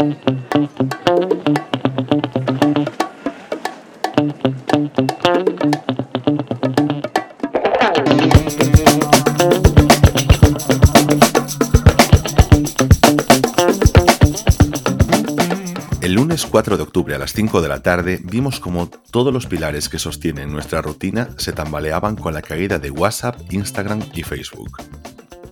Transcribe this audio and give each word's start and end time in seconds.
El 0.00 0.06
lunes 16.12 16.46
4 16.46 16.76
de 16.76 16.82
octubre 16.84 17.16
a 17.16 17.18
las 17.18 17.32
5 17.32 17.60
de 17.60 17.68
la 17.68 17.82
tarde 17.82 18.20
vimos 18.22 18.60
como 18.60 18.88
todos 18.88 19.32
los 19.32 19.46
pilares 19.46 19.88
que 19.88 19.98
sostienen 19.98 20.52
nuestra 20.52 20.80
rutina 20.80 21.30
se 21.38 21.52
tambaleaban 21.52 22.14
con 22.14 22.34
la 22.34 22.42
caída 22.42 22.78
de 22.78 22.92
WhatsApp, 22.92 23.40
Instagram 23.50 24.04
y 24.14 24.22
Facebook. 24.22 24.78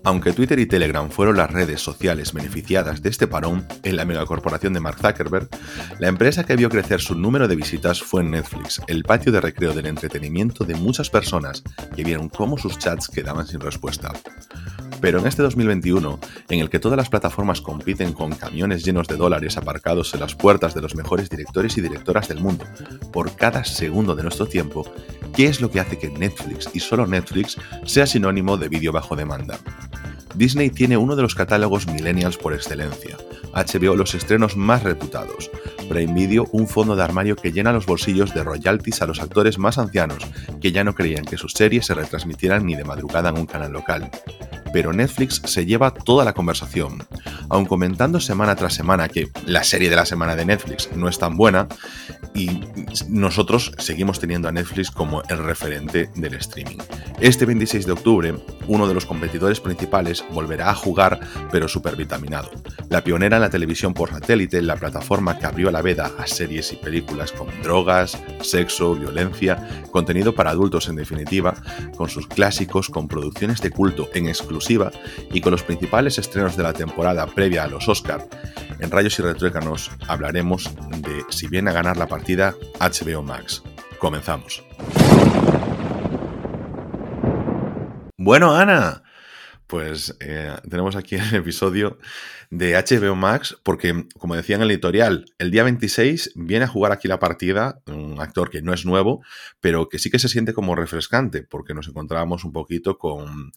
Aunque 0.07 0.33
Twitter 0.33 0.61
y 0.61 0.67
Telegram 0.67 1.11
fueron 1.11 1.37
las 1.37 1.51
redes 1.51 1.81
sociales 1.81 2.33
beneficiadas 2.33 3.03
de 3.03 3.09
este 3.09 3.27
parón 3.27 3.67
en 3.83 3.97
la 3.97 4.05
megacorporación 4.05 4.73
de 4.73 4.79
Mark 4.79 4.99
Zuckerberg, 5.01 5.49
la 5.99 6.07
empresa 6.07 6.47
que 6.47 6.55
vio 6.55 6.69
crecer 6.69 7.01
su 7.01 7.17
número 7.17 7.49
de 7.49 7.57
visitas 7.57 8.01
fue 8.01 8.23
Netflix, 8.23 8.81
el 8.87 9.03
patio 9.03 9.33
de 9.33 9.41
recreo 9.41 9.75
del 9.75 9.87
entretenimiento 9.87 10.65
de 10.65 10.77
muchas 10.77 11.11
personas 11.11 11.65
que 11.97 12.05
vieron 12.05 12.29
cómo 12.29 12.57
sus 12.57 12.79
chats 12.79 13.09
quedaban 13.09 13.49
sin 13.49 13.59
respuesta. 13.59 14.13
Pero 15.01 15.19
en 15.19 15.27
este 15.27 15.43
2021, 15.43 16.21
en 16.51 16.61
el 16.61 16.71
que 16.71 16.79
todas 16.79 16.97
las 16.97 17.09
plataformas 17.09 17.61
compiten 17.61 18.13
con 18.13 18.33
camiones 18.33 18.85
llenos 18.85 19.09
de 19.09 19.17
dólares 19.17 19.57
aparcados 19.57 20.15
en 20.15 20.21
las 20.21 20.37
puertas 20.37 20.73
de 20.73 20.83
los 20.83 20.95
mejores 20.95 21.29
directores 21.29 21.77
y 21.79 21.81
directoras 21.81 22.29
del 22.29 22.39
mundo 22.39 22.65
por 23.13 23.35
cada 23.35 23.65
segundo 23.65 24.15
de 24.15 24.23
nuestro 24.23 24.47
tiempo, 24.47 24.89
¿qué 25.35 25.47
es 25.47 25.61
lo 25.61 25.69
que 25.69 25.81
hace 25.81 25.99
que 25.99 26.11
Netflix 26.11 26.71
y 26.73 26.79
solo 26.79 27.09
Netflix 27.09 27.57
sea 27.85 28.07
sinónimo 28.07 28.57
de 28.57 28.69
vídeo 28.69 28.93
bajo 28.93 29.17
demanda? 29.17 29.59
Disney 30.37 30.69
tiene 30.69 30.99
uno 30.99 31.17
de 31.17 31.23
los 31.23 31.35
catálogos 31.35 31.87
millennials 31.87 32.37
por 32.37 32.53
excelencia, 32.53 33.17
HBO 33.55 33.97
los 33.97 34.15
estrenos 34.15 34.55
más 34.57 34.83
reputados, 34.83 35.51
Prime 35.89 36.13
Video 36.13 36.47
un 36.53 36.69
fondo 36.69 36.95
de 36.95 37.03
armario 37.03 37.37
que 37.37 37.53
llena 37.53 37.73
los 37.73 37.87
bolsillos 37.87 38.35
de 38.35 38.45
royalties 38.45 39.01
a 39.01 39.07
los 39.07 39.21
actores 39.21 39.59
más 39.59 39.79
ancianos 39.79 40.27
que 40.61 40.73
ya 40.73 40.85
no 40.85 40.95
creían 40.95 41.25
que 41.25 41.39
sus 41.39 41.53
series 41.53 41.87
se 41.87 41.95
retransmitieran 41.95 42.67
ni 42.67 42.75
de 42.75 42.85
madrugada 42.85 43.31
en 43.31 43.39
un 43.39 43.47
canal 43.47 43.73
local 43.73 44.11
pero 44.73 44.93
Netflix 44.93 45.43
se 45.45 45.67
lleva 45.67 45.93
toda 45.93 46.25
la 46.25 46.33
conversación. 46.33 47.07
Aun 47.49 47.67
comentando 47.67 48.21
semana 48.21 48.57
tras 48.57 48.75
semana 48.75 49.09
que 49.09 49.31
la 49.45 49.65
serie 49.65 49.91
de 49.91 49.97
la 49.97 50.07
semana 50.07 50.37
de 50.37 50.45
Netflix 50.45 50.91
no 50.95 51.09
es 51.09 51.19
tan 51.19 51.37
buena, 51.37 51.69
y 52.35 52.61
nosotros 53.09 53.73
seguimos 53.79 54.21
teniendo 54.21 54.49
a 54.49 54.53
Netflix 54.53 54.91
como 54.91 55.23
el 55.29 55.39
referente 55.39 56.11
del 56.15 56.35
streaming. 56.35 56.79
Este 57.21 57.47
26 57.47 57.87
de 57.87 57.93
octubre, 57.93 58.35
uno 58.67 58.87
de 58.87 58.95
los 58.95 59.07
competidores 59.07 59.61
principales 59.61 60.25
volverá 60.33 60.71
a 60.71 60.75
jugar, 60.75 61.21
pero 61.51 61.69
supervitaminado. 61.69 62.51
La 62.91 63.03
pionera 63.03 63.37
en 63.37 63.43
la 63.43 63.51
televisión 63.51 63.95
por 63.95 64.11
satélite, 64.11 64.61
la 64.61 64.77
plataforma 64.77 65.39
que 65.39 65.47
abrió 65.47 65.71
la 65.71 65.83
veda 65.83 66.13
a 66.19 66.27
series 66.27 66.73
y 66.73 66.77
películas 66.77 67.33
con 67.33 67.49
drogas, 67.63 68.19
sexo, 68.43 68.95
violencia, 68.95 69.85
contenido 69.91 70.35
para 70.35 70.51
adultos 70.51 70.89
en 70.89 70.97
definitiva, 70.97 71.55
con 71.97 72.11
sus 72.11 72.27
clásicos, 72.27 72.91
con 72.91 73.09
producciones 73.09 73.61
de 73.63 73.71
culto 73.71 74.11
en 74.13 74.27
exclusiva 74.29 74.56
y 75.33 75.41
con 75.41 75.53
los 75.53 75.63
principales 75.63 76.19
estrenos 76.19 76.57
de 76.57 76.63
la 76.63 76.73
temporada 76.73 77.27
previa 77.27 77.65
a 77.65 77.69
los 77.69 77.89
Oscar. 77.89 78.27
En 78.79 78.91
Rayos 78.91 79.19
y 79.19 79.23
Retruécanos 79.23 79.91
hablaremos 80.09 80.71
de 80.99 81.25
si 81.31 81.49
viene 81.49 81.71
a 81.71 81.75
ganar 81.75 81.97
la 81.97 82.07
partida 82.07 82.55
HBO 82.81 83.23
Max. 83.23 83.63
Comenzamos. 83.99 84.63
Bueno, 88.19 88.55
Ana, 88.55 89.03
pues 89.67 90.17
eh, 90.21 90.55
tenemos 90.69 90.97
aquí 90.97 91.17
el 91.17 91.35
episodio 91.35 91.99
de 92.51 92.75
HBO 92.75 93.17
Max, 93.17 93.57
porque, 93.63 94.07
como 94.19 94.37
decía 94.37 94.57
en 94.57 94.63
el 94.63 94.71
editorial, 94.71 95.27
el 95.39 95.51
día 95.51 95.65
26 95.65 96.33
viene 96.37 96.65
a 96.65 96.69
jugar 96.69 96.93
aquí 96.93 97.09
la 97.09 97.19
partida 97.19 97.81
un 97.87 98.21
actor 98.21 98.51
que 98.51 98.63
no 98.63 98.73
es 98.73 98.87
nuevo, 98.87 99.23
pero 99.61 99.89
que 99.89 99.99
sí 99.99 100.11
que 100.11 100.19
se 100.19 100.29
siente 100.29 100.55
como 100.55 100.75
refrescante, 100.75 101.43
porque 101.43 101.75
nos 101.75 101.89
encontrábamos 101.89 102.45
un 102.45 102.53
poquito 102.53 102.99
con 102.99 103.53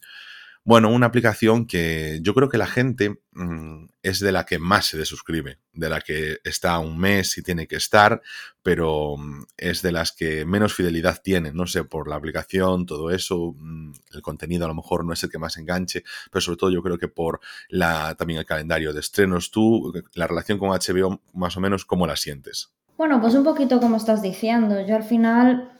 bueno, 0.62 0.90
una 0.90 1.06
aplicación 1.06 1.66
que 1.66 2.20
yo 2.22 2.34
creo 2.34 2.50
que 2.50 2.58
la 2.58 2.66
gente 2.66 3.22
mm, 3.32 3.86
es 4.02 4.20
de 4.20 4.30
la 4.30 4.44
que 4.44 4.58
más 4.58 4.86
se 4.86 4.98
desuscribe, 4.98 5.58
de 5.72 5.88
la 5.88 6.00
que 6.00 6.38
está 6.44 6.78
un 6.78 6.98
mes 6.98 7.38
y 7.38 7.42
tiene 7.42 7.66
que 7.66 7.76
estar, 7.76 8.20
pero 8.62 9.16
mm, 9.16 9.44
es 9.56 9.80
de 9.80 9.92
las 9.92 10.12
que 10.12 10.44
menos 10.44 10.74
fidelidad 10.74 11.22
tiene, 11.22 11.52
no 11.52 11.66
sé, 11.66 11.84
por 11.84 12.08
la 12.08 12.16
aplicación, 12.16 12.84
todo 12.84 13.10
eso, 13.10 13.54
mm, 13.56 13.92
el 14.12 14.22
contenido 14.22 14.66
a 14.66 14.68
lo 14.68 14.74
mejor 14.74 15.04
no 15.04 15.14
es 15.14 15.22
el 15.24 15.30
que 15.30 15.38
más 15.38 15.56
enganche, 15.56 16.04
pero 16.30 16.42
sobre 16.42 16.58
todo 16.58 16.70
yo 16.70 16.82
creo 16.82 16.98
que 16.98 17.08
por 17.08 17.40
la, 17.70 18.14
también 18.16 18.38
el 18.38 18.46
calendario 18.46 18.92
de 18.92 19.00
estrenos. 19.00 19.50
Tú, 19.50 19.92
la 20.14 20.26
relación 20.26 20.58
con 20.58 20.68
HBO, 20.70 21.22
más 21.32 21.56
o 21.56 21.60
menos, 21.60 21.86
¿cómo 21.86 22.06
la 22.06 22.16
sientes? 22.16 22.70
Bueno, 22.98 23.18
pues 23.20 23.34
un 23.34 23.44
poquito 23.44 23.80
como 23.80 23.96
estás 23.96 24.20
diciendo. 24.20 24.86
Yo 24.86 24.94
al 24.94 25.04
final... 25.04 25.72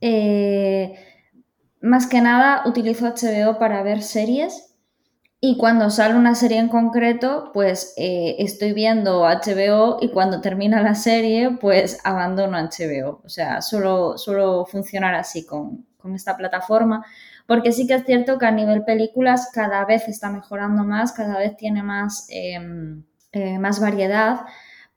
Eh 0.00 1.09
más 1.80 2.06
que 2.06 2.20
nada 2.20 2.62
utilizo 2.66 3.06
HBO 3.06 3.58
para 3.58 3.82
ver 3.82 4.02
series 4.02 4.70
y 5.42 5.56
cuando 5.56 5.88
sale 5.88 6.16
una 6.16 6.34
serie 6.34 6.58
en 6.58 6.68
concreto, 6.68 7.50
pues 7.54 7.94
eh, 7.96 8.36
estoy 8.40 8.74
viendo 8.74 9.22
HBO 9.22 9.96
y 10.02 10.10
cuando 10.10 10.42
termina 10.42 10.82
la 10.82 10.94
serie, 10.94 11.56
pues 11.58 11.98
abandono 12.04 12.58
HBO. 12.58 13.22
O 13.24 13.28
sea, 13.30 13.62
solo 13.62 14.66
funcionar 14.70 15.14
así 15.14 15.46
con, 15.46 15.86
esta 16.14 16.36
plataforma. 16.36 17.06
Porque 17.46 17.72
sí 17.72 17.86
que 17.86 17.94
es 17.94 18.04
cierto 18.04 18.38
que 18.38 18.46
a 18.46 18.50
nivel 18.50 18.84
películas 18.84 19.50
cada 19.52 19.84
vez 19.86 20.08
está 20.08 20.30
mejorando 20.30 20.84
más, 20.84 21.12
cada 21.12 21.38
vez 21.38 21.56
tiene 21.56 21.82
más, 21.82 22.26
em, 22.28 23.02
eh, 23.32 23.58
más 23.58 23.80
variedad. 23.80 24.40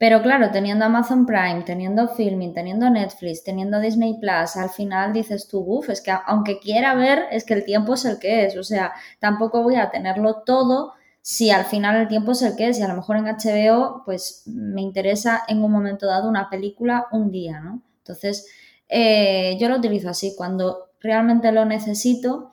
Pero 0.03 0.21
claro, 0.21 0.51
teniendo 0.51 0.83
Amazon 0.83 1.25
Prime, 1.25 1.63
teniendo 1.65 2.09
Filming, 2.09 2.53
teniendo 2.53 2.89
Netflix, 2.89 3.41
teniendo 3.41 3.79
Disney 3.79 4.19
Plus, 4.19 4.57
al 4.57 4.69
final 4.69 5.13
dices 5.13 5.47
tú, 5.47 5.63
uff, 5.65 5.89
es 5.89 6.01
que 6.01 6.11
aunque 6.25 6.59
quiera 6.59 6.93
ver, 6.93 7.23
es 7.31 7.45
que 7.45 7.53
el 7.53 7.63
tiempo 7.63 7.93
es 7.93 8.03
el 8.03 8.19
que 8.19 8.43
es. 8.43 8.57
O 8.57 8.65
sea, 8.65 8.91
tampoco 9.19 9.63
voy 9.63 9.77
a 9.77 9.91
tenerlo 9.91 10.43
todo 10.45 10.91
si 11.21 11.51
al 11.51 11.63
final 11.63 11.95
el 11.95 12.09
tiempo 12.09 12.33
es 12.33 12.41
el 12.41 12.57
que 12.57 12.67
es. 12.67 12.79
Y 12.79 12.81
a 12.81 12.89
lo 12.89 12.95
mejor 12.95 13.15
en 13.15 13.27
HBO, 13.27 14.03
pues 14.03 14.43
me 14.45 14.81
interesa 14.81 15.43
en 15.47 15.63
un 15.63 15.71
momento 15.71 16.05
dado 16.05 16.27
una 16.27 16.49
película 16.49 17.05
un 17.13 17.31
día, 17.31 17.61
¿no? 17.61 17.81
Entonces, 17.99 18.45
eh, 18.89 19.55
yo 19.57 19.69
lo 19.69 19.77
utilizo 19.77 20.09
así. 20.09 20.35
Cuando 20.35 20.89
realmente 20.99 21.49
lo 21.53 21.63
necesito, 21.63 22.51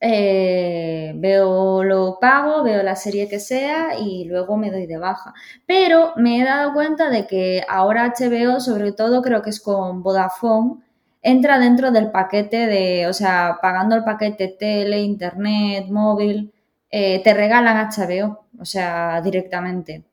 eh, 0.00 1.12
veo 1.16 1.82
lo 1.84 2.18
pago, 2.20 2.62
veo 2.62 2.82
la 2.82 2.96
serie 2.96 3.28
que 3.28 3.40
sea 3.40 3.98
y 3.98 4.24
luego 4.24 4.56
me 4.56 4.70
doy 4.70 4.86
de 4.86 4.98
baja. 4.98 5.34
Pero 5.66 6.12
me 6.16 6.40
he 6.40 6.44
dado 6.44 6.72
cuenta 6.72 7.10
de 7.10 7.26
que 7.26 7.64
ahora 7.68 8.12
HBO, 8.18 8.60
sobre 8.60 8.92
todo 8.92 9.22
creo 9.22 9.42
que 9.42 9.50
es 9.50 9.60
con 9.60 10.02
Vodafone, 10.02 10.82
entra 11.22 11.58
dentro 11.58 11.90
del 11.90 12.10
paquete 12.10 12.66
de, 12.66 13.06
o 13.08 13.12
sea, 13.12 13.58
pagando 13.60 13.96
el 13.96 14.04
paquete 14.04 14.56
tele, 14.58 15.00
internet, 15.00 15.86
móvil, 15.88 16.52
eh, 16.90 17.22
te 17.22 17.34
regalan 17.34 17.76
HBO, 17.90 18.46
o 18.58 18.64
sea, 18.64 19.20
directamente. 19.20 20.04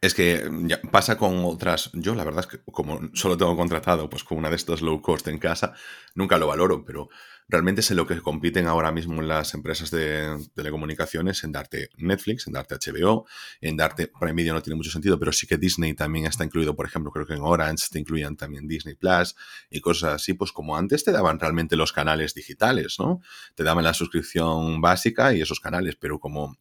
Es 0.00 0.12
que 0.14 0.50
pasa 0.90 1.16
con 1.16 1.44
otras. 1.46 1.90
Yo, 1.94 2.14
la 2.14 2.24
verdad 2.24 2.40
es 2.40 2.46
que 2.46 2.58
como 2.70 3.00
solo 3.14 3.38
tengo 3.38 3.56
contratado 3.56 4.10
pues 4.10 4.22
con 4.22 4.36
una 4.36 4.50
de 4.50 4.56
estos 4.56 4.82
low 4.82 5.00
cost 5.00 5.26
en 5.28 5.38
casa, 5.38 5.72
nunca 6.14 6.36
lo 6.36 6.46
valoro, 6.46 6.84
pero 6.84 7.08
realmente 7.48 7.80
es 7.80 7.90
en 7.90 7.98
lo 7.98 8.06
que 8.06 8.20
compiten 8.20 8.66
ahora 8.66 8.90
mismo 8.92 9.20
las 9.22 9.54
empresas 9.54 9.90
de 9.90 10.36
telecomunicaciones, 10.54 11.44
en 11.44 11.52
darte 11.52 11.90
Netflix, 11.96 12.46
en 12.46 12.54
darte 12.54 12.76
HBO, 12.76 13.26
en 13.60 13.76
darte 13.76 14.08
Prime 14.08 14.34
Video 14.34 14.54
no 14.54 14.62
tiene 14.62 14.76
mucho 14.76 14.90
sentido, 14.90 15.18
pero 15.18 15.32
sí 15.32 15.46
que 15.46 15.58
Disney 15.58 15.94
también 15.94 16.26
está 16.26 16.44
incluido, 16.44 16.74
por 16.74 16.86
ejemplo, 16.86 17.10
creo 17.12 17.26
que 17.26 17.34
en 17.34 17.42
Orange 17.42 17.86
te 17.90 17.98
incluían 17.98 18.36
también 18.36 18.66
Disney 18.66 18.94
Plus 18.94 19.36
y 19.70 19.80
cosas 19.80 20.14
así, 20.14 20.34
pues 20.34 20.52
como 20.52 20.76
antes 20.76 21.04
te 21.04 21.12
daban 21.12 21.38
realmente 21.38 21.76
los 21.76 21.92
canales 21.92 22.34
digitales, 22.34 22.96
¿no? 22.98 23.20
Te 23.54 23.64
daban 23.64 23.84
la 23.84 23.94
suscripción 23.94 24.80
básica 24.80 25.34
y 25.34 25.42
esos 25.42 25.60
canales, 25.60 25.96
pero 25.96 26.18
como 26.18 26.56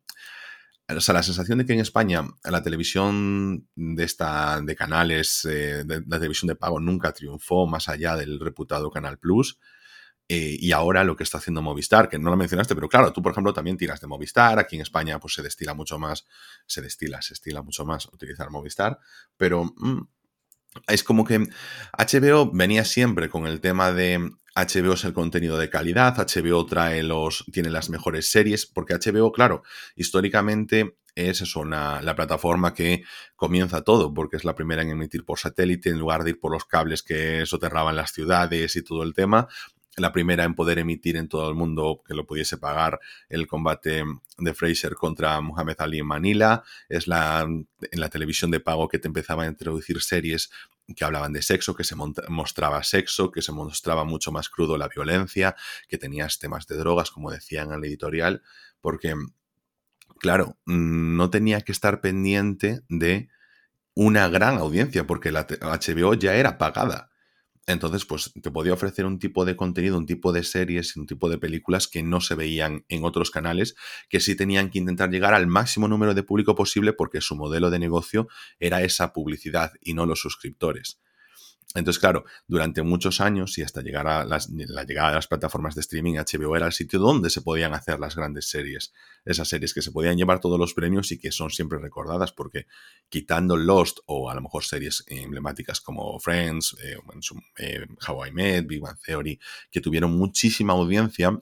o 0.89 1.01
sea, 1.01 1.13
la 1.13 1.23
sensación 1.23 1.59
de 1.59 1.65
que 1.65 1.73
en 1.73 1.79
España 1.79 2.27
la 2.43 2.61
televisión 2.61 3.67
de 3.75 4.03
esta 4.03 4.59
de 4.61 4.75
canales, 4.75 5.45
eh, 5.45 5.83
de, 5.85 6.03
la 6.05 6.17
televisión 6.17 6.47
de 6.47 6.55
pago 6.55 6.79
nunca 6.79 7.13
triunfó 7.13 7.65
más 7.67 7.87
allá 7.87 8.17
del 8.17 8.39
reputado 8.39 8.91
Canal 8.91 9.17
Plus. 9.17 9.59
Eh, 10.29 10.57
y 10.57 10.71
ahora 10.71 11.03
lo 11.03 11.15
que 11.15 11.23
está 11.23 11.37
haciendo 11.37 11.61
Movistar, 11.61 12.07
que 12.07 12.17
no 12.17 12.29
lo 12.29 12.37
mencionaste, 12.37 12.75
pero 12.75 12.87
claro, 12.87 13.11
tú 13.11 13.21
por 13.21 13.33
ejemplo 13.33 13.53
también 13.53 13.77
tiras 13.77 13.99
de 13.99 14.07
Movistar, 14.07 14.57
aquí 14.57 14.77
en 14.77 14.81
España 14.81 15.19
pues 15.19 15.33
se 15.33 15.41
destila 15.41 15.73
mucho 15.73 15.99
más, 15.99 16.25
se 16.65 16.81
destila, 16.81 17.21
se 17.21 17.33
estila 17.33 17.61
mucho 17.61 17.85
más 17.85 18.05
utilizar 18.05 18.49
Movistar, 18.49 18.99
pero 19.35 19.65
mm, 19.65 20.07
es 20.87 21.03
como 21.03 21.25
que 21.25 21.45
HBO 21.97 22.51
venía 22.51 22.85
siempre 22.85 23.29
con 23.29 23.47
el 23.47 23.59
tema 23.59 23.91
de 23.91 24.31
HBO 24.55 24.93
es 24.93 25.03
el 25.03 25.13
contenido 25.13 25.57
de 25.57 25.69
calidad, 25.69 26.15
HBO 26.15 26.65
trae 26.65 27.01
los, 27.03 27.45
tiene 27.51 27.69
las 27.69 27.89
mejores 27.89 28.29
series, 28.29 28.65
porque 28.67 28.93
HBO, 28.93 29.31
claro, 29.31 29.63
históricamente 29.95 30.95
es 31.15 31.41
eso, 31.41 31.63
la 31.63 32.15
plataforma 32.15 32.73
que 32.73 33.03
comienza 33.35 33.83
todo, 33.83 34.13
porque 34.13 34.37
es 34.37 34.45
la 34.45 34.55
primera 34.55 34.81
en 34.81 34.89
emitir 34.89 35.25
por 35.25 35.39
satélite, 35.39 35.89
en 35.89 35.99
lugar 35.99 36.23
de 36.23 36.31
ir 36.31 36.39
por 36.39 36.51
los 36.51 36.65
cables 36.65 37.03
que 37.03 37.45
soterraban 37.45 37.95
las 37.95 38.11
ciudades 38.11 38.75
y 38.75 38.83
todo 38.83 39.03
el 39.03 39.13
tema, 39.13 39.47
la 39.97 40.11
primera 40.11 40.43
en 40.43 40.55
poder 40.55 40.79
emitir 40.79 41.17
en 41.17 41.27
todo 41.27 41.47
el 41.49 41.55
mundo 41.55 42.01
que 42.05 42.15
lo 42.15 42.25
pudiese 42.25 42.57
pagar 42.57 42.99
el 43.29 43.45
combate 43.47 44.03
de 44.37 44.53
Fraser 44.53 44.95
contra 44.95 45.39
Muhammad 45.39 45.75
Ali 45.79 45.99
en 45.99 46.07
Manila. 46.07 46.63
Es 46.89 47.07
la, 47.07 47.41
en 47.41 47.67
la 47.99 48.09
televisión 48.09 48.49
de 48.49 48.59
pago 48.59 48.87
que 48.87 48.97
te 48.97 49.07
empezaba 49.07 49.43
a 49.43 49.47
introducir 49.47 50.01
series 50.01 50.49
que 50.95 51.05
hablaban 51.05 51.31
de 51.31 51.41
sexo, 51.41 51.75
que 51.75 51.83
se 51.83 51.95
mostraba 51.95 52.83
sexo, 52.83 53.31
que 53.31 53.41
se 53.41 53.51
mostraba 53.51 54.03
mucho 54.03 54.31
más 54.31 54.49
crudo 54.49 54.77
la 54.77 54.89
violencia, 54.89 55.55
que 55.87 55.97
tenías 55.97 56.39
temas 56.39 56.67
de 56.67 56.75
drogas, 56.75 57.11
como 57.11 57.31
decían 57.31 57.69
en 57.69 57.75
el 57.75 57.85
editorial, 57.85 58.41
porque, 58.81 59.15
claro, 60.19 60.57
no 60.65 61.29
tenía 61.29 61.61
que 61.61 61.71
estar 61.71 62.01
pendiente 62.01 62.81
de 62.89 63.29
una 63.93 64.27
gran 64.27 64.57
audiencia, 64.57 65.07
porque 65.07 65.31
la 65.31 65.47
HBO 65.47 66.15
ya 66.15 66.35
era 66.35 66.57
pagada. 66.57 67.12
Entonces, 67.65 68.05
pues 68.05 68.33
te 68.41 68.51
podía 68.51 68.73
ofrecer 68.73 69.05
un 69.05 69.19
tipo 69.19 69.45
de 69.45 69.55
contenido, 69.55 69.97
un 69.97 70.05
tipo 70.05 70.33
de 70.33 70.43
series, 70.43 70.97
un 70.97 71.05
tipo 71.05 71.29
de 71.29 71.37
películas 71.37 71.87
que 71.87 72.03
no 72.03 72.19
se 72.19 72.35
veían 72.35 72.85
en 72.89 73.05
otros 73.05 73.31
canales, 73.31 73.75
que 74.09 74.19
sí 74.19 74.35
tenían 74.35 74.69
que 74.69 74.79
intentar 74.79 75.09
llegar 75.09 75.33
al 75.33 75.47
máximo 75.47 75.87
número 75.87 76.13
de 76.13 76.23
público 76.23 76.55
posible 76.55 76.91
porque 76.91 77.21
su 77.21 77.35
modelo 77.35 77.69
de 77.69 77.79
negocio 77.79 78.27
era 78.59 78.83
esa 78.83 79.13
publicidad 79.13 79.71
y 79.81 79.93
no 79.93 80.05
los 80.05 80.19
suscriptores. 80.19 80.99
Entonces, 81.75 81.99
claro, 81.99 82.23
durante 82.47 82.83
muchos 82.83 83.19
años 83.19 83.57
y 83.57 83.63
hasta 83.63 83.81
llegar 83.81 84.07
a 84.07 84.25
la 84.25 84.83
llegada 84.83 85.09
de 85.09 85.15
las 85.15 85.27
plataformas 85.27 85.73
de 85.73 85.81
streaming, 85.81 86.15
HBO 86.15 86.55
era 86.55 86.67
el 86.67 86.71
sitio 86.71 86.99
donde 86.99 87.31
se 87.31 87.41
podían 87.41 87.73
hacer 87.73 87.99
las 87.99 88.15
grandes 88.15 88.47
series. 88.47 88.93
Esas 89.25 89.47
series 89.47 89.73
que 89.73 89.81
se 89.81 89.91
podían 89.91 90.15
llevar 90.15 90.39
todos 90.39 90.59
los 90.59 90.75
premios 90.75 91.11
y 91.11 91.17
que 91.17 91.31
son 91.31 91.49
siempre 91.49 91.79
recordadas 91.79 92.31
porque 92.31 92.67
quitando 93.09 93.57
Lost 93.57 93.99
o 94.05 94.29
a 94.29 94.35
lo 94.35 94.41
mejor 94.41 94.63
series 94.63 95.03
emblemáticas 95.07 95.81
como 95.81 96.19
Friends, 96.19 96.75
eh, 96.83 96.97
eh, 97.57 97.87
How 98.07 98.27
I 98.27 98.31
Met, 98.31 98.67
Big 98.67 98.79
Bang 98.79 98.97
Theory, 99.03 99.39
que 99.71 99.81
tuvieron 99.81 100.15
muchísima 100.15 100.73
audiencia, 100.73 101.41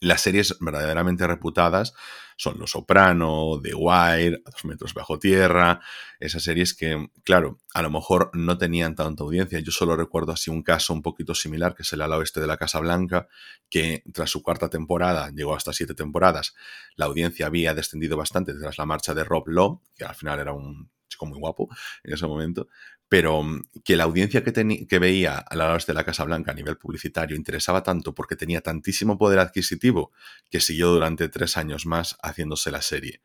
las 0.00 0.20
series 0.20 0.56
verdaderamente 0.60 1.26
reputadas 1.26 1.94
son 2.36 2.58
Los 2.58 2.72
Soprano, 2.72 3.58
The 3.62 3.74
Wire, 3.74 4.42
A 4.44 4.50
dos 4.50 4.64
metros 4.64 4.92
bajo 4.92 5.18
tierra, 5.18 5.80
esas 6.20 6.42
series 6.42 6.74
que, 6.74 7.08
claro, 7.24 7.58
a 7.72 7.82
lo 7.82 7.90
mejor 7.90 8.30
no 8.34 8.58
tenían 8.58 8.94
tanta 8.94 9.24
audiencia. 9.24 9.58
Yo 9.60 9.72
solo 9.72 9.96
recuerdo 9.96 10.32
así 10.32 10.50
un 10.50 10.62
caso 10.62 10.92
un 10.92 11.02
poquito 11.02 11.34
similar, 11.34 11.74
que 11.74 11.82
es 11.82 11.92
el 11.92 12.02
ala 12.02 12.18
oeste 12.18 12.40
de 12.40 12.46
la 12.46 12.58
Casa 12.58 12.78
Blanca, 12.80 13.28
que 13.70 14.02
tras 14.12 14.30
su 14.30 14.42
cuarta 14.42 14.68
temporada, 14.68 15.30
llegó 15.30 15.54
hasta 15.54 15.72
siete 15.72 15.94
temporadas, 15.94 16.54
la 16.94 17.06
audiencia 17.06 17.46
había 17.46 17.74
descendido 17.74 18.16
bastante 18.16 18.52
tras 18.54 18.76
la 18.76 18.84
marcha 18.84 19.14
de 19.14 19.24
Rob 19.24 19.48
Lowe, 19.48 19.80
que 19.96 20.04
al 20.04 20.14
final 20.14 20.38
era 20.38 20.52
un 20.52 20.90
chico 21.08 21.26
muy 21.26 21.38
guapo 21.38 21.68
en 22.04 22.12
ese 22.12 22.26
momento, 22.26 22.68
pero 23.08 23.42
mm, 23.42 23.62
que 23.84 23.96
la 23.96 24.04
audiencia 24.04 24.42
que, 24.42 24.52
que 24.88 24.98
veía 24.98 25.38
a 25.38 25.56
la 25.56 25.76
de 25.76 25.94
la 25.94 26.04
Casa 26.04 26.24
Blanca 26.24 26.52
a 26.52 26.54
nivel 26.54 26.76
publicitario 26.76 27.36
interesaba 27.36 27.82
tanto 27.82 28.14
porque 28.14 28.36
tenía 28.36 28.60
tantísimo 28.60 29.18
poder 29.18 29.38
adquisitivo 29.38 30.12
que 30.50 30.60
siguió 30.60 30.88
durante 30.88 31.28
tres 31.28 31.56
años 31.56 31.86
más 31.86 32.16
haciéndose 32.22 32.70
la 32.70 32.82
serie. 32.82 33.22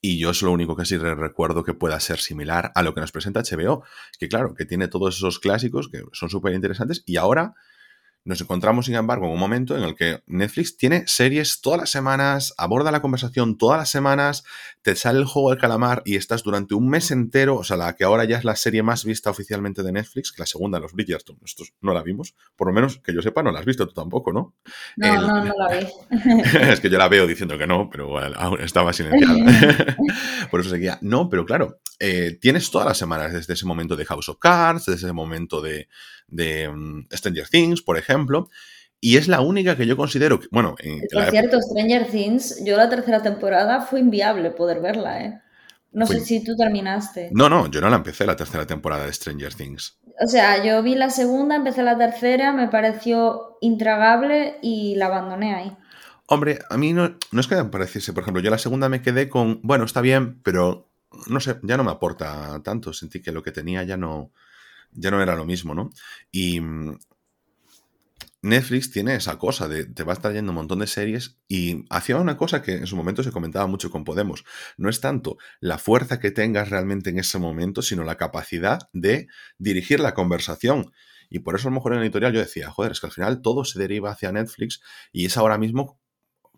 Y 0.00 0.18
yo 0.18 0.30
es 0.30 0.42
lo 0.42 0.52
único 0.52 0.76
que 0.76 0.84
sí 0.84 0.96
recuerdo 0.96 1.64
que 1.64 1.74
pueda 1.74 1.98
ser 1.98 2.20
similar 2.20 2.70
a 2.74 2.82
lo 2.82 2.94
que 2.94 3.00
nos 3.00 3.10
presenta 3.10 3.42
HBO, 3.42 3.82
que 4.18 4.28
claro, 4.28 4.54
que 4.54 4.64
tiene 4.64 4.86
todos 4.86 5.16
esos 5.16 5.40
clásicos 5.40 5.88
que 5.88 6.02
son 6.12 6.30
súper 6.30 6.54
interesantes 6.54 7.02
y 7.04 7.16
ahora 7.16 7.54
nos 8.24 8.40
encontramos, 8.40 8.86
sin 8.86 8.94
embargo, 8.94 9.26
en 9.26 9.32
un 9.32 9.38
momento 9.38 9.76
en 9.76 9.82
el 9.82 9.94
que 9.94 10.22
Netflix 10.26 10.76
tiene 10.76 11.04
series 11.06 11.60
todas 11.60 11.80
las 11.80 11.90
semanas, 11.90 12.54
aborda 12.58 12.90
la 12.90 13.00
conversación 13.00 13.56
todas 13.56 13.78
las 13.78 13.90
semanas, 13.90 14.44
te 14.82 14.96
sale 14.96 15.18
el 15.18 15.24
juego 15.24 15.50
del 15.50 15.58
calamar 15.58 16.02
y 16.04 16.16
estás 16.16 16.42
durante 16.42 16.74
un 16.74 16.88
mes 16.88 17.10
entero, 17.10 17.56
o 17.56 17.64
sea, 17.64 17.76
la 17.76 17.96
que 17.96 18.04
ahora 18.04 18.24
ya 18.24 18.38
es 18.38 18.44
la 18.44 18.56
serie 18.56 18.82
más 18.82 19.04
vista 19.04 19.30
oficialmente 19.30 19.82
de 19.82 19.92
Netflix, 19.92 20.32
que 20.32 20.42
la 20.42 20.46
segunda, 20.46 20.78
Los 20.78 20.92
Bridgerton, 20.92 21.38
nosotros 21.40 21.72
no 21.80 21.94
la 21.94 22.02
vimos, 22.02 22.34
por 22.56 22.68
lo 22.68 22.74
menos 22.74 22.98
que 22.98 23.14
yo 23.14 23.22
sepa, 23.22 23.42
no 23.42 23.50
la 23.50 23.60
has 23.60 23.66
visto 23.66 23.86
tú 23.86 23.94
tampoco, 23.94 24.32
¿no? 24.32 24.54
No, 24.96 25.20
no, 25.20 25.44
no 25.44 25.54
la 25.56 25.78
vi. 25.78 25.86
es 26.70 26.80
que 26.80 26.90
yo 26.90 26.98
la 26.98 27.08
veo 27.08 27.26
diciendo 27.26 27.56
que 27.56 27.66
no, 27.66 27.88
pero 27.90 28.08
bueno, 28.08 28.34
aún 28.36 28.60
estaba 28.60 28.92
silenciada. 28.92 29.34
por 30.50 30.60
eso 30.60 30.70
seguía. 30.70 30.98
No, 31.00 31.28
pero 31.28 31.46
claro, 31.46 31.80
eh, 31.98 32.38
tienes 32.40 32.70
todas 32.70 32.86
las 32.86 32.98
semanas 32.98 33.32
desde 33.32 33.54
ese 33.54 33.66
momento 33.66 33.96
de 33.96 34.04
House 34.04 34.28
of 34.28 34.38
Cards, 34.38 34.86
desde 34.86 35.06
ese 35.06 35.12
momento 35.12 35.60
de 35.60 35.88
de 36.28 36.68
mm, 36.68 37.08
Stranger 37.12 37.48
Things, 37.48 37.82
por 37.82 37.98
ejemplo. 37.98 38.48
Y 39.00 39.16
es 39.16 39.28
la 39.28 39.40
única 39.40 39.76
que 39.76 39.86
yo 39.86 39.96
considero 39.96 40.40
que, 40.40 40.48
bueno... 40.50 40.74
En 40.78 41.00
por 41.12 41.30
cierto, 41.30 41.60
Stranger 41.60 42.08
Things, 42.08 42.64
yo 42.64 42.76
la 42.76 42.88
tercera 42.88 43.22
temporada 43.22 43.80
fue 43.80 44.00
inviable 44.00 44.50
poder 44.50 44.80
verla, 44.80 45.24
¿eh? 45.24 45.40
No 45.92 46.06
sé 46.06 46.20
si 46.20 46.44
tú 46.44 46.54
terminaste. 46.54 47.30
No, 47.32 47.48
no, 47.48 47.70
yo 47.70 47.80
no 47.80 47.88
la 47.88 47.96
empecé 47.96 48.26
la 48.26 48.36
tercera 48.36 48.66
temporada 48.66 49.06
de 49.06 49.12
Stranger 49.12 49.54
Things. 49.54 49.98
O 50.22 50.28
sea, 50.28 50.62
yo 50.62 50.82
vi 50.82 50.94
la 50.94 51.10
segunda, 51.10 51.56
empecé 51.56 51.82
la 51.82 51.96
tercera, 51.96 52.52
me 52.52 52.68
pareció 52.68 53.56
intragable 53.60 54.58
y 54.60 54.96
la 54.96 55.06
abandoné 55.06 55.54
ahí. 55.54 55.76
Hombre, 56.26 56.58
a 56.68 56.76
mí 56.76 56.92
no, 56.92 57.16
no 57.32 57.40
es 57.40 57.46
que 57.46 57.56
me 57.56 57.64
pareciese, 57.64 58.12
por 58.12 58.22
ejemplo, 58.22 58.42
yo 58.42 58.50
la 58.50 58.58
segunda 58.58 58.88
me 58.88 59.00
quedé 59.00 59.28
con, 59.28 59.60
bueno, 59.62 59.84
está 59.84 60.02
bien, 60.02 60.42
pero 60.42 60.90
no 61.26 61.40
sé, 61.40 61.58
ya 61.62 61.76
no 61.76 61.84
me 61.84 61.90
aporta 61.90 62.60
tanto. 62.62 62.92
Sentí 62.92 63.22
que 63.22 63.32
lo 63.32 63.42
que 63.42 63.52
tenía 63.52 63.82
ya 63.84 63.96
no, 63.96 64.30
ya 64.92 65.10
no 65.10 65.22
era 65.22 65.36
lo 65.36 65.44
mismo, 65.44 65.74
¿no? 65.74 65.90
Y 66.30 66.60
mm, 66.60 66.98
Netflix 68.42 68.90
tiene 68.90 69.16
esa 69.16 69.36
cosa 69.38 69.68
de 69.68 69.84
te 69.84 70.04
va 70.04 70.14
trayendo 70.14 70.52
un 70.52 70.56
montón 70.56 70.78
de 70.78 70.86
series 70.86 71.38
y 71.48 71.84
hacía 71.90 72.16
una 72.16 72.36
cosa 72.36 72.62
que 72.62 72.72
en 72.72 72.86
su 72.86 72.96
momento 72.96 73.22
se 73.22 73.32
comentaba 73.32 73.66
mucho 73.66 73.90
con 73.90 74.04
Podemos. 74.04 74.44
No 74.76 74.88
es 74.88 75.00
tanto 75.00 75.38
la 75.60 75.78
fuerza 75.78 76.20
que 76.20 76.30
tengas 76.30 76.70
realmente 76.70 77.10
en 77.10 77.18
ese 77.18 77.38
momento, 77.38 77.82
sino 77.82 78.04
la 78.04 78.16
capacidad 78.16 78.88
de 78.92 79.26
dirigir 79.58 79.98
la 80.00 80.14
conversación. 80.14 80.92
Y 81.30 81.40
por 81.40 81.56
eso 81.56 81.68
a 81.68 81.70
lo 81.70 81.74
mejor 81.74 81.92
en 81.92 81.98
el 81.98 82.04
editorial 82.04 82.32
yo 82.32 82.40
decía, 82.40 82.70
joder, 82.70 82.92
es 82.92 83.00
que 83.00 83.06
al 83.06 83.12
final 83.12 83.42
todo 83.42 83.64
se 83.64 83.78
deriva 83.78 84.10
hacia 84.10 84.32
Netflix 84.32 84.80
y 85.12 85.26
es 85.26 85.36
ahora 85.36 85.58
mismo 85.58 86.00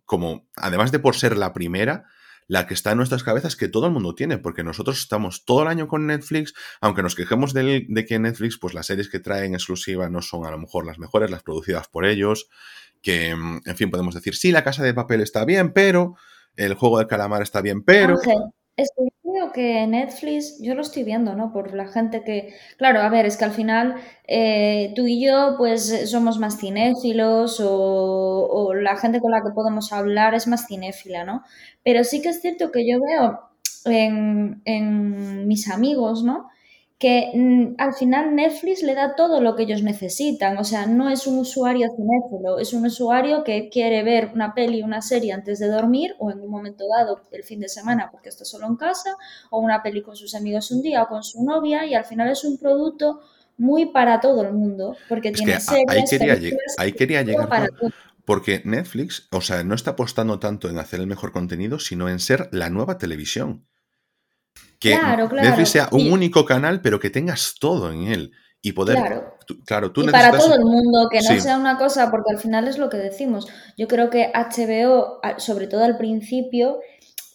como, 0.05 0.49
además 0.57 0.93
de 0.93 0.99
por 0.99 1.17
ser 1.17 1.37
la 1.37 1.53
primera, 1.53 2.05
la 2.51 2.67
que 2.67 2.75
está 2.75 2.91
en 2.91 2.97
nuestras 2.97 3.23
cabezas 3.23 3.55
que 3.55 3.69
todo 3.69 3.87
el 3.87 3.93
mundo 3.93 4.17
tiene, 4.17 4.37
porque 4.37 4.65
nosotros 4.65 4.99
estamos 4.99 5.45
todo 5.45 5.63
el 5.63 5.69
año 5.69 5.87
con 5.87 6.09
Netflix, 6.09 6.53
aunque 6.81 7.01
nos 7.01 7.15
quejemos 7.15 7.55
de, 7.55 7.87
que 8.09 8.19
Netflix, 8.19 8.59
pues 8.59 8.75
las 8.75 8.87
series 8.87 9.09
que 9.09 9.21
traen 9.21 9.55
exclusiva 9.55 10.11
no 10.11 10.21
son 10.21 10.45
a 10.45 10.51
lo 10.51 10.59
mejor 10.59 10.85
las 10.85 10.99
mejores, 10.99 11.31
las 11.31 11.45
producidas 11.45 11.87
por 11.87 12.05
ellos, 12.05 12.49
que, 13.03 13.37
mm, 13.37 13.61
en 13.67 13.77
fin, 13.77 13.89
podemos 13.89 14.17
decir, 14.17 14.35
sí, 14.35 14.51
la 14.51 14.65
casa 14.65 14.83
de 14.83 14.93
papel 14.93 15.21
está 15.21 15.45
bien, 15.45 15.73
pero 15.73 16.17
el 16.57 16.75
juego 16.75 16.99
del 16.99 17.07
calamar 17.07 17.41
está 17.41 17.63
bien, 17.63 17.85
pero 17.85 18.17
creo 19.31 19.53
que 19.53 19.87
Netflix, 19.87 20.61
yo 20.61 20.75
lo 20.75 20.83
estoy 20.83 21.05
viendo, 21.05 21.35
¿no? 21.35 21.53
Por 21.53 21.75
la 21.75 21.87
gente 21.89 22.23
que, 22.25 22.55
claro, 22.77 23.01
a 23.01 23.09
ver, 23.09 23.27
es 23.27 23.37
que 23.37 23.45
al 23.45 23.53
final 23.53 23.97
eh, 24.27 24.93
tú 24.97 25.07
y 25.07 25.25
yo 25.25 25.55
pues 25.57 26.11
somos 26.11 26.39
más 26.39 26.59
cinéfilos 26.59 27.61
o, 27.65 28.73
la 28.75 28.97
gente 28.97 29.21
con 29.21 29.33
la 29.33 29.43
que 29.43 29.53
podemos 29.55 29.93
hablar 29.93 30.35
es 30.35 30.47
más 30.47 30.67
cinéfila, 30.67 31.25
¿no? 31.25 31.43
Pero 31.83 32.05
sí 32.05 32.23
que 32.23 32.31
es 32.31 32.41
cierto 32.41 32.71
que 32.71 32.87
yo 32.89 32.99
veo 33.01 33.41
en, 33.87 34.63
en 34.65 35.49
mis 35.49 35.71
amigos, 35.71 36.23
¿no? 36.23 36.49
Que 37.01 37.31
mm, 37.35 37.77
al 37.79 37.95
final 37.95 38.35
Netflix 38.37 38.83
le 38.83 38.95
da 38.95 39.17
todo 39.17 39.41
lo 39.41 39.57
que 39.57 39.63
ellos 39.63 39.83
necesitan. 39.83 40.59
O 40.59 40.65
sea, 40.65 40.85
no 40.85 41.09
es 41.09 41.27
un 41.27 41.39
usuario 41.39 41.89
cinéfilo, 41.97 42.59
es 42.59 42.75
un 42.75 42.85
usuario 42.85 43.43
que 43.43 43.71
quiere 43.71 44.03
ver 44.03 44.31
una 44.35 44.53
peli, 44.53 44.83
una 44.83 45.01
serie 45.01 45.33
antes 45.33 45.59
de 45.59 45.69
dormir 45.69 46.15
o 46.19 46.31
en 46.31 46.41
un 46.41 46.51
momento 46.51 46.85
dado 46.95 47.23
el 47.33 47.43
fin 47.43 47.59
de 47.59 47.71
semana 47.71 48.11
porque 48.13 48.29
está 48.29 48.45
solo 48.45 48.67
en 48.67 48.77
casa, 48.77 49.17
o 49.49 49.61
una 49.61 49.83
peli 49.83 50.03
con 50.03 50.15
sus 50.15 50.35
amigos 50.35 50.71
un 50.73 50.83
día 50.83 51.03
o 51.03 51.09
con 51.09 51.25
su 51.25 51.43
novia 51.43 51.87
y 51.87 51.95
al 51.95 52.05
final 52.05 52.29
es 52.29 52.45
un 52.45 52.59
producto 52.59 53.23
muy 53.57 53.87
para 53.87 54.21
todo 54.21 54.43
el 54.43 54.53
mundo 54.53 54.95
porque 55.09 55.33
tiene 55.33 55.59
series, 55.59 55.89
ahí 55.89 56.05
quería, 56.05 56.39
ahí 56.77 56.93
quería 56.93 57.23
llegar 57.23 57.49
para 57.49 57.69
porque 58.27 58.61
Netflix, 58.67 59.27
o 59.33 59.41
sea, 59.41 59.65
no 59.65 59.75
está 59.75 59.93
apostando 59.93 60.39
tanto 60.39 60.69
en 60.69 60.79
hacer 60.79 61.01
el 61.01 61.07
mejor 61.07 61.33
contenido, 61.33 61.79
sino 61.79 62.11
en 62.11 62.21
ser 62.21 62.51
la 62.53 62.69
nueva 62.69 62.99
televisión 62.99 63.67
que 64.81 64.99
claro, 64.99 65.29
Netflix 65.29 65.69
sea 65.69 65.89
un 65.93 66.11
único 66.11 66.45
canal, 66.45 66.81
pero 66.81 66.99
que 66.99 67.11
tengas 67.11 67.55
todo 67.61 67.93
en 67.93 68.09
él. 68.09 68.33
Y 68.63 68.73
poder. 68.73 68.97
Claro, 68.97 69.35
tú, 69.47 69.59
claro, 69.65 69.91
tú 69.91 70.03
y 70.03 70.09
para 70.09 70.37
todo 70.37 70.55
el 70.55 70.65
mundo, 70.65 71.09
que 71.11 71.21
no 71.23 71.41
sea 71.41 71.57
una 71.57 71.79
cosa, 71.79 72.11
porque 72.11 72.33
al 72.33 72.39
final 72.39 72.69
es 72.69 72.77
lo 72.77 72.91
que 72.91 72.99
decimos. 72.99 73.49
Yo 73.79 73.89
creo 73.89 74.11
que 74.11 74.31
HBO, 74.35 75.21
sobre 75.39 75.67
todo 75.67 75.83
al 75.83 75.97
principio, 75.97 76.81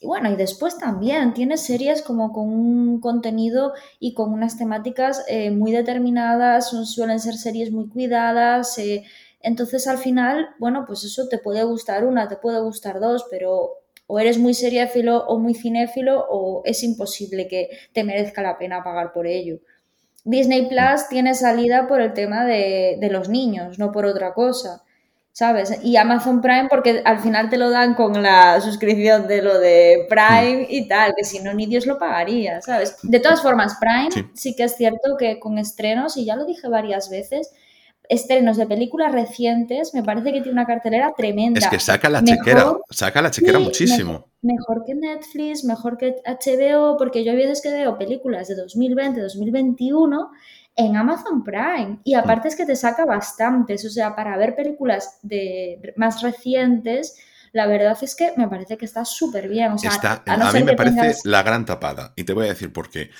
y 0.01 0.05
bueno, 0.05 0.29
y 0.31 0.35
después 0.35 0.77
también, 0.77 1.33
tiene 1.33 1.57
series 1.57 2.03
como 2.03 2.31
con 2.31 2.49
un 2.49 2.99
contenido 2.99 3.73
y 3.99 4.13
con 4.13 4.33
unas 4.33 4.55
temáticas 4.55 5.23
eh, 5.27 5.49
muy 5.49 5.71
determinadas, 5.71 6.69
suelen 6.69 7.19
ser 7.19 7.35
series 7.35 7.71
muy 7.71 7.89
cuidadas. 7.89 8.77
Eh, 8.77 9.03
entonces, 9.39 9.87
al 9.87 9.97
final, 9.97 10.49
bueno, 10.59 10.85
pues 10.85 11.03
eso 11.03 11.27
te 11.27 11.39
puede 11.39 11.63
gustar 11.63 12.05
una, 12.05 12.27
te 12.27 12.37
puede 12.37 12.59
gustar 12.61 12.99
dos, 12.99 13.25
pero 13.31 13.71
o 14.07 14.19
eres 14.19 14.37
muy 14.37 14.53
seriéfilo 14.53 15.25
o 15.27 15.39
muy 15.39 15.53
cinéfilo 15.53 16.25
o 16.29 16.61
es 16.65 16.83
imposible 16.83 17.47
que 17.47 17.69
te 17.93 18.03
merezca 18.03 18.41
la 18.41 18.57
pena 18.57 18.83
pagar 18.83 19.13
por 19.13 19.27
ello. 19.27 19.59
Disney 20.23 20.67
Plus 20.67 21.07
tiene 21.07 21.35
salida 21.35 21.87
por 21.87 22.01
el 22.01 22.13
tema 22.13 22.45
de, 22.45 22.97
los 23.11 23.29
niños, 23.29 23.77
no 23.79 23.91
por 23.91 24.05
otra 24.05 24.33
cosa. 24.33 24.81
¿Sabes? 25.31 25.79
Y 25.83 25.97
Amazon 25.97 26.39
Prime 26.39 26.67
porque 26.69 27.01
al 27.03 27.19
final 27.19 27.49
te 27.49 27.57
lo 27.57 27.69
dan 27.69 27.93
con 27.93 28.23
la 28.23 28.61
suscripción 28.61 29.27
de 29.27 29.41
lo 29.41 29.59
de 29.59 30.07
Prime 30.07 30.65
y 30.69 30.87
tal, 30.87 31.13
que 31.13 31.25
si 31.25 31.39
no 31.39 31.53
ni 31.53 31.65
Dios 31.65 31.85
lo 31.85 31.99
pagaría, 31.99 32.61
¿sabes? 32.61 32.95
De 33.03 33.19
todas 33.19 33.41
formas, 33.41 33.75
Prime 33.77 34.29
sí. 34.33 34.55
que 34.55 34.63
es 34.63 34.77
cierto 34.77 35.17
que 35.19 35.37
con 35.37 35.57
estrenos, 35.57 36.15
y 36.15 36.23
ya 36.23 36.37
lo 36.37 36.45
dije 36.45 36.69
varias 36.69 37.09
veces, 37.09 37.51
estrenos 38.09 38.57
de 38.57 38.65
películas 38.65 39.11
recientes, 39.11 39.93
me 39.93 40.03
parece 40.03 40.31
que 40.31 40.41
tiene 40.41 40.51
una 40.51 40.65
cartelera 40.65 41.13
tremenda. 41.15 41.59
Es 41.59 41.67
que 41.67 41.79
saca 41.79 42.09
la 42.09 42.23
chequera, 42.23 42.73
saca 42.89 43.21
la 43.21 43.31
chequera 43.31 43.59
muchísimo. 43.59 44.27
Mejor, 44.41 44.83
que 44.85 44.93
Netflix, 44.93 45.63
mejor 45.63 45.97
que 45.97 46.15
HBO, 46.25 46.97
porque 46.97 47.23
yo 47.23 47.31
a 47.31 47.35
veces 47.35 47.61
que 47.61 47.71
veo 47.71 47.97
películas 47.97 48.47
de 48.47 48.55
2020, 48.55 49.21
2021 49.21 50.31
en 50.75 50.97
Amazon 50.97 51.43
Prime. 51.43 51.99
Y 52.03 52.13
aparte 52.13 52.49
es 52.49 52.55
que 52.55 52.65
te 52.65 52.75
saca 52.75 53.05
bastantes, 53.05 53.85
o 53.85 53.89
sea, 53.89 54.15
para 54.15 54.37
ver 54.37 54.55
películas 54.55 55.19
de 55.23 55.93
más 55.95 56.21
recientes 56.21 57.17
la 57.55 57.67
verdad 57.67 57.97
es 58.01 58.15
que 58.15 58.33
me 58.35 58.49
parece 58.49 58.75
que 58.75 58.83
está 58.83 59.05
súper 59.05 59.47
bien. 59.47 59.71
a, 60.25 60.51
mí 60.51 60.63
me 60.63 60.73
parece 60.73 61.15
la 61.23 61.41
gran 61.41 61.65
tapada. 61.65 62.11
Y 62.17 62.25
te 62.25 62.33
voy 62.33 62.47
a 62.47 62.49
decir 62.49 62.73
por 62.73 62.89
qué. 62.89 63.11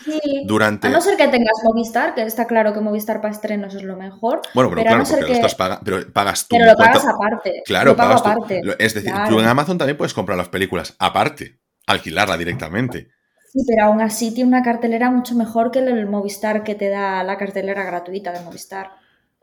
Durante... 0.44 0.90
A 0.90 0.92
no 0.92 1.00
ser 1.00 1.16
que 1.16 1.30
tengas 1.30 1.54
Movistar, 1.64 2.14
que 2.14 2.24
está 2.24 2.46
claro 2.46 2.74
que 2.74 2.82
Movistar 2.82 3.22
para 3.22 3.34
estrenos 3.34 3.74
es 3.76 3.84
lo 3.84 3.96
mejor. 3.96 4.42
Bueno, 4.54 4.70
pero, 4.72 4.82
claro, 4.82 5.06
porque 5.10 5.22
lo 5.22 5.34
estás 5.34 5.56
pero 5.86 6.12
pagas 6.12 6.50
tú. 6.50 6.58
Pero 6.58 6.66
lo 6.66 6.76
pagas 6.76 7.06
aparte. 7.06 7.64
Claro, 7.66 7.92
lo 7.92 7.96
pagas 7.96 8.20
aparte. 8.20 8.62
Es 8.78 8.94
decir, 8.94 9.14
tú 9.30 9.40
en 9.40 9.46
Amazon 9.46 9.78
también 9.78 9.96
puedes 9.96 10.14
comprar 10.14 10.38
las 10.38 10.50
películas 10.50 10.98
aparte, 11.00 11.62
alquilarla 11.88 12.38
directamente. 12.38 13.08
Sí, 13.54 13.64
pero 13.66 13.86
aún 13.86 14.02
así 14.02 14.34
tiene 14.34 14.50
una 14.50 14.64
cartelera 14.64 15.10
mucho 15.12 15.34
mejor 15.34 15.72
que 15.72 15.80
el 15.80 16.08
Movistar 16.08 16.66
que 16.66 16.76
te 16.76 16.90
da 16.90 17.24
la 17.24 17.38
cartelera 17.38 17.86
gratuita 17.86 18.34
de 18.34 18.42
Movistar. 18.42 18.92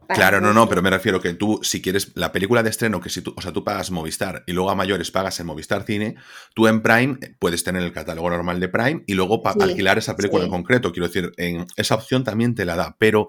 Claro, 0.08 0.40
no, 0.40 0.52
no, 0.52 0.68
pero 0.68 0.82
me 0.82 0.90
refiero 0.90 1.20
que 1.20 1.34
tú, 1.34 1.60
si 1.62 1.80
quieres 1.80 2.12
la 2.14 2.32
película 2.32 2.62
de 2.62 2.70
estreno, 2.70 3.00
que 3.00 3.08
si 3.08 3.22
tú, 3.22 3.34
o 3.36 3.40
sea, 3.40 3.52
tú 3.52 3.64
pagas 3.64 3.90
Movistar 3.90 4.44
y 4.46 4.52
luego 4.52 4.70
a 4.70 4.74
mayores 4.74 5.10
pagas 5.10 5.38
en 5.40 5.46
Movistar 5.46 5.84
Cine, 5.84 6.16
tú 6.54 6.66
en 6.66 6.82
Prime 6.82 7.18
puedes 7.38 7.64
tener 7.64 7.82
el 7.82 7.92
catálogo 7.92 8.30
normal 8.30 8.60
de 8.60 8.68
Prime 8.68 9.04
y 9.06 9.14
luego 9.14 9.42
para 9.42 9.64
alquilar 9.64 9.98
esa 9.98 10.16
película 10.16 10.44
en 10.44 10.50
concreto. 10.50 10.92
Quiero 10.92 11.08
decir, 11.08 11.32
en 11.36 11.66
esa 11.76 11.94
opción 11.94 12.24
también 12.24 12.54
te 12.54 12.64
la 12.64 12.76
da, 12.76 12.96
pero 12.98 13.28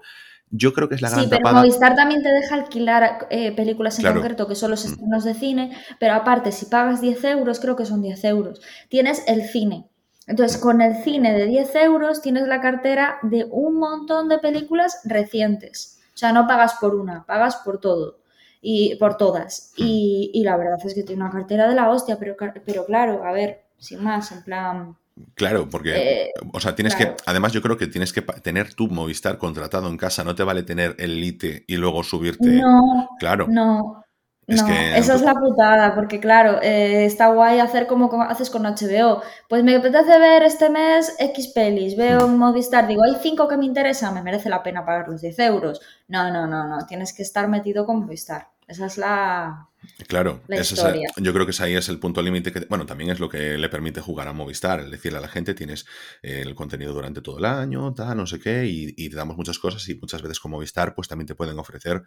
yo 0.50 0.72
creo 0.72 0.88
que 0.88 0.94
es 0.94 1.02
la 1.02 1.10
gran 1.10 1.24
Sí, 1.24 1.30
pero 1.30 1.52
Movistar 1.52 1.94
también 1.94 2.22
te 2.22 2.28
deja 2.28 2.54
alquilar 2.54 3.26
eh, 3.30 3.52
películas 3.52 3.98
en 3.98 4.12
concreto, 4.12 4.46
que 4.46 4.54
son 4.54 4.70
los 4.70 4.84
mm. 4.84 4.88
estrenos 4.88 5.24
de 5.24 5.34
cine, 5.34 5.76
pero 5.98 6.14
aparte, 6.14 6.52
si 6.52 6.66
pagas 6.66 7.00
10 7.00 7.24
euros, 7.24 7.60
creo 7.60 7.76
que 7.76 7.86
son 7.86 8.02
10 8.02 8.24
euros, 8.24 8.60
tienes 8.88 9.24
el 9.26 9.42
cine. 9.42 9.86
Entonces, 10.26 10.58
con 10.58 10.80
el 10.80 11.02
cine 11.02 11.34
de 11.34 11.46
10 11.46 11.74
euros 11.76 12.22
tienes 12.22 12.46
la 12.48 12.60
cartera 12.60 13.18
de 13.22 13.46
un 13.50 13.78
montón 13.78 14.28
de 14.28 14.38
películas 14.38 15.00
recientes. 15.04 16.00
O 16.14 16.16
sea, 16.16 16.32
no 16.32 16.46
pagas 16.46 16.74
por 16.80 16.94
una, 16.94 17.24
pagas 17.24 17.56
por 17.56 17.78
todo 17.78 18.18
y 18.60 18.94
por 18.96 19.16
todas. 19.16 19.72
Y, 19.76 20.42
la 20.44 20.56
verdad 20.56 20.78
es 20.84 20.94
que 20.94 21.02
tiene 21.02 21.22
una 21.22 21.32
cartera 21.32 21.68
de 21.68 21.74
la 21.74 21.90
hostia, 21.90 22.18
pero, 22.18 22.36
pero 22.64 22.86
claro, 22.86 23.24
a 23.24 23.32
ver, 23.32 23.64
sin 23.78 24.02
más, 24.02 24.32
en 24.32 24.42
plan... 24.42 24.96
Claro, 25.34 25.68
porque, 25.68 26.22
eh, 26.24 26.30
o 26.52 26.58
sea, 26.58 26.74
tienes 26.74 26.96
que, 26.96 27.14
además 27.26 27.52
yo 27.52 27.62
creo 27.62 27.76
que 27.76 27.86
tienes 27.86 28.12
que 28.12 28.22
tener 28.22 28.74
tu 28.74 28.88
Movistar 28.88 29.38
contratado 29.38 29.88
en 29.88 29.96
casa, 29.96 30.24
no 30.24 30.34
te 30.34 30.42
vale 30.42 30.64
tener 30.64 30.96
el 30.98 31.20
Lite 31.20 31.64
y 31.68 31.76
luego 31.76 32.02
subirte. 32.02 32.48
No, 32.48 33.10
claro. 33.20 33.46
No, 33.48 34.03
no, 34.46 34.68
esa 34.68 35.14
es 35.14 35.22
la 35.22 35.34
putada, 35.34 35.94
porque 35.94 36.20
claro, 36.20 36.60
eh, 36.62 37.04
está 37.06 37.28
guay 37.28 37.60
hacer 37.60 37.86
como 37.86 38.10
haces 38.22 38.50
con 38.50 38.64
HBO. 38.64 39.22
Pues 39.48 39.64
me 39.64 39.76
apetece 39.76 40.18
ver 40.18 40.42
este 40.42 40.70
mes 40.70 41.14
X 41.18 41.48
pelis, 41.48 41.96
veo 41.96 42.26
un 42.26 42.38
Movistar, 42.38 42.86
digo, 42.86 43.02
hay 43.04 43.16
cinco 43.22 43.48
que 43.48 43.56
me 43.56 43.64
interesan, 43.64 44.14
me 44.14 44.22
merece 44.22 44.48
la 44.48 44.62
pena 44.62 44.84
pagar 44.84 45.08
los 45.08 45.20
10 45.22 45.38
euros. 45.40 45.80
No, 46.08 46.30
no, 46.30 46.46
no, 46.46 46.66
no, 46.68 46.86
tienes 46.86 47.12
que 47.12 47.22
estar 47.22 47.48
metido 47.48 47.86
con 47.86 48.00
Movistar. 48.00 48.48
Esa 48.66 48.86
es 48.86 48.96
la. 48.96 49.68
Claro, 50.08 50.40
yo 50.48 51.32
creo 51.34 51.46
que 51.46 51.62
ahí 51.62 51.74
es 51.74 51.90
el 51.90 51.98
punto 51.98 52.22
límite 52.22 52.50
que, 52.50 52.60
bueno, 52.60 52.86
también 52.86 53.10
es 53.10 53.20
lo 53.20 53.28
que 53.28 53.58
le 53.58 53.68
permite 53.68 54.00
jugar 54.00 54.28
a 54.28 54.32
Movistar, 54.32 54.80
es 54.80 54.90
decirle 54.90 55.18
a 55.18 55.20
la 55.20 55.28
gente, 55.28 55.52
tienes 55.52 55.84
el 56.22 56.54
contenido 56.54 56.94
durante 56.94 57.20
todo 57.20 57.36
el 57.36 57.44
año, 57.44 57.92
tal, 57.92 58.16
no 58.16 58.26
sé 58.26 58.40
qué, 58.40 58.64
y, 58.64 58.94
y 58.96 59.10
te 59.10 59.16
damos 59.16 59.36
muchas 59.36 59.58
cosas 59.58 59.86
y 59.90 59.96
muchas 59.96 60.22
veces 60.22 60.40
con 60.40 60.52
Movistar, 60.52 60.94
pues 60.94 61.06
también 61.06 61.26
te 61.26 61.34
pueden 61.34 61.58
ofrecer 61.58 62.02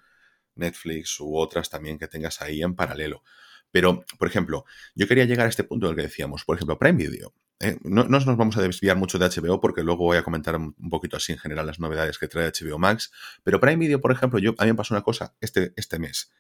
Netflix 0.57 1.19
u 1.19 1.35
otras 1.35 1.69
también 1.69 1.97
que 1.97 2.07
tengas 2.07 2.41
ahí 2.41 2.61
en 2.61 2.75
paralelo. 2.75 3.23
Pero, 3.71 4.05
por 4.17 4.27
ejemplo, 4.27 4.65
yo 4.95 5.07
quería 5.07 5.25
llegar 5.25 5.45
a 5.45 5.49
este 5.49 5.63
punto 5.63 5.87
del 5.87 5.95
que 5.95 6.03
decíamos, 6.03 6.43
por 6.45 6.55
ejemplo, 6.55 6.79
Prime 6.79 6.97
Video. 6.97 7.33
¿eh? 7.59 7.77
no, 7.83 8.05
nos 8.05 8.25
vamos 8.25 8.55
a 8.57 8.61
desviar 8.61 8.97
mucho 8.97 9.17
de 9.17 9.27
HBO 9.27 9.59
porque 9.59 9.83
luego 9.83 10.05
voy 10.05 10.17
a 10.17 10.23
comentar 10.23 10.55
un 10.55 10.89
poquito 10.89 11.17
así 11.17 11.33
en 11.33 11.39
general 11.39 11.65
las 11.65 11.79
novedades 11.79 12.17
que 12.17 12.27
trae 12.27 12.51
HBO 12.51 12.79
Max. 12.79 13.11
Pero 13.43 13.59
Prime 13.59 13.77
Video, 13.77 13.99
por 13.99 14.11
ejemplo, 14.11 14.39
yo, 14.39 14.55
a 14.57 14.65
mí 14.65 14.71
me 14.71 14.75
pasó 14.75 14.93
una 14.93 15.03
cosa 15.03 15.35
este, 15.41 15.73
este 15.75 15.99
mes. 15.99 16.31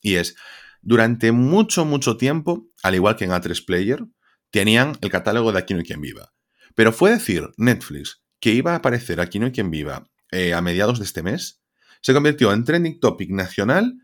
Y 0.00 0.16
es, 0.16 0.36
durante 0.82 1.32
mucho, 1.32 1.84
mucho 1.84 2.16
tiempo, 2.16 2.68
al 2.82 2.94
igual 2.94 3.16
que 3.16 3.24
en 3.24 3.30
A3 3.30 3.64
Player, 3.64 4.04
tenían 4.50 4.98
el 5.00 5.10
catálogo 5.10 5.52
de 5.52 5.58
Aquí 5.58 5.74
no 5.74 5.80
hay 5.80 5.86
quien 5.86 6.00
viva. 6.00 6.32
Pero 6.74 6.92
fue 6.92 7.10
decir 7.10 7.50
Netflix 7.56 8.22
que 8.40 8.50
iba 8.50 8.72
a 8.72 8.76
aparecer 8.76 9.20
Aquí 9.20 9.38
no 9.38 9.46
hay 9.46 9.52
quien 9.52 9.70
viva 9.70 10.10
eh, 10.30 10.52
a 10.52 10.60
mediados 10.60 10.98
de 10.98 11.06
este 11.06 11.22
mes 11.22 11.63
se 12.04 12.12
convirtió 12.12 12.52
en 12.52 12.64
trending 12.64 13.00
topic 13.00 13.30
nacional 13.30 13.96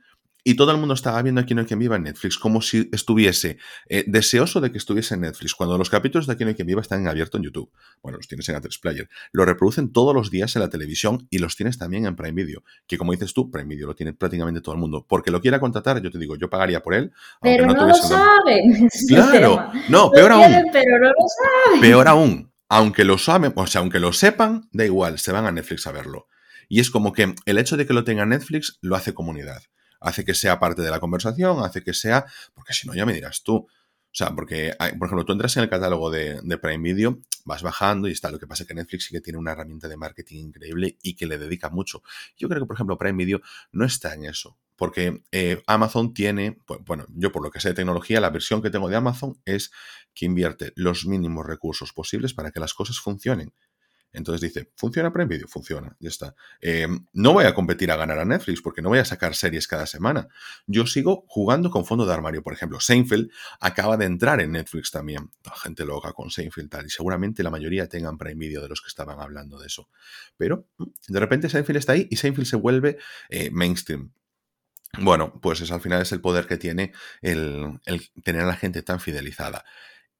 y 0.42 0.54
todo 0.54 0.70
el 0.70 0.78
mundo 0.78 0.94
estaba 0.94 1.20
viendo 1.20 1.42
Aquí 1.42 1.54
no 1.54 1.60
hay 1.60 1.66
quien 1.66 1.78
viva 1.78 1.96
en 1.96 2.04
Netflix, 2.04 2.38
como 2.38 2.62
si 2.62 2.88
estuviese 2.92 3.58
eh, 3.90 4.04
deseoso 4.06 4.62
de 4.62 4.72
que 4.72 4.78
estuviese 4.78 5.16
en 5.16 5.20
Netflix, 5.20 5.54
cuando 5.54 5.76
los 5.76 5.90
capítulos 5.90 6.26
de 6.26 6.32
Aquí 6.32 6.44
no 6.44 6.48
hay 6.48 6.54
quien 6.54 6.66
viva 6.66 6.80
están 6.80 7.02
en 7.02 7.08
abierto 7.08 7.36
en 7.36 7.42
YouTube. 7.42 7.70
Bueno, 8.02 8.16
los 8.16 8.26
tienes 8.26 8.48
en 8.48 8.56
A3 8.56 8.80
Player. 8.80 9.10
Lo 9.32 9.44
reproducen 9.44 9.92
todos 9.92 10.14
los 10.14 10.30
días 10.30 10.56
en 10.56 10.62
la 10.62 10.70
televisión 10.70 11.26
y 11.28 11.40
los 11.40 11.56
tienes 11.56 11.76
también 11.76 12.06
en 12.06 12.16
Prime 12.16 12.32
Video, 12.32 12.64
que 12.86 12.96
como 12.96 13.12
dices 13.12 13.34
tú, 13.34 13.50
Prime 13.50 13.68
Video 13.68 13.86
lo 13.86 13.94
tiene 13.94 14.14
prácticamente 14.14 14.62
todo 14.62 14.74
el 14.74 14.80
mundo. 14.80 15.04
Porque 15.06 15.30
lo 15.30 15.42
quiera 15.42 15.60
contratar, 15.60 16.00
yo 16.00 16.10
te 16.10 16.18
digo, 16.18 16.36
yo 16.36 16.48
pagaría 16.48 16.82
por 16.82 16.94
él. 16.94 17.12
Pero 17.42 17.66
no, 17.66 17.86
lo 17.86 17.94
saben. 17.94 18.88
Claro, 19.08 19.70
no, 19.90 20.10
peor 20.10 20.32
aún. 20.32 20.64
Pero 20.72 20.98
no 21.00 21.08
lo 21.08 21.14
saben. 21.66 21.80
Peor 21.82 22.08
aún, 22.08 22.50
aunque 22.70 23.04
lo 23.04 23.18
saben, 23.18 23.52
o 23.56 23.66
sea, 23.66 23.82
aunque 23.82 24.00
lo 24.00 24.14
sepan, 24.14 24.70
da 24.72 24.86
igual, 24.86 25.18
se 25.18 25.32
van 25.32 25.44
a 25.44 25.52
Netflix 25.52 25.86
a 25.86 25.92
verlo. 25.92 26.29
Y 26.70 26.78
es 26.78 26.88
como 26.88 27.12
que 27.12 27.34
el 27.46 27.58
hecho 27.58 27.76
de 27.76 27.84
que 27.84 27.92
lo 27.92 28.04
tenga 28.04 28.24
Netflix 28.24 28.78
lo 28.80 28.94
hace 28.94 29.12
comunidad. 29.12 29.60
Hace 30.00 30.24
que 30.24 30.34
sea 30.34 30.60
parte 30.60 30.82
de 30.82 30.90
la 30.90 31.00
conversación, 31.00 31.64
hace 31.64 31.82
que 31.82 31.92
sea. 31.92 32.24
Porque 32.54 32.72
si 32.72 32.86
no, 32.86 32.94
ya 32.94 33.04
me 33.04 33.12
dirás 33.12 33.42
tú. 33.42 33.56
O 33.56 34.12
sea, 34.12 34.30
porque, 34.30 34.72
por 34.78 35.08
ejemplo, 35.08 35.24
tú 35.24 35.32
entras 35.32 35.56
en 35.56 35.64
el 35.64 35.68
catálogo 35.68 36.10
de, 36.12 36.40
Prime 36.62 36.78
Video, 36.78 37.18
vas 37.44 37.64
bajando 37.64 38.06
y 38.06 38.12
está. 38.12 38.30
Lo 38.30 38.38
que 38.38 38.46
pasa 38.46 38.62
es 38.62 38.68
que 38.68 38.74
Netflix 38.74 39.06
sí 39.06 39.10
que 39.12 39.20
tiene 39.20 39.40
una 39.40 39.50
herramienta 39.50 39.88
de 39.88 39.96
marketing 39.96 40.46
increíble 40.46 40.96
y 41.02 41.14
que 41.14 41.26
le 41.26 41.38
dedica 41.38 41.70
mucho. 41.70 42.04
Yo 42.36 42.48
creo 42.48 42.62
que, 42.62 42.66
por 42.66 42.76
ejemplo, 42.76 42.96
Prime 42.96 43.18
Video 43.24 43.40
no 43.72 43.84
está 43.84 44.14
en 44.14 44.26
eso. 44.26 44.56
Porque 44.76 45.24
eh, 45.32 45.60
Amazon 45.66 46.14
tiene, 46.14 46.56
pues, 46.66 46.80
bueno, 46.84 47.04
yo 47.16 47.32
por 47.32 47.42
lo 47.42 47.50
que 47.50 47.58
sé 47.58 47.70
de 47.70 47.74
tecnología, 47.74 48.20
la 48.20 48.30
versión 48.30 48.62
que 48.62 48.70
tengo 48.70 48.88
de 48.88 48.94
Amazon 48.94 49.40
es 49.44 49.72
que 50.14 50.24
invierte 50.24 50.72
los 50.76 51.04
mínimos 51.04 51.44
recursos 51.44 51.92
posibles 51.92 52.32
para 52.32 52.52
que 52.52 52.60
las 52.60 52.74
cosas 52.74 53.00
funcionen. 53.00 53.52
Entonces 54.12 54.40
dice, 54.40 54.70
¿funciona 54.76 55.12
Prime 55.12 55.28
Video? 55.28 55.46
Funciona, 55.46 55.96
ya 56.00 56.08
está. 56.08 56.34
Eh, 56.60 56.88
no 57.12 57.32
voy 57.32 57.44
a 57.44 57.54
competir 57.54 57.90
a 57.90 57.96
ganar 57.96 58.18
a 58.18 58.24
Netflix 58.24 58.60
porque 58.60 58.82
no 58.82 58.88
voy 58.88 58.98
a 58.98 59.04
sacar 59.04 59.34
series 59.34 59.68
cada 59.68 59.86
semana. 59.86 60.28
Yo 60.66 60.86
sigo 60.86 61.24
jugando 61.28 61.70
con 61.70 61.84
fondo 61.84 62.06
de 62.06 62.12
armario. 62.12 62.42
Por 62.42 62.52
ejemplo, 62.52 62.80
Seinfeld 62.80 63.30
acaba 63.60 63.96
de 63.96 64.06
entrar 64.06 64.40
en 64.40 64.52
Netflix 64.52 64.90
también. 64.90 65.30
La 65.44 65.54
gente 65.54 65.84
loca 65.84 66.12
con 66.12 66.30
Seinfeld 66.30 66.70
tal. 66.70 66.86
Y 66.86 66.90
seguramente 66.90 67.42
la 67.42 67.50
mayoría 67.50 67.88
tengan 67.88 68.18
Prime 68.18 68.34
Video 68.34 68.62
de 68.62 68.68
los 68.68 68.80
que 68.80 68.88
estaban 68.88 69.20
hablando 69.20 69.58
de 69.58 69.66
eso. 69.66 69.88
Pero 70.36 70.66
mm, 70.78 70.84
de 71.08 71.20
repente 71.20 71.48
Seinfeld 71.48 71.78
está 71.78 71.92
ahí 71.92 72.08
y 72.10 72.16
Seinfeld 72.16 72.46
se 72.46 72.56
vuelve 72.56 72.98
eh, 73.28 73.50
mainstream. 73.52 74.12
Bueno, 74.98 75.38
pues 75.40 75.60
es, 75.60 75.70
al 75.70 75.80
final 75.80 76.02
es 76.02 76.10
el 76.10 76.20
poder 76.20 76.48
que 76.48 76.56
tiene 76.56 76.92
el, 77.22 77.80
el 77.84 78.10
tener 78.24 78.42
a 78.42 78.46
la 78.46 78.56
gente 78.56 78.82
tan 78.82 78.98
fidelizada. 78.98 79.64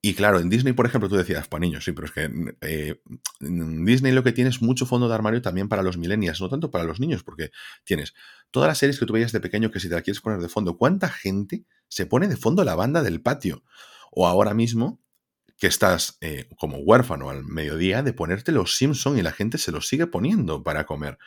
Y 0.03 0.15
claro, 0.15 0.41
en 0.41 0.49
Disney, 0.49 0.73
por 0.73 0.87
ejemplo, 0.87 1.11
tú 1.11 1.17
decías, 1.17 1.47
para 1.47 1.61
niños, 1.61 1.85
sí, 1.85 1.93
pero 1.93 2.07
es 2.07 2.13
que 2.13 2.31
eh, 2.63 3.03
Disney 3.41 4.13
lo 4.13 4.23
que 4.23 4.33
tiene 4.33 4.49
es 4.49 4.63
mucho 4.63 4.87
fondo 4.87 5.09
de 5.09 5.15
armario 5.15 5.43
también 5.43 5.69
para 5.69 5.83
los 5.83 5.99
millennials, 5.99 6.41
no 6.41 6.49
tanto 6.49 6.71
para 6.71 6.85
los 6.85 7.01
niños, 7.01 7.23
porque 7.23 7.51
tienes 7.85 8.15
todas 8.51 8.69
las 8.69 8.79
series 8.79 8.99
que 8.99 9.05
tú 9.05 9.13
veías 9.13 9.33
de 9.33 9.41
pequeño 9.41 9.71
que 9.71 9.79
si 9.79 9.91
te 9.91 9.95
la 9.95 10.01
quieres 10.01 10.23
poner 10.23 10.41
de 10.41 10.49
fondo, 10.49 10.79
¿cuánta 10.79 11.11
gente 11.11 11.65
se 11.89 12.07
pone 12.07 12.29
de 12.29 12.39
fondo 12.39 12.65
la 12.65 12.75
banda 12.75 13.03
del 13.03 13.21
patio? 13.21 13.63
O 14.11 14.27
ahora 14.27 14.55
mismo 14.55 15.03
que 15.59 15.67
estás 15.67 16.17
eh, 16.23 16.49
como 16.57 16.79
huérfano 16.79 17.29
al 17.29 17.45
mediodía 17.45 18.03
de 18.03 18.15
ponerte 18.15 18.53
los 18.53 18.77
Simpson 18.79 19.19
y 19.19 19.23
la 19.23 19.33
gente 19.33 19.59
se 19.59 19.71
los 19.71 19.87
sigue 19.87 20.07
poniendo 20.07 20.63
para 20.63 20.87
comer. 20.87 21.19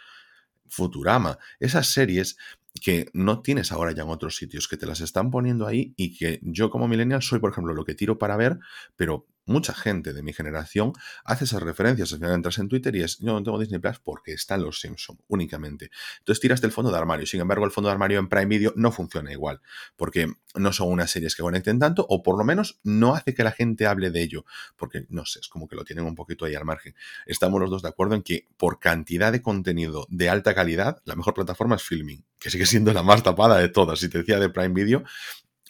Futurama, 0.68 1.38
esas 1.60 1.86
series 1.86 2.38
que 2.84 3.10
no 3.14 3.42
tienes 3.42 3.72
ahora 3.72 3.94
ya 3.94 4.04
en 4.04 4.10
otros 4.10 4.36
sitios, 4.36 4.68
que 4.68 4.76
te 4.76 4.86
las 4.86 5.00
están 5.00 5.32
poniendo 5.32 5.66
ahí 5.66 5.94
y 5.96 6.18
que 6.18 6.42
yo 6.44 6.70
como 6.70 6.90
millennial 6.90 7.22
soy, 7.22 7.40
por 7.40 7.50
ejemplo, 7.50 7.74
lo 7.74 7.86
que 7.86 7.96
tiro 7.96 8.18
para 8.18 8.36
ver, 8.36 8.60
pero 8.98 9.26
mucha 9.46 9.74
gente 9.74 10.14
de 10.14 10.24
mi 10.24 10.34
generación 10.34 10.94
hace 11.24 11.46
esas 11.46 11.62
referencias. 11.62 12.12
Al 12.14 12.20
final 12.20 12.36
entras 12.36 12.58
en 12.60 12.70
Twitter 12.70 12.96
y 12.96 13.04
es, 13.04 13.20
yo 13.20 13.34
no 13.34 13.44
tengo 13.44 13.60
Disney 13.60 13.80
Plus 13.80 14.00
porque 14.00 14.34
están 14.34 14.62
los 14.62 14.80
Simpsons 14.80 15.20
únicamente. 15.28 15.92
Entonces 16.20 16.42
tiras 16.42 16.62
del 16.62 16.72
fondo 16.72 16.92
de 16.92 16.98
armario. 16.98 17.26
Sin 17.26 17.42
embargo, 17.42 17.66
el 17.66 17.72
fondo 17.72 17.90
de 17.90 17.94
armario 17.94 18.20
en 18.20 18.30
Prime 18.30 18.46
Video 18.46 18.74
no 18.76 18.92
funciona 18.92 19.32
igual, 19.32 19.62
porque 19.96 20.32
no 20.56 20.72
son 20.72 20.92
unas 20.92 21.12
series 21.12 21.36
que 21.36 21.44
conecten 21.44 21.80
tanto, 21.80 22.06
o 22.08 22.24
por 22.24 22.38
lo 22.38 22.44
menos 22.44 22.80
no 22.84 23.16
hace 23.16 23.34
que 23.34 23.44
la 23.44 23.52
gente 23.52 23.88
hable 23.88 24.12
de 24.12 24.22
ello, 24.22 24.46
porque 24.78 25.06
no 25.10 25.26
sé, 25.26 25.40
es 25.40 25.48
como 25.48 25.68
que 25.68 25.76
lo 25.76 25.84
tienen 25.84 26.06
un 26.06 26.16
poquito 26.16 26.46
ahí 26.46 26.56
al 26.56 26.66
margen. 26.66 26.96
Estamos 27.26 27.60
los 27.60 27.70
dos 27.70 27.82
de 27.82 27.90
acuerdo 27.90 28.16
en 28.16 28.24
que 28.24 28.48
por 28.58 28.80
cantidad 28.80 29.32
de 29.32 29.42
contenido 29.42 30.08
de 30.10 30.30
alta 30.30 30.54
calidad, 30.54 31.02
la 31.06 31.16
mejor 31.16 31.34
plataforma 31.34 31.76
es 31.76 31.84
Filming, 31.84 32.24
que 32.40 32.50
sigue 32.50 32.66
siendo 32.66 32.94
la 32.94 33.04
más 33.04 33.24
tapada 33.24 33.58
de 33.58 33.70
todas. 33.70 34.00
Si 34.00 34.10
te 34.10 34.20
decía 34.20 34.40
de 34.40 34.50
Prime 34.50 34.74
Video, 34.74 35.04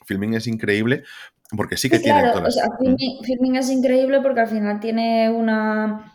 Filming 0.06 0.34
es 0.34 0.48
increíble 0.48 1.04
porque 1.56 1.78
sí 1.78 1.90
que 1.90 2.00
tiene 2.00 2.22
claro, 2.22 2.48
filming, 3.24 3.56
es 3.56 3.70
increíble 3.70 4.22
porque 4.22 4.42
al 4.42 4.48
final 4.48 4.80
tiene 4.80 5.30
una 5.30 6.14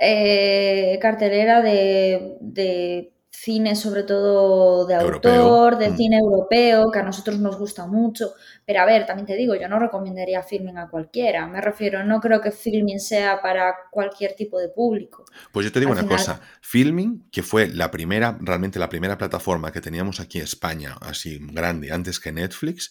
eh, 0.00 0.98
cartelera 1.00 1.62
de, 1.62 3.12
cine 3.30 3.76
sobre 3.76 4.02
todo 4.02 4.86
de 4.86 4.94
autor, 4.94 5.78
de 5.78 5.90
mm. 5.90 5.96
cine 5.96 6.18
europeo, 6.18 6.90
que 6.90 6.98
a 6.98 7.02
nosotros 7.02 7.38
nos 7.38 7.58
gusta 7.58 7.86
mucho. 7.86 8.32
Pero 8.64 8.80
a 8.80 8.84
ver, 8.86 9.06
también 9.06 9.26
te 9.26 9.36
digo, 9.36 9.54
yo 9.54 9.68
no 9.68 9.78
recomendaría 9.78 10.42
filming 10.42 10.78
a 10.78 10.88
cualquiera. 10.88 11.46
Me 11.46 11.60
refiero, 11.60 12.02
no 12.02 12.20
creo 12.20 12.40
que 12.40 12.50
filming 12.50 12.98
sea 12.98 13.40
para 13.40 13.74
cualquier 13.90 14.34
tipo 14.34 14.58
de 14.58 14.68
público. 14.68 15.24
Pues 15.52 15.64
yo 15.66 15.72
te 15.72 15.80
digo 15.80 15.92
una 15.92 16.06
cosa, 16.06 16.40
filming, 16.60 17.28
que 17.30 17.42
fue 17.42 17.68
la 17.68 17.90
primera, 17.90 18.36
realmente 18.40 18.78
la 18.78 18.88
primera 18.88 19.16
plataforma 19.16 19.70
que 19.70 19.80
teníamos 19.80 20.18
aquí 20.18 20.38
en 20.38 20.44
España, 20.44 20.96
así 21.00 21.38
grande, 21.40 21.92
antes 21.92 22.18
que 22.18 22.32
Netflix, 22.32 22.90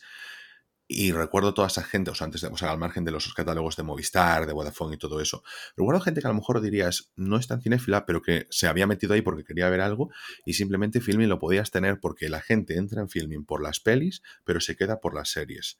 y 0.88 1.12
recuerdo 1.12 1.54
toda 1.54 1.68
esa 1.68 1.84
gente, 1.84 2.12
o 2.12 2.16
sea, 2.16 2.26
antes 2.26 2.42
de, 2.42 2.48
o 2.48 2.58
sea, 2.58 2.72
al 2.72 2.78
margen 2.78 3.06
de 3.06 3.12
los 3.12 3.34
catálogos 3.34 3.76
de 3.76 3.84
Movistar, 3.84 4.46
de 4.46 4.54
Vodafone 4.54 4.96
y 4.96 4.98
todo 5.00 5.20
eso. 5.20 5.44
Recuerdo 5.76 6.02
gente 6.02 6.22
que 6.22 6.28
a 6.28 6.30
lo 6.30 6.36
mejor 6.36 6.62
dirías, 6.62 7.12
no 7.16 7.38
es 7.38 7.48
tan 7.48 7.62
cinéfila, 7.62 8.06
pero 8.06 8.22
que 8.22 8.46
se 8.50 8.68
había 8.68 8.86
metido 8.86 9.14
ahí 9.14 9.22
porque 9.22 9.44
quería 9.44 9.70
ver 9.70 9.82
algo 9.82 10.10
y 10.46 10.54
simplemente 10.54 11.02
Filming 11.02 11.30
lo 11.30 11.40
podías 11.40 11.72
tener 11.72 12.00
porque 12.00 12.30
la 12.30 12.42
gente 12.42 12.78
entra 12.78 13.02
en 13.02 13.10
Filming 13.10 13.46
por 13.46 13.64
las 13.64 13.80
pelis, 13.80 14.22
pero 14.44 14.60
se 14.60 14.76
queda 14.76 15.00
por 15.00 15.16
las 15.16 15.30
series. 15.30 15.80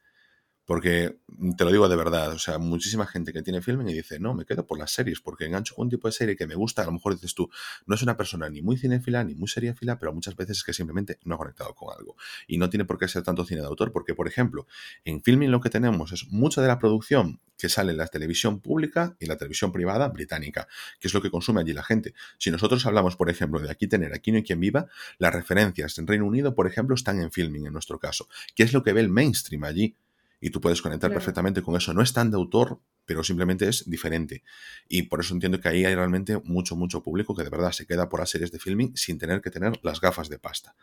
Porque 0.66 1.20
mm, 1.28 1.52
te 1.52 1.64
lo 1.64 1.70
digo 1.70 1.88
de 1.88 1.96
verdad, 1.96 2.32
o 2.32 2.38
sea, 2.38 2.58
muchísima 2.58 3.06
gente 3.06 3.32
que 3.32 3.42
tiene 3.42 3.62
filming 3.62 3.88
y 3.88 3.94
dice, 3.94 4.18
no, 4.20 4.34
me 4.34 4.44
quedo 4.44 4.66
por 4.66 4.78
las 4.78 4.90
series, 4.90 5.20
porque 5.20 5.46
engancho 5.46 5.74
con 5.74 5.84
un 5.86 5.90
tipo 5.90 6.08
de 6.08 6.12
serie 6.12 6.36
que 6.36 6.46
me 6.46 6.54
gusta, 6.54 6.82
a 6.82 6.86
lo 6.86 6.92
mejor 6.92 7.14
dices 7.14 7.34
tú, 7.34 7.48
no 7.86 7.94
es 7.94 8.02
una 8.02 8.16
persona 8.16 8.50
ni 8.50 8.60
muy 8.60 8.76
cinéfila 8.76 9.24
ni 9.24 9.34
muy 9.34 9.48
seriéfila, 9.48 9.98
pero 9.98 10.12
muchas 10.12 10.36
veces 10.36 10.58
es 10.58 10.64
que 10.64 10.72
simplemente 10.72 11.18
no 11.24 11.36
ha 11.36 11.38
conectado 11.38 11.74
con 11.74 11.96
algo. 11.96 12.16
Y 12.46 12.58
no 12.58 12.68
tiene 12.68 12.84
por 12.84 12.98
qué 12.98 13.08
ser 13.08 13.22
tanto 13.22 13.44
cine 13.44 13.60
de 13.60 13.66
autor, 13.66 13.92
porque, 13.92 14.14
por 14.14 14.28
ejemplo, 14.28 14.66
en 15.04 15.22
filming 15.22 15.50
lo 15.50 15.60
que 15.60 15.70
tenemos 15.70 16.12
es 16.12 16.28
mucha 16.28 16.60
de 16.60 16.68
la 16.68 16.78
producción 16.78 17.40
que 17.56 17.68
sale 17.68 17.92
en 17.92 17.98
la 17.98 18.06
televisión 18.08 18.60
pública 18.60 19.16
y 19.18 19.26
la 19.26 19.36
televisión 19.36 19.72
privada 19.72 20.08
británica, 20.08 20.68
que 21.00 21.08
es 21.08 21.14
lo 21.14 21.22
que 21.22 21.30
consume 21.30 21.60
allí 21.60 21.72
la 21.72 21.82
gente. 21.82 22.14
Si 22.38 22.50
nosotros 22.50 22.84
hablamos, 22.86 23.16
por 23.16 23.30
ejemplo, 23.30 23.60
de 23.60 23.70
aquí 23.70 23.86
tener, 23.86 24.12
aquí 24.12 24.30
no 24.30 24.38
hay 24.38 24.42
quien 24.42 24.60
viva, 24.60 24.86
las 25.18 25.32
referencias 25.32 25.96
en 25.98 26.06
Reino 26.06 26.26
Unido, 26.26 26.54
por 26.54 26.66
ejemplo, 26.66 26.94
están 26.94 27.20
en 27.20 27.30
filming 27.30 27.66
en 27.66 27.72
nuestro 27.72 27.98
caso, 27.98 28.28
que 28.54 28.62
es 28.62 28.72
lo 28.72 28.82
que 28.82 28.92
ve 28.92 29.00
el 29.00 29.08
mainstream 29.08 29.64
allí 29.64 29.96
y 30.40 30.50
tú 30.50 30.60
puedes 30.60 30.82
conectar 30.82 31.12
perfectamente 31.12 31.62
con 31.62 31.76
eso. 31.76 31.94
No 31.94 32.02
es 32.02 32.12
tan 32.12 32.30
de 32.30 32.36
autor, 32.36 32.80
pero 33.04 33.22
simplemente 33.22 33.68
es 33.68 33.88
diferente. 33.88 34.42
Y 34.88 35.02
por 35.02 35.20
eso 35.20 35.34
entiendo 35.34 35.60
que 35.60 35.68
ahí 35.68 35.84
hay 35.84 35.94
realmente 35.94 36.40
mucho, 36.44 36.76
mucho 36.76 37.02
público 37.02 37.34
que 37.34 37.44
de 37.44 37.50
verdad 37.50 37.72
se 37.72 37.86
queda 37.86 38.08
por 38.08 38.20
las 38.20 38.30
series 38.30 38.52
de 38.52 38.58
filming 38.58 38.96
sin 38.96 39.18
tener 39.18 39.40
que 39.40 39.50
tener 39.50 39.78
las 39.82 40.00
gafas 40.00 40.28
de 40.28 40.38
pasta. 40.38 40.74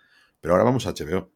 Pero 0.42 0.54
ahora 0.54 0.64
vamos 0.64 0.88
a 0.88 0.94
HBO. 0.94 1.32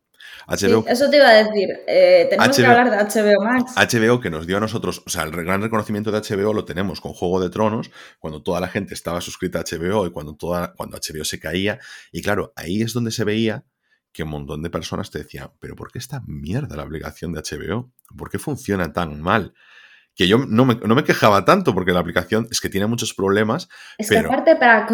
HBO 0.48 0.86
eso 0.88 1.10
te 1.10 1.18
iba 1.18 1.30
a 1.30 1.44
decir. 1.44 1.70
Eh, 1.88 2.28
tenemos 2.30 2.58
que 2.58 2.66
hablar 2.66 2.90
de 2.90 2.98
HBO 2.98 3.44
Max. 3.44 3.74
HBO 3.76 4.20
que 4.20 4.30
nos 4.30 4.48
dio 4.48 4.58
a 4.58 4.60
nosotros, 4.60 5.04
o 5.06 5.10
sea, 5.10 5.24
el 5.24 5.32
gran 5.32 5.62
reconocimiento 5.62 6.12
de 6.12 6.20
HBO 6.20 6.54
lo 6.54 6.66
tenemos 6.66 7.02
con 7.02 7.14
Juego 7.14 7.40
de 7.40 7.50
Tronos, 7.50 7.92
cuando 8.20 8.42
toda 8.42 8.60
la 8.60 8.68
gente 8.68 8.94
estaba 8.94 9.22
suscrita 9.22 9.60
a 9.60 9.64
HBO 9.64 10.08
y 10.08 10.12
cuando, 10.12 10.36
toda, 10.36 10.74
cuando 10.74 10.98
HBO 10.98 11.24
se 11.24 11.40
caía. 11.40 11.80
Y 12.12 12.22
claro, 12.22 12.52
ahí 12.56 12.82
es 12.82 12.94
donde 12.94 13.12
se 13.12 13.24
veía 13.24 13.64
que 14.18 14.24
un 14.24 14.30
montón 14.30 14.64
de 14.64 14.72
personas 14.72 15.12
te 15.12 15.20
decían, 15.20 15.52
pero 15.60 15.76
¿por 15.76 15.92
qué 15.92 16.00
esta 16.00 16.24
mierda 16.26 16.76
la 16.76 16.82
aplicación 16.82 17.34
de 17.34 17.42
HBO? 17.42 17.92
¿Por 18.18 18.32
qué 18.32 18.40
funciona 18.40 18.92
tan 18.92 19.22
mal? 19.22 19.54
Que 20.16 20.28
yo 20.28 20.40
no 20.40 20.66
me, 20.66 21.04
quejaba 21.04 21.46
tanto 21.46 21.76
porque 21.76 21.92
la 21.92 22.00
aplicación 22.00 22.48
es 22.50 22.60
que 22.60 22.70
tiene 22.70 22.88
muchos 22.88 23.14
problemas. 23.14 23.70
Es 24.00 24.10
que 24.10 24.18
aparte 24.18 24.56
para 24.56 24.88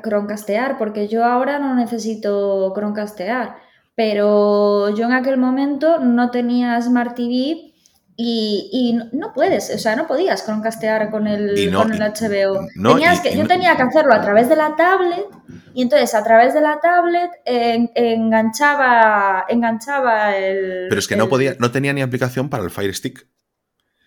croncastear, 0.00 0.78
porque 0.78 1.08
yo 1.08 1.24
ahora 1.24 1.58
no 1.58 1.74
necesito 1.74 2.70
croncastear, 2.72 3.56
pero 3.96 4.94
yo 4.94 5.06
en 5.06 5.12
aquel 5.12 5.38
momento 5.38 5.98
no 5.98 6.30
tenía 6.30 6.80
Smart 6.80 7.16
TV 7.16 7.74
y, 8.20 8.98
no 9.12 9.32
puedes, 9.32 9.72
o 9.72 9.78
sea, 9.78 9.94
no 9.94 10.08
podías 10.08 10.42
croncastear 10.42 11.12
con 11.12 11.28
el, 11.28 11.72
con 11.72 11.92
el 11.92 12.00
HBO. 12.00 12.66
Tenías 12.74 13.20
que, 13.20 13.36
yo 13.36 13.46
tenía 13.46 13.76
que 13.76 13.82
hacerlo 13.82 14.12
a 14.12 14.20
través 14.20 14.48
de 14.48 14.56
la 14.56 14.74
tablet 14.74 15.24
y 15.72 15.82
entonces 15.82 16.16
a 16.16 16.24
través 16.24 16.52
de 16.52 16.60
la 16.60 16.80
tablet 16.80 17.30
enganchaba, 17.44 19.44
enganchaba 19.48 20.36
el... 20.36 20.86
Pero 20.88 20.98
es 20.98 21.06
que 21.06 21.14
no 21.14 21.28
podía, 21.28 21.54
no 21.60 21.70
tenía 21.70 21.92
ni 21.92 22.02
aplicación 22.02 22.50
para 22.50 22.64
el 22.64 22.70
Fire 22.70 22.92
Stick. 22.92 23.28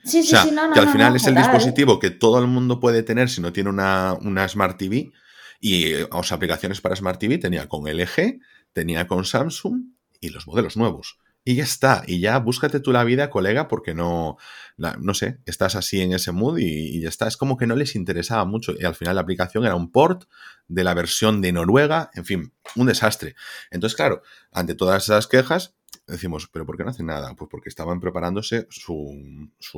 Sí, 0.04 0.24
sí, 0.24 0.36
sí, 0.36 0.52
no, 0.52 0.68
no. 0.68 0.74
Que 0.74 0.82
al 0.82 0.90
final 0.90 1.16
es 1.16 1.26
el 1.28 1.36
dispositivo 1.36 1.98
que 1.98 2.10
todo 2.10 2.38
el 2.40 2.48
mundo 2.48 2.82
puede 2.82 3.04
tener 3.04 3.30
si 3.30 3.40
no 3.40 3.54
tiene 3.54 3.70
una, 3.70 4.18
una 4.20 4.46
Smart 4.46 4.78
TV. 4.78 5.14
Y 5.62 5.94
las 5.94 6.34
aplicaciones 6.34 6.82
para 6.82 6.98
Smart 6.98 7.18
TV 7.18 7.38
tenía 7.38 7.70
con 7.70 7.86
LG, 7.86 8.42
tenía 8.74 9.08
con 9.08 9.24
Samsung 9.24 9.84
y 10.20 10.32
los 10.32 10.48
modelos 10.48 10.76
nuevos 10.76 11.21
y 11.44 11.56
ya 11.56 11.64
está. 11.64 12.04
Y 12.06 12.20
ya 12.20 12.38
búscate 12.40 12.80
tú 12.80 12.92
la 12.92 13.04
vida, 13.04 13.30
colega, 13.30 13.68
porque 13.68 13.94
no, 13.94 14.38
no 14.78 15.14
sé, 15.14 15.40
estás 15.46 15.76
así 15.76 16.02
en 16.02 16.14
ese 16.14 16.32
mood 16.32 16.60
y, 16.60 17.02
ya 17.02 17.10
está. 17.10 17.28
Es 17.28 17.38
como 17.38 17.58
que 17.58 17.68
no 17.68 17.76
les 17.76 17.96
interesaba 17.96 18.46
mucho. 18.46 18.74
Y 18.78 18.86
al 18.86 18.96
final 18.96 19.16
la 19.16 19.22
aplicación 19.22 19.66
era 19.66 19.76
un 19.76 19.92
port 19.92 20.26
de 20.68 20.84
la 20.84 20.94
versión 20.94 21.42
de 21.42 21.52
Noruega, 21.52 22.12
en 22.14 22.26
fin, 22.26 22.54
un 22.76 22.88
desastre. 22.88 23.36
Entonces, 23.72 23.96
claro, 23.96 24.22
ante 24.52 24.76
todas 24.76 25.04
esas 25.04 25.28
quejas, 25.28 25.76
decimos, 26.12 26.50
¿pero 26.52 26.66
por 26.66 26.78
qué 26.78 26.84
no 26.84 26.90
hacen 26.90 27.08
nada? 27.08 27.34
Pues 27.36 27.50
porque 27.50 27.70
estaban 27.70 28.00
preparándose 28.00 28.68
su, 28.70 29.16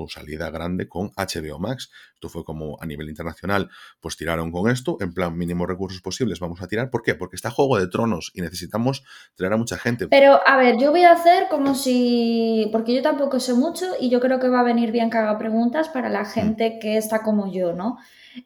salida 0.09 0.49
grande 0.49 0.87
con 0.87 1.11
HBO 1.15 1.59
Max. 1.59 1.91
Esto 2.15 2.29
fue 2.29 2.43
como 2.43 2.77
a 2.81 2.85
nivel 2.85 3.09
internacional, 3.09 3.69
pues 4.01 4.17
tiraron 4.17 4.51
con 4.51 4.69
esto, 4.69 4.97
en 4.99 5.13
plan 5.13 5.37
mínimos 5.37 5.67
recursos 5.67 6.01
posibles 6.01 6.39
vamos 6.39 6.61
a 6.61 6.67
tirar. 6.67 6.89
¿Por 6.89 7.03
qué? 7.03 7.15
Porque 7.15 7.35
está 7.35 7.49
Juego 7.49 7.79
de 7.79 7.87
Tronos 7.87 8.31
y 8.33 8.41
necesitamos 8.41 9.03
traer 9.35 9.53
a 9.53 9.57
mucha 9.57 9.77
gente. 9.77 10.07
Pero, 10.07 10.39
a 10.45 10.57
ver, 10.57 10.77
yo 10.77 10.91
voy 10.91 11.03
a 11.03 11.13
hacer 11.13 11.47
como 11.49 11.75
si, 11.75 12.69
porque 12.71 12.95
yo 12.95 13.01
tampoco 13.01 13.39
sé 13.39 13.53
mucho 13.53 13.85
y 13.99 14.09
yo 14.09 14.19
creo 14.19 14.39
que 14.39 14.49
va 14.49 14.61
a 14.61 14.63
venir 14.63 14.91
bien 14.91 15.09
que 15.09 15.17
haga 15.17 15.37
preguntas 15.37 15.89
para 15.89 16.09
la 16.09 16.23
mm. 16.23 16.25
gente 16.25 16.79
que 16.81 16.97
está 16.97 17.21
como 17.21 17.51
yo, 17.51 17.73
¿no? 17.73 17.97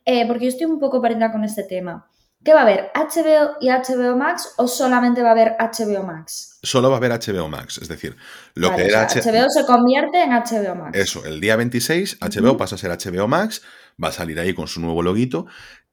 Eh, 0.06 0.28
porque 0.28 0.45
yo 0.45 0.50
estoy 0.50 0.65
un 0.65 0.80
poco 0.80 1.02
perdida 1.02 1.32
con 1.32 1.43
este 1.43 1.63
tema. 1.63 2.08
¿Qué 2.43 2.54
va 2.54 2.62
a 2.62 2.63
haber? 2.63 2.91
¿HBO 2.93 3.58
y 3.60 3.69
HBO 3.69 4.15
Max 4.15 4.54
o 4.58 4.67
solamente 4.67 5.21
va 5.21 5.30
a 5.30 5.32
haber 5.32 5.56
HBO 5.60 6.04
Max? 6.04 6.60
Solo 6.62 6.89
va 6.89 6.95
a 6.95 6.97
haber 6.97 7.12
HBO 7.12 7.50
Max, 7.50 7.80
es 7.82 7.88
decir, 7.88 8.15
lo 8.54 8.76
que 8.76 8.86
era 8.86 9.08
HBO 9.08 9.50
se 9.50 9.65
convierte 9.65 10.23
en 10.23 10.32
HBO 10.32 10.76
Max. 10.76 10.97
Eso, 10.97 11.26
el 11.26 11.41
día 11.41 11.56
26 11.56 12.19
HBO 12.21 12.56
pasa 12.56 12.76
a 12.76 12.78
ser 12.78 12.91
HBO 12.91 13.28
Max, 13.28 13.63
va 14.02 14.10
a 14.10 14.12
salir 14.12 14.39
ahí 14.39 14.54
con 14.54 14.67
su 14.67 14.80
nuevo 14.80 15.02
loguito. 15.02 15.47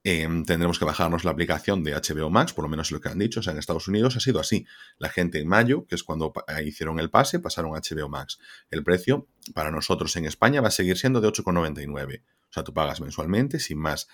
Em, 0.07 0.45
tendremos 0.45 0.77
que 0.77 0.85
bajarnos 0.85 1.23
la 1.23 1.31
aplicación 1.31 1.83
de 1.83 1.95
HBO 1.95 2.29
Max, 2.29 2.53
por 2.53 2.63
lo 2.63 2.69
menos 2.69 2.91
lo 2.91 3.01
que 3.01 3.09
han 3.09 3.17
dicho. 3.17 3.39
O 3.39 3.43
sea, 3.43 3.53
en 3.53 3.59
Estados 3.59 3.87
Unidos 3.87 4.15
ha 4.15 4.19
sido 4.19 4.39
así. 4.39 4.67
La 4.99 5.09
gente 5.09 5.39
en 5.39 5.47
mayo, 5.47 5.87
que 5.87 5.95
es 5.95 6.03
cuando 6.03 6.31
hicieron 6.63 6.99
el 6.99 7.09
pase, 7.09 7.39
pasaron 7.39 7.75
a 7.75 7.79
HBO 7.79 8.07
Max. 8.07 8.37
El 8.69 8.83
precio 8.83 9.27
para 9.55 9.71
nosotros 9.71 10.15
en 10.15 10.25
España 10.25 10.61
va 10.61 10.67
a 10.67 10.71
seguir 10.71 10.95
siendo 10.99 11.21
de 11.21 11.27
8,99. 11.27 12.21
O 12.21 12.53
sea, 12.53 12.63
tú 12.63 12.71
pagas 12.71 13.01
mensualmente, 13.01 13.59
sin 13.59 13.79
más. 13.79 14.07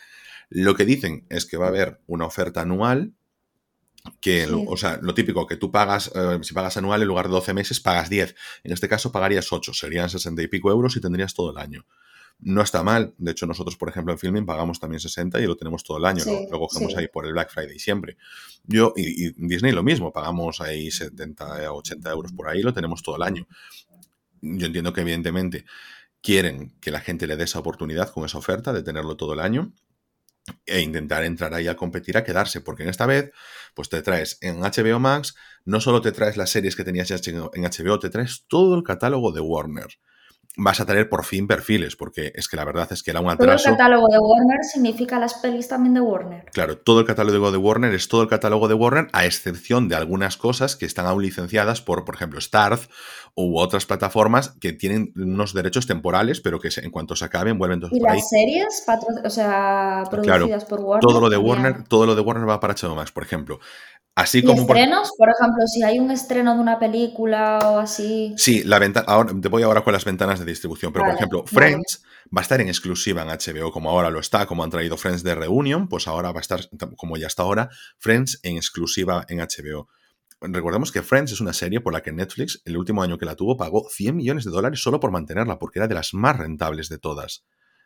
Lo 0.54 0.76
que 0.76 0.84
dicen 0.84 1.26
es 1.30 1.46
que 1.46 1.56
va 1.56 1.68
a 1.68 1.70
haber 1.70 2.02
una 2.08 2.26
oferta 2.26 2.62
anual 2.62 3.14
que, 4.20 4.46
o 4.52 4.76
sea, 4.76 5.00
lo 5.02 5.14
típico, 5.14 5.48
que 5.48 5.56
tú 5.56 5.72
pagas, 5.72 6.12
eh, 6.14 6.40
si 6.42 6.54
pagas 6.54 6.76
anual 6.76 7.02
en 7.02 7.08
lugar 7.08 7.28
de 7.28 7.32
12 7.32 7.54
meses, 7.54 7.80
pagas 7.80 8.10
10. 8.10 8.36
En 8.66 8.74
este 8.74 8.90
caso 8.90 9.14
pagarías 9.14 9.54
8, 9.54 9.74
serían 9.74 10.10
60 10.10 10.42
y 10.42 10.48
pico 10.48 10.70
euros 10.70 10.98
y 10.98 11.02
tendrías 11.02 11.34
todo 11.34 11.52
el 11.52 11.58
año. 11.58 11.86
No 12.40 12.62
está 12.62 12.84
mal, 12.84 13.14
de 13.18 13.32
hecho 13.32 13.46
nosotros, 13.46 13.78
por 13.78 13.88
ejemplo, 13.88 14.12
en 14.12 14.20
Filming 14.20 14.46
pagamos 14.46 14.82
también 14.82 15.00
60 15.00 15.40
y 15.40 15.46
lo 15.46 15.56
tenemos 15.56 15.86
todo 15.86 16.00
el 16.00 16.06
año, 16.06 16.26
lo, 16.52 16.60
cogemos 16.60 16.98
ahí 16.98 17.08
por 17.08 17.26
el 17.26 17.32
Black 17.32 17.50
Friday 17.50 17.80
siempre. 17.80 18.18
Yo 18.66 18.94
y, 18.98 19.28
y, 19.28 19.34
Disney 19.38 19.72
lo 19.72 19.84
mismo, 19.84 20.12
pagamos 20.12 20.60
ahí 20.60 20.92
70 20.92 21.72
o 21.72 21.78
80 21.78 22.12
euros 22.12 22.34
por 22.34 22.50
ahí, 22.50 22.62
lo 22.62 22.74
tenemos 22.74 23.02
todo 23.04 23.16
el 23.16 23.22
año. 23.22 23.48
Yo 24.42 24.66
entiendo 24.66 24.92
que 24.92 25.02
evidentemente 25.02 25.64
quieren 26.22 26.74
que 26.82 26.92
la 26.92 27.00
gente 27.00 27.26
le 27.26 27.38
dé 27.38 27.46
esa 27.46 27.60
oportunidad 27.60 28.10
con 28.10 28.26
esa 28.26 28.40
oferta 28.40 28.74
de 28.74 28.84
tenerlo 28.84 29.16
todo 29.16 29.34
el 29.34 29.40
año 29.40 29.72
e 30.66 30.82
intentar 30.82 31.24
entrar 31.24 31.54
ahí 31.54 31.68
a 31.68 31.76
competir 31.76 32.18
a 32.18 32.24
quedarse, 32.24 32.62
porque 32.62 32.84
en 32.84 32.90
esta 32.90 33.06
vez, 33.06 33.32
pues 33.74 33.90
te 33.90 34.02
traes 34.02 34.38
en 34.42 34.62
HBO 34.62 35.00
Max, 35.00 35.36
no 35.66 35.80
solo 35.82 36.02
te 36.02 36.12
traes 36.12 36.38
las 36.38 36.50
series 36.50 36.76
que 36.76 36.84
tenías 36.84 37.12
en 37.12 37.64
HBO, 37.64 38.00
te 38.00 38.10
traes 38.10 38.46
todo 38.48 38.76
el 38.76 38.84
catálogo 38.84 39.32
de 39.32 39.42
Warner 39.42 39.90
vas 40.58 40.82
a 40.82 40.86
tener 40.86 41.08
por 41.08 41.24
fin 41.24 41.48
perfiles, 41.48 41.96
porque 41.96 42.32
es 42.36 42.48
que 42.50 42.58
la 42.58 42.66
verdad 42.66 42.88
es 42.92 43.04
que 43.04 43.12
era 43.12 43.22
un 43.22 43.30
atraso. 43.30 43.64
Todo 43.64 43.74
el 43.74 43.78
catálogo 43.78 44.08
de 44.10 44.18
Warner 44.20 44.64
significa 44.64 45.20
las 45.20 45.36
pelis 45.36 45.68
también 45.68 45.94
de 45.94 46.02
Warner. 46.02 46.46
Claro, 46.52 46.78
todo 46.78 47.00
el 47.00 47.06
catálogo 47.06 47.52
de 47.52 47.58
Warner 47.58 47.94
es 47.94 48.08
todo 48.08 48.22
el 48.22 48.28
catálogo 48.28 48.68
de 48.68 48.74
Warner, 48.74 49.08
a 49.14 49.26
excepción 49.26 49.88
de 49.88 49.96
algunas 49.96 50.38
cosas 50.38 50.76
que 50.76 50.86
están 50.86 51.06
aún 51.06 51.22
licenciadas 51.22 51.82
por, 51.82 52.04
por 52.04 52.16
ejemplo, 52.16 52.42
Starz 52.42 52.90
u 53.34 53.58
otras 53.60 53.86
plataformas 53.86 54.50
que 54.60 54.74
tienen 54.74 55.14
unos 55.16 55.54
derechos 55.54 55.88
temporales, 55.88 56.42
pero 56.42 56.60
que 56.60 56.70
en 56.76 56.92
cuanto 56.92 57.16
se 57.16 57.24
acaben 57.26 57.58
vuelven 57.58 57.80
todos 57.80 57.94
¿Y 57.94 58.02
las 58.02 58.28
series, 58.30 58.86
o 59.24 59.30
sea, 59.30 60.04
producidas 60.10 60.66
por 60.66 60.82
Warner? 60.82 61.02
Todo 61.02 61.22
lo 61.22 61.30
de 61.30 61.38
Warner, 61.38 61.84
todo 61.88 62.06
lo 62.06 62.16
de 62.16 62.22
Warner 62.22 62.48
va 62.48 62.60
para 62.60 62.76
HBO 62.76 62.96
Max, 62.96 63.12
por 63.12 63.24
ejemplo. 63.24 63.60
Así 64.22 64.44
como 64.44 64.62
estrenos? 64.62 65.12
Por... 65.18 65.30
ejemplo, 65.30 65.66
si 65.66 65.84
hay 65.84 66.00
un 66.00 66.12
estreno 66.12 66.54
de 66.54 66.60
una 66.60 66.78
película 66.78 67.60
o 67.64 67.80
así. 67.80 68.34
Sí, 68.38 68.64
la 68.64 68.78
ventana. 68.78 69.06
Ahora, 69.08 69.34
te 69.40 69.48
voy 69.48 69.64
ahora 69.64 69.84
con 69.84 69.94
las 69.94 70.06
ventanas 70.06 70.40
de 70.40 70.46
distribución, 70.46 70.94
pero 70.94 71.06
por 71.06 71.16
ejemplo, 71.16 71.44
Friends 71.48 72.04
va 72.26 72.42
a 72.42 72.44
estar 72.44 72.62
en 72.62 72.68
exclusiva 72.68 73.24
en 73.24 73.30
HBO, 73.30 73.72
como 73.72 73.90
ahora 73.90 74.10
lo 74.10 74.20
está, 74.20 74.46
como 74.46 74.64
han 74.64 74.70
traído 74.70 74.96
Friends 74.98 75.24
de 75.24 75.36
Reunion, 75.36 75.88
pues 75.88 76.08
ahora 76.08 76.32
va 76.32 76.40
a 76.40 76.42
estar, 76.42 76.62
como 76.96 77.18
ya 77.18 77.28
está 77.28 77.44
ahora, 77.44 77.70
Friends 77.98 78.40
en 78.44 78.58
exclusiva 78.58 79.26
en 79.28 79.40
HBO. 79.40 79.88
Recordemos 80.42 80.92
que 80.92 81.04
Friends 81.04 81.34
es 81.34 81.42
una 81.42 81.54
serie 81.54 81.82
por 81.82 81.94
la 81.94 82.02
que 82.02 82.12
Netflix, 82.12 82.62
el 82.66 82.78
último 82.78 83.04
año 83.04 83.18
que 83.18 83.26
la 83.26 83.36
tuvo, 83.36 83.58
pagó 83.58 83.88
100 83.90 84.16
millones 84.16 84.46
de 84.46 84.52
dólares 84.52 84.82
solo 84.82 85.00
por 85.00 85.12
mantenerla, 85.12 85.60
porque 85.60 85.80
era 85.80 85.88
de 85.88 85.96
las 85.96 86.14
más 86.14 86.38
rentables 86.38 86.90
de 86.90 86.98
todas. 86.98 87.44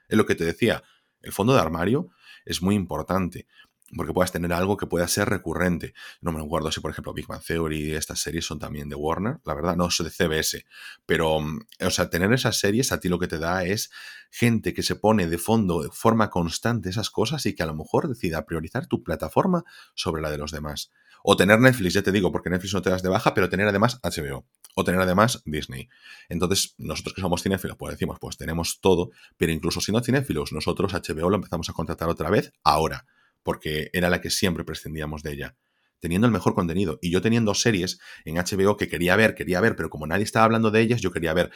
Es 0.08 0.18
lo 0.18 0.26
que 0.26 0.36
te 0.36 0.46
decía, 0.46 0.84
el 1.22 1.34
fondo 1.34 1.54
de 1.54 1.60
armario 1.60 2.10
es 2.46 2.62
muy 2.62 2.76
importante. 2.76 3.48
Porque 3.96 4.14
puedas 4.14 4.32
tener 4.32 4.52
algo 4.54 4.78
que 4.78 4.88
pueda 4.88 5.08
ser 5.08 5.30
recurrente. 5.30 5.94
No 6.22 6.32
me 6.32 6.42
acuerdo 6.42 6.72
si, 6.72 6.80
por 6.80 6.92
ejemplo, 6.92 7.14
Big 7.14 7.28
Bang 7.28 7.44
Theory 7.44 7.94
estas 7.94 8.20
series 8.20 8.46
son 8.46 8.60
también 8.60 8.90
de 8.90 8.96
Warner, 8.96 9.40
la 9.46 9.54
verdad, 9.54 9.76
no, 9.76 9.90
son 9.92 10.06
de 10.06 10.12
CBS, 10.12 10.66
pero, 11.06 11.40
mm, 11.40 11.60
o 11.82 11.90
sea, 11.90 12.10
tener 12.10 12.32
esas 12.34 12.58
series 12.58 12.92
a 12.92 13.00
ti 13.00 13.10
lo 13.10 13.20
que 13.20 13.28
te 13.28 13.38
da 13.38 13.64
es 13.64 13.92
gente 14.32 14.74
que 14.74 14.84
se 14.84 14.96
pone 14.96 15.28
de 15.28 15.38
fondo 15.38 15.84
de 15.84 15.90
forma 15.90 16.30
constante 16.30 16.90
esas 16.90 17.10
cosas 17.10 17.46
y 17.46 17.54
que 17.54 17.64
a 17.64 17.68
lo 17.68 17.76
mejor 17.76 18.08
decida 18.08 18.46
priorizar 18.46 18.88
tu 18.88 19.04
plataforma 19.04 19.64
sobre 19.94 20.22
la 20.22 20.32
de 20.32 20.38
los 20.38 20.52
demás. 20.52 20.92
O 21.28 21.36
tener 21.36 21.60
Netflix, 21.60 21.94
ya 21.94 22.04
te 22.04 22.12
digo, 22.12 22.32
porque 22.32 22.52
Netflix 22.52 22.74
no 22.74 22.84
te 22.84 22.92
das 22.92 23.02
de 23.02 23.10
baja, 23.10 23.34
pero 23.34 23.50
tener 23.50 23.68
además 23.68 24.00
HBO. 24.04 24.46
O 24.76 24.84
tener 24.84 25.02
además 25.02 25.42
Disney. 25.46 25.90
Entonces, 26.30 26.76
nosotros 26.78 27.16
que 27.16 27.22
somos 27.22 27.42
cinéfilos, 27.42 27.78
pues 27.78 27.94
decimos, 27.96 28.20
pues 28.20 28.38
tenemos 28.38 28.80
todo, 28.80 29.10
pero 29.36 29.52
incluso 29.52 29.82
siendo 29.82 30.04
cinéfilos, 30.04 30.52
nosotros 30.52 30.94
HBO 30.94 31.30
lo 31.32 31.38
empezamos 31.38 31.68
a 31.70 31.74
contratar 31.74 32.10
otra 32.10 32.30
vez 32.30 32.54
ahora 32.64 33.06
porque 33.46 33.92
era 33.94 34.10
la 34.10 34.22
que 34.22 34.32
siempre 34.32 34.66
prescindíamos 34.66 35.22
de 35.22 35.34
ella. 35.34 35.56
Teniendo 36.00 36.26
el 36.26 36.34
mejor 36.34 36.56
contenido. 36.56 36.98
Y 37.00 37.12
yo 37.12 37.22
teniendo 37.22 37.54
series 37.54 38.00
en 38.26 38.36
HBO 38.36 38.76
que 38.76 38.90
quería 38.90 39.16
ver, 39.16 39.36
quería 39.36 39.62
ver, 39.62 39.76
pero 39.76 39.92
como 39.92 40.08
nadie 40.08 40.24
estaba 40.24 40.46
hablando 40.46 40.72
de 40.72 40.82
ellas, 40.82 41.00
yo 41.00 41.12
quería 41.12 41.34
ver 41.34 41.52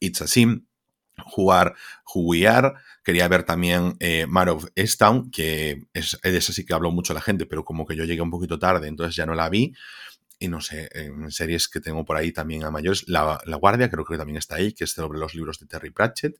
It's 0.00 0.20
a 0.20 0.26
Sim, 0.26 0.66
jugar 1.24 1.74
Juguiar, 2.02 2.74
quería 3.04 3.28
ver 3.28 3.44
también 3.44 3.96
eh, 4.00 4.26
Mar 4.26 4.48
of 4.48 4.66
Easttown, 4.74 5.30
que 5.30 5.86
es, 5.94 6.18
de 6.22 6.36
esa 6.36 6.52
que 6.62 6.74
habló 6.74 6.90
mucho 6.90 7.14
la 7.14 7.20
gente, 7.20 7.46
pero 7.46 7.64
como 7.64 7.86
que 7.86 7.94
yo 7.94 8.04
llegué 8.04 8.20
un 8.20 8.30
poquito 8.30 8.58
tarde, 8.58 8.88
entonces 8.88 9.14
ya 9.14 9.24
no 9.24 9.34
la 9.34 9.48
vi. 9.48 9.72
Y 10.40 10.48
no 10.48 10.60
sé, 10.60 10.88
en 10.92 11.30
series 11.30 11.68
que 11.68 11.80
tengo 11.80 12.04
por 12.04 12.16
ahí 12.16 12.32
también 12.32 12.64
a 12.64 12.70
mayores, 12.70 13.08
La, 13.08 13.40
la 13.44 13.56
Guardia 13.56 13.88
creo 13.88 14.04
que 14.04 14.16
también 14.16 14.38
está 14.38 14.56
ahí, 14.56 14.72
que 14.72 14.84
es 14.84 14.90
sobre 14.90 15.18
los 15.18 15.34
libros 15.34 15.60
de 15.60 15.66
Terry 15.66 15.90
Pratchett. 15.90 16.36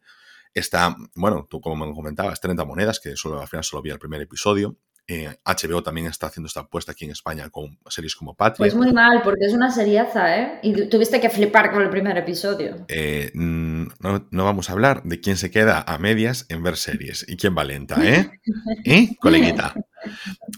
Está, 0.55 0.97
bueno, 1.15 1.47
tú 1.49 1.61
como 1.61 1.87
me 1.87 1.95
comentabas, 1.95 2.41
30 2.41 2.65
monedas, 2.65 3.01
que 3.01 3.17
solo, 3.17 3.41
al 3.41 3.49
final 3.49 3.65
solo 3.65 3.83
vi 3.83 3.91
el 3.91 3.99
primer 3.99 4.21
episodio. 4.21 4.77
HBO 5.09 5.79
eh, 5.79 5.83
también 5.83 6.07
está 6.07 6.27
haciendo 6.27 6.49
esta 6.49 6.61
apuesta 6.61 6.93
aquí 6.93 7.07
en 7.07 7.13
España 7.13 7.49
con 7.49 7.79
series 7.89 8.15
como 8.15 8.35
Patria. 8.35 8.59
Pues 8.59 8.75
muy 8.75 8.93
mal, 8.93 9.23
porque 9.23 9.47
es 9.47 9.55
una 9.55 9.71
seriaza, 9.71 10.39
¿eh? 10.39 10.59
Y 10.63 10.89
tuviste 10.89 11.21
que 11.21 11.31
flipar 11.31 11.73
con 11.73 11.83
el 11.83 11.89
primer 11.89 12.17
episodio. 12.19 12.85
Eh, 12.89 13.31
mm, 13.35 13.87
no, 14.01 14.45
vamos 14.45 14.69
a 14.69 14.73
hablar 14.73 15.03
de 15.05 15.21
quién 15.21 15.37
se 15.37 15.51
queda 15.51 15.83
a 15.87 15.99
medias 15.99 16.45
en 16.51 16.63
ver 16.63 16.77
series 16.77 17.25
y 17.27 17.37
quién 17.37 17.57
va 17.57 17.65
lenta, 17.65 17.97
¿eh? 18.05 18.31
¿Eh, 18.85 19.17
coleguita? 19.19 19.75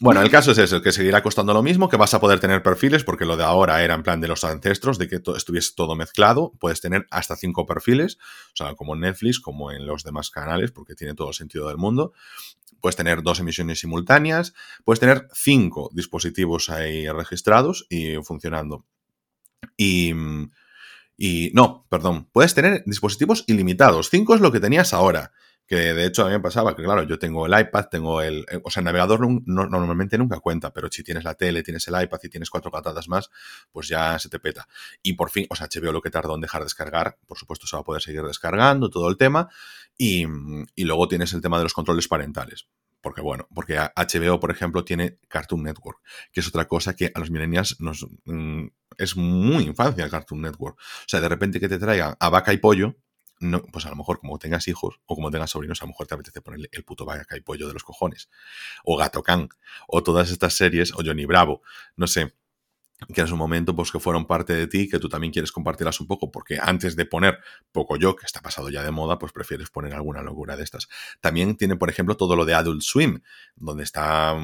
Bueno, 0.00 0.22
el 0.22 0.30
caso 0.30 0.52
es 0.52 0.58
eso, 0.58 0.82
que 0.82 0.92
seguirá 0.92 1.22
costando 1.22 1.52
lo 1.52 1.62
mismo, 1.62 1.88
que 1.88 1.96
vas 1.96 2.14
a 2.14 2.20
poder 2.20 2.40
tener 2.40 2.62
perfiles, 2.62 3.04
porque 3.04 3.24
lo 3.24 3.36
de 3.36 3.44
ahora 3.44 3.82
era 3.82 3.94
en 3.94 4.02
plan 4.02 4.20
de 4.20 4.28
los 4.28 4.44
ancestros, 4.44 4.98
de 4.98 5.08
que 5.08 5.20
estuviese 5.36 5.72
todo 5.74 5.96
mezclado. 5.96 6.52
Puedes 6.58 6.80
tener 6.80 7.06
hasta 7.10 7.36
cinco 7.36 7.66
perfiles, 7.66 8.18
o 8.52 8.56
sea, 8.56 8.74
como 8.74 8.94
en 8.94 9.00
Netflix, 9.00 9.40
como 9.40 9.70
en 9.72 9.86
los 9.86 10.04
demás 10.04 10.30
canales, 10.30 10.72
porque 10.72 10.94
tiene 10.94 11.14
todo 11.14 11.28
el 11.28 11.34
sentido 11.34 11.68
del 11.68 11.76
mundo 11.76 12.12
puedes 12.80 12.96
tener 12.96 13.22
dos 13.22 13.38
emisiones 13.40 13.80
simultáneas, 13.80 14.54
puedes 14.84 15.00
tener 15.00 15.28
cinco 15.32 15.90
dispositivos 15.92 16.70
ahí 16.70 17.08
registrados 17.08 17.86
y 17.88 18.16
funcionando. 18.22 18.86
Y, 19.76 20.12
y 21.16 21.50
no, 21.54 21.86
perdón, 21.88 22.28
puedes 22.32 22.54
tener 22.54 22.82
dispositivos 22.86 23.44
ilimitados. 23.46 24.08
Cinco 24.10 24.34
es 24.34 24.40
lo 24.40 24.50
que 24.52 24.60
tenías 24.60 24.94
ahora. 24.94 25.32
Que 25.70 25.94
de 25.94 26.04
hecho 26.04 26.24
a 26.24 26.26
mí 26.26 26.32
me 26.32 26.40
pasaba 26.40 26.74
que, 26.74 26.82
claro, 26.82 27.04
yo 27.04 27.16
tengo 27.16 27.46
el 27.46 27.56
iPad, 27.56 27.84
tengo 27.88 28.20
el. 28.22 28.44
O 28.64 28.72
sea, 28.72 28.80
el 28.80 28.86
navegador 28.86 29.20
normalmente 29.46 30.18
nunca 30.18 30.40
cuenta, 30.40 30.72
pero 30.72 30.88
si 30.90 31.04
tienes 31.04 31.22
la 31.22 31.34
tele, 31.34 31.62
tienes 31.62 31.86
el 31.86 31.94
iPad 32.02 32.18
y 32.24 32.28
tienes 32.28 32.50
cuatro 32.50 32.72
patadas 32.72 33.08
más, 33.08 33.30
pues 33.70 33.86
ya 33.86 34.18
se 34.18 34.28
te 34.28 34.40
peta. 34.40 34.66
Y 35.00 35.12
por 35.12 35.30
fin, 35.30 35.46
o 35.48 35.54
sea, 35.54 35.68
HBO 35.72 35.92
lo 35.92 36.02
que 36.02 36.10
tardó 36.10 36.34
en 36.34 36.40
dejar 36.40 36.62
de 36.62 36.64
descargar, 36.64 37.18
por 37.24 37.38
supuesto 37.38 37.68
se 37.68 37.76
va 37.76 37.82
a 37.82 37.84
poder 37.84 38.02
seguir 38.02 38.22
descargando, 38.24 38.90
todo 38.90 39.08
el 39.08 39.16
tema. 39.16 39.48
Y, 39.96 40.24
y 40.74 40.82
luego 40.82 41.06
tienes 41.06 41.32
el 41.34 41.40
tema 41.40 41.58
de 41.58 41.62
los 41.62 41.72
controles 41.72 42.08
parentales 42.08 42.66
porque 43.00 43.20
bueno, 43.20 43.46
porque 43.54 43.78
HBO, 43.78 44.40
por 44.40 44.50
ejemplo, 44.50 44.84
tiene 44.84 45.18
Cartoon 45.28 45.62
Network, 45.62 46.00
que 46.32 46.40
es 46.40 46.48
otra 46.48 46.66
cosa 46.66 46.94
que 46.96 47.12
a 47.14 47.18
los 47.20 47.30
millennials 47.30 47.80
nos 47.80 48.06
mm, 48.24 48.66
es 48.98 49.16
muy 49.16 49.62
infancia 49.64 50.10
Cartoon 50.10 50.42
Network. 50.42 50.76
O 50.78 51.04
sea, 51.06 51.20
de 51.20 51.28
repente 51.28 51.60
que 51.60 51.68
te 51.68 51.78
traigan 51.78 52.16
a 52.18 52.28
vaca 52.28 52.52
y 52.52 52.58
pollo, 52.58 52.96
pues 53.72 53.86
a 53.86 53.90
lo 53.90 53.96
mejor 53.96 54.20
como 54.20 54.38
tengas 54.38 54.68
hijos 54.68 55.00
o 55.06 55.14
como 55.14 55.30
tengas 55.30 55.50
sobrinos, 55.50 55.80
a 55.80 55.84
lo 55.84 55.88
mejor 55.88 56.06
te 56.06 56.14
apetece 56.14 56.42
ponerle 56.42 56.68
el 56.72 56.84
puto 56.84 57.04
vaca 57.04 57.36
y 57.36 57.40
pollo 57.40 57.66
de 57.66 57.72
los 57.72 57.84
cojones. 57.84 58.28
O 58.84 58.96
Gato 58.96 59.22
Can, 59.22 59.48
o 59.88 60.02
todas 60.02 60.30
estas 60.30 60.54
series, 60.54 60.92
o 60.92 60.98
Johnny 61.04 61.24
Bravo, 61.24 61.62
no 61.96 62.06
sé 62.06 62.34
que 63.14 63.22
en 63.22 63.26
su 63.26 63.36
momento 63.36 63.74
pues 63.74 63.90
que 63.90 63.98
fueron 63.98 64.26
parte 64.26 64.52
de 64.52 64.66
ti, 64.66 64.88
que 64.88 64.98
tú 64.98 65.08
también 65.08 65.32
quieres 65.32 65.52
compartirlas 65.52 66.00
un 66.00 66.06
poco, 66.06 66.30
porque 66.30 66.58
antes 66.60 66.96
de 66.96 67.06
poner 67.06 67.38
poco 67.72 67.96
yo, 67.96 68.14
que 68.14 68.26
está 68.26 68.40
pasado 68.42 68.68
ya 68.68 68.82
de 68.82 68.90
moda, 68.90 69.18
pues 69.18 69.32
prefieres 69.32 69.70
poner 69.70 69.94
alguna 69.94 70.22
locura 70.22 70.56
de 70.56 70.64
estas. 70.64 70.88
También 71.20 71.56
tiene, 71.56 71.76
por 71.76 71.88
ejemplo, 71.88 72.16
todo 72.16 72.36
lo 72.36 72.44
de 72.44 72.54
Adult 72.54 72.82
Swim, 72.82 73.22
donde 73.56 73.84
está, 73.84 74.36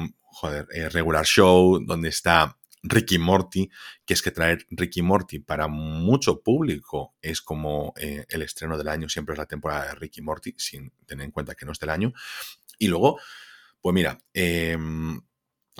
eh, 0.73 0.89
Regular 0.89 1.25
Show, 1.25 1.85
donde 1.85 2.09
está 2.09 2.57
Ricky 2.89 3.17
Morty, 3.17 3.69
que 4.05 4.13
es 4.13 4.21
que 4.21 4.31
traer 4.31 4.65
Ricky 4.69 5.01
Morty 5.01 5.39
para 5.39 5.67
mucho 5.67 6.41
público 6.41 7.15
es 7.21 7.41
como 7.41 7.93
eh, 7.97 8.25
el 8.29 8.41
estreno 8.41 8.77
del 8.77 8.87
año, 8.87 9.09
siempre 9.09 9.33
es 9.33 9.39
la 9.39 9.45
temporada 9.45 9.87
de 9.87 9.95
Ricky 9.95 10.21
Morty, 10.21 10.53
sin 10.57 10.91
tener 11.05 11.25
en 11.25 11.31
cuenta 11.31 11.55
que 11.55 11.65
no 11.65 11.71
es 11.71 11.79
del 11.79 11.89
año. 11.89 12.13
Y 12.79 12.87
luego, 12.87 13.19
pues 13.81 13.93
mira, 13.93 14.17
eh, 14.33 14.77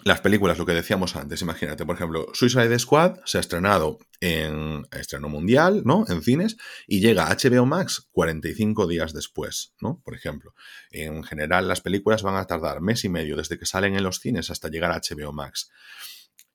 las 0.03 0.21
películas, 0.21 0.57
lo 0.59 0.65
que 0.65 0.73
decíamos 0.73 1.15
antes, 1.15 1.41
imagínate, 1.41 1.85
por 1.85 1.95
ejemplo, 1.95 2.27
Suicide 2.33 2.77
Squad 2.77 3.17
se 3.25 3.39
ha 3.39 3.41
estrenado 3.41 3.97
en 4.21 4.85
estreno 4.91 5.27
mundial, 5.27 5.81
¿no? 5.85 6.05
En 6.07 6.21
cines, 6.21 6.57
y 6.85 6.99
llega 6.99 7.27
a 7.27 7.35
HBO 7.35 7.65
Max 7.65 8.07
45 8.11 8.87
días 8.87 9.13
después, 9.13 9.73
¿no? 9.81 9.99
Por 10.03 10.13
ejemplo. 10.13 10.53
En 10.91 11.23
general, 11.23 11.67
las 11.67 11.81
películas 11.81 12.21
van 12.21 12.35
a 12.35 12.45
tardar 12.45 12.79
mes 12.79 13.05
y 13.05 13.09
medio 13.09 13.35
desde 13.35 13.57
que 13.57 13.65
salen 13.65 13.95
en 13.95 14.03
los 14.03 14.19
cines 14.19 14.51
hasta 14.51 14.69
llegar 14.69 14.91
a 14.91 15.01
HBO 15.01 15.33
Max. 15.33 15.71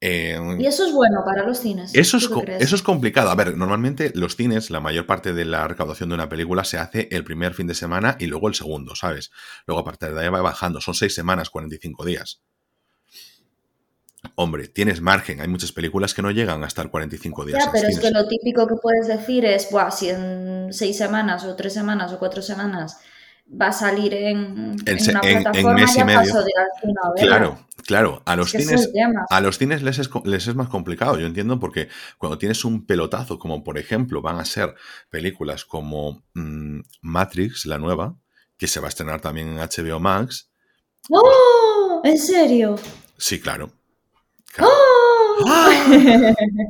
Y 0.04 0.66
eso 0.66 0.84
es 0.84 0.92
bueno 0.92 1.22
para 1.24 1.44
los 1.44 1.58
cines. 1.58 1.94
Eso 1.94 2.16
es, 2.16 2.28
eso 2.58 2.74
es 2.74 2.82
complicado. 2.82 3.30
A 3.30 3.36
ver, 3.36 3.56
normalmente 3.56 4.10
los 4.14 4.34
cines, 4.34 4.70
la 4.70 4.80
mayor 4.80 5.06
parte 5.06 5.32
de 5.32 5.44
la 5.44 5.68
recaudación 5.68 6.08
de 6.08 6.16
una 6.16 6.28
película 6.28 6.64
se 6.64 6.78
hace 6.78 7.08
el 7.12 7.22
primer 7.22 7.54
fin 7.54 7.68
de 7.68 7.74
semana 7.74 8.16
y 8.18 8.26
luego 8.26 8.48
el 8.48 8.54
segundo, 8.54 8.96
¿sabes? 8.96 9.30
Luego 9.64 9.82
a 9.82 9.84
partir 9.84 10.12
de 10.12 10.20
ahí 10.20 10.28
va 10.28 10.42
bajando. 10.42 10.80
Son 10.80 10.94
seis 10.94 11.14
semanas, 11.14 11.50
45 11.50 12.04
días. 12.04 12.42
Hombre, 14.34 14.66
tienes 14.66 15.00
margen. 15.00 15.40
Hay 15.40 15.48
muchas 15.48 15.70
películas 15.70 16.14
que 16.14 16.22
no 16.22 16.32
llegan 16.32 16.64
a 16.64 16.66
estar 16.66 16.90
45 16.90 17.44
días. 17.44 17.64
Ya, 17.64 17.70
pero 17.70 17.86
es 17.86 18.00
que 18.00 18.10
lo 18.10 18.26
típico 18.26 18.66
que 18.66 18.74
puedes 18.82 19.06
decir 19.06 19.44
es, 19.44 19.70
Buah, 19.70 19.92
si 19.92 20.08
en 20.08 20.72
seis 20.72 20.98
semanas 20.98 21.44
o 21.44 21.54
tres 21.54 21.74
semanas 21.74 22.12
o 22.12 22.18
cuatro 22.18 22.42
semanas 22.42 22.98
va 23.48 23.68
a 23.68 23.72
salir 23.72 24.14
en, 24.14 24.76
en, 24.86 25.10
una 25.10 25.20
plataforma, 25.20 25.74
mes 25.74 25.96
y 25.96 26.04
medio. 26.04 26.44
claro, 27.16 27.66
claro. 27.86 28.22
A 28.24 28.36
los 28.36 28.50
cines, 28.50 28.90
a 29.28 29.40
los 29.40 29.58
cines 29.58 29.82
les 29.82 29.98
es, 29.98 30.10
les 30.24 30.46
es 30.46 30.54
más 30.54 30.68
complicado. 30.68 31.18
Yo 31.18 31.26
entiendo 31.26 31.60
porque 31.60 31.88
cuando 32.18 32.38
tienes 32.38 32.64
un 32.64 32.86
pelotazo, 32.86 33.38
como 33.38 33.62
por 33.62 33.78
ejemplo 33.78 34.22
van 34.22 34.38
a 34.38 34.44
ser 34.44 34.74
películas 35.10 35.64
como 35.64 36.22
mm, 36.34 36.80
Matrix, 37.02 37.66
la 37.66 37.78
nueva, 37.78 38.16
que 38.56 38.66
se 38.66 38.80
va 38.80 38.86
a 38.86 38.90
estrenar 38.90 39.20
también 39.20 39.48
en 39.48 39.58
HBO 39.58 40.00
Max. 40.00 40.50
¡Oh! 41.10 42.00
¿En 42.04 42.18
serio? 42.18 42.76
Sí, 43.18 43.40
claro. 43.40 43.70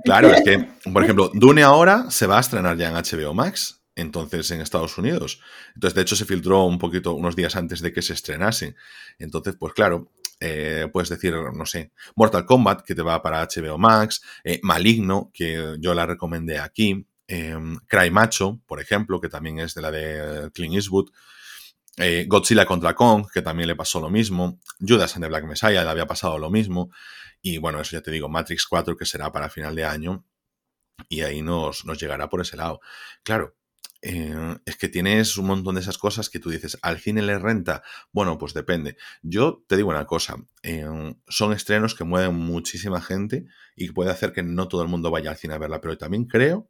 Claro. 0.05 0.29
es 0.33 0.43
que, 0.43 0.69
por 0.91 1.03
ejemplo, 1.03 1.31
Dune 1.35 1.63
ahora 1.63 2.11
se 2.11 2.27
va 2.27 2.39
a 2.39 2.41
estrenar 2.41 2.77
ya 2.77 2.89
en 2.89 2.95
HBO 2.95 3.35
Max, 3.35 3.82
entonces 3.94 4.50
en 4.50 4.61
Estados 4.61 4.96
Unidos. 4.98 5.40
Entonces, 5.74 5.94
de 5.94 6.02
hecho, 6.02 6.16
se 6.16 6.24
filtró 6.24 6.64
un 6.64 6.78
poquito, 6.78 7.14
unos 7.14 7.37
días 7.37 7.57
antes 7.57 7.81
de 7.81 7.92
que 7.92 8.02
se 8.02 8.14
estrenase. 8.14 8.74
Entonces, 9.18 9.57
pues 9.59 9.74
claro, 9.74 10.11
eh, 10.40 10.88
puedes 10.92 11.09
decir, 11.09 11.35
no 11.55 11.66
sé, 11.66 11.92
Mortal 12.16 12.44
Kombat, 12.44 12.83
que 12.83 12.94
te 12.94 13.02
va 13.02 13.22
para 13.22 13.46
HBO 13.46 13.78
Max, 13.78 14.22
eh, 14.44 14.61
Maligno, 14.62 15.31
que 15.33 15.76
yo 15.78 15.94
la 15.94 16.07
recomendé 16.07 16.59
aquí, 16.59 17.07
eh, 17.28 17.57
Cry 17.87 18.11
Macho, 18.11 18.61
por 18.66 18.81
ejemplo, 18.81 19.20
que 19.20 19.28
también 19.28 19.59
es 19.59 19.74
de 19.74 19.83
la 19.83 19.90
de 19.90 20.50
Clint 20.52 20.74
Eastwood. 20.74 21.11
Godzilla 22.26 22.64
contra 22.64 22.94
Kong, 22.94 23.26
que 23.33 23.42
también 23.42 23.68
le 23.68 23.76
pasó 23.76 24.00
lo 24.00 24.09
mismo. 24.09 24.59
Judas 24.81 25.14
and 25.14 25.24
the 25.24 25.28
Black 25.28 25.44
Messiah 25.44 25.85
le 25.85 25.90
había 25.90 26.07
pasado 26.07 26.38
lo 26.38 26.50
mismo. 26.50 26.90
Y 27.42 27.59
bueno, 27.59 27.81
eso 27.81 27.92
ya 27.92 28.00
te 28.00 28.11
digo, 28.11 28.31
Matrix 28.31 28.66
4 28.66 28.96
que 28.96 29.05
será 29.05 29.31
para 29.31 29.50
final 29.50 29.74
de 29.74 29.85
año 29.85 30.24
y 31.09 31.20
ahí 31.22 31.42
nos, 31.42 31.85
nos 31.85 31.98
llegará 32.00 32.28
por 32.28 32.40
ese 32.40 32.57
lado. 32.57 32.81
Claro, 33.22 33.57
eh, 34.03 34.57
es 34.67 34.77
que 34.77 34.88
tienes 34.88 35.37
un 35.37 35.47
montón 35.47 35.77
de 35.77 35.81
esas 35.81 35.97
cosas 35.97 36.29
que 36.29 36.41
tú 36.41 36.51
dices, 36.51 36.77
¿al 36.83 36.99
cine 36.99 37.23
le 37.23 37.38
renta? 37.38 37.83
Bueno, 38.12 38.37
pues 38.37 38.53
depende. 38.53 38.97
Yo 39.23 39.65
te 39.69 39.77
digo 39.77 39.91
una 39.91 40.07
cosa, 40.07 40.37
eh, 40.62 40.85
son 41.29 41.53
estrenos 41.53 41.95
que 41.95 42.05
mueven 42.05 42.35
muchísima 42.35 43.01
gente 43.01 43.47
y 43.77 43.91
puede 43.93 44.11
hacer 44.11 44.33
que 44.33 44.43
no 44.43 44.69
todo 44.69 44.83
el 44.83 44.88
mundo 44.88 45.11
vaya 45.11 45.31
al 45.31 45.37
cine 45.37 45.55
a 45.55 45.59
verla, 45.59 45.81
pero 45.81 45.97
también 45.97 46.25
creo 46.25 46.69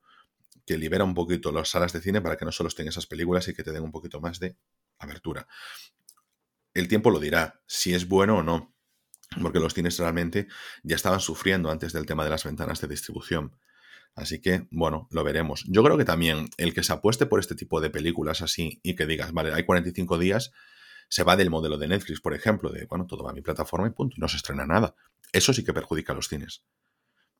que 0.66 0.76
libera 0.76 1.04
un 1.04 1.14
poquito 1.14 1.50
las 1.50 1.70
salas 1.70 1.92
de 1.92 2.00
cine 2.00 2.20
para 2.20 2.36
que 2.36 2.44
no 2.44 2.52
solo 2.52 2.68
estén 2.68 2.86
esas 2.86 3.06
películas 3.06 3.48
y 3.48 3.54
que 3.54 3.64
te 3.64 3.72
den 3.72 3.82
un 3.82 3.90
poquito 3.90 4.20
más 4.20 4.38
de 4.38 4.56
abertura. 4.98 5.48
El 6.74 6.86
tiempo 6.86 7.10
lo 7.10 7.18
dirá, 7.18 7.60
si 7.66 7.94
es 7.94 8.06
bueno 8.06 8.38
o 8.38 8.42
no 8.42 8.72
porque 9.40 9.60
los 9.60 9.74
cines 9.74 9.98
realmente 9.98 10.48
ya 10.82 10.96
estaban 10.96 11.20
sufriendo 11.20 11.70
antes 11.70 11.92
del 11.92 12.06
tema 12.06 12.24
de 12.24 12.30
las 12.30 12.44
ventanas 12.44 12.80
de 12.80 12.88
distribución. 12.88 13.56
Así 14.14 14.40
que, 14.40 14.68
bueno, 14.70 15.08
lo 15.10 15.24
veremos. 15.24 15.64
Yo 15.68 15.82
creo 15.82 15.96
que 15.96 16.04
también 16.04 16.48
el 16.58 16.74
que 16.74 16.82
se 16.82 16.92
apueste 16.92 17.26
por 17.26 17.40
este 17.40 17.54
tipo 17.54 17.80
de 17.80 17.90
películas 17.90 18.42
así 18.42 18.80
y 18.82 18.94
que 18.94 19.06
digas, 19.06 19.32
vale, 19.32 19.54
hay 19.54 19.64
45 19.64 20.18
días, 20.18 20.52
se 21.08 21.24
va 21.24 21.36
del 21.36 21.50
modelo 21.50 21.78
de 21.78 21.88
Netflix, 21.88 22.20
por 22.20 22.34
ejemplo, 22.34 22.70
de, 22.70 22.86
bueno, 22.86 23.06
todo 23.06 23.24
va 23.24 23.30
a 23.30 23.34
mi 23.34 23.40
plataforma 23.40 23.86
y 23.86 23.90
punto, 23.90 24.16
y 24.16 24.20
no 24.20 24.28
se 24.28 24.36
estrena 24.36 24.66
nada. 24.66 24.94
Eso 25.32 25.52
sí 25.52 25.64
que 25.64 25.72
perjudica 25.72 26.12
a 26.12 26.16
los 26.16 26.28
cines. 26.28 26.64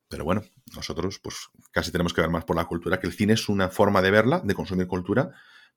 Pero 0.08 0.24
bueno, 0.24 0.42
nosotros 0.74 1.20
pues 1.22 1.36
casi 1.70 1.90
tenemos 1.90 2.12
que 2.12 2.20
ver 2.20 2.30
más 2.30 2.44
por 2.44 2.56
la 2.56 2.66
cultura, 2.66 3.00
que 3.00 3.06
el 3.06 3.14
cine 3.14 3.34
es 3.34 3.48
una 3.48 3.70
forma 3.70 4.02
de 4.02 4.10
verla, 4.10 4.40
de 4.44 4.54
consumir 4.54 4.86
cultura, 4.86 5.30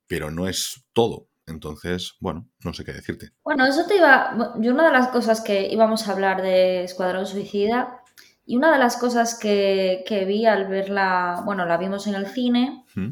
pero 0.07 0.31
no 0.31 0.47
es 0.47 0.85
todo. 0.93 1.29
Entonces, 1.47 2.15
bueno, 2.19 2.49
no 2.63 2.73
sé 2.73 2.83
qué 2.83 2.91
decirte. 2.91 3.31
Bueno, 3.43 3.65
eso 3.65 3.85
te 3.85 3.97
iba. 3.97 4.35
Yo, 4.59 4.73
una 4.73 4.87
de 4.87 4.91
las 4.91 5.09
cosas 5.09 5.41
que 5.41 5.67
íbamos 5.71 6.07
a 6.07 6.11
hablar 6.11 6.41
de 6.41 6.83
Escuadrón 6.83 7.27
Suicida, 7.27 8.01
y 8.45 8.57
una 8.57 8.71
de 8.71 8.77
las 8.77 8.97
cosas 8.97 9.37
que, 9.39 10.25
vi 10.27 10.45
al 10.45 10.67
verla, 10.67 11.41
bueno, 11.45 11.65
la 11.65 11.77
vimos 11.77 12.05
en 12.07 12.15
el 12.15 12.27
cine 12.27 12.85
¿Mm? 12.93 13.09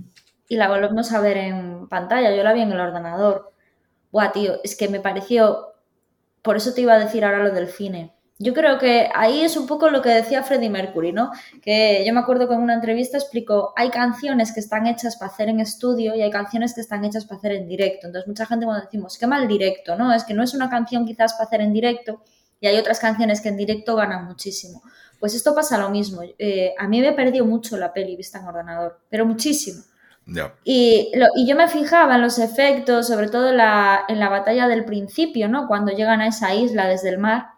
y 0.48 0.56
la 0.56 0.68
volvemos 0.68 1.12
a 1.12 1.22
ver 1.22 1.38
en 1.38 1.88
pantalla. 1.88 2.36
Yo 2.36 2.44
la 2.44 2.54
vi 2.54 2.62
en 2.62 2.72
el 2.72 2.80
ordenador. 2.80 3.52
Buah, 4.12 4.32
tío, 4.32 4.60
es 4.64 4.76
que 4.76 4.90
me 4.90 5.00
pareció. 5.00 5.74
Por 6.44 6.58
eso 6.58 6.74
te 6.74 6.82
iba 6.82 6.94
a 6.94 7.00
decir 7.00 7.26
ahora 7.26 7.44
lo 7.44 7.52
del 7.52 7.68
cine. 7.68 8.14
Yo 8.38 8.54
creo 8.54 8.78
que 8.78 9.10
ahí 9.16 9.42
es 9.42 9.58
un 9.58 9.68
poco 9.68 9.90
lo 9.90 10.02
que 10.02 10.10
decía 10.10 10.44
Freddie 10.44 10.70
Mercury, 10.70 11.14
¿no? 11.14 11.32
Que 11.62 12.04
yo 12.06 12.14
me 12.14 12.20
acuerdo 12.20 12.48
que 12.48 12.56
en 12.56 12.62
una 12.62 12.74
entrevista 12.74 13.18
explicó, 13.18 13.74
hay 13.76 13.90
canciones 13.90 14.52
que 14.52 14.60
están 14.60 14.86
hechas 14.86 15.16
para 15.16 15.32
hacer 15.32 15.50
en 15.50 15.60
estudio 15.60 16.14
y 16.14 16.22
hay 16.22 16.30
canciones 16.30 16.74
que 16.74 16.82
están 16.82 17.06
hechas 17.06 17.26
para 17.26 17.38
hacer 17.38 17.54
en 17.54 17.68
directo. 17.68 18.08
Entonces 18.08 18.28
mucha 18.28 18.46
gente 18.46 18.66
cuando 18.66 18.84
decimos, 18.84 19.18
qué 19.18 19.28
mal 19.28 19.48
directo, 19.48 19.96
¿no? 19.96 20.14
Es 20.14 20.26
que 20.26 20.34
no 20.34 20.44
es 20.44 20.54
una 20.54 20.70
canción 20.70 21.06
quizás 21.06 21.34
para 21.34 21.46
hacer 21.46 21.62
en 21.62 21.74
directo 21.74 22.22
y 22.60 22.68
hay 22.68 22.78
otras 22.78 23.00
canciones 23.00 23.42
que 23.42 23.50
en 23.50 23.58
directo 23.58 23.96
ganan 23.96 24.26
muchísimo. 24.26 24.82
Pues 25.24 25.36
esto 25.36 25.56
pasa 25.56 25.78
lo 25.78 25.90
mismo. 25.90 26.22
Eh, 26.38 26.74
a 26.78 26.86
mí 26.86 27.00
me 27.00 27.08
he 27.08 27.14
perdido 27.14 27.46
mucho 27.46 27.78
la 27.78 27.94
peli 27.94 28.18
vista 28.18 28.40
en 28.40 28.46
ordenador, 28.46 29.00
pero 29.08 29.26
muchísimo. 29.26 29.82
Y, 30.66 31.14
y, 31.38 31.48
yo 31.48 31.56
me 31.56 31.70
fijaba 31.70 32.16
en 32.16 32.22
los 32.22 32.40
efectos, 32.40 33.08
sobre 33.08 33.30
todo 33.30 33.52
en 33.52 33.56
la, 33.56 34.04
en 34.10 34.20
la 34.20 34.28
batalla 34.28 34.68
del 34.68 34.84
principio, 34.84 35.48
¿no? 35.48 35.66
Cuando 35.66 35.94
llegan 35.94 36.20
a 36.20 36.28
esa 36.28 36.54
isla 36.54 36.90
desde 36.90 37.08
el 37.08 37.20
mar 37.20 37.54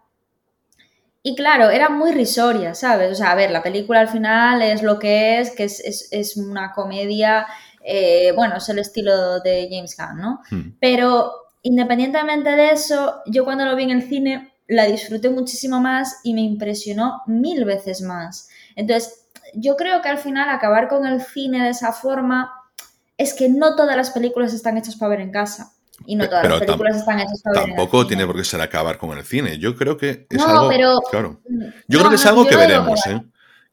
y 1.23 1.33
claro, 1.33 1.71
era 1.71 1.89
muy 1.89 2.11
risoria, 2.11 2.75
¿sabes? 2.75 3.11
O 3.11 3.15
sea, 3.15 3.31
a 3.31 3.35
ver, 3.35 3.49
la 3.49 3.63
película 3.63 3.99
al 3.99 4.09
final 4.09 4.61
es 4.61 4.83
lo 4.83 4.99
que 4.99 5.39
es, 5.39 5.55
que 5.55 5.63
es, 5.63 6.37
una 6.37 6.71
comedia, 6.71 7.47
eh, 7.83 8.31
bueno, 8.35 8.57
es 8.57 8.69
el 8.69 8.77
estilo 8.77 9.39
de 9.39 9.67
James 9.71 9.97
Gunn, 9.97 10.21
¿no? 10.21 10.41
Hmm. 10.51 10.77
Pero 10.79 11.31
independientemente 11.63 12.51
de 12.51 12.69
eso, 12.69 13.23
yo 13.25 13.43
cuando 13.43 13.65
lo 13.65 13.75
vi 13.75 13.85
en 13.85 13.89
el 13.89 14.03
cine 14.03 14.54
la 14.67 14.85
disfruté 14.85 15.29
muchísimo 15.29 15.79
más 15.79 16.19
y 16.23 16.33
me 16.33 16.41
impresionó 16.41 17.21
mil 17.27 17.65
veces 17.65 18.01
más. 18.01 18.49
Entonces, 18.75 19.25
yo 19.53 19.75
creo 19.75 20.01
que 20.01 20.09
al 20.09 20.17
final 20.17 20.49
acabar 20.49 20.87
con 20.87 21.05
el 21.05 21.21
cine 21.21 21.63
de 21.63 21.69
esa 21.69 21.93
forma 21.93 22.51
es 23.17 23.33
que 23.33 23.49
no 23.49 23.75
todas 23.75 23.95
las 23.95 24.11
películas 24.11 24.53
están 24.53 24.77
hechas 24.77 24.95
para 24.95 25.11
ver 25.11 25.21
en 25.21 25.31
casa. 25.31 25.71
Y 26.05 26.15
no 26.15 26.27
todas 26.27 26.47
las 26.47 26.59
películas 26.59 26.97
están 26.97 27.19
hechas 27.19 27.41
para 27.41 27.61
Tampoco 27.61 28.05
tiene 28.05 28.25
por 28.25 28.35
qué 28.35 28.43
ser 28.43 28.59
acabar 28.59 28.97
con 28.97 29.17
el 29.17 29.23
cine. 29.23 29.57
Yo 29.57 29.75
creo 29.75 29.95
que 29.95 30.27
es 30.29 30.41
algo. 30.41 30.69
Claro. 31.09 31.41
Yo 31.87 31.99
creo 31.99 32.09
que 32.09 32.15
es 32.15 32.25
algo 32.25 32.45
que 32.45 32.57
veremos, 32.57 33.05
¿eh? 33.07 33.23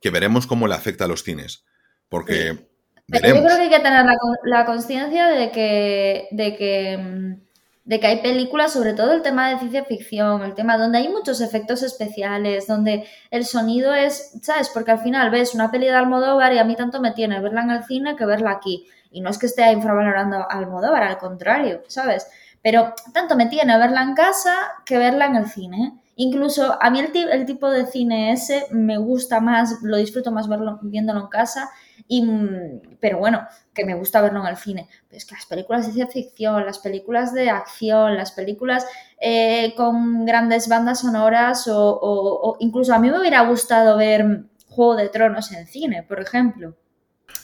Que 0.00 0.10
veremos 0.10 0.46
cómo 0.46 0.68
le 0.68 0.74
afecta 0.74 1.04
a 1.04 1.08
los 1.08 1.24
cines. 1.24 1.64
Porque. 2.08 2.68
Pero 3.08 3.28
yo 3.28 3.42
creo 3.42 3.56
que 3.56 3.62
hay 3.62 3.70
que 3.70 3.80
tener 3.80 4.06
la, 4.44 4.64
conciencia 4.64 5.26
de 5.26 5.50
que, 5.50 6.28
de 6.30 6.56
que 6.56 6.96
mm, 6.96 7.42
de 7.84 7.98
que 7.98 8.06
hay 8.06 8.22
películas, 8.22 8.72
sobre 8.72 8.92
todo 8.92 9.12
el 9.12 9.22
tema 9.22 9.50
de 9.50 9.58
ciencia 9.58 9.84
ficción, 9.84 10.42
el 10.42 10.54
tema 10.54 10.78
donde 10.78 10.98
hay 10.98 11.08
muchos 11.08 11.40
efectos 11.40 11.82
especiales, 11.82 12.66
donde 12.68 13.06
el 13.30 13.44
sonido 13.44 13.92
es, 13.92 14.38
¿sabes? 14.42 14.68
Porque 14.68 14.92
al 14.92 15.00
final 15.00 15.30
ves 15.30 15.54
una 15.54 15.70
peli 15.70 15.86
de 15.86 15.94
Almodóvar 15.94 16.52
y 16.52 16.58
a 16.58 16.64
mí 16.64 16.76
tanto 16.76 17.00
me 17.00 17.10
tiene 17.10 17.40
verla 17.40 17.62
en 17.62 17.70
el 17.70 17.84
cine 17.84 18.14
que 18.14 18.24
verla 18.24 18.52
aquí. 18.52 18.86
Y 19.10 19.20
no 19.20 19.30
es 19.30 19.38
que 19.38 19.46
esté 19.46 19.70
infravalorando 19.72 20.36
a 20.36 20.44
Almodóvar, 20.44 21.02
al 21.02 21.18
contrario, 21.18 21.82
¿sabes? 21.88 22.28
Pero 22.62 22.94
tanto 23.12 23.34
me 23.34 23.46
tiene 23.46 23.76
verla 23.76 24.02
en 24.02 24.14
casa 24.14 24.54
que 24.86 24.98
verla 24.98 25.26
en 25.26 25.36
el 25.36 25.46
cine. 25.46 25.98
Incluso 26.14 26.80
a 26.80 26.88
mí 26.90 27.00
el, 27.00 27.10
el 27.30 27.46
tipo 27.46 27.68
de 27.68 27.86
cine 27.86 28.32
ese 28.32 28.66
me 28.70 28.96
gusta 28.98 29.40
más, 29.40 29.82
lo 29.82 29.96
disfruto 29.96 30.30
más 30.30 30.48
verlo, 30.48 30.78
viéndolo 30.82 31.20
en 31.20 31.26
casa 31.26 31.70
y, 32.12 32.20
mm, 32.20 32.98
pero 33.00 33.16
bueno, 33.16 33.48
que 33.72 33.86
me 33.86 33.94
gusta 33.94 34.20
verlo 34.20 34.42
en 34.42 34.48
el 34.48 34.58
cine. 34.58 34.86
Pero 35.08 35.16
es 35.16 35.24
que 35.24 35.34
las 35.34 35.46
películas 35.46 35.86
de 35.86 35.94
ciencia 35.94 36.12
ficción, 36.12 36.66
las 36.66 36.78
películas 36.78 37.32
de 37.32 37.48
acción, 37.48 38.16
las 38.16 38.32
películas 38.32 38.84
eh, 39.18 39.72
con 39.78 40.26
grandes 40.26 40.68
bandas 40.68 41.00
sonoras 41.00 41.64
o, 41.70 42.58
incluso 42.60 42.92
a 42.92 42.98
mí 42.98 43.10
me 43.10 43.18
hubiera 43.18 43.40
gustado 43.48 43.96
ver 43.96 44.42
Juego 44.68 44.96
de 44.96 45.08
Tronos 45.08 45.52
en 45.52 45.66
cine, 45.66 46.02
por 46.02 46.20
ejemplo. 46.20 46.76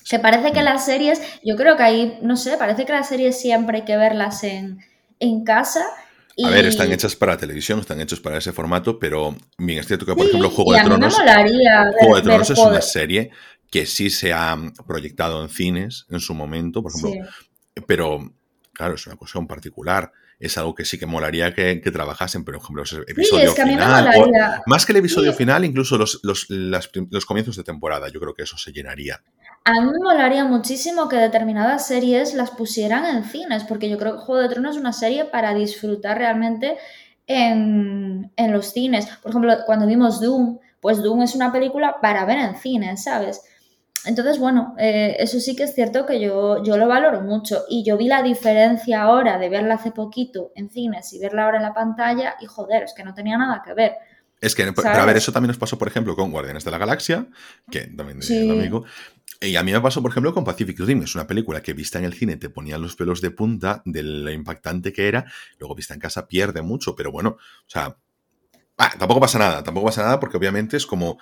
Que 0.06 0.18
parece 0.18 0.52
que 0.52 0.62
las 0.62 0.84
series, 0.84 1.22
yo 1.42 1.56
creo 1.56 1.78
que 1.78 1.84
ahí, 1.84 2.18
no 2.20 2.36
sé, 2.36 2.58
parece 2.58 2.84
que 2.84 2.92
las 2.92 3.08
series 3.08 3.40
siempre 3.40 3.78
hay 3.78 3.84
que 3.86 3.96
verlas 3.96 4.44
en, 4.44 4.80
en 5.18 5.44
casa. 5.44 5.86
A 6.44 6.50
ver, 6.50 6.66
están 6.66 6.92
hechas 6.92 7.16
para 7.16 7.38
televisión, 7.38 7.80
están 7.80 8.00
hechos 8.02 8.20
para 8.20 8.36
ese 8.36 8.52
formato, 8.52 8.98
pero 8.98 9.34
bien, 9.56 9.78
es 9.78 9.86
cierto 9.86 10.04
que, 10.04 10.14
por 10.14 10.26
ejemplo, 10.26 10.50
Juego 10.50 10.74
de 10.74 10.82
Tronos. 10.82 11.16
Juego 11.16 12.16
de 12.16 12.22
Tronos 12.22 12.50
es 12.50 12.58
una 12.58 12.82
serie 12.82 13.30
que 13.70 13.86
sí 13.86 14.10
se 14.10 14.32
ha 14.32 14.56
proyectado 14.86 15.42
en 15.42 15.48
cines 15.48 16.06
en 16.10 16.20
su 16.20 16.34
momento, 16.34 16.82
por 16.82 16.92
ejemplo, 16.92 17.28
pero 17.86 18.32
claro, 18.78 18.94
es 18.94 19.06
una 19.06 19.16
cuestión 19.16 19.46
particular. 19.46 20.12
Es 20.38 20.56
algo 20.56 20.72
que 20.72 20.84
sí 20.84 20.98
que 20.98 21.06
molaría 21.06 21.52
que, 21.52 21.80
trabajasen, 21.92 22.44
pero 22.44 22.58
por 22.58 22.64
ejemplo, 22.64 22.84
el 22.92 23.10
episodio 23.10 23.52
final. 23.52 24.08
más 24.66 24.86
que 24.86 24.92
el 24.92 24.98
episodio 24.98 25.32
final, 25.32 25.64
incluso 25.64 25.98
los, 25.98 26.20
los, 26.22 27.26
comienzos 27.26 27.56
de 27.56 27.64
temporada, 27.64 28.08
yo 28.08 28.20
creo 28.20 28.34
que 28.34 28.44
eso 28.44 28.56
se 28.56 28.72
llenaría. 28.72 29.20
A 29.64 29.72
mí 29.72 29.90
me 29.90 29.98
molaría 29.98 30.44
muchísimo 30.44 31.08
que 31.08 31.16
determinadas 31.16 31.88
series 31.88 32.34
las 32.34 32.52
pusieran 32.52 33.04
en 33.04 33.24
cines, 33.24 33.64
porque 33.64 33.90
yo 33.90 33.98
creo 33.98 34.14
que 34.14 34.20
Juego 34.20 34.40
de 34.40 34.48
Tronos 34.48 34.76
es 34.76 34.80
una 34.80 34.92
serie 34.92 35.24
para 35.24 35.54
disfrutar 35.54 36.16
realmente 36.16 36.76
en, 37.26 38.30
en 38.36 38.52
los 38.52 38.72
cines. 38.72 39.06
Por 39.20 39.30
ejemplo, 39.30 39.56
cuando 39.66 39.88
vimos 39.88 40.20
Doom, 40.20 40.60
pues 40.80 41.02
Doom 41.02 41.22
es 41.22 41.34
una 41.34 41.50
película 41.50 41.96
para 42.00 42.24
ver 42.24 42.38
en 42.38 42.54
cines, 42.54 43.02
¿sabes? 43.02 43.42
Entonces, 44.08 44.38
bueno, 44.38 44.74
eh, 44.78 45.16
eso 45.18 45.38
sí 45.38 45.54
que 45.54 45.64
es 45.64 45.74
cierto 45.74 46.06
que 46.06 46.18
yo, 46.18 46.64
yo 46.64 46.78
lo 46.78 46.88
valoro 46.88 47.20
mucho 47.20 47.64
y 47.68 47.84
yo 47.84 47.98
vi 47.98 48.08
la 48.08 48.22
diferencia 48.22 49.02
ahora 49.02 49.36
de 49.38 49.50
verla 49.50 49.74
hace 49.74 49.90
poquito 49.90 50.50
en 50.54 50.70
cines 50.70 51.12
y 51.12 51.18
verla 51.18 51.44
ahora 51.44 51.58
en 51.58 51.64
la 51.64 51.74
pantalla 51.74 52.34
y 52.40 52.46
joder, 52.46 52.84
es 52.84 52.94
que 52.94 53.04
no 53.04 53.12
tenía 53.12 53.36
nada 53.36 53.62
que 53.62 53.74
ver. 53.74 53.92
Es 54.40 54.54
que, 54.54 54.72
pero 54.72 54.88
a 54.88 55.04
ver, 55.04 55.18
eso 55.18 55.30
también 55.30 55.48
nos 55.48 55.58
pasó, 55.58 55.76
por 55.76 55.88
ejemplo, 55.88 56.16
con 56.16 56.30
Guardianes 56.30 56.64
de 56.64 56.70
la 56.70 56.78
Galaxia, 56.78 57.26
que 57.70 57.80
también 57.88 58.20
de 58.20 58.50
amigo. 58.50 58.86
Y 59.42 59.56
a 59.56 59.62
mí 59.62 59.72
me 59.72 59.80
pasó, 59.80 60.00
por 60.00 60.10
ejemplo, 60.10 60.32
con 60.32 60.44
Pacific 60.44 60.78
Rim. 60.80 61.02
Es 61.02 61.14
una 61.14 61.26
película 61.26 61.60
que 61.60 61.74
vista 61.74 61.98
en 61.98 62.06
el 62.06 62.14
cine 62.14 62.36
te 62.36 62.48
ponía 62.48 62.78
los 62.78 62.96
pelos 62.96 63.20
de 63.20 63.30
punta 63.30 63.82
de 63.84 64.02
lo 64.02 64.30
impactante 64.30 64.90
que 64.90 65.06
era. 65.06 65.26
Luego 65.58 65.74
vista 65.74 65.92
en 65.92 66.00
casa 66.00 66.26
pierde 66.26 66.62
mucho, 66.62 66.96
pero 66.96 67.12
bueno, 67.12 67.30
o 67.30 67.68
sea, 67.70 67.94
Ah, 68.80 68.94
tampoco 68.96 69.20
pasa 69.20 69.38
nada, 69.40 69.64
tampoco 69.64 69.86
pasa 69.86 70.02
nada 70.04 70.20
porque 70.20 70.36
obviamente 70.36 70.76
es 70.76 70.86
como 70.86 71.18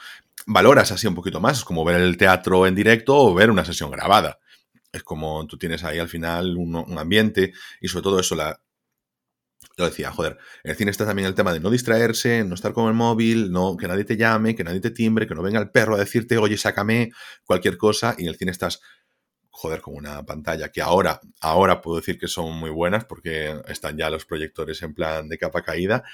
valoras 0.47 0.93
así 0.93 1.07
un 1.07 1.15
poquito 1.15 1.41
más, 1.41 1.59
es 1.59 1.65
como 1.65 1.85
ver 1.87 2.01
el 2.03 2.19
teatro 2.19 2.67
en 2.67 2.75
directo 2.75 3.17
o 3.17 3.35
ver 3.35 3.51
una 3.51 3.65
sesión 3.65 3.91
grabada. 3.91 4.39
Es 4.93 5.03
como 5.03 5.47
tú 5.47 5.57
tienes 5.59 5.83
ahí 5.83 5.99
al 5.99 6.09
final 6.09 6.57
un, 6.57 6.99
ambiente 6.99 7.53
y 7.81 7.89
sobre 7.89 8.03
todo 8.03 8.21
eso, 8.21 8.35
la, 8.35 8.61
yo 9.79 9.87
decía, 9.87 10.13
joder, 10.13 10.39
en 10.65 10.71
el 10.71 10.77
cine 10.77 10.91
está 10.91 11.07
también 11.07 11.29
el 11.29 11.35
tema 11.35 11.53
de 11.55 11.61
no 11.61 11.71
distraerse, 11.71 12.45
no 12.45 12.55
estar 12.55 12.75
con 12.75 12.89
el 12.89 12.95
móvil, 12.95 13.51
no, 13.51 13.77
que 13.77 13.89
nadie 13.89 14.05
te 14.05 14.19
llame, 14.19 14.55
que 14.55 14.65
nadie 14.65 14.81
te 14.81 14.91
timbre, 14.91 15.27
que 15.27 15.35
no 15.35 15.43
venga 15.43 15.59
el 15.59 15.71
perro 15.71 15.95
a 15.95 15.99
decirte, 15.99 16.37
oye, 16.39 16.59
sácame 16.59 17.11
cualquier 17.45 17.79
cosa, 17.79 18.15
y 18.19 18.25
en 18.25 18.29
el 18.29 18.37
cine 18.37 18.53
estás, 18.53 18.81
joder, 19.51 19.81
con 19.81 19.95
una 19.97 20.25
pantalla 20.25 20.71
que 20.71 20.83
ahora, 20.83 21.21
ahora 21.41 21.81
puedo 21.81 21.99
decir 21.99 22.19
que 22.19 22.29
son 22.29 22.55
muy 22.55 22.71
buenas 22.71 23.07
porque 23.07 23.59
están 23.69 23.97
ya 23.97 24.11
los 24.11 24.27
proyectores 24.27 24.83
en 24.83 24.95
plan 24.95 25.29
de 25.29 25.39
capa 25.39 25.63
caída, 25.63 26.05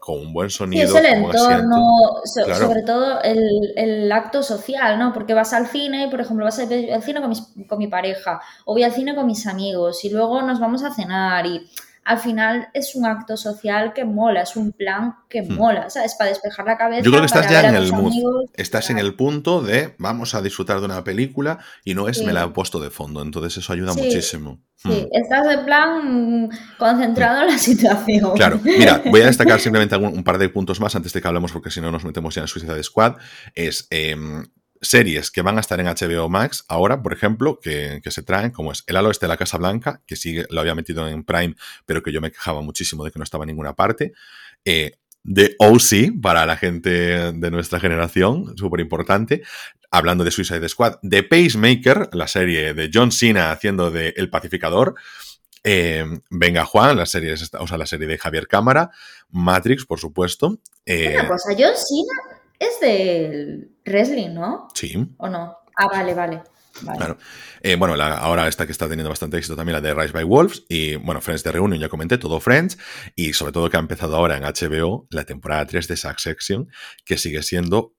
con 0.00 0.18
un 0.18 0.32
buen 0.32 0.50
sonido. 0.50 0.88
Sí, 0.88 0.96
es 0.96 1.04
el 1.04 1.06
entorno, 1.06 2.22
sobre 2.24 2.82
todo 2.82 3.20
el, 3.22 4.10
acto 4.10 4.42
social, 4.42 4.98
¿no? 4.98 5.12
Porque 5.12 5.34
vas 5.34 5.52
al 5.52 5.68
cine, 5.68 6.08
por 6.10 6.20
ejemplo, 6.20 6.44
vas 6.44 6.58
al 6.58 7.02
cine 7.02 7.20
con, 7.20 7.32
con 7.66 7.78
mi 7.78 7.86
pareja, 7.86 8.40
o 8.64 8.72
voy 8.72 8.82
al 8.82 8.92
cine 8.92 9.14
con 9.14 9.26
mis 9.26 9.46
amigos, 9.46 10.04
y 10.04 10.10
luego 10.10 10.42
nos 10.42 10.58
vamos 10.58 10.82
a 10.82 10.92
cenar, 10.92 11.46
y 11.46 11.68
al 12.04 12.18
final 12.18 12.68
es 12.72 12.94
un 12.94 13.06
acto 13.06 13.36
social 13.36 13.92
que 13.92 14.04
mola, 14.04 14.42
es 14.42 14.56
un 14.56 14.72
plan 14.72 15.16
que 15.28 15.42
hmm. 15.42 15.54
mola, 15.54 15.90
¿sabes? 15.90 16.14
Para 16.14 16.30
despejar 16.30 16.66
la 16.66 16.76
cabeza. 16.76 17.02
Yo 17.02 17.10
creo 17.10 17.22
que 17.22 17.26
estás 17.26 17.50
ya 17.50 17.68
en 17.68 17.74
el 17.74 17.92
mood. 17.92 18.46
estás 18.54 18.90
en 18.90 18.98
el 18.98 19.14
punto 19.14 19.62
de 19.62 19.94
vamos 19.98 20.34
a 20.34 20.42
disfrutar 20.42 20.80
de 20.80 20.86
una 20.86 21.04
película 21.04 21.58
y 21.84 21.94
no 21.94 22.08
es 22.08 22.22
me 22.24 22.32
la 22.32 22.44
he 22.44 22.48
puesto 22.48 22.80
de 22.80 22.90
fondo, 22.90 23.22
entonces 23.22 23.58
eso 23.58 23.72
ayuda 23.72 23.94
muchísimo. 23.94 24.60
Sí, 24.76 24.88
hmm. 24.88 25.08
estás 25.12 25.46
de 25.46 25.58
plan 25.58 26.48
concentrado 26.78 27.42
en 27.42 27.48
la 27.48 27.58
situación. 27.58 28.32
Claro, 28.34 28.60
mira, 28.62 29.02
voy 29.10 29.20
a 29.20 29.26
destacar 29.26 29.60
simplemente 29.60 29.96
un 29.96 30.24
par 30.24 30.38
de 30.38 30.48
puntos 30.48 30.80
más 30.80 30.94
antes 30.96 31.12
de 31.12 31.20
que 31.20 31.28
hablemos, 31.28 31.52
porque 31.52 31.70
si 31.70 31.80
no 31.80 31.90
nos 31.90 32.04
metemos 32.04 32.34
ya 32.34 32.42
en 32.42 32.48
Suicide 32.48 32.82
Squad. 32.82 33.16
Es 33.54 33.86
em, 33.90 34.44
series 34.80 35.30
que 35.30 35.42
van 35.42 35.58
a 35.58 35.60
estar 35.60 35.78
en 35.80 35.86
HBO 35.86 36.28
Max 36.28 36.64
ahora, 36.68 37.02
por 37.02 37.12
ejemplo, 37.12 37.58
que, 37.60 38.00
se 38.04 38.22
traen, 38.22 38.50
como 38.50 38.72
es 38.72 38.82
El 38.86 38.96
Halo 38.96 39.10
este 39.10 39.26
de 39.26 39.28
la 39.28 39.36
Casa 39.36 39.58
Blanca, 39.58 40.02
que 40.06 40.16
sí 40.16 40.42
lo 40.48 40.60
había 40.60 40.74
metido 40.74 41.06
en 41.08 41.24
Prime, 41.24 41.54
pero 41.86 42.02
que 42.02 42.12
yo 42.12 42.20
me 42.20 42.30
quejaba 42.30 42.62
muchísimo 42.62 43.04
de 43.04 43.10
que 43.10 43.18
no 43.18 43.24
estaba 43.24 43.44
en 43.44 43.48
ninguna 43.48 43.74
parte. 43.74 44.12
Eh, 44.64 44.92
de 45.22 45.54
OC, 45.58 46.20
para 46.22 46.46
la 46.46 46.56
gente 46.56 46.90
de 46.90 47.50
nuestra 47.50 47.78
generación, 47.78 48.56
súper 48.56 48.80
importante. 48.80 49.42
Hablando 49.90 50.24
de 50.24 50.30
Suicide 50.30 50.66
Squad, 50.68 50.98
de 51.02 51.22
Pacemaker, 51.22 52.08
la 52.12 52.26
serie 52.26 52.74
de 52.74 52.90
John 52.92 53.12
Cena 53.12 53.50
haciendo 53.50 53.90
de 53.90 54.14
El 54.16 54.30
Pacificador. 54.30 54.94
Eh, 55.62 56.06
Venga 56.30 56.64
Juan, 56.64 56.96
la 56.96 57.04
serie, 57.04 57.34
o 57.34 57.66
sea, 57.66 57.76
la 57.76 57.86
serie 57.86 58.06
de 58.06 58.16
Javier 58.16 58.46
Cámara, 58.46 58.90
Matrix, 59.28 59.84
por 59.84 59.98
supuesto. 59.98 60.58
Eh, 60.86 61.16
Una 61.18 61.28
cosa, 61.28 61.50
John 61.50 61.74
Cena 61.76 62.40
es 62.58 62.80
del 62.80 63.70
wrestling, 63.86 64.34
¿no? 64.34 64.68
Sí. 64.74 65.06
¿O 65.18 65.28
no? 65.28 65.56
Ah, 65.76 65.86
vale, 65.86 66.14
vale. 66.14 66.42
Claro. 66.96 67.18
Eh, 67.62 67.76
bueno, 67.76 67.94
ahora 68.02 68.48
esta 68.48 68.64
que 68.64 68.72
está 68.72 68.88
teniendo 68.88 69.10
bastante 69.10 69.36
éxito 69.36 69.56
también, 69.56 69.74
la 69.74 69.80
de 69.80 69.94
Rise 69.94 70.12
by 70.12 70.24
Wolves. 70.24 70.64
Y 70.68 70.96
bueno, 70.96 71.20
Friends 71.20 71.42
de 71.42 71.52
Reunion, 71.52 71.80
ya 71.80 71.88
comenté, 71.88 72.18
todo 72.18 72.40
Friends. 72.40 72.78
Y 73.16 73.32
sobre 73.32 73.52
todo 73.52 73.68
que 73.68 73.76
ha 73.76 73.80
empezado 73.80 74.16
ahora 74.16 74.36
en 74.36 74.44
HBO 74.44 75.06
la 75.10 75.24
temporada 75.24 75.66
3 75.66 75.88
de 75.88 75.96
Succession, 75.96 76.68
que 77.04 77.18
sigue 77.18 77.42
siendo 77.42 77.94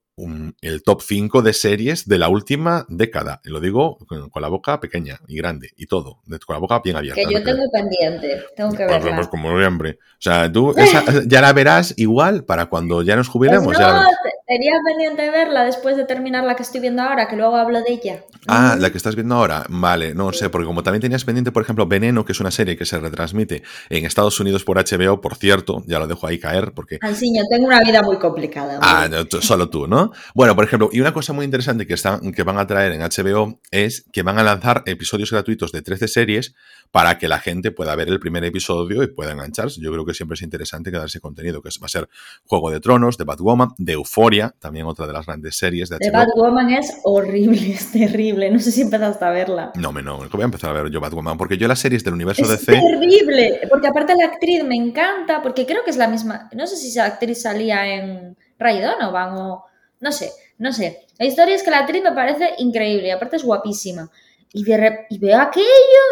el 0.60 0.82
top 0.82 1.02
5 1.02 1.42
de 1.42 1.52
series 1.52 2.08
de 2.08 2.18
la 2.18 2.28
última 2.28 2.86
década. 2.88 3.40
Lo 3.44 3.60
digo 3.60 3.98
con, 4.06 4.42
la 4.42 4.48
boca 4.48 4.80
pequeña 4.80 5.20
y 5.28 5.36
grande 5.36 5.70
y 5.76 5.86
todo, 5.86 6.20
con 6.46 6.54
la 6.54 6.58
boca 6.58 6.80
bien 6.82 6.96
abierta. 6.96 7.20
Que 7.26 7.34
yo 7.34 7.42
tengo 7.42 7.64
pendiente, 7.70 8.42
tengo 8.56 8.72
que 8.72 8.84
verla. 8.84 9.16
Pues, 9.16 9.28
como 9.28 9.50
hambre. 9.58 9.98
O 10.00 10.22
sea, 10.22 10.50
tú 10.50 10.74
ya 11.26 11.40
la 11.40 11.52
verás 11.52 11.94
igual 11.96 12.44
para 12.44 12.66
cuando 12.66 13.02
ya 13.02 13.16
nos 13.16 13.28
jubilemos. 13.28 13.66
Pues 13.66 13.78
no, 13.78 14.04
tenía 14.46 14.72
pendiente 14.84 15.30
verla 15.30 15.64
después 15.64 15.96
de 15.96 16.04
terminar 16.04 16.44
la 16.44 16.56
que 16.56 16.62
estoy 16.62 16.80
viendo 16.80 17.02
ahora, 17.02 17.26
que 17.26 17.36
luego 17.36 17.56
hablo 17.56 17.80
de 17.82 17.92
ella. 17.92 18.24
Ah, 18.46 18.76
la 18.78 18.90
que 18.90 18.98
estás 18.98 19.14
viendo 19.14 19.34
ahora. 19.34 19.64
Vale, 19.68 20.14
no 20.14 20.32
sé, 20.32 20.50
porque 20.50 20.66
como 20.66 20.82
también 20.82 21.00
tenías 21.00 21.24
pendiente, 21.24 21.52
por 21.52 21.62
ejemplo, 21.62 21.86
Veneno, 21.86 22.24
que 22.24 22.32
es 22.32 22.40
una 22.40 22.50
serie 22.50 22.76
que 22.76 22.84
se 22.84 22.98
retransmite 22.98 23.62
en 23.88 24.04
Estados 24.04 24.38
Unidos 24.40 24.64
por 24.64 24.76
HBO, 24.76 25.20
por 25.20 25.36
cierto, 25.36 25.82
ya 25.86 25.98
lo 25.98 26.06
dejo 26.06 26.26
ahí 26.26 26.38
caer, 26.38 26.72
porque... 26.74 26.98
yo 27.02 27.42
tengo 27.50 27.66
una 27.66 27.80
vida 27.80 28.02
muy 28.02 28.18
complicada. 28.18 28.78
Ah, 28.82 29.08
solo 29.40 29.70
tú, 29.70 29.86
¿no? 29.86 30.11
Bueno, 30.34 30.54
por 30.54 30.64
ejemplo, 30.64 30.90
y 30.92 31.00
una 31.00 31.12
cosa 31.12 31.32
muy 31.32 31.44
interesante 31.44 31.86
que, 31.86 31.94
están, 31.94 32.32
que 32.32 32.42
van 32.42 32.58
a 32.58 32.66
traer 32.66 32.92
en 32.92 33.00
HBO 33.00 33.60
es 33.70 34.04
que 34.12 34.22
van 34.22 34.38
a 34.38 34.42
lanzar 34.42 34.82
episodios 34.86 35.30
gratuitos 35.30 35.72
de 35.72 35.82
13 35.82 36.08
series 36.08 36.54
para 36.92 37.18
que 37.18 37.26
la 37.26 37.38
gente 37.38 37.72
pueda 37.72 37.96
ver 37.96 38.08
el 38.08 38.20
primer 38.20 38.44
episodio 38.44 39.02
y 39.02 39.06
pueda 39.08 39.32
engancharse. 39.32 39.80
Yo 39.80 39.90
creo 39.90 40.04
que 40.04 40.12
siempre 40.12 40.34
es 40.34 40.42
interesante 40.42 40.92
quedarse 40.92 41.20
contenido, 41.20 41.62
que 41.62 41.70
va 41.80 41.86
a 41.86 41.88
ser 41.88 42.08
Juego 42.44 42.70
de 42.70 42.80
Tronos, 42.80 43.16
de 43.16 43.24
Batwoman, 43.24 43.70
de 43.78 43.94
Euphoria, 43.94 44.54
también 44.58 44.86
otra 44.86 45.06
de 45.06 45.14
las 45.14 45.24
grandes 45.24 45.56
series 45.56 45.88
de 45.88 45.96
HBO. 45.96 46.00
The 46.00 46.10
Batwoman 46.10 46.70
es 46.70 46.92
horrible, 47.04 47.72
es 47.72 47.90
terrible. 47.90 48.50
No 48.50 48.58
sé 48.58 48.70
si 48.70 48.82
empezaste 48.82 49.24
a 49.24 49.30
verla. 49.30 49.72
No, 49.76 49.90
no, 49.92 50.18
voy 50.30 50.42
a 50.42 50.44
empezar 50.44 50.70
a 50.70 50.82
ver 50.82 50.92
yo 50.92 51.00
Batwoman, 51.00 51.38
porque 51.38 51.56
yo 51.56 51.66
las 51.66 51.78
series 51.78 52.04
del 52.04 52.14
universo 52.14 52.42
de 52.42 52.56
DC... 52.56 52.74
Es 52.74 52.82
terrible, 52.82 53.60
porque 53.70 53.88
aparte 53.88 54.14
la 54.14 54.26
actriz 54.26 54.62
me 54.62 54.76
encanta, 54.76 55.40
porque 55.40 55.64
creo 55.64 55.82
que 55.84 55.90
es 55.90 55.96
la 55.96 56.08
misma... 56.08 56.50
No 56.52 56.66
sé 56.66 56.76
si 56.76 56.88
esa 56.88 57.06
actriz 57.06 57.40
salía 57.40 57.86
en 57.86 58.36
Ray 58.58 58.80
Donovan 58.82 59.34
o... 59.38 59.64
No 60.02 60.10
sé, 60.10 60.32
no 60.58 60.72
sé. 60.72 61.06
La 61.18 61.26
historia 61.26 61.54
es 61.54 61.62
que 61.62 61.70
la 61.70 61.78
actriz 61.78 62.02
me 62.02 62.12
parece 62.12 62.50
increíble, 62.58 63.06
y 63.06 63.10
aparte 63.10 63.36
es 63.36 63.44
guapísima. 63.44 64.10
Y, 64.54 64.64
ve 64.64 65.34
aquello 65.34 65.64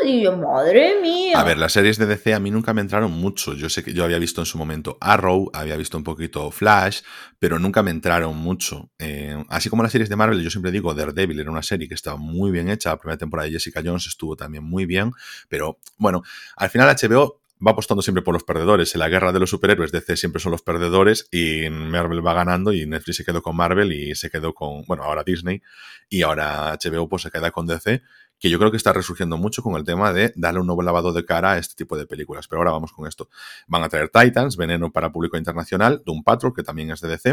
y 0.07 0.23
yo, 0.23 0.35
madre 0.35 0.99
mía. 1.03 1.39
A 1.39 1.45
ver, 1.45 1.59
las 1.59 1.73
series 1.73 1.99
de 1.99 2.07
DC 2.07 2.33
a 2.33 2.41
mí 2.41 2.51
nunca 2.51 2.73
me 2.73 2.81
entraron 2.81 3.13
mucho. 3.13 3.53
Yo 3.53 3.69
sé 3.69 3.85
que 3.85 3.93
yo 3.93 4.03
había 4.03 4.19
visto 4.19 4.41
en 4.41 4.47
su 4.47 4.57
momento 4.57 4.97
Arrow, 4.99 5.51
había 5.53 5.77
visto 5.77 5.99
un 5.99 6.05
poquito 6.05 6.51
Flash, 6.51 7.01
pero 7.39 7.59
nunca 7.59 7.83
me 7.83 7.91
entraron 7.91 8.35
mucho. 8.37 8.91
Eh, 8.99 9.37
así 9.51 9.69
como 9.69 9.83
las 9.83 9.93
series 9.93 10.09
de 10.09 10.17
Marvel, 10.17 10.41
yo 10.41 10.49
siempre 10.49 10.71
digo, 10.71 10.95
Daredevil 10.95 11.39
era 11.39 11.51
una 11.51 11.63
serie 11.63 11.87
que 11.87 11.95
estaba 11.95 12.17
muy 12.17 12.51
bien 12.51 12.71
hecha. 12.71 12.91
La 12.91 12.97
primera 12.97 13.19
temporada 13.19 13.47
de 13.47 13.53
Jessica 13.53 13.83
Jones 13.85 14.07
estuvo 14.07 14.37
también 14.37 14.65
muy 14.65 14.87
bien, 14.87 15.13
pero 15.49 15.79
bueno, 15.99 16.23
al 16.57 16.71
final 16.71 16.89
HBO 16.89 17.40
va 17.67 17.73
apostando 17.73 18.03
siempre 18.03 18.23
por 18.23 18.35
los 18.35 18.45
perdedores. 18.45 18.95
En 18.95 19.01
la 19.01 19.09
guerra 19.09 19.33
de 19.33 19.41
los 19.41 19.51
superhéroes, 19.51 19.93
DC 19.93 20.17
siempre 20.17 20.41
son 20.41 20.53
los 20.53 20.63
perdedores 20.63 21.29
y 21.31 21.69
Marvel 21.71 22.27
va 22.27 22.35
ganando 22.35 22.73
y 22.73 22.87
Netflix 22.87 23.19
se 23.19 23.25
quedó 23.25 23.43
con 23.43 23.57
Marvel 23.57 23.93
y 23.93 24.15
se 24.15 24.31
quedó 24.31 24.55
con, 24.55 24.85
bueno, 24.87 25.05
ahora 25.05 25.23
Disney 25.25 25.63
y 26.09 26.23
ahora 26.23 26.77
HBO 26.83 27.09
pues 27.09 27.23
se 27.23 27.31
queda 27.31 27.51
con 27.51 27.67
DC 27.67 28.03
que 28.39 28.49
yo 28.49 28.59
creo 28.59 28.71
que 28.71 28.79
está 28.79 28.93
resurgiendo 28.93 29.37
mucho 29.37 29.63
con 29.63 29.77
el 29.77 29.85
tema 29.85 30.15
de 30.15 30.33
darle 30.35 30.61
un 30.61 30.67
nuevo 30.67 30.83
lavado 30.83 31.13
de 31.13 31.25
cara 31.27 31.53
a 31.53 31.59
este 31.59 31.75
tipo 31.75 31.99
de 31.99 32.07
películas. 32.07 32.49
Pero 32.49 32.61
ahora 32.61 32.73
vamos 32.73 32.91
con 32.91 33.07
esto. 33.07 33.29
Van 33.67 33.83
a 33.83 33.89
traer 33.91 34.09
Titans, 34.09 34.57
Veneno 34.57 34.91
para 34.91 35.13
público 35.13 35.37
internacional, 35.37 36.03
Doom 36.07 36.25
Patrol, 36.25 36.55
que 36.55 36.63
también 36.63 36.91
es 36.91 37.03
de 37.03 37.09
DC, 37.09 37.31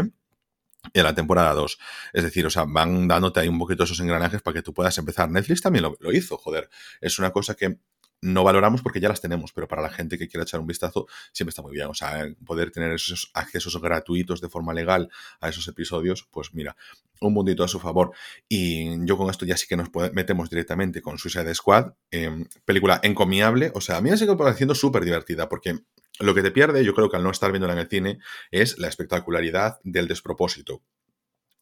en 0.92 1.02
la 1.02 1.14
temporada 1.14 1.54
2. 1.54 1.78
Es 2.12 2.24
decir, 2.24 2.44
o 2.44 2.50
sea, 2.50 2.64
van 2.68 3.08
dándote 3.08 3.40
ahí 3.40 3.48
un 3.48 3.58
poquito 3.58 3.84
esos 3.84 3.98
engranajes 4.00 4.42
para 4.42 4.54
que 4.54 4.62
tú 4.62 4.74
puedas 4.74 4.98
empezar. 4.98 5.30
Netflix 5.30 5.62
también 5.62 5.84
lo, 5.84 5.96
lo, 5.98 6.12
hizo, 6.12 6.36
joder. 6.36 6.68
Es 7.00 7.18
una 7.18 7.30
cosa 7.30 7.54
que 7.54 7.78
no 8.20 8.44
valoramos 8.44 8.82
porque 8.82 9.00
ya 9.00 9.08
las 9.08 9.20
tenemos, 9.20 9.52
pero 9.52 9.68
para 9.68 9.82
la 9.82 9.90
gente 9.90 10.18
que 10.18 10.28
quiera 10.28 10.42
echar 10.42 10.60
un 10.60 10.66
vistazo 10.66 11.06
siempre 11.32 11.50
está 11.50 11.62
muy 11.62 11.72
bien. 11.72 11.86
O 11.86 11.94
sea, 11.94 12.26
poder 12.44 12.70
tener 12.70 12.92
esos 12.92 13.30
accesos 13.34 13.80
gratuitos 13.80 14.40
de 14.40 14.48
forma 14.48 14.74
legal 14.74 15.10
a 15.40 15.48
esos 15.48 15.66
episodios, 15.68 16.26
pues 16.30 16.54
mira, 16.54 16.76
un 17.20 17.34
mundito 17.34 17.64
a 17.64 17.68
su 17.68 17.78
favor. 17.78 18.12
Y 18.48 19.04
yo 19.06 19.16
con 19.16 19.30
esto 19.30 19.44
ya 19.44 19.56
sí 19.56 19.66
que 19.66 19.76
nos 19.76 19.88
metemos 20.12 20.50
directamente 20.50 21.00
con 21.00 21.18
Suicide 21.18 21.54
Squad, 21.54 21.92
eh, 22.10 22.44
película 22.64 23.00
encomiable. 23.02 23.70
O 23.74 23.80
sea, 23.80 23.98
a 23.98 24.00
mí 24.00 24.10
me 24.10 24.16
sigue 24.16 24.36
pareciendo 24.36 24.74
súper 24.74 25.04
divertida 25.04 25.48
porque 25.48 25.78
lo 26.20 26.34
que 26.34 26.42
te 26.42 26.50
pierde, 26.50 26.84
yo 26.84 26.94
creo 26.94 27.08
que 27.08 27.16
al 27.16 27.22
no 27.22 27.30
estar 27.30 27.52
viéndola 27.52 27.74
en 27.74 27.80
el 27.80 27.88
cine, 27.88 28.18
es 28.50 28.78
la 28.78 28.88
espectacularidad 28.88 29.78
del 29.84 30.08
despropósito. 30.08 30.82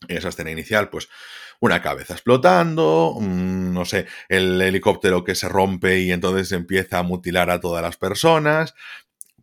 En 0.08 0.16
esa 0.16 0.28
escena 0.28 0.50
inicial, 0.50 0.90
pues 0.90 1.08
una 1.60 1.80
cabeza 1.80 2.14
explotando, 2.14 3.16
no 3.20 3.84
sé, 3.84 4.06
el 4.28 4.60
helicóptero 4.60 5.24
que 5.24 5.34
se 5.34 5.48
rompe 5.48 6.00
y 6.00 6.12
entonces 6.12 6.52
empieza 6.52 6.98
a 6.98 7.02
mutilar 7.02 7.50
a 7.50 7.60
todas 7.60 7.82
las 7.82 7.96
personas. 7.96 8.74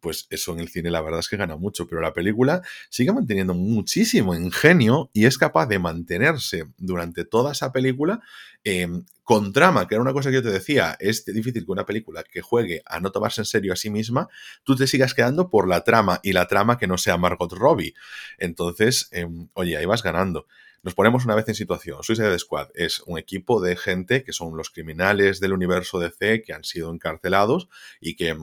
Pues 0.04 0.28
eso 0.30 0.52
en 0.52 0.60
el 0.60 0.68
cine 0.68 0.92
la 0.92 1.00
verdad 1.00 1.22
es 1.22 1.30
que 1.30 1.38
gana 1.38 1.56
mucho, 1.56 1.88
pero 1.88 2.02
la 2.02 2.12
película 2.12 2.62
sigue 2.89 3.13
manteniendo 3.13 3.54
muchísimo 3.54 4.36
ingenio 4.36 5.10
y 5.13 5.24
es 5.24 5.38
capaz 5.38 5.68
de 5.68 5.80
mantenerse 5.80 6.66
durante 6.78 7.24
toda 7.24 7.54
esa 7.54 7.72
película 7.72 8.20
em, 8.66 9.06
con 9.24 9.54
trama, 9.54 9.88
que 9.88 9.96
era 9.96 10.02
una 10.02 10.12
cosa 10.12 10.30
que 10.30 10.36
yo 10.36 10.44
te 10.44 10.52
decía, 10.52 10.98
es 11.00 11.24
difícil 11.24 11.66
que 11.66 11.72
una 11.72 11.86
película 11.86 12.26
que 12.26 12.42
juegue 12.42 12.82
a 12.86 13.00
no 13.00 13.13
tomarse 13.13 13.39
en 13.39 13.46
serio 13.46 13.72
a 13.72 13.78
sí 13.78 13.89
misma, 13.89 14.28
tú 14.66 14.76
te 14.76 14.88
sigas 14.88 15.13
quedando 15.13 15.50
por 15.50 15.70
la 15.70 15.86
trama 15.86 16.20
y 16.22 16.34
la 16.34 16.50
trama 16.50 16.78
que 16.78 16.86
no 16.86 16.98
sea 16.98 17.16
Margot 17.16 17.54
Robbie. 17.54 17.94
Entonces, 18.38 19.08
em, 19.12 19.48
oye, 19.54 19.78
ahí 19.78 19.86
vas 19.86 20.04
ganando. 20.04 20.48
Nos 20.82 20.96
ponemos 20.96 21.24
una 21.24 21.36
vez 21.36 21.48
en 21.48 21.56
situación. 21.56 22.04
Suicide 22.04 22.38
Squad 22.39 22.68
es 22.74 23.00
un 23.06 23.18
equipo 23.18 23.62
de 23.62 23.78
gente 23.78 24.26
que 24.26 24.34
son 24.34 24.58
los 24.58 24.70
criminales 24.70 25.39
del 25.39 25.54
universo 25.54 25.98
DC 25.98 26.42
que 26.42 26.52
han 26.52 26.66
sido 26.66 26.92
encarcelados 26.92 27.70
y 28.02 28.18
que 28.18 28.36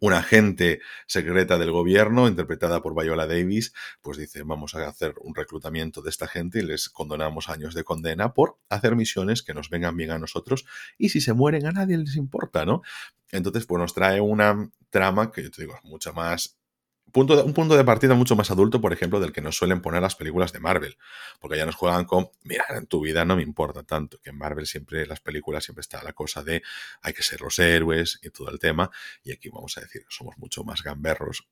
una 0.00 0.18
agente 0.18 0.80
secreta 1.06 1.58
del 1.58 1.72
gobierno, 1.72 2.28
interpretada 2.28 2.82
por 2.82 3.00
Viola 3.00 3.26
Davis, 3.26 3.72
pues 4.02 4.18
dice, 4.18 4.42
vamos 4.42 4.74
a 4.74 4.86
hacer 4.86 5.14
un 5.20 5.34
reclutamiento 5.34 6.02
de 6.02 6.10
esta 6.10 6.28
gente 6.28 6.60
y 6.60 6.62
les 6.62 6.88
condonamos 6.88 7.48
años 7.48 7.74
de 7.74 7.84
condena 7.84 8.32
por 8.32 8.58
hacer 8.68 8.96
misiones 8.96 9.42
que 9.42 9.54
nos 9.54 9.70
vengan 9.70 9.96
bien 9.96 10.10
a 10.10 10.18
nosotros 10.18 10.64
y 10.98 11.08
si 11.08 11.20
se 11.20 11.32
mueren 11.32 11.66
a 11.66 11.72
nadie 11.72 11.98
les 11.98 12.16
importa, 12.16 12.64
¿no? 12.64 12.82
Entonces, 13.32 13.66
pues 13.66 13.80
nos 13.80 13.94
trae 13.94 14.20
una 14.20 14.70
trama 14.90 15.30
que 15.30 15.42
yo 15.42 15.50
te 15.50 15.62
digo, 15.62 15.76
es 15.76 15.84
mucho 15.84 16.12
más 16.12 16.59
un 17.12 17.54
punto 17.54 17.76
de 17.76 17.84
partida 17.84 18.14
mucho 18.14 18.36
más 18.36 18.50
adulto, 18.50 18.80
por 18.80 18.92
ejemplo, 18.92 19.20
del 19.20 19.32
que 19.32 19.40
nos 19.40 19.56
suelen 19.56 19.80
poner 19.80 20.02
las 20.02 20.16
películas 20.16 20.52
de 20.52 20.60
Marvel. 20.60 20.96
Porque 21.40 21.56
ya 21.56 21.66
nos 21.66 21.74
juegan 21.74 22.04
con, 22.04 22.30
mira, 22.42 22.64
en 22.70 22.86
tu 22.86 23.00
vida 23.00 23.24
no 23.24 23.36
me 23.36 23.42
importa 23.42 23.82
tanto, 23.82 24.18
que 24.20 24.30
en 24.30 24.38
Marvel 24.38 24.66
siempre, 24.66 25.06
las 25.06 25.20
películas 25.20 25.64
siempre 25.64 25.80
está 25.80 26.02
la 26.02 26.12
cosa 26.12 26.42
de 26.42 26.62
hay 27.02 27.12
que 27.12 27.22
ser 27.22 27.40
los 27.40 27.58
héroes 27.58 28.18
y 28.22 28.30
todo 28.30 28.50
el 28.50 28.58
tema. 28.58 28.90
Y 29.22 29.32
aquí 29.32 29.48
vamos 29.48 29.76
a 29.78 29.80
decir, 29.80 30.04
somos 30.08 30.36
mucho 30.38 30.64
más 30.64 30.82
gamberros. 30.82 31.46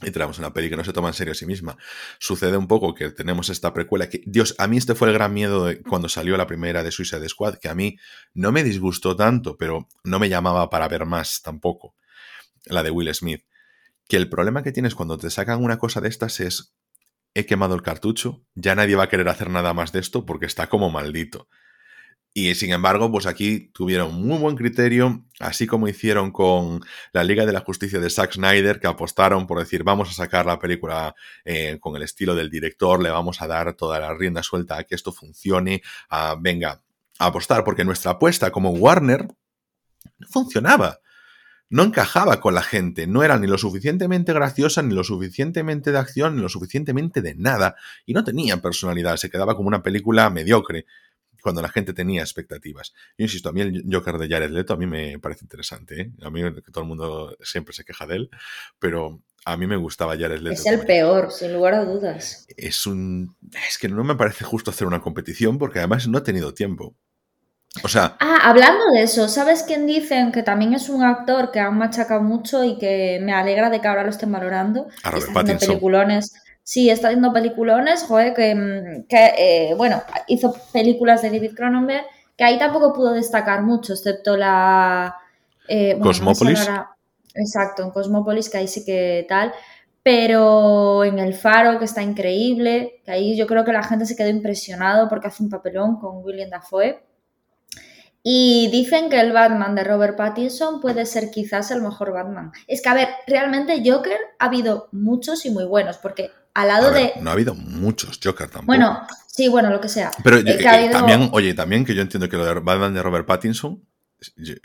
Y 0.00 0.10
tenemos 0.10 0.38
una 0.38 0.52
peli 0.52 0.68
que 0.68 0.76
no 0.76 0.84
se 0.84 0.92
toma 0.92 1.08
en 1.08 1.14
serio 1.14 1.32
a 1.32 1.34
sí 1.34 1.46
misma. 1.46 1.76
Sucede 2.18 2.56
un 2.56 2.66
poco 2.66 2.94
que 2.94 3.10
tenemos 3.10 3.50
esta 3.50 3.72
precuela 3.72 4.08
que, 4.08 4.22
Dios, 4.26 4.54
a 4.58 4.66
mí 4.66 4.76
este 4.76 4.94
fue 4.94 5.08
el 5.08 5.14
gran 5.14 5.32
miedo 5.32 5.66
de 5.66 5.80
cuando 5.80 6.08
salió 6.08 6.36
la 6.36 6.46
primera 6.46 6.82
de 6.82 6.90
Suicide 6.90 7.28
Squad, 7.28 7.58
que 7.58 7.68
a 7.68 7.74
mí 7.74 7.98
no 8.34 8.50
me 8.50 8.64
disgustó 8.64 9.14
tanto, 9.14 9.56
pero 9.56 9.88
no 10.02 10.18
me 10.18 10.28
llamaba 10.28 10.70
para 10.70 10.88
ver 10.88 11.06
más 11.06 11.42
tampoco. 11.42 11.94
La 12.64 12.82
de 12.82 12.90
Will 12.90 13.14
Smith 13.14 13.44
que 14.12 14.18
el 14.18 14.28
problema 14.28 14.62
que 14.62 14.72
tienes 14.72 14.94
cuando 14.94 15.16
te 15.16 15.30
sacan 15.30 15.64
una 15.64 15.78
cosa 15.78 16.02
de 16.02 16.10
estas 16.10 16.38
es, 16.40 16.74
he 17.32 17.46
quemado 17.46 17.74
el 17.74 17.80
cartucho, 17.80 18.44
ya 18.54 18.74
nadie 18.74 18.94
va 18.94 19.04
a 19.04 19.08
querer 19.08 19.26
hacer 19.26 19.48
nada 19.48 19.72
más 19.72 19.90
de 19.90 20.00
esto 20.00 20.26
porque 20.26 20.44
está 20.44 20.68
como 20.68 20.90
maldito. 20.90 21.48
Y 22.34 22.54
sin 22.54 22.72
embargo, 22.72 23.10
pues 23.10 23.24
aquí 23.24 23.70
tuvieron 23.72 24.14
muy 24.14 24.36
buen 24.36 24.54
criterio, 24.54 25.24
así 25.40 25.66
como 25.66 25.88
hicieron 25.88 26.30
con 26.30 26.82
la 27.14 27.24
Liga 27.24 27.46
de 27.46 27.54
la 27.54 27.60
Justicia 27.60 28.00
de 28.00 28.10
Zack 28.10 28.34
Snyder, 28.34 28.80
que 28.80 28.86
apostaron 28.86 29.46
por 29.46 29.58
decir, 29.58 29.82
vamos 29.82 30.10
a 30.10 30.12
sacar 30.12 30.44
la 30.44 30.58
película 30.58 31.14
eh, 31.46 31.78
con 31.80 31.96
el 31.96 32.02
estilo 32.02 32.34
del 32.34 32.50
director, 32.50 33.02
le 33.02 33.08
vamos 33.08 33.40
a 33.40 33.46
dar 33.46 33.72
toda 33.72 33.98
la 33.98 34.12
rienda 34.12 34.42
suelta 34.42 34.76
a 34.76 34.84
que 34.84 34.94
esto 34.94 35.12
funcione, 35.12 35.80
a, 36.10 36.36
venga, 36.38 36.82
a 37.18 37.26
apostar, 37.28 37.64
porque 37.64 37.86
nuestra 37.86 38.10
apuesta 38.10 38.50
como 38.50 38.72
Warner 38.72 39.26
funcionaba 40.28 40.98
no 41.72 41.84
encajaba 41.84 42.38
con 42.38 42.54
la 42.54 42.62
gente, 42.62 43.06
no 43.06 43.22
era 43.22 43.38
ni 43.38 43.46
lo 43.46 43.56
suficientemente 43.56 44.34
graciosa, 44.34 44.82
ni 44.82 44.94
lo 44.94 45.04
suficientemente 45.04 45.90
de 45.90 45.98
acción, 45.98 46.36
ni 46.36 46.42
lo 46.42 46.50
suficientemente 46.50 47.22
de 47.22 47.34
nada, 47.34 47.76
y 48.04 48.12
no 48.12 48.24
tenía 48.24 48.58
personalidad, 48.58 49.16
se 49.16 49.30
quedaba 49.30 49.56
como 49.56 49.68
una 49.68 49.82
película 49.82 50.28
mediocre 50.28 50.84
cuando 51.40 51.62
la 51.62 51.70
gente 51.70 51.94
tenía 51.94 52.20
expectativas. 52.20 52.92
Yo 53.16 53.24
insisto, 53.24 53.48
a 53.48 53.52
mí 53.52 53.62
el 53.62 53.84
Joker 53.90 54.18
de 54.18 54.28
Jared 54.28 54.50
Leto 54.50 54.74
a 54.74 54.76
mí 54.76 54.86
me 54.86 55.18
parece 55.18 55.46
interesante, 55.46 56.02
¿eh? 56.02 56.12
a 56.20 56.28
mí 56.28 56.42
que 56.42 56.70
todo 56.70 56.82
el 56.82 56.88
mundo 56.88 57.38
siempre 57.40 57.72
se 57.72 57.84
queja 57.84 58.06
de 58.06 58.16
él, 58.16 58.30
pero 58.78 59.22
a 59.46 59.56
mí 59.56 59.66
me 59.66 59.76
gustaba 59.76 60.18
Jared 60.18 60.40
Leto. 60.40 60.52
Es 60.52 60.66
el 60.66 60.84
peor, 60.84 61.32
sin 61.32 61.54
lugar 61.54 61.72
a 61.72 61.86
dudas. 61.86 62.46
Es 62.54 62.86
un... 62.86 63.34
Es 63.66 63.78
que 63.78 63.88
no 63.88 64.04
me 64.04 64.14
parece 64.14 64.44
justo 64.44 64.70
hacer 64.70 64.86
una 64.86 65.00
competición 65.00 65.56
porque 65.56 65.78
además 65.78 66.06
no 66.06 66.18
he 66.18 66.22
tenido 66.22 66.52
tiempo. 66.52 66.94
O 67.82 67.88
sea. 67.88 68.16
Ah, 68.20 68.40
hablando 68.42 68.84
de 68.92 69.02
eso, 69.02 69.28
¿sabes 69.28 69.62
quién 69.62 69.86
dicen 69.86 70.30
que 70.30 70.42
también 70.42 70.74
es 70.74 70.88
un 70.88 71.02
actor 71.02 71.50
que 71.50 71.60
han 71.60 71.78
machacado 71.78 72.20
mucho 72.20 72.62
y 72.64 72.76
que 72.76 73.18
me 73.22 73.32
alegra 73.32 73.70
de 73.70 73.80
que 73.80 73.88
ahora 73.88 74.04
lo 74.04 74.10
estén 74.10 74.30
valorando? 74.30 74.88
A 75.02 75.10
Robert 75.10 75.28
está 75.28 75.40
haciendo 75.40 75.66
peliculones. 75.66 76.34
Sí, 76.62 76.90
está 76.90 77.08
haciendo 77.08 77.32
peliculones, 77.32 78.04
joder, 78.04 78.34
que, 78.34 78.54
mm, 78.54 79.06
que, 79.08 79.32
eh, 79.36 79.74
bueno, 79.74 80.02
hizo 80.28 80.54
películas 80.72 81.22
de 81.22 81.30
David 81.30 81.54
Cronenberg, 81.56 82.04
que 82.36 82.44
ahí 82.44 82.58
tampoco 82.58 82.92
pudo 82.92 83.12
destacar 83.12 83.62
mucho, 83.62 83.94
excepto 83.94 84.36
la... 84.36 85.16
eh, 85.66 85.94
bueno, 85.94 86.04
Cosmópolis. 86.04 86.68
Exacto, 87.34 87.82
en 87.82 87.90
Cosmópolis, 87.90 88.50
que 88.50 88.58
ahí 88.58 88.68
sí 88.68 88.84
que 88.84 89.24
tal. 89.28 89.52
Pero 90.02 91.04
en 91.04 91.18
El 91.18 91.34
Faro, 91.34 91.78
que 91.78 91.84
está 91.84 92.02
increíble, 92.02 93.00
que 93.04 93.12
ahí 93.12 93.36
yo 93.36 93.46
creo 93.46 93.64
que 93.64 93.72
la 93.72 93.82
gente 93.82 94.04
se 94.04 94.16
quedó 94.16 94.28
impresionado 94.28 95.08
porque 95.08 95.28
hace 95.28 95.42
un 95.42 95.48
papelón 95.48 95.98
con 95.98 96.24
William 96.24 96.50
Dafoe. 96.50 97.02
Y 98.22 98.68
dicen 98.70 99.10
que 99.10 99.18
el 99.20 99.32
Batman 99.32 99.74
de 99.74 99.82
Robert 99.84 100.16
Pattinson 100.16 100.80
puede 100.80 101.06
ser 101.06 101.30
quizás 101.30 101.70
el 101.72 101.82
mejor 101.82 102.12
Batman. 102.12 102.52
Es 102.68 102.80
que, 102.80 102.88
a 102.88 102.94
ver, 102.94 103.08
realmente 103.26 103.82
Joker 103.84 104.16
ha 104.38 104.44
habido 104.46 104.88
muchos 104.92 105.44
y 105.44 105.50
muy 105.50 105.64
buenos, 105.64 105.98
porque 105.98 106.30
al 106.54 106.68
lado 106.68 106.92
ver, 106.92 107.14
de... 107.14 107.20
no 107.20 107.30
ha 107.30 107.32
habido 107.32 107.54
muchos 107.54 108.20
Joker 108.22 108.46
tampoco. 108.48 108.66
Bueno, 108.66 109.00
sí, 109.26 109.48
bueno, 109.48 109.70
lo 109.70 109.80
que 109.80 109.88
sea. 109.88 110.12
Pero 110.22 110.36
Eh, 110.38 110.44
yo- 110.46 110.58
que 110.58 110.68
ha 110.68 110.74
eh, 110.74 110.84
habido- 110.84 110.92
también, 110.98 111.30
oye, 111.32 111.54
también 111.54 111.84
que 111.84 111.94
yo 111.96 112.02
entiendo 112.02 112.28
que 112.28 112.36
lo 112.36 112.44
de 112.44 112.54
Batman 112.60 112.94
de 112.94 113.02
Robert 113.02 113.26
Pattinson, 113.26 113.82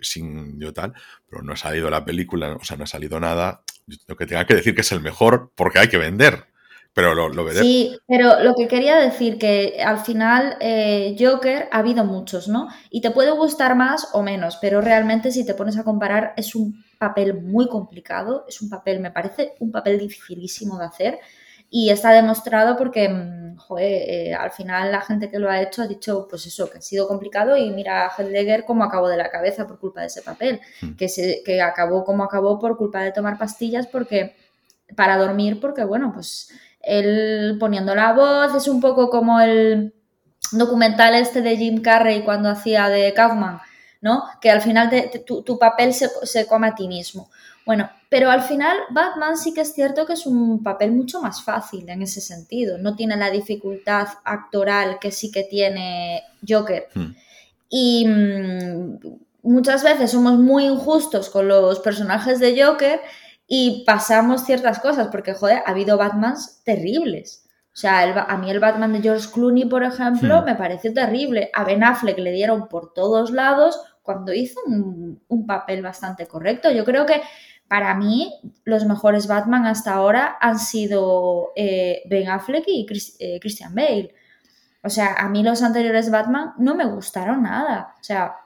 sin 0.02 0.60
yo 0.60 0.72
tal, 0.74 0.94
pero 1.28 1.42
no 1.42 1.54
ha 1.54 1.58
salido 1.58 1.90
la 1.90 2.06
película, 2.06 2.56
o 2.62 2.64
sea, 2.64 2.78
no 2.78 2.84
ha 2.84 2.88
salido 2.88 3.20
nada. 3.20 3.64
Lo 4.08 4.16
que 4.16 4.26
tenga 4.28 4.46
que 4.46 4.54
decir 4.56 4.76
que 4.76 4.82
es 4.82 4.92
el 4.92 5.02
mejor 5.02 5.52
porque 5.56 5.80
hay 5.80 5.88
que 5.88 5.98
vender. 5.98 6.46
Pero 6.98 7.14
lo, 7.14 7.30
lo 7.30 7.46
veré. 7.46 7.60
Sí, 7.60 7.96
pero 8.08 8.40
lo 8.42 8.56
que 8.56 8.68
quería 8.68 8.96
decir 8.96 9.38
que 9.38 9.80
al 9.86 10.00
final 10.00 10.58
eh, 10.60 11.16
Joker 11.20 11.70
ha 11.72 11.78
habido 11.78 12.04
muchos, 12.04 12.48
¿no? 12.48 12.70
Y 12.90 13.02
te 13.02 13.12
puede 13.12 13.30
gustar 13.30 13.76
más 13.76 14.10
o 14.14 14.24
menos, 14.24 14.58
pero 14.60 14.82
realmente 14.82 15.30
si 15.30 15.46
te 15.46 15.54
pones 15.54 15.78
a 15.78 15.84
comparar 15.84 16.34
es 16.38 16.56
un 16.56 16.84
papel 16.98 17.36
muy 17.40 17.68
complicado, 17.70 18.46
es 18.48 18.64
un 18.64 18.70
papel, 18.70 19.00
me 19.00 19.12
parece 19.12 19.54
un 19.60 19.72
papel 19.72 20.00
dificilísimo 20.00 20.80
de 20.80 20.86
hacer 20.86 21.20
y 21.70 21.92
está 21.92 22.12
demostrado 22.14 22.76
porque, 22.78 23.08
mm, 23.10 23.58
joder, 23.58 24.02
eh, 24.10 24.34
al 24.34 24.52
final 24.52 24.92
la 24.92 25.02
gente 25.02 25.30
que 25.30 25.38
lo 25.38 25.52
ha 25.52 25.62
hecho 25.62 25.84
ha 25.84 25.88
dicho, 25.88 26.26
pues 26.28 26.48
eso, 26.48 26.68
que 26.68 26.80
ha 26.80 26.82
sido 26.82 27.08
complicado 27.08 27.56
y 27.58 27.70
mira 27.70 28.08
a 28.08 28.10
Heath 28.10 28.32
Ledger 28.32 28.66
cómo 28.66 28.84
acabó 28.84 29.08
de 29.08 29.18
la 29.18 29.30
cabeza 29.30 29.68
por 29.68 29.78
culpa 29.80 30.02
de 30.02 30.08
ese 30.08 30.24
papel, 30.24 30.62
Hmm. 30.82 30.96
que, 30.96 31.10
se, 31.10 31.44
que 31.46 31.62
acabó 31.62 32.04
como 32.04 32.24
acabó 32.24 32.58
por 32.60 32.76
culpa 32.76 33.04
de 33.04 33.12
tomar 33.12 33.38
pastillas 33.38 33.86
porque 33.86 34.36
para 34.96 35.18
dormir 35.18 35.60
porque, 35.60 35.84
bueno, 35.84 36.12
pues 36.14 36.50
él 36.88 37.58
poniendo 37.60 37.94
la 37.94 38.14
voz, 38.14 38.56
es 38.56 38.68
un 38.68 38.80
poco 38.82 39.10
como 39.10 39.40
el 39.42 39.94
documental 40.52 41.14
este 41.16 41.42
de 41.42 41.58
Jim 41.58 41.82
Carrey 41.82 42.24
cuando 42.24 42.50
hacía 42.50 42.88
de 42.90 43.14
Kaufman, 43.14 43.60
¿no? 44.02 44.24
Que 44.42 44.50
al 44.50 44.62
final 44.62 44.90
te- 44.90 45.04
te- 45.12 45.20
tu, 45.20 45.42
tu 45.44 45.60
papel 45.60 45.94
se, 45.94 46.10
se 46.24 46.48
come 46.48 46.68
a 46.68 46.76
ti 46.76 46.88
mismo. 46.88 47.30
Bueno, 47.66 47.90
pero 48.10 48.32
al 48.32 48.42
final 48.44 48.78
Batman 48.92 49.36
sí 49.38 49.54
que 49.54 49.60
es 49.62 49.74
cierto 49.74 50.06
que 50.06 50.14
es 50.14 50.26
un 50.26 50.64
papel 50.64 50.94
mucho 50.94 51.22
más 51.22 51.44
fácil 51.44 51.90
en 51.90 52.02
ese 52.02 52.22
sentido. 52.22 52.78
No 52.78 52.96
tiene 52.96 53.18
la 53.18 53.30
dificultad 53.30 54.08
actoral 54.24 55.00
que 55.00 55.12
sí 55.12 55.32
que 55.32 55.44
tiene 55.44 56.24
Joker. 56.48 56.88
Hmm. 56.96 57.14
Y 57.70 58.06
mm, 58.08 59.00
muchas 59.44 59.84
veces 59.84 60.12
somos 60.12 60.40
muy 60.40 60.64
injustos 60.66 61.30
con 61.30 61.50
los 61.50 61.80
personajes 61.80 62.40
de 62.40 62.64
Joker 62.64 63.02
y 63.48 63.84
pasamos 63.86 64.44
ciertas 64.46 64.80
cosas, 64.80 65.08
porque, 65.08 65.34
joder, 65.34 65.64
ha 65.66 65.72
habido 65.72 65.98
Batmans 65.98 66.62
terribles. 66.66 67.46
O 67.74 67.80
sea, 67.80 68.04
el 68.04 68.14
a 68.18 68.38
mí 68.38 68.50
el 68.50 68.60
Batman 68.60 68.92
de 68.94 69.02
George 69.02 69.28
Clooney, 69.34 69.66
por 69.66 69.84
ejemplo, 69.84 70.42
Hmm. 70.42 70.46
me 70.46 70.56
pareció 70.56 70.94
terrible. 70.94 71.50
A 71.54 71.64
Ben 71.64 71.84
Affleck 71.84 72.18
le 72.18 72.32
dieron 72.32 72.68
por 72.68 72.94
todos 72.94 73.32
lados 73.32 73.80
cuando 74.02 74.34
hizo 74.34 74.60
un, 74.66 75.22
un 75.28 75.46
papel 75.46 75.82
bastante 75.84 76.26
correcto. 76.28 76.72
Yo 76.72 76.84
creo 76.86 77.06
que 77.06 77.22
para 77.68 77.94
mí 77.96 78.34
los 78.64 78.86
mejores 78.86 79.28
Batman 79.28 79.66
hasta 79.66 79.94
ahora 79.94 80.38
han 80.42 80.58
sido 80.58 81.52
eh, 81.56 82.02
Ben 82.10 82.30
Affleck 82.30 82.64
y 82.68 82.86
Chris- 82.86 83.16
eh, 83.20 83.40
Christian 83.40 83.76
Bale. 83.76 84.16
O 84.84 84.90
sea, 84.90 85.14
a 85.16 85.28
mí 85.30 85.44
los 85.44 85.62
anteriores 85.62 86.10
Batman 86.10 86.54
no 86.58 86.74
me 86.76 86.86
gustaron 86.86 87.44
nada. 87.44 87.94
O 88.00 88.04
sea, 88.04 88.38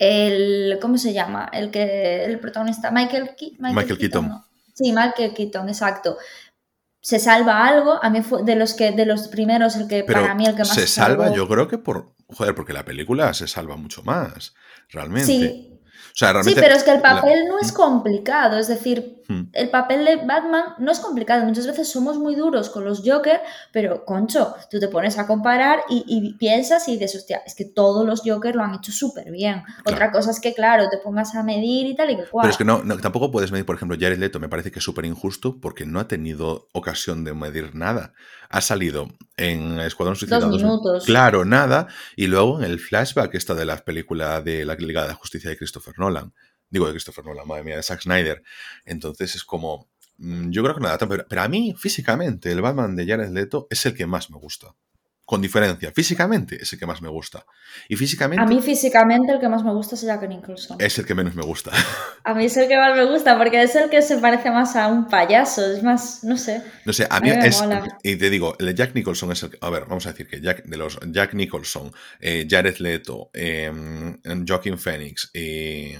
el. 0.00 0.78
¿Cómo 0.80 0.98
se 0.98 1.12
llama? 1.12 1.48
El 1.52 1.70
que. 1.70 2.24
El 2.24 2.40
protagonista. 2.40 2.90
Michael, 2.90 3.36
Ke- 3.38 3.54
Michael 3.60 3.98
Keaton. 3.98 4.42
Sí, 4.74 4.92
Michael 4.92 5.32
Keaton, 5.34 5.68
exacto. 5.68 6.16
Se 7.02 7.18
salva 7.18 7.66
algo. 7.66 8.02
A 8.02 8.10
mí 8.10 8.22
fue 8.22 8.42
de 8.42 8.56
los 8.56 8.74
que 8.74 8.90
de 8.92 9.06
los 9.06 9.28
primeros 9.28 9.76
el 9.76 9.86
que 9.86 10.02
Pero 10.04 10.22
para 10.22 10.34
mí 10.34 10.44
el 10.46 10.52
que 10.54 10.60
más 10.60 10.74
se 10.74 10.86
salva, 10.86 11.24
salvó. 11.26 11.36
yo 11.36 11.46
creo 11.48 11.68
que 11.68 11.78
por. 11.78 12.12
Joder, 12.28 12.54
porque 12.54 12.72
la 12.72 12.84
película 12.84 13.32
se 13.34 13.46
salva 13.46 13.76
mucho 13.76 14.02
más. 14.02 14.54
Realmente. 14.88 15.26
Sí, 15.26 15.80
O 16.12 16.14
sea, 16.16 16.42
sí, 16.42 16.52
pero 16.54 16.74
es 16.74 16.82
que 16.82 16.90
el 16.92 17.00
la- 17.02 17.02
papel 17.16 17.46
no 17.48 17.58
es 17.60 17.70
complicado. 17.72 18.58
Es 18.58 18.68
decir, 18.68 19.19
Hmm. 19.30 19.42
el 19.52 19.70
papel 19.70 20.04
de 20.04 20.16
Batman 20.16 20.74
no 20.78 20.90
es 20.90 20.98
complicado. 20.98 21.44
Muchas 21.44 21.64
veces 21.64 21.88
somos 21.88 22.18
muy 22.18 22.34
duros 22.34 22.68
con 22.68 22.84
los 22.84 23.02
Joker, 23.04 23.40
pero 23.70 24.04
concho, 24.04 24.56
tú 24.70 24.80
te 24.80 24.88
pones 24.88 25.18
a 25.18 25.28
comparar 25.28 25.82
y, 25.88 26.04
y 26.08 26.34
piensas 26.34 26.88
y 26.88 26.94
dices, 26.94 27.14
hostia, 27.14 27.40
es 27.46 27.54
que 27.54 27.64
todos 27.64 28.04
los 28.04 28.22
Joker 28.24 28.56
lo 28.56 28.64
han 28.64 28.74
hecho 28.74 28.90
súper 28.90 29.30
bien. 29.30 29.62
Otra 29.84 30.10
cosa 30.10 30.32
es 30.32 30.40
que, 30.40 30.52
claro, 30.52 30.88
te 30.90 30.98
pongas 30.98 31.34
a 31.36 31.44
medir 31.44 31.86
y 31.86 31.94
tal 31.94 32.10
y 32.10 32.16
que 32.16 32.24
cual. 32.24 32.42
Pero 32.42 32.50
es 32.50 32.58
que 32.58 32.64
no, 32.64 32.82
no, 32.82 32.98
tampoco 32.98 33.30
puedes 33.30 33.52
medir, 33.52 33.64
por 33.64 33.76
ejemplo, 33.76 33.96
Jared 34.00 34.18
Leto 34.18 34.40
me 34.40 34.48
parece 34.48 34.72
que 34.72 34.80
es 34.80 34.84
súper 34.84 35.04
injusto 35.04 35.60
porque 35.60 35.86
no 35.86 36.00
ha 36.00 36.08
tenido 36.08 36.68
ocasión 36.72 37.22
de 37.22 37.32
medir 37.32 37.76
nada. 37.76 38.14
Ha 38.48 38.60
salido 38.60 39.08
en 39.36 39.78
Escuadrón 39.78 40.16
Suicida 40.16 40.40
Dos 40.40 40.60
minutos. 40.60 41.04
Claro, 41.04 41.44
nada. 41.44 41.86
Y 42.16 42.26
luego 42.26 42.58
en 42.58 42.64
el 42.64 42.80
flashback 42.80 43.34
esta 43.34 43.54
de 43.54 43.64
la 43.64 43.76
película 43.76 44.40
de 44.40 44.64
la 44.64 44.74
Liga 44.74 45.02
de 45.02 45.08
la 45.08 45.14
Justicia 45.14 45.50
de 45.50 45.56
Christopher 45.56 45.94
Nolan. 45.98 46.32
Digo 46.70 46.86
de 46.86 46.92
Christopher 46.92 47.24
Nolan, 47.24 47.46
madre 47.46 47.64
mía, 47.64 47.76
de 47.76 47.82
Zack 47.82 48.02
Snyder. 48.02 48.42
Entonces 48.84 49.34
es 49.34 49.44
como... 49.44 49.88
mm, 50.18 50.50
Yo 50.50 50.62
creo 50.62 50.74
que 50.74 50.80
nada, 50.80 50.98
pero, 50.98 51.26
pero 51.28 51.42
a 51.42 51.48
mí 51.48 51.74
físicamente 51.78 52.50
el 52.52 52.62
Batman 52.62 52.96
de 52.96 53.06
Jared 53.06 53.30
Leto 53.30 53.66
es 53.70 53.84
el 53.86 53.94
que 53.94 54.06
más 54.06 54.30
me 54.30 54.38
gusta. 54.38 54.74
Con 55.30 55.40
diferencia. 55.40 55.92
Físicamente 55.94 56.60
es 56.60 56.72
el 56.72 56.78
que 56.80 56.86
más 56.86 57.00
me 57.00 57.08
gusta. 57.08 57.46
Y 57.88 57.94
físicamente 57.94 58.42
A 58.42 58.46
mí 58.48 58.60
físicamente 58.60 59.30
el 59.30 59.38
que 59.38 59.48
más 59.48 59.62
me 59.62 59.72
gusta 59.72 59.94
es 59.94 60.00
Jack 60.00 60.28
Nicholson. 60.28 60.76
es 60.80 60.98
el 60.98 61.06
que 61.06 61.14
menos 61.14 61.36
me 61.36 61.44
gusta. 61.44 61.70
A 62.24 62.34
mí 62.34 62.46
es 62.46 62.56
el 62.56 62.66
que 62.66 62.76
más 62.76 62.96
me 62.96 63.04
gusta 63.04 63.38
porque 63.38 63.62
es 63.62 63.76
el 63.76 63.88
que 63.88 64.02
se 64.02 64.18
parece 64.18 64.50
más 64.50 64.74
a 64.74 64.88
un 64.88 65.06
payaso. 65.06 65.72
Es 65.72 65.84
más, 65.84 66.24
no 66.24 66.36
sé. 66.36 66.62
No 66.84 66.92
sé, 66.92 67.04
a 67.08 67.18
A 67.18 67.20
mí 67.20 67.30
es. 67.30 67.62
mola. 67.62 67.98
Y 68.02 68.16
te 68.16 68.28
digo, 68.28 68.56
el 68.58 68.74
Jack 68.74 68.92
Nicholson 68.96 69.30
es 69.30 69.44
el. 69.44 69.56
A 69.60 69.70
ver, 69.70 69.84
vamos 69.86 70.04
a 70.06 70.10
decir 70.10 70.26
que 70.26 70.40
Jack, 70.40 70.64
de 70.64 70.76
los 70.76 70.98
Jack 71.12 71.34
Nicholson, 71.34 71.92
eh, 72.18 72.48
Jared 72.50 72.78
Leto, 72.78 73.30
eh, 73.32 73.70
Joaquin 74.48 74.78
Phoenix 74.78 75.30
y. 75.32 75.92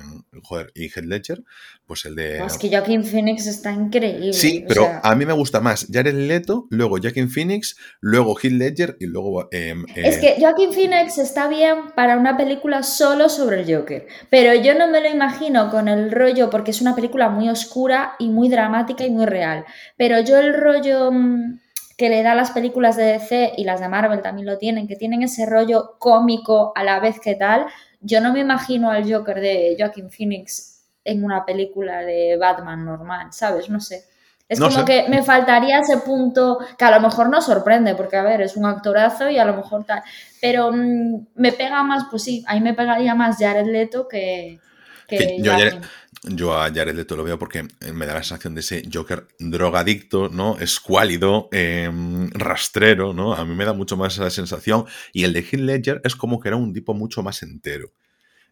Joder, 0.43 0.72
y 0.74 0.87
Heath 0.87 1.05
Ledger, 1.05 1.45
pues 1.87 2.05
el 2.05 2.16
de. 2.16 2.45
Es 2.45 2.59
que 2.59 2.68
Joaquin 2.68 3.05
Phoenix 3.05 3.47
está 3.47 3.72
increíble. 3.72 4.33
Sí, 4.33 4.64
pero 4.66 4.87
sea, 4.87 5.01
a 5.05 5.14
mí 5.14 5.24
me 5.24 5.35
gusta 5.35 5.61
más 5.61 5.87
Jared 5.93 6.14
Leto, 6.14 6.66
luego 6.70 6.99
Joaquin 7.01 7.31
Phoenix, 7.31 7.76
luego 8.01 8.37
Heath 8.37 8.53
Ledger 8.53 8.97
y 8.99 9.07
luego. 9.07 9.20
Eh, 9.51 9.75
eh, 9.95 10.03
Es 10.05 10.18
que 10.18 10.37
Joaquin 10.39 10.73
Phoenix 10.73 11.18
está 11.18 11.49
bien 11.49 11.91
para 11.95 12.16
una 12.16 12.37
película 12.37 12.83
solo 12.83 13.29
sobre 13.29 13.61
el 13.61 13.75
Joker, 13.75 14.07
pero 14.29 14.55
yo 14.55 14.75
no 14.75 14.89
me 14.89 15.01
lo 15.01 15.09
imagino 15.09 15.71
con 15.71 15.89
el 15.89 16.11
rollo, 16.11 16.51
porque 16.51 16.71
es 16.71 16.81
una 16.81 16.95
película 16.95 17.29
muy 17.29 17.49
oscura 17.49 18.14
y 18.18 18.29
muy 18.29 18.49
dramática 18.49 19.05
y 19.05 19.11
muy 19.11 19.27
real, 19.27 19.64
pero 19.97 20.21
yo 20.21 20.39
el 20.39 20.55
rollo 20.55 21.11
mm, 21.12 21.61
que 21.97 22.09
le 22.09 22.23
da 22.23 22.35
las 22.35 22.51
películas 22.51 22.97
de 22.97 23.05
DC 23.05 23.53
y 23.57 23.64
las 23.64 23.81
de 23.81 23.89
Marvel 23.89 24.23
también 24.23 24.47
lo 24.47 24.59
tienen, 24.59 24.89
que 24.89 24.97
tienen 24.97 25.23
ese 25.23 25.47
rollo 25.47 25.97
cómico 25.99 26.73
a 26.75 26.85
la 26.85 27.01
vez 27.01 27.21
que 27.21 27.35
tal, 27.35 27.66
yo 28.01 28.21
no 28.21 28.33
me 28.33 28.41
imagino 28.41 28.91
al 28.91 29.11
Joker 29.12 29.41
de 29.41 29.77
Joaquin 29.79 30.11
Phoenix 30.11 30.87
en 31.05 31.25
una 31.25 31.45
película 31.45 32.01
de 32.01 32.37
Batman 32.37 32.85
normal, 32.85 33.29
¿sabes? 33.33 33.68
No 33.68 33.81
sé. 33.81 34.05
Es 34.51 34.59
No 34.59 34.66
como 34.68 34.80
sé. 34.80 34.84
que 34.84 35.09
me 35.09 35.22
faltaría 35.22 35.78
ese 35.78 35.98
punto 35.98 36.59
que 36.76 36.84
a 36.84 36.90
lo 36.90 37.01
mejor 37.01 37.30
no 37.30 37.40
sorprende, 37.40 37.94
porque 37.94 38.16
a 38.16 38.22
ver, 38.22 38.40
es 38.42 38.57
un 38.57 38.66
actorazo 38.66 39.30
y 39.30 39.38
a 39.38 39.44
lo 39.44 39.55
mejor 39.55 39.84
tal. 39.84 40.03
Pero 40.42 40.72
mm, 40.72 41.26
me 41.36 41.53
pega 41.53 41.82
más, 41.84 42.05
pues 42.11 42.24
sí, 42.24 42.44
a 42.48 42.55
mí 42.55 42.61
me 42.61 42.74
pegaría 42.74 43.14
más 43.14 43.36
Jared 43.38 43.66
Leto 43.66 44.09
que. 44.09 44.59
que 45.07 45.16
Que 45.18 45.36
yo 45.40 45.53
Joaquin. 45.53 45.80
Yo 46.24 46.55
a 46.55 46.64
Jared 46.70 46.94
Leto 46.94 47.16
lo 47.16 47.24
veo 47.24 47.38
porque 47.38 47.66
me 47.94 48.05
da 48.05 48.12
la 48.14 48.22
sensación 48.22 48.55
de 48.55 48.61
ese 48.61 48.82
Joker 48.92 49.26
drogadicto, 49.38 50.28
¿no? 50.28 50.59
Escuálido, 50.59 51.48
eh, 51.53 51.88
rastrero, 52.32 53.12
¿no? 53.14 53.32
A 53.34 53.44
mí 53.46 53.55
me 53.55 53.64
da 53.64 53.72
mucho 53.72 53.96
más 53.96 54.14
esa 54.14 54.28
sensación. 54.30 54.84
Y 55.14 55.24
el 55.24 55.32
de 55.32 55.40
Heath 55.40 55.61
Ledger 55.61 56.01
es 56.05 56.16
como 56.16 56.38
que 56.40 56.48
era 56.48 56.57
un 56.57 56.74
tipo 56.74 56.92
mucho 56.92 57.22
más 57.22 57.42
entero. 57.42 57.88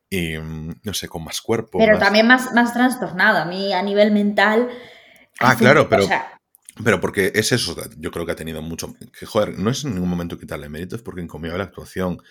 Y, 0.08 0.38
mm, 0.38 0.80
no 0.84 0.94
sé, 0.94 1.08
con 1.08 1.22
más 1.24 1.40
cuerpo. 1.42 1.76
Pero 1.78 1.94
más- 1.96 2.04
también 2.04 2.26
más, 2.26 2.54
más 2.54 2.72
trastornado. 2.72 3.38
A 3.38 3.44
mí 3.44 3.72
a 3.74 3.82
nivel 3.82 4.12
mental. 4.12 4.68
Ah, 5.40 5.56
claro, 5.56 5.88
pero- 5.88 6.04
O 6.04 6.08
sea, 6.08 6.34
Pero 6.84 7.00
porque 7.00 7.32
es 7.34 7.50
eso, 7.50 7.74
yo 7.96 8.10
creo 8.12 8.24
que 8.24 8.32
ha 8.32 8.36
tenido 8.36 8.62
mucho... 8.62 8.94
Que, 9.18 9.26
joder, 9.26 9.58
no 9.58 9.68
es 9.70 9.84
en 9.84 9.94
ningún 9.94 10.08
momento 10.08 10.38
quitarle 10.38 10.68
méritos 10.68 11.02
porque 11.02 11.20
encomiaba 11.20 11.58
la 11.58 11.64
actuación, 11.64 12.22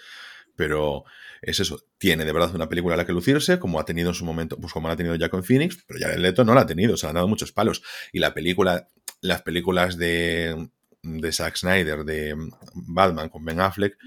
pero 0.55 1.03
es 1.41 1.59
eso, 1.59 1.83
tiene 1.97 2.23
de 2.23 2.31
verdad 2.31 2.55
una 2.55 2.69
película 2.69 2.93
a 2.93 2.97
la 2.97 3.05
que 3.05 3.11
lucirse, 3.11 3.59
como 3.59 3.77
ha 3.79 3.83
tenido 3.85 4.09
en 4.09 4.15
su 4.15 4.23
momento, 4.23 4.57
pues 4.57 4.71
como 4.71 4.87
la 4.87 4.93
ha 4.93 4.97
tenido 4.97 5.15
Jack 5.15 5.43
Phoenix, 5.43 5.83
pero 5.85 5.99
Jared 5.99 6.19
Leto 6.19 6.45
no 6.45 6.53
la 6.53 6.61
ha 6.61 6.65
tenido, 6.65 6.95
se 6.95 7.05
le 7.05 7.09
han 7.09 7.15
dado 7.15 7.27
muchos 7.27 7.51
palos. 7.51 7.83
Y 8.13 8.19
la 8.19 8.33
película, 8.33 8.87
las 9.21 9.41
películas 9.41 9.97
de, 9.97 10.69
de 11.03 11.31
Zack 11.33 11.57
Snyder, 11.57 12.05
de 12.05 12.33
Batman 12.73 13.27
con 13.29 13.43
Ben 13.43 13.59
Affleck, 13.59 13.97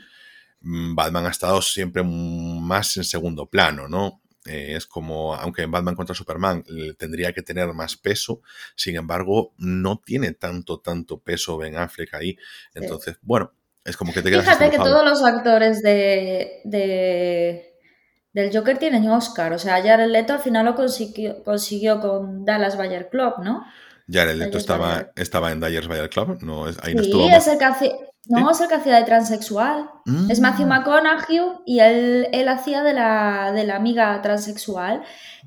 mm, 0.63 0.95
Batman 0.95 1.27
ha 1.27 1.31
estado 1.31 1.61
siempre 1.61 2.03
más 2.03 2.97
en 2.97 3.05
segundo 3.05 3.47
plano, 3.47 3.89
¿no? 3.89 4.23
Eh, 4.47 4.75
es 4.75 4.87
como, 4.87 5.35
aunque 5.35 5.63
en 5.63 5.71
Batman 5.71 5.95
contra 5.95 6.15
Superman 6.15 6.65
tendría 6.97 7.33
que 7.33 7.43
tener 7.43 7.73
más 7.75 7.97
peso, 7.97 8.41
sin 8.75 8.97
embargo, 8.97 9.53
no 9.59 10.01
tiene 10.05 10.33
tanto, 10.33 10.81
tanto 10.81 11.21
peso 11.21 11.59
Ben 11.59 11.77
Affleck 11.77 12.15
ahí. 12.15 12.39
Entonces, 12.75 13.19
bueno, 13.21 13.53
es 13.85 13.97
como 13.97 14.13
que 14.13 14.23
te 14.23 14.31
quedas. 14.31 14.45
Fíjate 14.45 14.71
que 14.71 14.79
todos 14.79 15.05
los 15.05 15.23
actores 15.23 15.83
de, 15.83 16.61
de, 16.65 17.75
del 18.33 18.57
Joker 18.57 18.79
tienen 18.79 19.09
Oscar. 19.11 19.53
O 19.53 19.59
sea, 19.59 19.83
Jared 19.83 20.09
Leto 20.09 20.35
al 20.35 20.41
final 20.41 20.65
lo 20.65 20.75
consiguió, 20.75 21.43
consiguió 21.43 22.01
con 22.01 22.45
Dallas 22.45 22.77
Bayer 22.77 23.09
Club, 23.11 23.35
¿no? 23.43 23.65
Jared 24.11 24.37
Leto 24.37 24.59
estaba, 24.59 25.11
estaba 25.17 25.53
en 25.53 25.61
Dyers 25.61 25.89
Bayer 25.89 26.11
Club, 26.11 26.39
no, 26.43 26.65
ahí 26.83 26.95
no 26.95 27.03
sí, 27.03 27.11
estuvo. 27.11 27.29
Es 27.29 27.47
el 27.47 27.59
que 27.59 27.67
no, 28.29 28.51
es 28.51 28.61
el 28.61 28.69
que 28.69 28.75
hacía 28.75 28.97
de 28.97 29.05
transexual. 29.05 29.91
Es 30.29 30.41
Matthew 30.41 30.67
Mm. 30.67 30.69
McConaughey 30.69 31.41
y 31.67 31.81
él, 31.81 32.29
él 32.33 32.49
hacía 32.49 32.83
de 32.83 32.93
la, 32.93 33.51
de 33.53 33.65
la 33.65 33.77
amiga 33.77 34.21
transexual. 34.23 35.03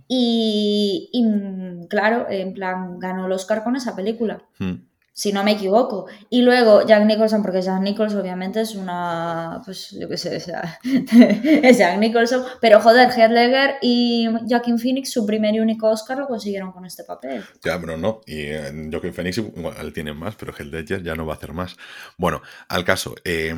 Y, 0.07 1.09
y, 1.13 1.87
claro, 1.87 2.27
en 2.29 2.53
plan, 2.53 2.99
ganó 2.99 3.27
el 3.27 3.31
Oscar 3.31 3.63
con 3.63 3.75
esa 3.75 3.95
película. 3.95 4.43
Mm. 4.59 4.73
Si 5.13 5.31
no 5.31 5.43
me 5.43 5.51
equivoco. 5.51 6.07
Y 6.29 6.41
luego 6.41 6.85
Jack 6.85 7.05
Nicholson, 7.05 7.43
porque 7.43 7.61
Jack 7.61 7.81
Nicholson 7.81 8.19
obviamente 8.19 8.61
es 8.61 8.75
una, 8.75 9.61
pues 9.63 9.91
yo 9.91 10.09
qué 10.09 10.17
sé, 10.17 10.39
sea, 10.39 10.79
es 10.83 11.77
Jack 11.77 11.99
Nicholson, 11.99 12.43
pero 12.59 12.81
joder, 12.81 13.09
Heath 13.11 13.77
y 13.81 14.27
Joaquin 14.49 14.79
Phoenix, 14.79 15.11
su 15.11 15.25
primer 15.25 15.53
y 15.55 15.59
único 15.59 15.87
Oscar 15.89 16.17
lo 16.17 16.27
consiguieron 16.27 16.71
con 16.71 16.85
este 16.85 17.03
papel. 17.03 17.43
Ya, 17.63 17.79
pero 17.79 17.95
no. 17.95 18.21
Y 18.25 18.47
en 18.47 18.91
Joaquin 18.91 19.13
Phoenix 19.13 19.37
igual 19.37 19.93
tienen 19.93 20.17
más, 20.17 20.35
pero 20.35 20.51
Heath 20.51 20.71
Ledger 20.71 21.03
ya 21.03 21.15
no 21.15 21.25
va 21.25 21.33
a 21.33 21.37
hacer 21.37 21.53
más. 21.53 21.77
Bueno, 22.17 22.41
al 22.67 22.83
caso, 22.83 23.15
eh, 23.23 23.55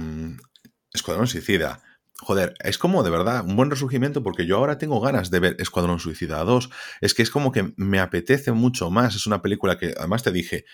Escuadrón 0.94 1.28
Suicida. 1.28 1.82
Joder, 2.18 2.54
es 2.64 2.78
como 2.78 3.04
de 3.04 3.10
verdad 3.10 3.44
un 3.46 3.58
buen 3.58 3.70
resurgimiento 3.70 4.24
porque 4.24 4.46
yo 4.46 4.56
ahora 4.56 4.78
tengo 4.78 5.02
ganas 5.02 5.32
de 5.32 5.40
ver 5.42 5.56
Escuadrón 5.60 6.00
Suicida 6.00 6.44
2. 6.44 6.70
Es 7.02 7.14
que 7.14 7.22
es 7.22 7.30
como 7.30 7.52
que 7.52 7.74
me 7.76 8.00
apetece 8.00 8.54
mucho 8.54 8.90
más. 8.90 9.16
Es 9.16 9.28
una 9.28 9.42
película 9.42 9.78
que 9.78 9.94
además 9.98 10.24
te 10.24 10.32
dije, 10.32 10.66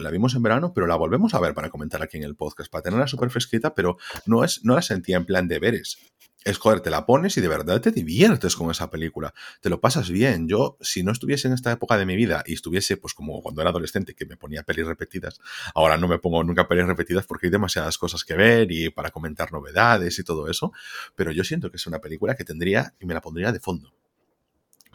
la 0.00 0.10
vimos 0.10 0.34
en 0.34 0.42
verano, 0.42 0.72
pero 0.74 0.86
la 0.86 0.96
volvemos 0.96 1.34
a 1.34 1.40
ver 1.40 1.54
para 1.54 1.70
comentar 1.70 2.02
aquí 2.02 2.16
en 2.16 2.24
el 2.24 2.36
podcast, 2.36 2.70
para 2.70 2.82
tenerla 2.82 3.06
súper 3.06 3.30
fresquita, 3.30 3.74
pero 3.74 3.96
no, 4.26 4.44
es, 4.44 4.64
no 4.64 4.74
la 4.74 4.82
sentía 4.82 5.16
en 5.16 5.24
plan 5.24 5.48
de 5.48 5.58
veres. 5.58 5.98
Es, 6.44 6.56
joder, 6.56 6.80
te 6.80 6.90
la 6.90 7.04
pones 7.04 7.36
y 7.36 7.40
de 7.40 7.48
verdad 7.48 7.80
te 7.80 7.90
diviertes 7.90 8.54
con 8.54 8.70
esa 8.70 8.90
película. 8.90 9.34
Te 9.60 9.68
lo 9.68 9.80
pasas 9.80 10.08
bien. 10.08 10.48
Yo, 10.48 10.78
si 10.80 11.02
no 11.02 11.10
estuviese 11.10 11.48
en 11.48 11.54
esta 11.54 11.72
época 11.72 11.98
de 11.98 12.06
mi 12.06 12.16
vida 12.16 12.44
y 12.46 12.54
estuviese, 12.54 12.96
pues 12.96 13.12
como 13.12 13.42
cuando 13.42 13.60
era 13.60 13.70
adolescente, 13.70 14.14
que 14.14 14.24
me 14.24 14.36
ponía 14.36 14.62
pelis 14.62 14.86
repetidas, 14.86 15.40
ahora 15.74 15.96
no 15.96 16.06
me 16.06 16.18
pongo 16.18 16.44
nunca 16.44 16.68
pelis 16.68 16.86
repetidas 16.86 17.26
porque 17.26 17.48
hay 17.48 17.50
demasiadas 17.50 17.98
cosas 17.98 18.24
que 18.24 18.34
ver 18.34 18.70
y 18.70 18.88
para 18.90 19.10
comentar 19.10 19.52
novedades 19.52 20.18
y 20.18 20.24
todo 20.24 20.48
eso, 20.48 20.72
pero 21.16 21.32
yo 21.32 21.42
siento 21.42 21.70
que 21.70 21.76
es 21.76 21.86
una 21.86 21.98
película 21.98 22.34
que 22.34 22.44
tendría 22.44 22.94
y 23.00 23.06
me 23.06 23.14
la 23.14 23.20
pondría 23.20 23.50
de 23.50 23.60
fondo 23.60 23.97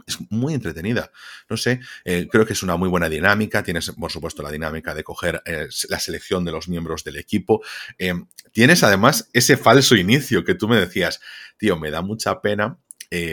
es 0.07 0.19
muy 0.29 0.53
entretenida. 0.53 1.11
No 1.49 1.57
sé, 1.57 1.79
eh, 2.05 2.27
creo 2.29 2.45
que 2.45 2.53
es 2.53 2.63
una 2.63 2.75
muy 2.75 2.89
buena 2.89 3.09
dinámica. 3.09 3.63
Tienes, 3.63 3.91
por 3.91 4.11
supuesto, 4.11 4.43
la 4.43 4.51
dinámica 4.51 4.93
de 4.93 5.03
coger 5.03 5.41
eh, 5.45 5.67
la 5.89 5.99
selección 5.99 6.43
de 6.45 6.51
los 6.51 6.67
miembros 6.67 7.03
del 7.03 7.17
equipo. 7.17 7.61
Eh, 7.97 8.13
tienes 8.51 8.83
además 8.83 9.29
ese 9.33 9.57
falso 9.57 9.95
inicio 9.95 10.43
que 10.43 10.55
tú 10.55 10.67
me 10.67 10.77
decías, 10.79 11.21
tío, 11.57 11.77
me 11.77 11.91
da 11.91 12.01
mucha 12.01 12.41
pena. 12.41 12.77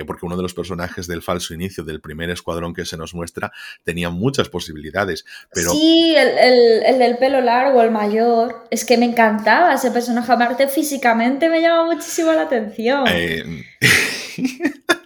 Porque 0.06 0.26
uno 0.26 0.36
de 0.36 0.42
los 0.42 0.52
personajes 0.52 1.06
del 1.06 1.22
falso 1.22 1.54
inicio 1.54 1.82
del 1.82 2.02
primer 2.02 2.28
escuadrón 2.28 2.74
que 2.74 2.84
se 2.84 2.98
nos 2.98 3.14
muestra 3.14 3.50
tenía 3.82 4.10
muchas 4.10 4.50
posibilidades. 4.50 5.24
Pero... 5.54 5.70
Sí, 5.70 6.14
el, 6.14 6.28
el, 6.36 6.82
el, 6.84 6.98
del 6.98 7.16
pelo 7.16 7.40
largo, 7.40 7.80
el 7.80 7.90
mayor. 7.90 8.66
Es 8.70 8.84
que 8.84 8.98
me 8.98 9.06
encantaba 9.06 9.72
ese 9.72 9.90
personaje. 9.90 10.30
Aparte, 10.30 10.68
físicamente 10.68 11.48
me 11.48 11.62
llama 11.62 11.94
muchísimo 11.94 12.30
la 12.30 12.42
atención. 12.42 13.06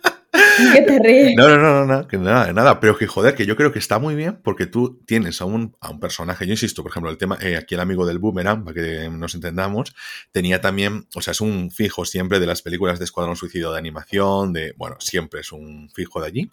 ¿Qué 0.73 0.83
te 0.83 0.99
ríes? 0.99 1.35
No, 1.37 1.49
no, 1.49 1.59
no, 1.59 1.87
no, 1.87 2.09
que 2.09 2.19
nada, 2.19 2.53
nada, 2.53 2.81
pero 2.81 2.97
que 2.97 3.07
joder, 3.07 3.35
que 3.35 3.47
yo 3.47 3.57
creo 3.57 3.73
que 3.73 3.79
está 3.79 3.99
muy 3.99 4.15
bien 4.15 4.41
porque 4.43 4.67
tú 4.67 5.01
tienes 5.07 5.41
a 5.41 5.45
un, 5.45 5.77
a 5.81 5.91
un 5.91 6.01
personaje, 6.01 6.47
yo 6.47 6.53
insisto, 6.53 6.83
por 6.83 6.91
ejemplo, 6.91 7.11
el 7.11 7.19
tema, 7.19 7.39
eh, 7.41 7.57
aquí 7.57 7.75
el 7.75 7.81
amigo 7.81 8.07
del 8.07 8.19
boomerang, 8.19 8.65
para 8.65 8.75
que 8.75 9.09
nos 9.11 9.35
entendamos, 9.35 9.95
tenía 10.33 10.61
también, 10.61 11.07
o 11.15 11.23
sea, 11.23 11.33
es 11.33 11.41
un 11.41 11.71
fijo 11.71 12.05
siempre 12.05 12.41
de 12.41 12.47
las 12.47 12.63
películas 12.63 12.99
de 12.99 13.05
Escuadrón 13.05 13.37
Suicidio 13.37 13.73
de 13.73 13.79
animación, 13.79 14.53
de, 14.53 14.75
bueno, 14.77 14.97
siempre 15.01 15.41
es 15.41 15.53
un 15.53 15.91
fijo 15.95 16.21
de 16.21 16.27
allí. 16.27 16.51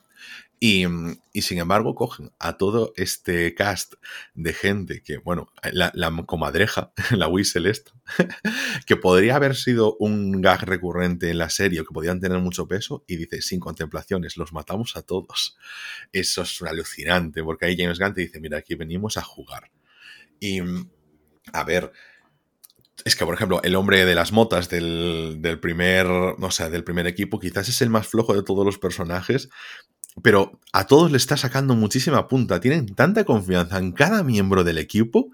Y, 0.64 0.86
y, 1.34 1.42
sin 1.42 1.58
embargo, 1.58 1.96
cogen 1.96 2.34
a 2.38 2.56
todo 2.56 2.94
este 2.96 3.56
cast 3.56 3.96
de 4.36 4.54
gente 4.54 5.02
que, 5.02 5.18
bueno, 5.18 5.52
la, 5.74 5.92
comadreja, 6.28 6.94
la 7.18 7.28
Whistle 7.28 7.68
esta, 7.68 7.92
que 8.86 8.96
podría 8.96 9.38
haber 9.38 9.56
sido 9.56 9.98
un 9.98 10.40
gag 10.40 10.62
recurrente 10.62 11.32
en 11.32 11.40
la 11.40 11.50
serie 11.50 11.82
o 11.82 11.84
que 11.84 11.96
podían 11.96 12.20
tener 12.20 12.38
mucho 12.38 12.68
peso, 12.68 13.04
y 13.08 13.16
dice, 13.16 13.42
sin 13.42 13.60
contemplaciones, 13.60 14.38
los 14.38 14.54
matamos 14.54 14.96
a 14.98 15.02
todos. 15.02 15.58
Eso 16.12 16.44
es 16.44 16.62
alucinante, 16.62 17.44
porque 17.44 17.66
ahí 17.66 17.76
James 17.76 17.98
Gunn 17.98 18.14
dice, 18.14 18.40
mira, 18.40 18.60
aquí 18.60 18.76
venimos 18.76 19.18
a 19.18 19.24
jugar. 19.24 19.72
Y, 20.40 20.60
a 21.54 21.64
ver, 21.64 21.92
es 23.04 23.16
que, 23.16 23.26
por 23.26 23.34
ejemplo, 23.34 23.64
el 23.64 23.76
hombre 23.76 24.06
de 24.06 24.14
las 24.14 24.32
motas 24.32 24.70
del, 24.70 25.38
del 25.40 25.60
primer, 25.60 26.06
o 26.06 26.52
sea, 26.52 26.70
del 26.70 26.84
primer 26.84 27.08
equipo, 27.08 27.40
quizás 27.40 27.68
es 27.68 27.82
el 27.82 27.90
más 27.90 28.08
flojo 28.08 28.36
de 28.36 28.44
todos 28.44 28.64
los 28.64 28.78
personajes, 28.78 29.50
pero 30.22 30.60
a 30.74 30.88
todos 30.88 31.12
le 31.12 31.18
está 31.18 31.38
sacando 31.38 31.76
muchísima 31.76 32.28
punta. 32.28 32.60
Tienen 32.60 32.94
tanta 32.96 33.24
confianza 33.24 33.78
en 33.78 33.92
cada 33.92 34.24
miembro 34.24 34.64
del 34.64 34.78
equipo 34.78 35.30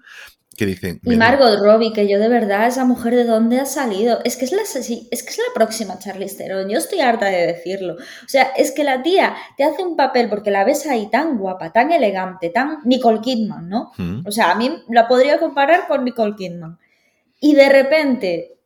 que 0.56 0.66
dicen. 0.66 1.00
Y 1.04 1.16
Margot 1.16 1.58
Robbie, 1.60 1.92
que 1.92 2.08
yo 2.08 2.18
de 2.18 2.28
verdad, 2.28 2.66
esa 2.66 2.84
mujer 2.84 3.14
de 3.14 3.24
dónde 3.24 3.60
ha 3.60 3.64
salido. 3.64 4.18
Es 4.24 4.36
que 4.36 4.44
es 4.44 4.52
la, 4.52 4.62
es 4.62 5.22
que 5.22 5.30
es 5.30 5.38
la 5.38 5.54
próxima 5.54 5.98
Charlize 5.98 6.36
Theron. 6.36 6.68
Yo 6.68 6.78
estoy 6.78 7.00
harta 7.00 7.26
de 7.26 7.46
decirlo. 7.46 7.94
O 7.94 8.28
sea, 8.28 8.50
es 8.56 8.72
que 8.72 8.84
la 8.84 9.02
tía 9.02 9.36
te 9.56 9.64
hace 9.64 9.84
un 9.84 9.96
papel 9.96 10.28
porque 10.28 10.50
la 10.50 10.64
ves 10.64 10.84
ahí 10.86 11.08
tan 11.10 11.38
guapa, 11.38 11.72
tan 11.72 11.92
elegante, 11.92 12.50
tan 12.50 12.78
Nicole 12.84 13.20
Kidman, 13.20 13.68
¿no? 13.68 13.92
¿Mm? 13.96 14.26
O 14.26 14.32
sea, 14.32 14.50
a 14.50 14.56
mí 14.56 14.82
la 14.90 15.06
podría 15.06 15.38
comparar 15.38 15.86
con 15.86 16.04
Nicole 16.04 16.34
Kidman. 16.36 16.78
Y 17.40 17.54
de 17.54 17.68
repente 17.68 18.57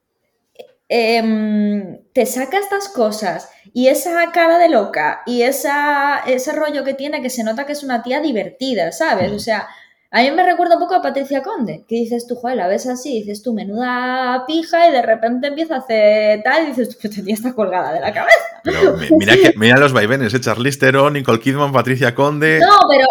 eh, 0.94 2.00
te 2.12 2.26
saca 2.26 2.58
estas 2.58 2.90
cosas 2.90 3.48
y 3.72 3.88
esa 3.88 4.30
cara 4.32 4.58
de 4.58 4.68
loca 4.68 5.22
y 5.24 5.40
esa, 5.40 6.18
ese 6.26 6.52
rollo 6.52 6.84
que 6.84 6.92
tiene 6.92 7.22
que 7.22 7.30
se 7.30 7.44
nota 7.44 7.64
que 7.64 7.72
es 7.72 7.82
una 7.82 8.02
tía 8.02 8.20
divertida, 8.20 8.92
¿sabes? 8.92 9.32
O 9.32 9.38
sea, 9.38 9.68
a 10.14 10.20
mí 10.20 10.30
me 10.30 10.42
recuerda 10.42 10.74
un 10.74 10.80
poco 10.80 10.94
a 10.94 11.00
Patricia 11.00 11.42
Conde, 11.42 11.86
que 11.88 11.94
dices 11.94 12.26
tú, 12.26 12.36
joder, 12.36 12.58
la 12.58 12.68
ves 12.68 12.86
así, 12.86 13.20
dices 13.20 13.42
tú, 13.42 13.54
menuda 13.54 14.44
pija 14.46 14.86
y 14.86 14.92
de 14.92 15.00
repente 15.00 15.46
empieza 15.46 15.76
a 15.76 15.78
hacer 15.78 16.42
tal 16.42 16.64
y 16.64 16.66
dices 16.66 16.90
tú, 16.90 16.96
pues 17.00 17.24
tía 17.24 17.32
está 17.32 17.54
colgada 17.54 17.94
de 17.94 18.00
la 18.00 18.12
cabeza. 18.12 18.36
Pero 18.62 18.94
mira, 19.18 19.34
que, 19.34 19.54
mira 19.56 19.78
los 19.78 19.94
vaivenes, 19.94 20.34
¿eh? 20.34 20.40
Charlize 20.40 20.78
Theron, 20.78 21.14
Nicole 21.14 21.40
Kidman, 21.40 21.72
Patricia 21.72 22.14
Conde... 22.14 22.60
No, 22.60 22.80
pero 22.90 23.06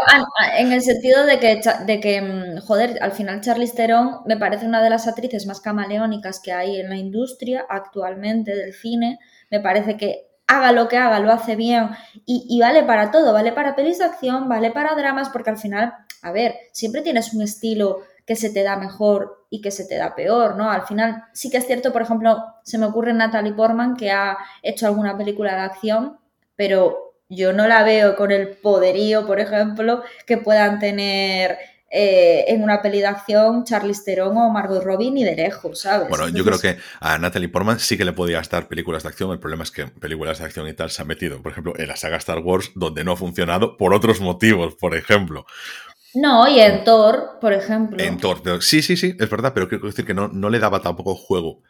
en 0.60 0.72
el 0.72 0.84
sentido 0.84 1.26
de 1.26 1.40
que, 1.40 1.60
de 1.88 2.00
que, 2.00 2.60
joder, 2.68 3.00
al 3.02 3.14
final 3.14 3.42
Charlize 3.42 3.76
Theron 3.76 4.20
me 4.28 4.38
parece 4.38 4.68
una 4.68 4.84
de 4.84 4.92
las 4.92 5.08
actrices 5.08 5.48
más 5.48 5.60
camaleónicas 5.60 6.40
que 6.40 6.54
hay 6.54 6.80
en 6.80 6.90
la 6.90 6.98
industria 6.98 7.66
actualmente 7.68 8.56
del 8.56 8.74
cine. 8.74 9.18
Me 9.50 9.60
parece 9.60 9.98
que 9.98 10.28
haga 10.46 10.72
lo 10.72 10.88
que 10.88 10.98
haga, 10.98 11.20
lo 11.20 11.32
hace 11.32 11.56
bien 11.56 11.90
y, 12.26 12.46
y, 12.50 12.60
vale 12.60 12.84
para 12.84 13.10
todo, 13.10 13.34
vale 13.34 13.54
para 13.54 13.76
pelis 13.76 14.00
de 14.00 14.06
acción, 14.06 14.50
vale 14.50 14.70
para 14.70 14.96
dramas, 14.96 15.30
porque 15.30 15.50
al 15.50 15.58
final, 15.58 15.94
a 16.22 16.32
ver, 16.32 16.56
siempre 16.72 17.02
tienes 17.02 17.34
un 17.34 17.42
estilo 17.42 18.02
que 18.26 18.36
se 18.36 18.50
te 18.50 18.64
da 18.64 18.78
mejor 18.78 19.46
y 19.50 19.62
que 19.62 19.72
se 19.72 19.86
te 19.86 19.96
da 19.96 20.16
peor, 20.16 20.56
¿no? 20.56 20.72
Al 20.72 20.86
final 20.86 21.26
sí 21.34 21.50
que 21.50 21.58
es 21.58 21.68
cierto, 21.68 21.92
por 21.92 22.02
ejemplo, 22.02 22.44
se 22.64 22.78
me 22.78 22.86
ocurre 22.86 23.14
Natalie 23.14 23.54
Portman 23.54 23.96
que 23.98 24.12
ha 24.12 24.38
hecho 24.62 24.88
alguna 24.88 25.18
película 25.18 25.54
de 25.54 25.62
acción, 25.62 26.18
pero 26.56 27.16
yo 27.28 27.54
no 27.54 27.68
la 27.68 27.84
veo 27.84 28.16
con 28.16 28.32
el 28.32 28.50
poderío, 28.50 29.26
por 29.26 29.40
ejemplo, 29.40 30.04
que 30.26 30.38
puedan 30.38 30.80
tener 30.80 31.58
eh, 31.94 32.46
en 32.48 32.64
una 32.64 32.82
peli 32.82 33.00
de 33.00 33.08
acción 33.08 33.66
Charlize 33.66 34.04
Theron 34.06 34.38
o 34.38 34.50
Margot 34.50 34.82
Robbie 34.82 35.12
ni 35.12 35.26
de 35.26 35.36
lejos, 35.36 35.82
¿sabes? 35.82 36.08
Bueno, 36.08 36.30
yo 36.30 36.46
creo 36.46 36.58
que 36.58 36.78
a 37.02 37.18
Natalie 37.18 37.50
Portman 37.50 37.80
sí 37.80 37.98
que 37.98 38.06
le 38.06 38.14
podía 38.14 38.40
estar 38.40 38.70
películas 38.70 39.04
de 39.04 39.10
acción. 39.10 39.32
El 39.32 39.40
problema 39.40 39.64
es 39.64 39.72
que 39.72 39.88
películas 39.88 40.40
de 40.40 40.46
acción 40.46 40.70
y 40.70 40.74
tal 40.74 40.90
se 40.90 41.02
han 41.02 41.10
metido, 41.10 41.42
por 41.42 41.52
ejemplo, 41.52 41.74
en 41.78 41.90
la 41.90 41.98
saga 41.98 42.16
Star 42.16 42.40
Wars, 42.40 42.72
donde 42.76 43.04
no 43.04 43.12
ha 43.12 43.18
funcionado 43.18 43.76
por 43.76 43.94
otros 43.94 44.22
motivos, 44.22 44.76
por 44.76 44.96
ejemplo. 44.96 45.46
No, 46.14 46.48
y 46.48 46.60
en 46.60 46.84
Thor, 46.84 47.38
por 47.40 47.54
ejemplo. 47.54 48.02
En 48.04 48.18
Thor, 48.18 48.42
pero 48.44 48.62
sí, 48.62 48.82
sí, 48.82 48.98
sí, 48.98 49.16
es 49.18 49.30
verdad, 49.30 49.54
pero 49.54 49.70
quiero 49.70 49.86
decir 49.88 50.06
que 50.06 50.14
no, 50.14 50.28
no 50.28 50.50
le 50.50 50.60
daba 50.60 50.82
tampoco 50.82 51.16
juego. 51.16 51.62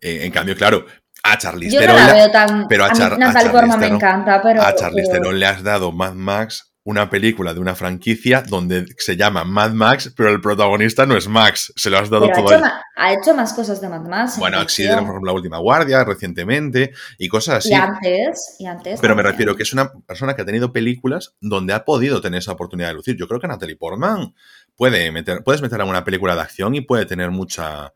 Eh, 0.00 0.20
en 0.24 0.32
cambio, 0.32 0.56
claro, 0.56 0.86
a 1.22 1.36
Charlize 1.36 1.78
Theron. 1.78 1.96
no 1.96 2.06
la 2.06 2.12
veo 2.14 2.30
tan. 2.30 2.68
Pero 2.68 2.84
a, 2.84 2.86
a 2.86 2.90
mí 2.90 2.98
Char, 2.98 3.12
a 3.14 3.76
me 3.76 3.86
encanta, 3.86 4.40
pero. 4.42 4.62
a 4.62 4.74
Charlize 4.74 5.08
pero- 5.10 5.22
Theron 5.22 5.38
le 5.38 5.46
has 5.46 5.62
dado 5.62 5.92
Mad 5.92 6.14
Max, 6.14 6.69
una 6.90 7.08
película 7.08 7.54
de 7.54 7.60
una 7.60 7.74
franquicia 7.74 8.42
donde 8.42 8.86
se 8.98 9.16
llama 9.16 9.44
Mad 9.44 9.72
Max, 9.72 10.12
pero 10.16 10.30
el 10.30 10.40
protagonista 10.40 11.06
no 11.06 11.16
es 11.16 11.28
Max. 11.28 11.72
Se 11.76 11.88
lo 11.88 11.98
has 11.98 12.10
dado 12.10 12.26
pero 12.26 12.40
ha, 12.40 12.42
todo 12.42 12.54
hecho 12.56 12.64
ha 12.96 13.12
hecho 13.12 13.34
más 13.34 13.52
cosas 13.52 13.80
de 13.80 13.88
Mad 13.88 14.02
Max. 14.02 14.34
en 14.34 14.40
Bueno. 14.40 14.58
Accident, 14.58 14.98
por 14.98 15.10
ejemplo, 15.10 15.30
La 15.30 15.32
Última 15.32 15.58
Guardia, 15.58 16.04
recientemente, 16.04 16.92
y 17.18 17.28
cosas 17.28 17.58
así. 17.58 17.70
Y 17.70 17.74
antes, 17.74 18.56
y 18.58 18.66
antes. 18.66 19.00
Pero 19.00 19.14
me 19.14 19.22
refiero 19.22 19.56
que 19.56 19.62
es 19.62 19.72
una 19.72 19.92
persona 19.92 20.34
que 20.34 20.42
ha 20.42 20.44
tenido 20.44 20.72
películas 20.72 21.34
donde 21.40 21.72
ha 21.72 21.84
podido 21.84 22.20
tener 22.20 22.38
esa 22.38 22.52
oportunidad 22.52 22.88
de 22.88 22.94
lucir. 22.94 23.16
Yo 23.16 23.28
creo 23.28 23.40
que 23.40 23.48
Natalie 23.48 23.76
Portman 23.76 24.34
puede 24.76 25.12
meter, 25.12 25.42
puedes 25.44 25.62
meter 25.62 25.80
a 25.80 25.84
una 25.84 26.04
película 26.04 26.34
de 26.34 26.42
acción 26.42 26.74
y 26.74 26.80
puede 26.80 27.06
tener 27.06 27.30
mucha, 27.30 27.92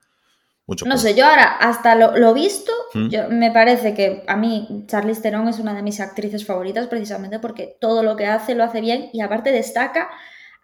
Mucho 0.67 0.87
No 0.87 0.97
sé, 0.97 1.15
yo 1.15 1.27
ahora, 1.27 1.45
hasta 1.45 1.95
lo, 1.95 2.17
lo 2.17 2.33
visto, 2.33 2.73
¿Mm? 2.95 3.09
yo- 3.09 3.29
me 3.29 3.51
parece 3.51 3.93
que 3.95 4.25
a 4.27 4.37
mí 4.37 4.85
Charlize 4.87 5.21
Theron 5.21 5.47
es 5.49 5.59
una 5.59 5.75
de 5.75 5.83
mis 5.83 6.01
actrices 6.01 6.47
favoritas 6.47 6.87
precisamente 6.87 7.39
porque 7.39 7.77
todo 7.81 8.03
lo 8.03 8.17
que 8.17 8.27
hace 8.27 8.55
lo 8.55 8.65
hace 8.65 8.81
bien 8.81 9.11
y 9.12 9.21
aparte 9.21 9.53
destaca 9.53 10.09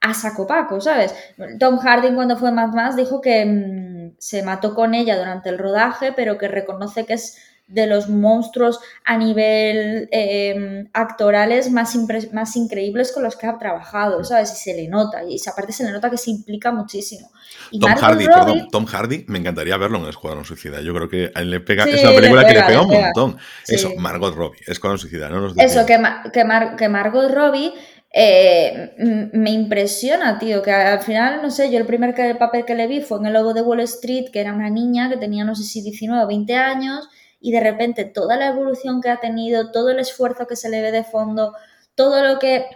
a 0.00 0.14
saco 0.14 0.46
paco, 0.46 0.80
¿sabes? 0.80 1.14
Tom 1.58 1.78
Hardy 1.78 2.14
cuando 2.14 2.38
fue 2.38 2.50
Mad 2.52 2.72
Max 2.72 2.96
dijo 2.96 3.20
que 3.20 3.44
mm, 3.44 4.14
se 4.18 4.42
mató 4.42 4.74
con 4.74 4.94
ella 4.94 5.18
durante 5.18 5.50
el 5.50 5.58
rodaje, 5.58 6.12
pero 6.12 6.38
que 6.38 6.48
reconoce 6.48 7.04
que 7.04 7.12
es 7.14 7.38
de 7.70 7.86
los 7.86 8.08
monstruos 8.08 8.80
a 9.04 9.16
nivel 9.16 10.08
eh, 10.12 10.86
actorales 10.92 11.70
más, 11.70 11.96
más 12.32 12.56
increíbles 12.56 13.12
con 13.12 13.22
los 13.22 13.36
que 13.36 13.46
ha 13.46 13.56
trabajado, 13.58 14.22
¿sabes? 14.24 14.52
Y 14.52 14.56
se 14.56 14.74
le 14.74 14.88
nota, 14.88 15.22
y 15.24 15.36
aparte 15.48 15.72
se 15.72 15.84
le 15.84 15.92
nota 15.92 16.10
que 16.10 16.18
se 16.18 16.30
implica 16.30 16.72
muchísimo. 16.72 17.30
Y 17.70 17.78
Tom 17.78 17.90
Margot 17.90 18.04
Hardy, 18.04 18.24
Robbie- 18.26 18.34
perdón, 18.34 18.68
Tom 18.70 18.86
Hardy, 18.86 19.24
me 19.28 19.38
encantaría 19.38 19.76
verlo 19.76 19.98
en 19.98 20.06
Escuadrón 20.08 20.44
Suicida. 20.44 20.80
Yo 20.80 20.92
creo 20.94 21.08
que 21.08 21.30
a 21.34 21.40
él 21.40 21.50
le 21.50 21.60
pega, 21.60 21.84
Sí, 21.84 21.90
es 21.90 22.02
una 22.02 22.10
le 22.10 22.16
película 22.16 22.46
que 22.46 22.54
le 22.54 22.62
pega, 22.62 22.82
un 22.82 22.88
montón. 22.90 23.36
Sí. 23.64 23.76
Eso, 23.76 23.90
Margot 23.96 24.34
Robbie, 24.34 24.58
Escuadrón 24.66 24.98
Suicida, 24.98 25.28
no 25.28 25.40
nos 25.40 25.56
Eso, 25.56 25.86
que, 25.86 25.98
Ma- 25.98 26.24
que, 26.32 26.44
Mar- 26.44 26.76
que 26.76 26.88
Margot 26.88 27.30
Robbie 27.32 27.72
eh, 28.12 29.30
me 29.32 29.50
impresiona, 29.52 30.38
tío, 30.40 30.62
que 30.62 30.72
al 30.72 31.00
final, 31.00 31.40
no 31.42 31.50
sé, 31.50 31.70
yo 31.70 31.78
el 31.78 31.86
primer 31.86 32.14
que- 32.14 32.34
papel 32.34 32.64
que 32.64 32.74
le 32.74 32.88
vi 32.88 33.00
fue 33.00 33.18
en 33.18 33.26
el 33.26 33.32
logo 33.34 33.54
de 33.54 33.62
Wall 33.62 33.78
Street, 33.80 34.26
que 34.32 34.40
era 34.40 34.52
una 34.52 34.68
niña 34.70 35.08
que 35.08 35.16
tenía, 35.16 35.44
no 35.44 35.54
sé 35.54 35.62
si 35.62 35.80
19 35.82 36.24
o 36.24 36.26
20 36.26 36.56
años, 36.56 37.08
y 37.40 37.52
de 37.52 37.60
repente 37.60 38.04
toda 38.04 38.36
la 38.36 38.48
evolución 38.48 39.00
que 39.00 39.08
ha 39.08 39.20
tenido, 39.20 39.70
todo 39.72 39.90
el 39.90 39.98
esfuerzo 39.98 40.46
que 40.46 40.56
se 40.56 40.68
le 40.68 40.82
ve 40.82 40.92
de 40.92 41.04
fondo, 41.04 41.54
todo 41.94 42.22
lo 42.22 42.38
que 42.38 42.66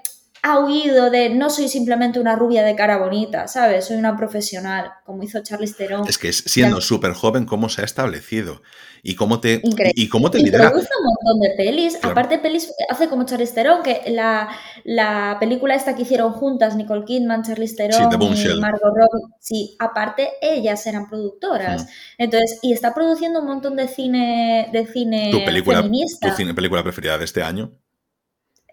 ha 0.46 0.58
huido 0.58 1.08
de 1.10 1.30
no 1.30 1.48
soy 1.48 1.68
simplemente 1.68 2.20
una 2.20 2.36
rubia 2.36 2.62
de 2.62 2.76
cara 2.76 2.98
bonita, 2.98 3.48
¿sabes? 3.48 3.86
Soy 3.86 3.96
una 3.96 4.14
profesional, 4.14 4.90
como 5.06 5.22
hizo 5.22 5.42
Charlize 5.42 5.72
Theron. 5.74 6.06
Es 6.06 6.18
que 6.18 6.34
siendo 6.34 6.82
súper 6.82 7.14
joven, 7.14 7.46
cómo 7.46 7.70
se 7.70 7.80
ha 7.80 7.84
establecido 7.86 8.60
y 9.02 9.14
cómo 9.14 9.40
te, 9.40 9.60
Increíble. 9.62 9.92
y, 9.96 10.08
cómo 10.10 10.30
te 10.30 10.38
Y 10.38 10.44
lidera. 10.44 10.68
produce 10.70 10.90
un 11.00 11.04
montón 11.06 11.40
de 11.40 11.54
pelis. 11.56 11.96
Claro. 11.96 12.10
Aparte, 12.12 12.38
pelis 12.38 12.70
hace 12.90 13.08
como 13.08 13.24
Charlize 13.24 13.54
Theron, 13.54 13.82
que 13.82 14.02
la, 14.08 14.50
la 14.84 15.38
película 15.40 15.74
esta 15.76 15.96
que 15.96 16.02
hicieron 16.02 16.32
juntas, 16.32 16.76
Nicole 16.76 17.06
Kidman, 17.06 17.42
Charlize 17.42 17.76
Theron 17.76 18.10
The 18.10 18.16
Bombshell. 18.16 18.58
y 18.58 18.60
Margot 18.60 18.80
Robbie, 18.82 19.34
sí, 19.40 19.76
aparte 19.78 20.28
ellas 20.42 20.86
eran 20.86 21.08
productoras. 21.08 21.84
Mm. 21.84 21.88
Entonces, 22.18 22.58
y 22.60 22.74
está 22.74 22.92
produciendo 22.92 23.40
un 23.40 23.46
montón 23.46 23.76
de 23.76 23.88
cine, 23.88 24.68
de 24.72 24.86
cine 24.86 25.30
Tu 25.32 25.42
película, 25.42 25.78
tu 25.78 25.84
feminista. 25.84 26.36
cine- 26.36 26.52
película 26.54 26.82
preferida 26.82 27.16
de 27.16 27.24
este 27.24 27.42
año. 27.42 27.72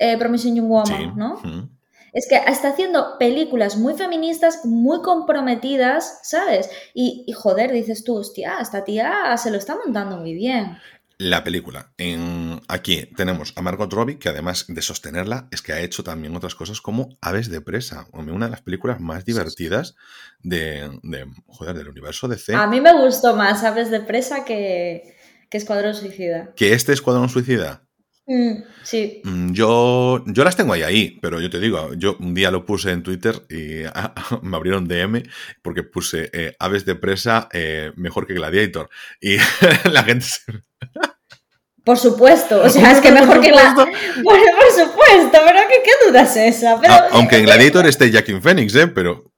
Eh, 0.01 0.17
Promising 0.17 0.55
Young 0.55 0.67
Woman, 0.67 0.87
Sí. 0.87 1.11
¿no? 1.15 1.35
Mm. 1.43 1.69
Es 2.13 2.27
que 2.27 2.35
está 2.35 2.69
haciendo 2.69 3.17
películas 3.19 3.77
muy 3.77 3.93
feministas, 3.93 4.65
muy 4.65 5.01
comprometidas, 5.01 6.19
¿sabes? 6.23 6.69
Y, 6.93 7.23
y 7.25 7.31
joder, 7.31 7.71
dices 7.71 8.03
tú, 8.03 8.17
hostia, 8.17 8.57
esta 8.59 8.83
tía 8.83 9.37
se 9.37 9.49
lo 9.51 9.57
está 9.57 9.77
montando 9.77 10.17
muy 10.17 10.33
bien. 10.33 10.77
La 11.17 11.43
película. 11.43 11.93
En, 11.97 12.61
aquí 12.67 13.05
tenemos 13.15 13.53
a 13.55 13.61
Margot 13.61 13.93
Robbie, 13.93 14.17
que 14.17 14.27
además 14.27 14.65
de 14.67 14.81
sostenerla, 14.81 15.47
es 15.51 15.61
que 15.61 15.71
ha 15.71 15.79
hecho 15.79 16.03
también 16.03 16.35
otras 16.35 16.55
cosas 16.55 16.81
como 16.81 17.09
Aves 17.21 17.47
de 17.49 17.61
Presa, 17.61 18.07
una 18.11 18.45
de 18.45 18.51
las 18.51 18.63
películas 18.63 18.99
más 18.99 19.23
divertidas 19.23 19.95
de, 20.41 20.99
de, 21.03 21.27
joder, 21.45 21.77
del 21.77 21.89
universo 21.89 22.27
DC. 22.27 22.55
A 22.55 22.65
mí 22.65 22.81
me 22.81 22.91
gustó 22.99 23.35
más 23.35 23.63
Aves 23.63 23.91
de 23.91 23.99
Presa 23.99 24.43
que, 24.45 25.15
que 25.49 25.57
Escuadrón 25.59 25.93
Suicida. 25.93 26.53
Que 26.55 26.73
este 26.73 26.91
Escuadrón 26.91 27.29
Suicida, 27.29 27.83
sí. 28.83 29.21
mm, 29.23 29.51
yo, 29.53 30.23
yo 30.27 30.43
las 30.43 30.55
tengo 30.55 30.73
ahí, 30.73 30.83
ahí, 30.83 31.19
pero 31.21 31.39
yo 31.39 31.49
te 31.49 31.59
digo, 31.59 31.93
yo 31.95 32.17
un 32.19 32.33
día 32.33 32.51
lo 32.51 32.65
puse 32.65 32.91
en 32.91 33.03
Twitter 33.03 33.43
y 33.49 33.83
ah, 33.93 34.13
me 34.41 34.57
abrieron 34.57 34.87
DM 34.87 35.23
porque 35.61 35.83
puse 35.83 36.29
eh, 36.33 36.55
Aves 36.59 36.85
de 36.85 36.95
Presa 36.95 37.49
eh, 37.51 37.91
mejor 37.95 38.27
que 38.27 38.33
Gladiator. 38.33 38.89
Y 39.19 39.37
la 39.91 40.03
gente 40.03 40.25
se... 40.25 40.41
Por 41.83 41.97
supuesto, 41.97 42.61
o 42.61 42.69
sea, 42.69 42.91
es 42.91 42.99
que 42.99 43.11
mejor 43.11 43.41
que 43.41 43.49
la... 43.51 43.69
supuesto. 43.69 43.91
Por, 44.23 44.37
supuesto, 44.69 45.31
pero 45.31 45.59
¿qué, 45.67 45.81
qué 45.83 45.91
duda 46.07 46.21
es 46.21 46.37
esa? 46.37 46.79
Pero, 46.79 46.93
Ah, 46.93 47.07
aunque 47.13 47.37
en 47.37 47.45
Gladiator 47.45 47.87
esté 47.87 48.11
Jackie 48.11 48.39
Phoenix, 48.39 48.75
¿eh? 48.75 48.87
Pero... 48.87 49.30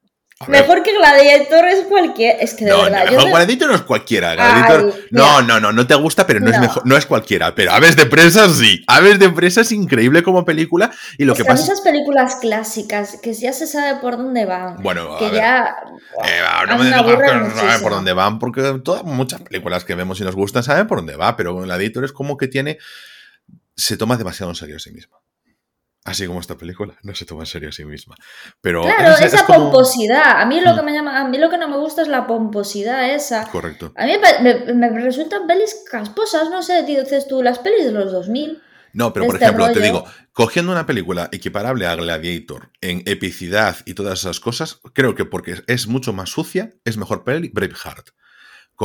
mejor 0.47 0.83
que 0.83 0.93
Gladiator 0.93 1.65
es 1.65 1.85
cualquier... 1.85 2.37
Es 2.39 2.53
que 2.53 2.65
de 2.65 2.71
No, 2.71 2.83
verdad, 2.83 3.05
no, 3.05 3.11
yo 3.11 3.25
Gladiator 3.27 3.69
no 3.69 3.75
es 3.75 3.81
cualquiera. 3.81 4.35
Gladiator, 4.35 4.93
Ay, 4.95 5.01
no, 5.11 5.41
no, 5.41 5.59
no, 5.59 5.71
no 5.71 5.87
te 5.87 5.95
gusta, 5.95 6.25
pero 6.27 6.39
no, 6.39 6.49
es 6.51 6.59
mejor, 6.59 6.85
no 6.85 6.97
es 6.97 7.05
cualquiera. 7.05 7.53
Pero 7.55 7.71
Aves 7.71 7.95
de 7.95 8.05
Presa 8.05 8.49
sí. 8.49 8.83
Aves 8.87 9.19
de 9.19 9.29
Presa 9.29 9.61
es 9.61 9.71
increíble 9.71 10.23
como 10.23 10.45
película. 10.45 10.91
Y 11.17 11.25
lo 11.25 11.33
es 11.33 11.37
que 11.39 11.45
pasa. 11.45 11.63
esas 11.63 11.81
películas 11.81 12.37
clásicas, 12.37 13.17
que 13.21 13.33
ya 13.33 13.53
se 13.53 13.67
sabe 13.67 13.99
por 13.99 14.17
dónde 14.17 14.45
van, 14.45 14.77
Bueno, 14.81 15.15
a 15.15 15.19
que 15.19 15.25
ver. 15.25 15.35
ya... 15.35 15.75
Eh, 16.25 16.41
no 16.67 16.77
me 16.77 16.85
digas 16.85 17.03
que 17.03 17.33
no 17.35 17.55
saben 17.55 17.81
por 17.81 17.91
dónde 17.93 18.13
van, 18.13 18.39
porque 18.39 18.79
todas 18.83 19.03
muchas 19.03 19.41
películas 19.41 19.83
que 19.85 19.95
vemos 19.95 20.19
y 20.19 20.23
nos 20.23 20.35
gustan 20.35 20.63
saben 20.63 20.87
por 20.87 20.99
dónde 20.99 21.15
va, 21.15 21.35
pero 21.35 21.55
Gladiator 21.55 22.05
es 22.05 22.11
como 22.11 22.37
que 22.37 22.47
tiene. 22.47 22.77
Se 23.75 23.97
toma 23.97 24.17
demasiado 24.17 24.51
en 24.51 24.55
serio 24.55 24.75
a 24.75 24.79
sí 24.79 24.91
misma. 24.91 25.17
Así 26.05 26.27
como 26.27 26.39
esta 26.41 26.57
película, 26.57 26.95
no 27.03 27.15
se 27.15 27.25
toma 27.25 27.43
en 27.43 27.45
serio 27.47 27.69
a 27.69 27.71
sí 27.71 27.85
misma. 27.85 28.15
Pero 28.61 28.81
Claro, 28.83 29.15
esa 29.25 29.45
como- 29.45 29.71
pomposidad. 29.71 30.41
A 30.41 30.45
mí 30.45 30.59
lo 30.61 30.73
Mm. 30.73 30.75
que 30.75 30.81
me 30.83 30.93
llama, 30.93 31.19
a 31.21 31.27
mí 31.27 31.37
lo 31.37 31.49
que 31.49 31.57
no 31.57 31.67
me 31.69 31.77
gusta 31.77 32.01
es 32.01 32.07
la 32.09 32.27
pomposidad 32.27 33.13
esa. 33.13 33.47
Correcto. 33.49 33.93
A 33.95 34.05
mí 34.05 34.13
me, 34.41 34.63
me- 34.73 34.89
me 34.89 34.99
resultan 34.99 35.47
pelis 35.47 35.83
casposas, 35.89 36.49
no 36.49 36.61
sé, 36.61 36.83
dices 36.83 37.27
tú, 37.27 37.41
las 37.41 37.59
pelis 37.59 37.85
de 37.85 37.91
los 37.91 38.11
2000. 38.11 38.61
No, 38.95 39.11
pero 39.11 39.25
por 39.25 39.35
este 39.35 39.45
ejemplo, 39.45 39.71
te 39.71 39.79
digo, 39.79 40.05
cogiendo 40.33 40.71
una 40.71 40.85
película 40.85 41.27
equiparable 41.31 41.87
a 41.87 41.95
Gladiator 41.95 42.69
en 42.79 43.01
epicidad 43.07 43.77
y 43.85 43.95
todas 43.95 44.19
esas 44.19 44.39
cosas, 44.39 44.81
creo 44.93 45.15
que 45.15 45.25
porque 45.25 45.63
es 45.65 45.87
mucho 45.87 46.13
más 46.13 46.29
sucia, 46.29 46.73
es 46.85 46.95
mejor 46.97 47.23
peli 47.23 47.49
Braveheart. 47.51 48.09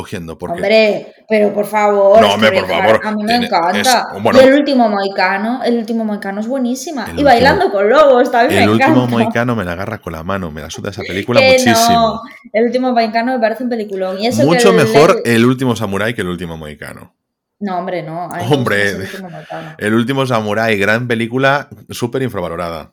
Cogiendo, 0.03 0.39
porque. 0.39 0.55
Hombre, 0.55 1.13
pero 1.29 1.53
por 1.53 1.67
favor. 1.67 2.21
No, 2.21 2.35
hombre, 2.35 2.53
por 2.53 2.69
favor, 2.69 3.01
A 3.05 3.11
mí 3.11 3.23
me 3.25 3.29
tiene- 3.29 3.47
encanta. 3.47 3.79
es- 4.17 4.23
bueno. 4.23 4.41
y 4.41 4.45
el 4.45 4.55
último 4.55 4.89
moicano, 4.89 5.63
el 5.65 5.77
último 5.79 6.05
moicano 6.05 6.41
es 6.41 6.47
buenísima. 6.47 7.07
Y 7.09 7.11
último- 7.11 7.25
bailando 7.29 7.71
con 7.73 7.89
lobos 7.91 8.31
también 8.31 8.61
el 8.63 8.67
me 8.69 8.73
último 8.75 8.95
encanta. 9.05 9.11
moicano 9.11 9.57
me 9.57 9.65
la 9.65 9.73
agarra 9.73 9.99
con 9.99 10.13
la 10.13 10.23
mano, 10.23 10.51
me 10.53 10.61
la 10.61 10.71
suda 10.71 10.91
esa 10.91 11.03
película 11.03 11.41
Que 11.41 11.51
muchísimo. 11.59 11.91
no, 11.91 12.21
el 12.53 12.65
último 12.65 12.93
moicano 12.93 13.33
me 13.33 13.41
parece 13.41 13.65
un 13.65 13.71
peliculón. 13.71 14.21
Y 14.21 14.27
eso 14.29 14.45
Mucho 14.45 14.71
que 14.73 14.79
el- 14.81 14.87
mejor 14.89 15.23
el 15.25 15.45
último 15.45 15.75
samurái 15.75 16.15
que 16.15 16.21
el 16.21 16.29
último 16.29 16.57
moicano. 16.57 17.15
No, 17.61 17.79
hombre, 17.79 18.05
no. 18.05 18.29
Hombre. 18.51 18.91
el 18.91 19.01
último. 19.01 19.29
El 19.79 19.95
último 19.95 20.27
samurái, 20.27 20.79
gran 20.79 21.09
película, 21.09 21.69
súper 21.91 22.23
infravalorada. 22.23 22.93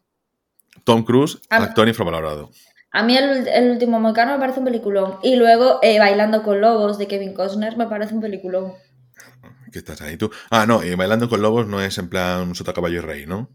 Tom 0.83 1.03
Cruise, 1.03 1.39
Ah. 1.51 1.57
actor 1.57 1.87
infravalorado. 1.87 2.49
A 2.95 3.03
mí 3.03 3.17
el, 3.17 3.47
el 3.47 3.71
último 3.71 3.99
moicano 3.99 4.31
me 4.33 4.39
parece 4.39 4.59
un 4.59 4.65
peliculón. 4.65 5.17
Y 5.21 5.35
luego 5.35 5.79
eh, 5.81 5.99
Bailando 5.99 6.43
con 6.43 6.61
Lobos 6.61 6.97
de 6.97 7.07
Kevin 7.07 7.33
Costner 7.33 7.75
me 7.75 7.87
parece 7.87 8.13
un 8.15 8.21
peliculón. 8.21 8.71
¿Qué 9.71 9.79
estás 9.79 10.01
ahí 10.01 10.15
tú? 10.15 10.31
Ah, 10.49 10.65
no, 10.65 10.81
y 10.81 10.95
Bailando 10.95 11.27
con 11.27 11.41
Lobos 11.41 11.67
no 11.67 11.81
es 11.81 11.97
en 11.97 12.07
plan 12.09 12.55
Sota 12.55 12.71
Caballo 12.71 12.99
y 12.99 13.01
Rey, 13.01 13.25
¿no? 13.25 13.49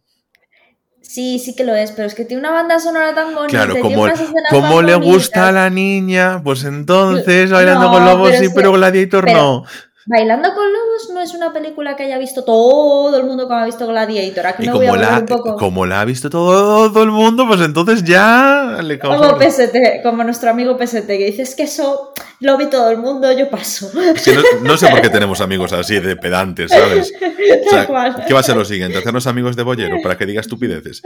Sí, 1.00 1.38
sí 1.38 1.56
que 1.56 1.64
lo 1.64 1.74
es, 1.74 1.90
pero 1.92 2.06
es 2.06 2.14
que 2.14 2.24
tiene 2.26 2.40
una 2.42 2.50
banda 2.52 2.78
sonora 2.78 3.14
tan 3.14 3.34
bonita. 3.34 3.64
Claro, 3.64 3.80
como, 3.80 4.06
como 4.50 4.82
le 4.82 4.94
bonitas. 4.94 5.14
gusta 5.14 5.48
a 5.48 5.52
la 5.52 5.70
niña, 5.70 6.42
pues 6.44 6.62
entonces 6.64 7.50
Bailando 7.50 7.86
No, 7.86 7.92
con 7.92 8.04
Lobos 8.04 8.34
sí, 8.38 8.48
pero 8.54 8.72
Gladiator 8.72 9.24
pero- 9.24 9.38
no. 9.38 9.64
Bailando 10.10 10.52
con 10.56 10.64
Lobos 10.64 11.10
no 11.14 11.20
es 11.20 11.34
una 11.34 11.52
película 11.52 11.94
que 11.94 12.02
haya 12.02 12.18
visto 12.18 12.42
todo 12.42 13.16
el 13.16 13.24
mundo 13.24 13.46
como 13.46 13.60
ha 13.60 13.64
visto 13.64 13.86
Gladiator. 13.86 14.44
Aquí 14.44 14.64
Y 14.64 14.66
me 14.66 14.72
voy 14.72 14.86
a 14.86 14.90
como 14.90 15.00
la, 15.00 15.18
un 15.20 15.26
poco 15.26 15.56
como 15.56 15.86
la 15.86 16.00
ha 16.00 16.04
visto 16.04 16.28
todo, 16.28 17.02
el 17.04 17.12
mundo, 17.12 17.46
pues 17.46 17.60
entonces 17.60 18.02
ya 18.02 18.80
le 18.82 18.98
como 18.98 19.38
PST, 19.38 20.02
como 20.02 20.24
nuestro 20.24 20.50
amigo 20.50 20.76
PST, 20.76 21.06
que 21.06 21.26
dice 21.26 21.42
es 21.42 21.54
que 21.54 21.62
eso 21.62 22.12
lo 22.40 22.56
vi 22.56 22.66
todo 22.68 22.90
el 22.90 22.98
mundo, 22.98 23.30
yo 23.32 23.48
paso. 23.50 23.90
Es 24.14 24.24
que 24.24 24.34
no, 24.34 24.42
no 24.62 24.76
sé 24.76 24.88
por 24.88 25.00
qué 25.02 25.08
tenemos 25.10 25.40
amigos 25.40 25.72
así 25.72 25.98
de 26.00 26.16
pedantes, 26.16 26.70
¿sabes? 26.70 27.12
O 27.66 27.70
sea. 27.70 27.86
¿Qué 28.26 28.32
va 28.34 28.40
a 28.40 28.42
ser 28.44 28.56
lo 28.56 28.64
siguiente? 28.64 28.98
¿Hacernos 28.98 29.26
amigos 29.26 29.54
de 29.56 29.62
bollero 29.62 29.96
para 30.02 30.16
que 30.16 30.24
diga 30.26 30.40
estupideces? 30.40 31.02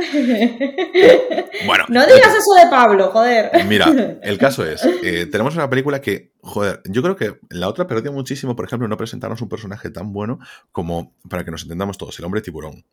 Bueno, 1.66 1.84
No 1.88 2.04
digas 2.06 2.28
eso 2.34 2.54
de 2.62 2.70
Pablo, 2.70 3.10
joder. 3.10 3.50
Mira, 3.66 3.86
el 4.22 4.38
caso 4.38 4.64
es, 4.66 4.82
eh, 5.02 5.26
tenemos 5.30 5.54
una 5.54 5.68
película 5.70 6.00
que, 6.00 6.32
joder, 6.42 6.80
yo 6.84 7.02
creo 7.02 7.16
que 7.16 7.38
la 7.50 7.68
otra 7.68 7.86
perdió 7.86 8.12
muchísimo, 8.12 8.54
por 8.56 8.66
ejemplo, 8.66 8.88
no 8.88 8.96
presentarnos 8.96 9.40
un 9.40 9.48
personaje 9.48 9.90
tan 9.90 10.12
bueno 10.12 10.38
como, 10.72 11.14
para 11.28 11.44
que 11.44 11.50
nos 11.50 11.62
entendamos 11.62 11.98
todos, 11.98 12.18
el 12.18 12.24
hombre 12.24 12.40
tiburón. 12.42 12.84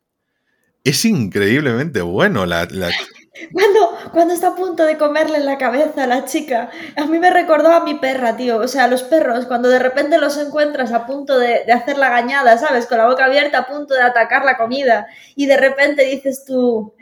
Es 0.84 1.06
increíblemente 1.06 2.02
bueno. 2.02 2.46
La, 2.46 2.68
la- 2.72 2.90
Cuando, 3.52 3.91
cuando 4.12 4.34
está 4.34 4.50
a 4.50 4.56
punto 4.56 4.84
de 4.86 4.98
comerle 4.98 5.40
la 5.40 5.58
cabeza 5.58 6.04
a 6.04 6.08
la 6.08 6.26
chica, 6.26 6.70
a 6.96 7.06
mí 7.06 7.20
me 7.20 7.30
recordó 7.30 7.72
a 7.72 7.84
mi 7.84 7.96
perra, 7.96 8.36
tío. 8.36 8.58
O 8.60 8.68
sea, 8.68 8.88
los 8.88 9.04
perros, 9.04 9.46
cuando 9.46 9.70
de 9.70 9.80
repente 9.80 10.18
los 10.18 10.38
encuentras 10.38 10.92
a 10.92 11.06
punto 11.06 11.38
de, 11.38 11.64
de 11.66 11.72
hacer 11.72 11.98
la 11.98 12.10
gañada, 12.10 12.58
¿sabes? 12.58 12.88
Con 12.88 12.98
la 12.98 13.08
boca 13.08 13.26
abierta, 13.26 13.60
a 13.60 13.68
punto 13.68 13.94
de 13.94 14.02
atacar 14.02 14.44
la 14.46 14.58
comida. 14.58 15.08
Y 15.36 15.46
de 15.46 15.58
repente 15.58 16.04
dices 16.06 16.44
tú, 16.46 16.94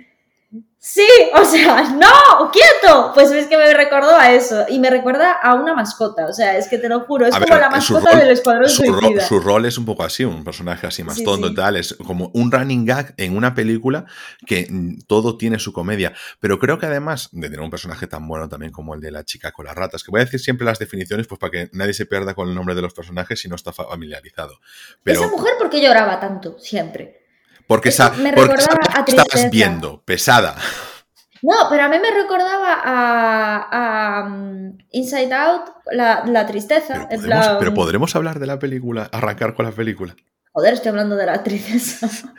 Sí, 0.82 1.06
o 1.36 1.44
sea, 1.44 1.92
no, 1.92 2.52
quieto. 2.52 3.12
Pues 3.14 3.32
es 3.32 3.48
que 3.48 3.58
me 3.58 3.74
recordó 3.74 4.16
a 4.16 4.32
eso 4.32 4.66
y 4.70 4.80
me 4.80 4.90
recuerda 4.90 5.34
a 5.34 5.56
una 5.56 5.74
mascota, 5.74 6.26
o 6.26 6.34
sea, 6.34 6.58
es 6.58 6.68
que 6.68 6.78
te 6.78 6.88
lo 6.88 7.02
juro, 7.02 7.28
es 7.28 7.36
como 7.36 7.56
la 7.56 7.70
mascota 7.70 8.18
del 8.18 8.30
escuadrón 8.30 8.70
su 8.70 8.84
suicida. 8.84 9.28
su 9.28 9.40
rol 9.40 9.66
es 9.66 9.78
un 9.78 9.86
poco 9.86 10.04
así, 10.04 10.24
un 10.24 10.44
personaje 10.44 10.88
así 10.88 11.04
más 11.04 11.22
tonto 11.22 11.50
y 11.50 11.54
tal, 11.54 11.76
es 11.76 11.96
como 12.06 12.32
un 12.34 12.52
running 12.52 12.86
gag 12.86 13.14
en 13.18 13.36
una 13.36 13.54
película 13.54 14.06
que 14.46 14.68
mm, 14.70 15.02
todo 15.06 15.38
tiene 15.38 15.60
su 15.60 15.74
comedia, 15.74 16.14
pero 16.40 16.60
creo 16.60 16.80
que 16.80 16.86
además 16.86 17.30
de 17.34 17.50
tener 17.50 17.62
un 17.62 17.70
personaje 17.70 18.08
tan 18.08 18.26
bueno 18.28 18.48
también 18.48 18.72
como 18.72 18.96
el 18.96 19.02
de 19.02 19.12
la 19.12 19.26
chica 19.26 19.52
con 19.52 19.66
las 19.66 19.76
ratas, 19.76 20.04
que 20.04 20.12
voy 20.12 20.22
a 20.22 20.26
decir 20.26 20.40
siempre 20.40 20.66
las 20.66 20.80
definiciones 20.80 21.28
pues 21.28 21.40
para 21.40 21.52
que 21.52 21.70
nadie 21.74 21.94
se 21.94 22.06
pierda 22.06 22.34
con 22.34 22.48
el 22.48 22.56
nombre 22.56 22.76
de 22.76 22.82
los 22.82 22.94
personajes 22.94 23.40
si 23.42 23.50
no 23.50 23.56
está 23.56 23.74
familiarizado. 23.74 24.60
Pero, 25.04 25.22
Esa 25.22 25.30
mujer, 25.30 25.54
¿por 25.58 25.70
qué 25.70 25.82
lloraba 25.82 26.20
tanto 26.22 26.58
siempre? 26.58 27.20
Porque, 27.70 27.90
esa, 27.90 28.10
me 28.14 28.34
porque 28.34 28.52
a 28.52 29.06
estabas 29.08 29.52
viendo, 29.52 30.02
pesada. 30.02 30.56
No, 31.44 31.54
pero 31.70 31.84
a 31.84 31.88
mí 31.88 31.98
me 32.00 32.10
recordaba 32.10 32.82
a, 32.84 33.68
a, 33.72 34.26
um, 34.26 34.76
Inside 34.90 35.32
Out 35.32 35.70
la, 35.92 36.24
la 36.26 36.48
tristeza. 36.48 37.08
Pero 37.08 37.22
podremos, 37.22 37.48
pero 37.60 37.74
podremos 37.76 38.16
hablar 38.16 38.40
de 38.40 38.48
la 38.48 38.58
película, 38.58 39.08
arrancar 39.12 39.54
con 39.54 39.68
la 39.68 39.72
película. 39.72 40.16
Joder, 40.52 40.74
estoy 40.74 40.90
hablando 40.90 41.16
de 41.16 41.26
la 41.26 41.34
actriz 41.34 41.70
esa. 41.70 42.10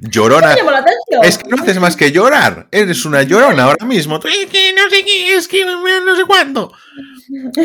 Llorona. 0.00 0.54
Es 1.22 1.38
que 1.38 1.48
no 1.48 1.62
haces 1.62 1.78
más 1.80 1.96
que 1.96 2.12
llorar. 2.12 2.68
Eres 2.70 3.04
una 3.06 3.22
llorona 3.22 3.64
ahora 3.64 3.86
mismo. 3.86 4.16
Es 4.16 4.46
que 4.50 4.72
no 4.74 4.90
sé 4.90 5.04
qué, 5.04 5.36
es 5.36 5.48
que 5.48 5.64
no 5.64 6.16
sé 6.16 6.24
cuándo. 6.26 6.72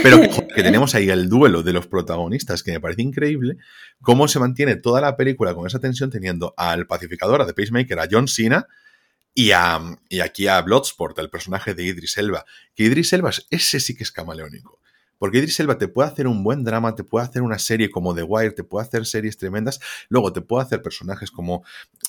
Pero 0.02 0.22
que, 0.22 0.30
joder, 0.30 0.48
que 0.56 0.64
tenemos 0.64 0.96
ahí 0.96 1.10
el 1.10 1.28
duelo 1.28 1.62
de 1.62 1.74
los 1.74 1.88
protagonistas, 1.88 2.64
que 2.64 2.72
me 2.72 2.80
parece 2.80 3.02
increíble. 3.02 3.58
Cómo 4.02 4.28
se 4.30 4.40
mantiene 4.40 4.78
toda 4.78 5.02
la 5.02 5.18
película 5.18 5.54
con 5.54 5.68
esa 5.68 5.80
tensión, 5.80 6.10
teniendo 6.10 6.54
al 6.56 6.88
pacificador, 6.88 7.42
a 7.42 7.46
The 7.46 7.54
Pacemaker, 7.54 8.00
a 8.00 8.08
John 8.10 8.28
Cena. 8.30 8.66
Y, 9.36 9.52
a, 9.52 9.80
y 10.10 10.22
aquí 10.22 10.48
a 10.48 10.62
Bloodsport, 10.62 11.18
el 11.20 11.30
personaje 11.30 11.74
de 11.74 11.84
Idris 11.84 12.18
Elba. 12.18 12.46
Que 12.76 12.84
Idris 12.84 13.12
Elba, 13.14 13.30
es- 13.30 13.46
ese 13.50 13.80
sí 13.80 13.96
que 13.96 14.04
es 14.04 14.12
camaleónico. 14.12 14.79
Porque 15.20 15.38
Idris 15.38 15.60
Elba 15.60 15.78
te 15.78 15.88
puede 15.88 16.10
hacer 16.10 16.26
un 16.26 16.44
buen 16.44 16.64
drama, 16.64 16.96
te 16.96 17.04
puede 17.04 17.26
hacer 17.26 17.44
una 17.44 17.60
serie 17.60 17.92
como 17.92 18.16
The 18.16 18.24
Wire, 18.24 18.52
te 18.52 18.64
puede 18.64 18.88
hacer 18.88 19.06
series 19.06 19.38
tremendas, 19.38 19.80
luego 20.10 20.34
te 20.34 20.42
puede 20.42 20.64
hacer 20.64 20.82
personajes 20.82 21.30
como 21.30 21.64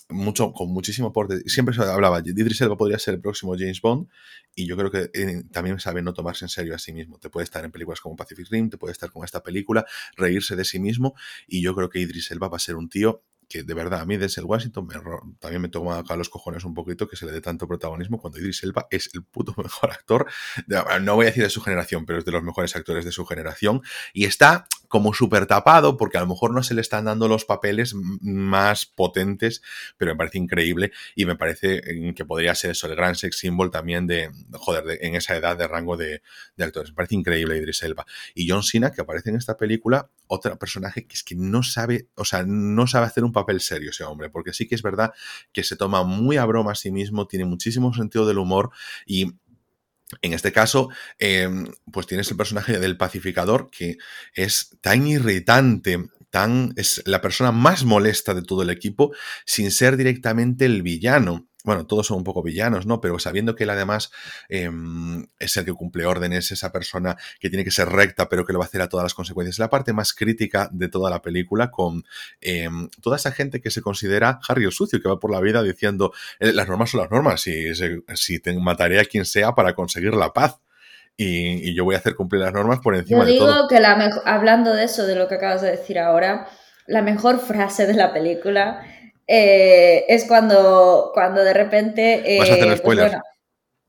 mucho, 0.09 0.53
con 0.53 0.73
muchísimo 0.73 1.09
aporte. 1.09 1.41
Siempre 1.47 1.75
se 1.75 1.83
hablaba, 1.83 2.21
Idris 2.25 2.61
Elba 2.63 2.77
podría 2.77 2.99
ser 2.99 3.15
el 3.15 3.21
próximo 3.21 3.55
James 3.59 3.83
Bond, 3.83 4.09
y 4.55 4.67
yo 4.67 4.77
creo 4.77 4.91
que 4.91 5.11
eh, 5.13 5.43
también 5.51 5.79
sabe 5.81 6.01
no 6.01 6.15
tomarse 6.15 6.45
en 6.45 6.49
serio 6.49 6.75
a 6.75 6.79
sí 6.79 6.93
mismo. 6.93 7.19
Te 7.19 7.29
puede 7.29 7.45
estar 7.45 7.65
en 7.65 7.71
películas 7.71 8.01
como 8.01 8.17
Pacific 8.17 8.47
Rim, 8.51 8.71
te 8.71 8.79
puede 8.79 8.93
estar 8.93 9.11
con 9.11 9.25
esta 9.25 9.43
película, 9.43 9.85
reírse 10.17 10.57
de 10.57 10.65
sí 10.65 10.79
mismo, 10.79 11.15
y 11.47 11.63
yo 11.63 11.75
creo 11.75 11.91
que 11.91 12.01
Idris 12.01 12.31
Elba 12.31 12.49
va 12.49 12.57
a 12.57 12.61
ser 12.61 12.77
un 12.77 12.89
tío 12.89 13.23
que 13.51 13.65
de 13.65 13.75
verdad 13.75 14.01
a 14.01 14.07
mí 14.07 14.17
desde 14.17 14.41
el 14.41 14.47
Washington 14.47 14.87
me 14.87 14.95
también 15.41 15.61
me 15.61 15.69
toma 15.69 15.99
acá 15.99 16.17
los 16.17 16.31
cojones 16.31 16.65
un 16.65 16.73
poquito 16.73 17.07
que 17.09 17.17
se 17.17 17.27
le 17.27 17.33
dé 17.33 17.41
tanto 17.43 17.67
protagonismo 17.69 18.19
cuando 18.19 18.39
Idris 18.39 18.63
Elba 18.63 18.87
es 18.91 19.11
el 19.13 19.25
puto 19.25 19.53
mejor 19.63 19.91
actor, 19.91 20.27
de- 20.67 20.83
no 21.03 21.17
voy 21.17 21.25
a 21.27 21.29
decir 21.29 21.43
de 21.43 21.51
su 21.51 21.61
generación, 21.61 22.07
pero 22.07 22.21
es 22.21 22.25
de 22.25 22.33
los 22.33 22.43
mejores 22.45 22.75
actores 22.77 23.05
de 23.05 23.13
su 23.13 23.27
generación 23.27 23.83
y 24.15 24.25
está 24.25 24.67
como 24.91 25.15
súper 25.15 25.47
tapado 25.47 25.97
porque 25.97 26.19
a 26.19 26.21
lo 26.21 26.27
mejor 26.27 26.53
no 26.53 26.63
se 26.63 26.75
le 26.75 26.83
están 26.83 27.07
dando 27.07 27.29
los 27.29 27.47
papeles 27.47 27.95
más 27.95 28.85
potentes, 28.87 29.63
pero 29.97 30.11
me 30.13 30.19
parece 30.19 30.39
increíble 30.39 30.93
y 31.15 31.25
me 31.27 31.37
parece 31.37 31.77
eh, 31.77 32.13
que 32.15 32.25
podría 32.25 32.55
ser 32.55 32.73
eso, 32.73 32.89
el 32.89 32.97
gran 32.97 33.15
sex 33.15 33.39
symbol 33.39 33.71
también 33.71 34.07
de, 34.09 34.31
joder, 34.53 34.85
de- 34.85 34.99
en 35.03 35.15
esa 35.15 35.37
edad 35.37 35.57
de 35.57 35.69
rango 35.69 35.97
de, 35.97 36.23
de 36.57 36.65
actores. 36.65 36.91
Me 36.91 36.97
parece 36.97 37.15
increíble 37.15 37.57
Idris 37.57 37.83
Elba. 37.85 38.05
Y 38.35 38.49
John 38.51 38.63
Cena, 38.65 38.91
que 38.91 39.01
aparece 39.01 39.31
en 39.31 39.37
esta 39.37 39.57
película, 39.57 40.11
otro 40.27 40.59
personaje 40.59 41.07
que 41.07 41.15
es 41.15 41.23
que 41.23 41.37
no 41.37 41.63
sabe, 41.63 42.09
o 42.17 42.25
sea, 42.25 42.43
no 42.45 42.87
sabe 42.89 43.07
hacer 43.07 43.25
un 43.25 43.33
papel 43.33 43.61
serio 43.61 43.91
ese 43.91 44.05
hombre, 44.05 44.29
porque 44.29 44.53
sí 44.53 44.67
que 44.67 44.75
es 44.75 44.83
verdad 44.83 45.13
que 45.53 45.63
se 45.63 45.77
toma 45.77 46.03
muy 46.03 46.37
a 46.37 46.45
broma 46.45 46.73
a 46.73 46.75
sí 46.75 46.91
mismo, 46.91 47.27
tiene 47.29 47.45
muchísimo 47.45 47.95
sentido 47.95 48.27
del 48.27 48.39
humor 48.39 48.71
y 49.07 49.33
en 50.23 50.33
este 50.33 50.53
caso, 50.53 50.89
eh, 51.19 51.49
pues 51.93 52.07
tienes 52.07 52.31
el 52.31 52.37
personaje 52.37 52.79
del 52.79 52.97
pacificador 52.97 53.71
que 53.71 53.99
es 54.35 54.77
tan 54.81 55.07
irritante, 55.07 56.09
tan 56.31 56.73
es 56.77 57.03
la 57.07 57.21
persona 57.21 57.53
más 57.53 57.85
molesta 57.85 58.35
de 58.35 58.43
todo 58.43 58.63
el 58.63 58.71
equipo, 58.71 59.13
sin 59.45 59.71
ser 59.71 59.97
directamente 59.97 60.65
el 60.65 60.83
villano. 60.83 61.50
Bueno, 61.65 61.87
todos 61.87 62.07
son 62.07 62.19
un 62.19 62.25
poco 62.25 62.43
villanos, 62.43 62.87
¿no? 62.87 63.01
Pero 63.01 63.19
sabiendo 63.19 63.55
que 63.55 63.65
él 63.65 63.71
además 63.71 64.11
eh, 64.49 64.71
es 65.39 65.57
el 65.57 65.65
que 65.65 65.73
cumple 65.73 66.07
órdenes, 66.07 66.51
esa 66.51 66.73
persona 66.73 67.17
que 67.39 67.51
tiene 67.51 67.65
que 67.65 67.71
ser 67.71 67.89
recta, 67.89 68.29
pero 68.29 68.45
que 68.45 68.53
lo 68.53 68.59
va 68.59 68.65
a 68.65 68.69
hacer 68.69 68.81
a 68.83 68.89
todas 68.89 69.05
las 69.05 69.15
consecuencias. 69.15 69.59
La 69.59 69.69
parte 69.69 69.93
más 69.93 70.15
crítica 70.15 70.69
de 70.73 70.89
toda 70.89 71.11
la 71.11 71.21
película 71.23 71.71
con 71.71 72.05
eh, 72.41 72.69
toda 73.03 73.17
esa 73.17 73.33
gente 73.33 73.61
que 73.61 73.71
se 73.71 73.83
considera 73.83 74.41
Harry 74.49 74.65
el 74.65 74.73
sucio, 74.73 75.01
que 75.03 75.09
va 75.09 75.19
por 75.19 75.31
la 75.31 75.41
vida 75.41 75.63
diciendo 75.63 76.13
eh, 76.39 76.53
las 76.53 76.69
normas 76.69 76.91
son 76.91 77.01
las 77.01 77.11
normas, 77.11 77.41
si, 77.43 77.75
si 78.15 78.39
te 78.41 78.59
mataré 78.59 79.01
a 79.01 79.05
quien 79.05 79.25
sea 79.25 79.55
para 79.55 79.75
conseguir 79.75 80.15
la 80.15 80.33
paz. 80.33 80.61
Y, 81.17 81.69
y 81.69 81.75
yo 81.75 81.85
voy 81.85 81.97
a 81.97 81.99
hacer 81.99 82.15
cumplir 82.15 82.41
las 82.41 82.53
normas 82.55 82.79
por 82.79 82.95
encima 82.95 83.21
Yo 83.21 83.27
de 83.27 83.37
todo. 83.37 83.55
digo 83.55 83.69
que 83.69 83.81
la 83.81 84.11
hablando 84.25 84.73
de 84.73 84.85
eso, 84.85 85.07
de 85.07 85.17
lo 85.17 85.29
que 85.29 85.35
acabas 85.35 85.61
de 85.61 85.71
decir 85.73 85.99
ahora, 85.99 86.49
la 86.87 87.03
mejor 87.03 87.41
frase 87.41 87.87
de 87.87 87.93
la 87.95 88.15
película 88.15 88.81
eh, 89.33 90.05
es 90.09 90.25
cuando, 90.25 91.11
cuando 91.15 91.43
de 91.45 91.55
repente... 91.55 92.35
eh, 92.35 92.39
¿Vas 92.41 92.51
a 92.51 92.55
hacer 92.55 92.67
pues 92.67 92.79
spoiler? 92.81 93.07
bueno, 93.11 93.23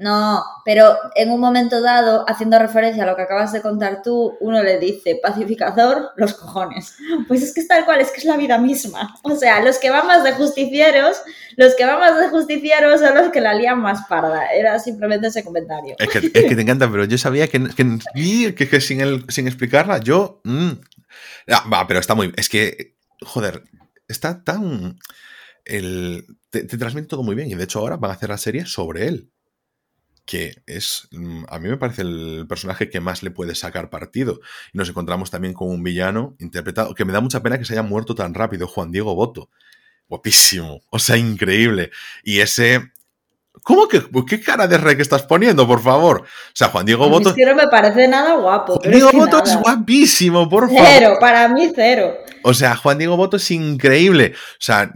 no, 0.04 0.44
pero 0.66 0.98
en 1.16 1.30
un 1.30 1.40
momento 1.40 1.80
dado, 1.80 2.26
haciendo 2.28 2.58
referencia 2.58 3.04
a 3.04 3.06
lo 3.06 3.16
que 3.16 3.22
acabas 3.22 3.52
de 3.54 3.62
contar 3.62 4.02
tú, 4.04 4.36
uno 4.40 4.64
le 4.64 4.80
dice, 4.80 5.20
pacificador, 5.22 6.10
los 6.16 6.34
cojones. 6.34 6.96
Pues 7.28 7.44
es 7.44 7.54
que 7.54 7.62
es 7.62 7.68
tal 7.68 7.86
cual, 7.86 8.02
es 8.02 8.10
que 8.12 8.18
es 8.18 8.26
la 8.26 8.36
vida 8.38 8.58
misma. 8.58 9.16
O 9.24 9.36
sea, 9.36 9.62
los 9.64 9.78
que 9.78 9.90
van 9.92 10.08
más 10.08 10.24
de 10.24 10.32
justicieros, 10.34 11.22
los 11.56 11.76
que 11.76 11.86
van 11.86 12.00
más 12.00 12.18
de 12.20 12.30
justicieros 12.30 13.00
son 13.00 13.14
los 13.16 13.30
que 13.32 13.42
la 13.42 13.54
lían 13.54 13.80
más 13.80 14.08
parda. 14.08 14.48
Era 14.54 14.80
simplemente 14.80 15.28
ese 15.28 15.44
comentario. 15.44 15.96
Es 16.00 16.10
que, 16.10 16.18
es 16.20 16.46
que 16.46 16.56
te 16.56 16.62
encanta, 16.62 16.90
pero 16.92 17.06
yo 17.06 17.18
sabía 17.20 17.48
que, 17.48 17.60
que, 17.76 17.86
y 18.16 18.54
que- 18.54 18.70
que 18.70 18.82
sin, 18.82 19.02
el- 19.02 19.26
sin 19.30 19.48
explicarla, 19.48 20.00
yo. 20.00 20.42
mm. 20.46 20.72
Ah, 21.50 21.64
va, 21.72 21.86
pero 21.88 22.00
está 22.00 22.16
muy. 22.16 22.34
Es 22.38 22.50
que, 22.50 22.96
joder, 23.24 23.64
está 24.08 24.44
tan. 24.44 24.98
El, 25.66 26.26
te, 26.50 26.64
te 26.64 26.78
transmite 26.78 27.08
todo 27.08 27.24
muy 27.24 27.36
bien. 27.36 27.50
Y 27.50 27.56
de 27.56 27.64
hecho, 27.64 27.80
ahora 27.80 27.98
van 27.98 28.12
a 28.12 28.16
hacer 28.16 28.30
la 28.30 28.38
serie 28.38 28.66
sobre 28.66 29.08
él. 29.08 29.30
Que 30.26 30.56
es. 30.68 31.08
mm, 31.12 31.44
A 31.50 31.60
mí 31.60 31.68
me 31.68 31.78
parece 31.78 32.04
el 32.04 32.46
personaje 32.48 32.90
que 32.90 33.00
más 33.00 33.24
le 33.24 33.32
puede 33.32 33.56
sacar 33.56 33.90
partido. 33.90 34.40
Y 34.74 34.78
nos 34.78 34.88
encontramos 34.90 35.32
también 35.32 35.54
con 35.54 35.70
un 35.70 35.84
villano 35.84 36.36
interpretado. 36.40 36.94
Que 36.96 37.06
me 37.06 37.14
da 37.14 37.22
mucha 37.22 37.42
pena 37.42 37.58
que 37.58 37.66
se 37.66 37.74
haya 37.74 37.84
muerto 37.84 38.14
tan 38.16 38.34
rápido, 38.34 38.68
Juan 38.68 38.92
Diego 38.92 39.16
Boto. 39.16 39.50
Guapísimo. 40.08 40.82
O 40.90 41.00
sea, 41.00 41.18
increíble. 41.18 41.92
Y 42.24 42.40
ese. 42.40 42.92
¿Cómo 43.64 43.88
que 43.88 44.02
qué 44.28 44.40
cara 44.42 44.66
de 44.66 44.78
rey 44.78 44.96
que 44.96 45.02
estás 45.02 45.24
poniendo, 45.24 45.68
por 45.68 45.82
favor? 45.82 46.22
O 46.22 46.26
sea, 46.54 46.70
Juan 46.70 46.86
Diego 46.86 47.10
Boto. 47.10 47.30
es 47.30 47.36
que 47.36 47.46
no 47.46 47.54
me 47.54 47.68
parece 47.68 48.08
nada 48.08 48.36
guapo. 48.36 48.76
Juan 48.80 48.92
Diego 48.92 49.08
es 49.08 49.12
que 49.12 49.18
Boto 49.18 49.44
es 49.44 49.58
guapísimo, 49.58 50.48
por 50.50 50.70
favor. 50.70 50.86
Cero, 50.88 51.18
para 51.20 51.48
mí 51.50 51.70
cero. 51.76 52.14
O 52.44 52.54
sea, 52.54 52.76
Juan 52.78 52.98
Diego 52.98 53.18
Boto 53.18 53.38
es 53.38 53.52
increíble. 53.52 54.34
O 54.36 54.58
sea, 54.60 54.92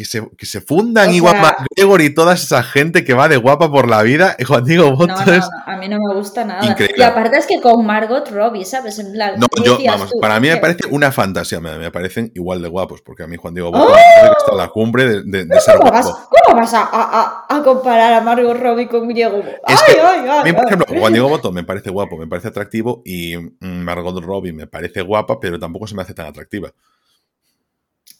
que 0.00 0.06
se, 0.06 0.26
que 0.34 0.46
se 0.46 0.62
fundan 0.62 1.12
igual 1.12 1.36
McGregor 1.42 2.00
y 2.00 2.14
toda 2.14 2.32
esa 2.32 2.62
gente 2.62 3.04
que 3.04 3.12
va 3.12 3.28
de 3.28 3.36
guapa 3.36 3.70
por 3.70 3.86
la 3.86 4.00
vida. 4.02 4.34
y 4.38 4.44
Juan 4.48 4.64
Diego 4.64 4.90
Boto 4.96 5.08
No, 5.08 5.26
no, 5.26 5.32
es. 5.34 5.46
a 5.66 5.76
mí 5.76 5.88
no 5.90 5.98
me 5.98 6.14
gusta 6.14 6.42
nada. 6.42 6.64
Increíble. 6.64 6.96
Y 6.96 7.02
aparte 7.02 7.36
es 7.36 7.46
que 7.46 7.60
con 7.60 7.84
Margot 7.84 8.26
Robbie, 8.30 8.64
¿sabes? 8.64 8.98
En 8.98 9.12
plan, 9.12 9.34
No, 9.38 9.46
¿qué 9.54 9.62
yo, 9.62 9.72
decías 9.76 9.92
vamos, 9.96 10.10
tú? 10.10 10.18
para 10.18 10.40
mí 10.40 10.48
me 10.48 10.56
parece 10.56 10.86
una 10.90 11.12
fantasía. 11.12 11.60
Me, 11.60 11.76
me 11.76 11.90
parecen 11.90 12.32
igual 12.34 12.62
de 12.62 12.68
guapos, 12.68 13.02
porque 13.02 13.24
a 13.24 13.26
mí 13.26 13.36
Juan 13.36 13.52
Diego 13.52 13.70
Boto 13.70 13.84
¡Oh! 13.84 13.88
me 13.90 13.92
parece 13.94 14.22
que 14.30 14.38
está 14.38 14.54
la 14.54 14.68
cumbre 14.68 15.04
de, 15.06 15.22
de- 15.24 15.44
de 15.44 15.60
ser 15.60 15.76
¿Cómo 15.76 15.92
vas, 15.92 16.06
guapo. 16.06 16.28
cómo 16.46 16.58
vas 16.60 16.72
a, 16.72 16.88
a- 16.90 17.44
a- 17.46 17.62
comparar 17.62 18.14
a 18.14 18.20
Margot 18.22 18.56
Robbie 18.56 18.88
con 18.88 19.06
Diego? 19.08 19.42
¡Ay, 19.66 19.74
Es 19.74 19.82
que 19.82 20.00
ay, 20.00 20.20
ay! 20.26 20.38
A 20.40 20.44
mí, 20.44 20.52
por 20.54 20.64
ejemplo, 20.66 20.86
Juan 20.98 21.12
Diego 21.12 21.28
Boto 21.28 21.52
me 21.52 21.62
parece 21.64 21.90
guapo, 21.90 22.16
me 22.16 22.26
parece 22.26 22.48
atractivo 22.48 23.02
y 23.04 23.36
mm, 23.36 23.50
Margot 23.82 24.18
Robbie 24.24 24.54
me 24.54 24.66
parece 24.66 25.02
guapa, 25.02 25.38
pero 25.38 25.58
tampoco 25.58 25.86
se 25.86 25.94
me 25.94 26.00
hace 26.00 26.14
tan 26.14 26.24
atractiva. 26.26 26.72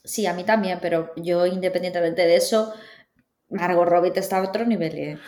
Sí, 0.04 0.26
a 0.26 0.34
mí 0.34 0.44
también, 0.44 0.78
pero 0.80 1.12
yo 1.16 1.46
independientemente 1.46 2.22
de 2.22 2.36
eso, 2.36 2.72
Margot 3.48 3.86
Robbie 3.88 4.12
está 4.14 4.38
a 4.38 4.42
otro 4.42 4.64
nivel. 4.64 4.94
¿eh? 4.98 5.18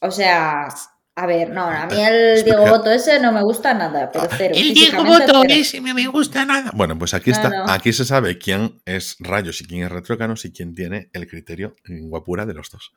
O 0.00 0.10
sea, 0.10 0.68
a 1.14 1.26
ver, 1.26 1.50
no, 1.50 1.64
a 1.64 1.86
mí 1.86 2.00
el 2.00 2.44
Diego 2.44 2.66
Boto 2.66 2.90
ese 2.92 3.18
no 3.20 3.32
me 3.32 3.42
gusta 3.42 3.74
nada, 3.74 4.10
pero 4.12 4.28
cero. 4.36 4.54
El 4.56 4.74
Diego 4.74 5.04
Boto 5.04 5.40
cero. 5.42 5.42
ese 5.48 5.80
no 5.80 5.94
me 5.94 6.06
gusta 6.06 6.44
nada. 6.44 6.70
Bueno, 6.74 6.96
pues 6.98 7.14
aquí 7.14 7.30
No, 7.30 7.36
está, 7.36 7.48
no. 7.48 7.64
aquí 7.70 7.92
se 7.92 8.04
sabe 8.04 8.38
quién 8.38 8.80
es 8.84 9.16
Rayos 9.18 9.60
y 9.60 9.66
quién 9.66 9.82
es 9.84 9.90
Retrócanos 9.90 10.44
y 10.44 10.52
quién 10.52 10.74
tiene 10.74 11.10
el 11.12 11.26
criterio 11.26 11.74
en 11.86 12.08
guapura 12.10 12.46
de 12.46 12.54
los 12.54 12.70
dos. 12.70 12.92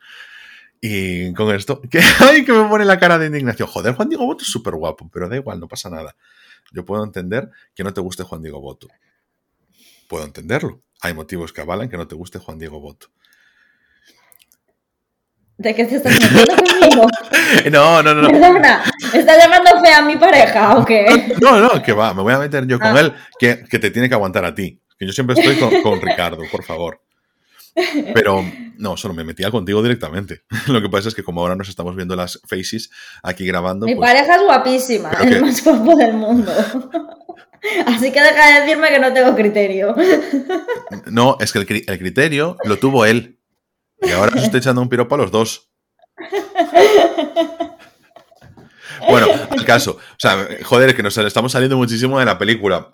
Y 0.82 1.34
con 1.34 1.56
esto, 1.56 1.82
que, 1.90 2.00
ay, 2.20 2.44
que 2.44 2.52
me 2.52 2.68
pone 2.68 2.86
la 2.86 3.00
cara 3.00 3.18
de 3.18 3.28
indignación. 3.28 3.68
Joder, 3.68 3.96
Juan 3.96 4.10
Diego 4.10 4.26
Boto 4.26 4.44
es 4.44 4.52
súper 4.52 4.76
guapo, 4.76 5.10
pero 5.12 5.30
da 5.30 5.36
igual, 5.38 5.60
no 5.60 5.68
pasa 5.68 5.90
nada. 5.90 6.16
Yo 6.72 6.86
puedo 6.86 7.04
entender 7.04 7.50
que 7.74 7.84
no 7.84 7.94
te 7.94 8.02
guste 8.02 8.24
Juan 8.24 8.42
Diego 8.42 8.60
Boto. 8.62 8.88
Puedo 10.12 10.26
entenderlo. 10.26 10.84
Hay 11.01 11.14
motivos 11.14 11.53
que 11.53 11.62
avalan 11.62 11.88
que 11.88 11.95
no 11.95 12.05
te 12.05 12.16
guste 12.16 12.38
Juan 12.38 12.59
Diego 12.59 12.82
Boto. 12.82 13.07
¿De 15.57 15.74
qué 15.74 15.86
te 15.86 15.95
estás 15.95 16.20
metiendo 16.20 16.53
conmigo? 16.57 17.07
No, 17.72 18.03
no, 18.03 18.14
no. 18.14 18.28
Perdona, 18.30 18.84
¿estás 19.14 19.38
llamando 19.38 19.80
fea 19.82 19.99
a 19.99 20.01
mi 20.01 20.18
pareja 20.18 20.78
o 20.78 20.84
qué? 20.86 21.36
No, 21.41 21.59
no, 21.62 21.82
que 21.82 21.93
va, 21.93 22.14
me 22.14 22.22
voy 22.24 22.34
a 22.34 22.39
meter 22.39 22.66
yo 22.68 22.78
con 22.78 22.95
Ah. 22.95 22.99
él, 22.99 23.14
que, 23.39 23.64
que 23.64 23.80
te 23.80 23.89
tiene 23.89 24.09
que 24.09 24.16
aguantar 24.16 24.43
a 24.43 24.53
ti. 24.53 24.82
Que 24.99 25.05
yo 25.05 25.14
siempre 25.14 25.39
estoy 25.39 25.57
con, 25.57 25.82
con 25.82 26.01
Ricardo, 26.01 26.43
por 26.51 26.64
favor. 26.64 27.01
Pero 28.14 28.43
no, 28.78 28.97
solo 28.97 29.14
me 29.14 29.24
metía 29.24 29.49
contigo 29.49 29.82
directamente. 29.82 30.43
Lo 30.68 30.82
que 30.82 30.89
pasa 30.89 31.07
es 31.07 31.16
que 31.16 31.24
como 31.24 31.41
ahora 31.41 31.55
nos 31.55 31.70
estamos 31.70 31.95
viendo 31.95 32.16
las 32.18 32.41
faces 32.47 32.89
aquí 33.24 33.45
grabando. 33.45 33.86
Mi 33.86 33.95
pues, 33.95 34.09
pareja 34.09 34.36
es 34.36 34.41
guapísima, 34.43 35.12
es 35.12 35.22
el 35.22 35.41
más 35.41 35.64
guapo 35.64 35.95
del 35.95 36.14
mundo. 36.14 36.51
Así 37.86 38.12
que 38.12 38.22
deja 38.22 38.47
de 38.47 38.62
decirme 38.62 38.89
que 38.89 38.99
no 38.99 39.14
tengo 39.14 39.36
criterio. 39.36 39.95
No, 41.05 41.38
es 41.39 41.51
que 41.51 41.59
el, 41.59 41.99
criterio 41.99 42.57
lo 42.64 42.78
tuvo 42.78 43.05
él. 43.05 43.39
Y 44.01 44.12
ahora 44.12 44.36
os 44.36 44.43
estoy 44.43 44.59
echando 44.59 44.82
un 44.82 44.89
piropo 44.89 45.16
a 45.16 45.18
los 45.20 45.32
dos. 45.32 45.72
Bueno, 49.09 49.28
al 49.49 49.66
caso. 49.66 49.91
O 49.93 50.20
sea, 50.20 50.47
joder, 50.64 50.95
que 50.95 51.03
nos 51.03 51.18
estamos 51.18 51.51
saliendo 51.51 51.78
muchísimo 51.78 52.20
de 52.20 52.26
la 52.26 52.38
película. 52.38 52.91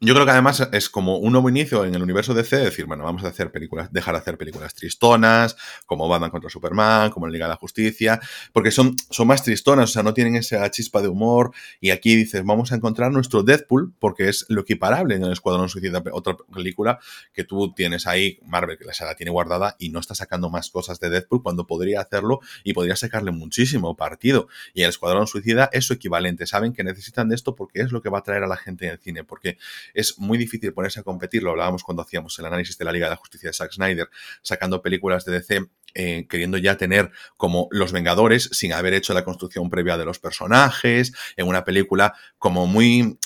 Yo 0.00 0.12
creo 0.12 0.26
que 0.26 0.32
además 0.32 0.68
es 0.72 0.90
como 0.90 1.16
un 1.16 1.32
nuevo 1.32 1.48
inicio 1.48 1.82
en 1.86 1.94
el 1.94 2.02
universo 2.02 2.34
DC, 2.34 2.56
decir, 2.58 2.84
bueno, 2.84 3.04
vamos 3.04 3.24
a 3.24 3.28
hacer 3.28 3.50
películas, 3.50 3.90
dejar 3.90 4.14
de 4.14 4.20
hacer 4.20 4.36
películas 4.36 4.74
tristonas, 4.74 5.56
como 5.86 6.06
Batman 6.08 6.30
contra 6.30 6.50
Superman, 6.50 7.10
como 7.10 7.26
Liga 7.26 7.46
de 7.46 7.50
la 7.50 7.56
Justicia, 7.56 8.20
porque 8.52 8.70
son, 8.70 8.96
son 9.08 9.26
más 9.26 9.42
tristonas, 9.42 9.88
o 9.88 9.92
sea, 9.94 10.02
no 10.02 10.12
tienen 10.12 10.36
esa 10.36 10.70
chispa 10.70 11.00
de 11.00 11.08
humor, 11.08 11.52
y 11.80 11.88
aquí 11.88 12.16
dices, 12.16 12.44
vamos 12.44 12.70
a 12.70 12.74
encontrar 12.74 13.12
nuestro 13.12 13.42
Deadpool, 13.42 13.94
porque 13.98 14.28
es 14.28 14.44
lo 14.50 14.60
equiparable 14.60 15.14
en 15.14 15.24
el 15.24 15.32
Escuadrón 15.32 15.70
Suicida, 15.70 16.02
otra 16.12 16.36
película 16.54 16.98
que 17.32 17.44
tú 17.44 17.72
tienes 17.72 18.06
ahí, 18.06 18.40
Marvel, 18.44 18.76
que 18.76 18.84
la 18.84 19.14
tiene 19.14 19.30
guardada 19.30 19.74
y 19.78 19.88
no 19.88 20.00
está 20.00 20.14
sacando 20.14 20.50
más 20.50 20.70
cosas 20.70 21.00
de 21.00 21.08
Deadpool 21.08 21.42
cuando 21.42 21.66
podría 21.66 22.02
hacerlo 22.02 22.40
y 22.62 22.74
podría 22.74 22.96
sacarle 22.96 23.30
muchísimo 23.30 23.96
partido. 23.96 24.48
Y 24.74 24.82
el 24.82 24.90
Escuadrón 24.90 25.26
Suicida 25.26 25.70
es 25.72 25.86
su 25.86 25.94
equivalente, 25.94 26.46
saben 26.46 26.74
que 26.74 26.84
necesitan 26.84 27.30
de 27.30 27.36
esto 27.36 27.54
porque 27.54 27.80
es 27.80 27.90
lo 27.90 28.02
que 28.02 28.10
va 28.10 28.18
a 28.18 28.22
traer 28.22 28.42
a 28.42 28.46
la 28.46 28.56
gente 28.56 28.84
en 28.84 28.92
el 28.92 28.98
cine, 28.98 29.24
porque 29.24 29.56
es 29.94 30.18
muy 30.18 30.38
difícil 30.38 30.72
ponerse 30.72 31.00
a 31.00 31.02
competir, 31.02 31.42
lo 31.42 31.50
hablábamos 31.50 31.82
cuando 31.82 32.02
hacíamos 32.02 32.38
el 32.38 32.46
análisis 32.46 32.78
de 32.78 32.84
la 32.84 32.92
Liga 32.92 33.10
de 33.10 33.16
Justicia 33.16 33.50
de 33.50 33.54
Zack 33.54 33.72
Snyder, 33.72 34.08
sacando 34.42 34.82
películas 34.82 35.24
de 35.24 35.32
DC 35.32 35.68
eh, 35.94 36.26
queriendo 36.28 36.58
ya 36.58 36.76
tener 36.76 37.10
como 37.36 37.66
los 37.70 37.92
Vengadores 37.92 38.50
sin 38.52 38.74
haber 38.74 38.92
hecho 38.92 39.14
la 39.14 39.24
construcción 39.24 39.70
previa 39.70 39.96
de 39.96 40.04
los 40.04 40.18
personajes, 40.18 41.12
en 41.36 41.48
una 41.48 41.64
película 41.64 42.14
como 42.38 42.66
muy 42.66 43.18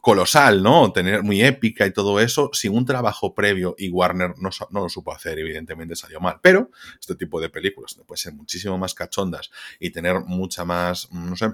colosal, 0.00 0.62
¿no? 0.62 0.92
Tener 0.92 1.22
muy 1.22 1.42
épica 1.42 1.86
y 1.86 1.92
todo 1.92 2.18
eso, 2.18 2.50
sin 2.54 2.72
un 2.72 2.86
trabajo 2.86 3.34
previo 3.34 3.74
y 3.78 3.90
Warner 3.90 4.34
no, 4.38 4.48
no 4.70 4.80
lo 4.80 4.88
supo 4.88 5.12
hacer, 5.12 5.38
evidentemente 5.38 5.94
salió 5.94 6.18
mal. 6.18 6.40
Pero 6.42 6.70
este 6.98 7.14
tipo 7.16 7.40
de 7.40 7.50
películas 7.50 7.96
puede 8.06 8.20
ser 8.20 8.32
muchísimo 8.32 8.78
más 8.78 8.94
cachondas 8.94 9.50
y 9.78 9.90
tener 9.90 10.20
mucha 10.20 10.64
más, 10.64 11.12
no 11.12 11.36
sé, 11.36 11.50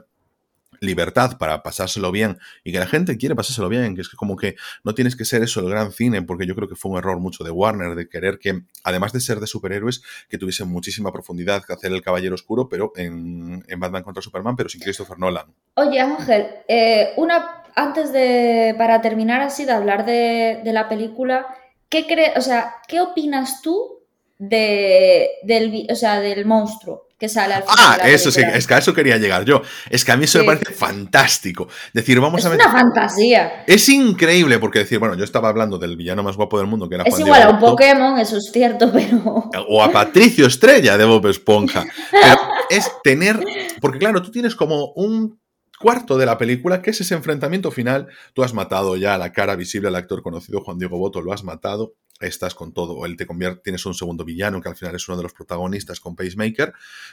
libertad 0.82 1.38
para 1.38 1.62
pasárselo 1.62 2.10
bien 2.12 2.38
y 2.64 2.72
que 2.72 2.78
la 2.78 2.86
gente 2.86 3.16
quiere 3.16 3.34
pasárselo 3.34 3.68
bien, 3.68 3.94
que 3.94 4.02
es 4.02 4.08
como 4.10 4.36
que 4.36 4.56
no 4.84 4.94
tienes 4.94 5.16
que 5.16 5.24
ser 5.24 5.42
eso 5.42 5.60
el 5.60 5.70
gran 5.70 5.92
cine, 5.92 6.22
porque 6.22 6.46
yo 6.46 6.54
creo 6.54 6.68
que 6.68 6.74
fue 6.74 6.90
un 6.90 6.98
error 6.98 7.18
mucho 7.18 7.44
de 7.44 7.50
Warner 7.50 7.94
de 7.94 8.08
querer 8.08 8.38
que, 8.38 8.62
además 8.84 9.12
de 9.12 9.20
ser 9.20 9.40
de 9.40 9.46
superhéroes, 9.46 10.02
que 10.28 10.38
tuviesen 10.38 10.68
muchísima 10.68 11.12
profundidad 11.12 11.64
que 11.64 11.72
hacer 11.72 11.92
el 11.92 12.02
Caballero 12.02 12.34
Oscuro, 12.34 12.68
pero 12.68 12.92
en, 12.96 13.64
Batman 13.78 14.02
contra 14.02 14.22
Superman, 14.22 14.54
pero 14.54 14.68
sin 14.68 14.80
Christopher 14.80 15.18
Nolan. 15.18 15.46
Oye, 15.74 16.00
Ángel, 16.00 16.46
eh, 16.68 17.12
una 17.16 17.62
antes 17.74 18.12
de, 18.12 18.74
para 18.76 19.00
terminar 19.00 19.40
así 19.40 19.64
de 19.64 19.72
hablar 19.72 20.04
de, 20.04 20.60
la 20.64 20.88
película, 20.88 21.46
¿qué 21.88 22.06
crees, 22.06 22.36
o 22.36 22.40
sea, 22.40 22.76
qué 22.88 23.00
opinas 23.00 23.62
tú 23.62 24.01
de, 24.48 25.30
del, 25.44 25.86
o 25.90 25.94
sea, 25.94 26.20
del 26.20 26.44
monstruo? 26.44 27.06
que 27.22 27.28
sale 27.28 27.54
al 27.54 27.62
final. 27.62 27.78
Ah, 27.78 28.08
eso 28.08 28.32
sí, 28.32 28.42
es 28.52 28.66
que 28.66 28.74
a 28.74 28.78
eso 28.78 28.92
quería 28.92 29.16
llegar 29.16 29.44
yo. 29.44 29.62
Es 29.88 30.04
que 30.04 30.10
a 30.10 30.16
mí 30.16 30.24
eso 30.24 30.40
me 30.40 30.44
parece 30.44 30.72
fantástico. 30.72 31.68
Decir, 31.92 32.18
vamos 32.18 32.40
es 32.40 32.46
a 32.46 32.48
ver. 32.48 32.58
Es 32.58 32.66
una 32.66 32.74
fantasía. 32.80 33.62
Es 33.64 33.88
increíble 33.88 34.58
porque 34.58 34.80
decir, 34.80 34.98
bueno, 34.98 35.14
yo 35.14 35.22
estaba 35.22 35.48
hablando 35.48 35.78
del 35.78 35.96
villano 35.96 36.24
más 36.24 36.36
guapo 36.36 36.58
del 36.58 36.66
mundo 36.66 36.88
que 36.88 36.96
era 36.96 37.04
Es 37.04 37.16
igual 37.20 37.42
a 37.42 37.50
un 37.50 37.60
Pokémon, 37.60 38.18
eso 38.18 38.38
es 38.38 38.50
cierto, 38.52 38.90
pero. 38.90 39.48
O 39.68 39.80
a 39.84 39.92
Patricio 39.92 40.48
Estrella 40.48 40.98
de 40.98 41.04
Bob 41.04 41.24
Esponja. 41.28 41.84
Pero 42.10 42.40
es 42.68 42.90
tener. 43.04 43.38
Porque 43.80 44.00
claro, 44.00 44.20
tú 44.20 44.32
tienes 44.32 44.56
como 44.56 44.92
un 44.96 45.40
cuarto 45.82 46.16
de 46.16 46.24
la 46.24 46.38
película, 46.38 46.80
que 46.80 46.90
es 46.90 47.00
ese 47.00 47.14
enfrentamiento 47.14 47.70
final. 47.70 48.08
Tú 48.32 48.42
has 48.42 48.54
matado 48.54 48.96
ya 48.96 49.14
a 49.14 49.18
la 49.18 49.32
cara 49.32 49.56
visible 49.56 49.88
al 49.88 49.96
actor 49.96 50.22
conocido 50.22 50.62
Juan 50.62 50.78
Diego 50.78 50.96
Boto, 50.96 51.20
lo 51.20 51.32
has 51.32 51.44
matado 51.44 51.94
estás 52.26 52.54
con 52.54 52.72
todo, 52.72 53.04
él 53.04 53.16
te 53.16 53.26
convierte, 53.26 53.62
tienes 53.64 53.84
un 53.86 53.94
segundo 53.94 54.24
villano 54.24 54.60
que 54.60 54.68
al 54.68 54.76
final 54.76 54.94
es 54.94 55.08
uno 55.08 55.16
de 55.16 55.24
los 55.24 55.32
protagonistas 55.32 56.00
con 56.00 56.16
Pacemaker, 56.16 56.72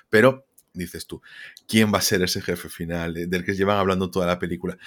pero 0.10 0.46
dices 0.74 1.08
tú, 1.08 1.22
¿quién 1.68 1.94
va 1.94 1.98
a 1.98 2.02
ser 2.02 2.22
ese 2.22 2.42
jefe 2.42 2.70
final 2.70 3.14
del 3.14 3.44
que 3.44 3.56
llevan 3.56 3.78
hablando 3.78 4.12
toda 4.12 4.28
la 4.28 4.40
película? 4.40 4.78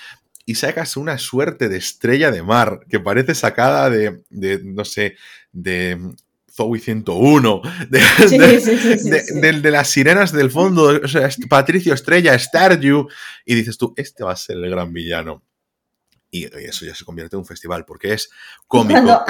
Y 0.45 0.57
sacas 0.57 0.97
una 0.97 1.19
suerte 1.19 1.69
de 1.69 1.77
estrella 1.77 2.31
de 2.31 2.43
mar 2.43 2.81
que 2.89 2.99
parece 2.99 3.35
sacada 3.35 3.91
de, 3.91 4.23
no 4.65 4.85
sé, 4.85 5.17
de 5.53 6.15
Zoe 6.55 6.79
101, 6.79 7.63
de, 7.89 9.53
de, 9.53 9.71
las 9.71 9.89
sirenas 9.89 10.33
del 10.33 10.51
fondo, 10.51 11.01
o 11.03 11.09
sea, 11.09 11.31
Patricio 11.49 11.95
Estrella, 11.95 12.39
Stardew, 12.39 13.09
y 13.47 13.55
dices 13.55 13.79
tú, 13.79 13.95
este 13.97 14.23
va 14.23 14.33
a 14.33 14.37
ser 14.37 14.59
el 14.59 14.69
gran 14.69 14.93
villano 14.93 15.43
y 16.35 16.47
eso 16.67 16.87
ya 16.87 16.95
se 16.95 17.05
convierte 17.05 17.37
en 17.37 17.41
un 17.41 17.47
festival 17.47 17.85
porque 17.85 18.15
es 18.15 18.31
cómico. 18.67 18.93
Cuando 18.93 19.23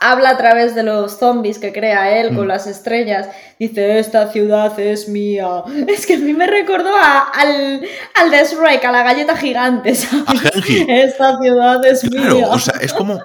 habla, 0.00 0.30
a, 0.30 0.38
través 0.38 0.74
de 0.74 0.82
los 0.82 1.18
zombies 1.18 1.58
que 1.58 1.70
crea 1.70 2.18
él 2.18 2.34
con 2.34 2.46
mm. 2.46 2.48
las 2.48 2.66
estrellas, 2.66 3.28
dice: 3.58 3.98
Esta 3.98 4.32
ciudad 4.32 4.78
es 4.80 5.06
mía. 5.08 5.62
Es 5.88 6.06
que 6.06 6.14
a 6.14 6.18
mí 6.18 6.32
me 6.32 6.46
recordó 6.46 6.90
al, 6.96 7.86
al 8.14 8.30
de 8.30 8.44
Shrek, 8.44 8.82
a 8.82 8.90
la 8.90 9.02
galleta 9.02 9.36
gigante. 9.36 9.90
Esta 10.88 11.38
ciudad 11.38 11.84
es 11.84 12.10
mía. 12.10 12.46
O 12.48 12.58
sea, 12.58 12.74
es 12.80 12.94
como. 12.94 13.20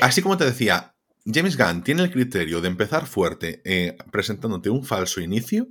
así 0.00 0.22
como 0.22 0.36
te 0.36 0.44
decía, 0.44 0.91
James 1.24 1.56
Gunn 1.56 1.82
tiene 1.82 2.02
el 2.02 2.10
criterio 2.10 2.60
de 2.60 2.68
empezar 2.68 3.06
fuerte 3.06 3.62
eh, 3.64 3.96
presentándote 4.10 4.70
un 4.70 4.84
falso 4.84 5.20
inicio 5.20 5.68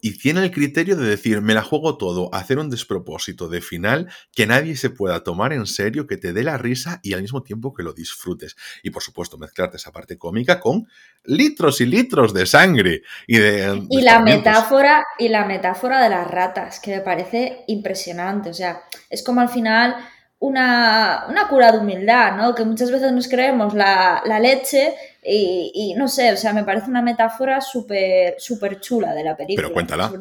y 0.00 0.18
tiene 0.18 0.44
el 0.44 0.52
criterio 0.52 0.96
de 0.96 1.08
decir, 1.08 1.40
me 1.40 1.54
la 1.54 1.62
juego 1.62 1.96
todo, 1.96 2.32
hacer 2.32 2.58
un 2.58 2.70
despropósito 2.70 3.48
de 3.48 3.60
final 3.60 4.08
que 4.32 4.46
nadie 4.46 4.76
se 4.76 4.90
pueda 4.90 5.24
tomar 5.24 5.52
en 5.52 5.66
serio, 5.66 6.06
que 6.06 6.16
te 6.16 6.32
dé 6.32 6.44
la 6.44 6.56
risa 6.56 7.00
y 7.02 7.14
al 7.14 7.22
mismo 7.22 7.42
tiempo 7.42 7.74
que 7.74 7.82
lo 7.82 7.92
disfrutes. 7.92 8.54
Y 8.82 8.90
por 8.90 9.02
supuesto, 9.02 9.38
mezclarte 9.38 9.76
esa 9.76 9.90
parte 9.90 10.16
cómica 10.16 10.60
con 10.60 10.86
litros 11.24 11.80
y 11.80 11.86
litros 11.86 12.32
de 12.32 12.46
sangre 12.46 13.02
y 13.26 13.38
de... 13.38 13.86
Y 13.90 14.02
la 14.02 14.20
metáfora, 14.20 15.04
y 15.18 15.28
la 15.28 15.44
metáfora 15.46 16.00
de 16.02 16.10
las 16.10 16.30
ratas, 16.30 16.78
que 16.78 16.92
me 16.92 17.00
parece 17.00 17.64
impresionante. 17.66 18.50
O 18.50 18.54
sea, 18.54 18.82
es 19.10 19.24
como 19.24 19.40
al 19.40 19.48
final 19.48 19.96
una, 20.40 21.46
cura 21.48 21.72
de 21.72 21.78
humildad, 21.78 22.36
¿no? 22.36 22.54
Que 22.54 22.64
muchas 22.64 22.90
veces 22.90 23.12
nos 23.12 23.28
creemos 23.28 23.74
la, 23.74 24.22
leche 24.40 24.94
y, 25.22 25.94
no 25.96 26.08
sé, 26.08 26.32
o 26.32 26.36
sea, 26.36 26.52
me 26.52 26.64
parece 26.64 26.90
una 26.90 27.02
metáfora 27.02 27.60
súper 27.60 28.36
súper 28.38 28.80
chula 28.80 29.14
de 29.14 29.24
la 29.24 29.36
película. 29.36 29.68
Pero 29.68 29.74
cuéntala. 29.74 30.12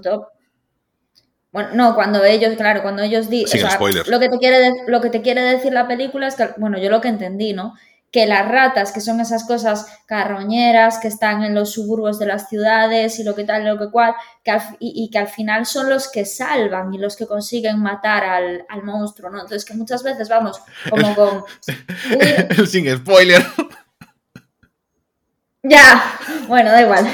bueno, 1.51 1.69
no, 1.73 1.95
cuando 1.95 2.23
ellos, 2.23 2.55
claro, 2.55 2.81
cuando 2.81 3.03
ellos 3.03 3.29
dicen... 3.29 3.61
lo 4.07 4.19
que, 4.19 4.29
te 4.29 4.37
quiere 4.39 4.73
lo 4.87 5.01
que 5.01 5.09
te 5.09 5.21
quiere 5.21 5.41
decir 5.41 5.71
la 5.71 5.87
película 5.87 6.27
es 6.27 6.35
que, 6.35 6.49
bueno, 6.57 6.79
yo 6.79 6.89
lo 6.89 7.01
que 7.01 7.09
entendí, 7.09 7.53
¿no? 7.53 7.75
Que 8.11 8.25
las 8.25 8.47
ratas, 8.47 8.91
que 8.91 9.01
son 9.01 9.19
esas 9.19 9.45
cosas 9.45 9.85
carroñeras 10.05 10.99
que 10.99 11.09
están 11.09 11.43
en 11.43 11.53
los 11.53 11.71
suburbios 11.73 12.19
de 12.19 12.25
las 12.25 12.47
ciudades 12.47 13.19
y 13.19 13.23
lo 13.23 13.35
que 13.35 13.43
tal, 13.43 13.65
lo 13.65 13.77
que 13.77 13.91
cual, 13.91 14.15
y, 14.79 15.09
que 15.11 15.17
al 15.17 15.27
final 15.27 15.65
son 15.65 15.89
los 15.89 16.09
que 16.09 16.25
salvan 16.25 16.93
y 16.93 16.97
los 16.97 17.17
que 17.17 17.27
consiguen 17.27 17.79
matar 17.79 18.23
al, 18.23 18.83
monstruo, 18.83 19.29
¿no? 19.29 19.41
Entonces 19.41 19.65
que 19.65 19.73
muchas 19.73 20.03
veces 20.03 20.29
vamos 20.29 20.61
como 20.89 21.15
con... 21.15 21.43
Sin 22.67 22.89
spoiler. 22.97 23.43
Ya, 25.63 26.17
bueno, 26.47 26.71
da 26.71 26.81
igual. 26.81 27.07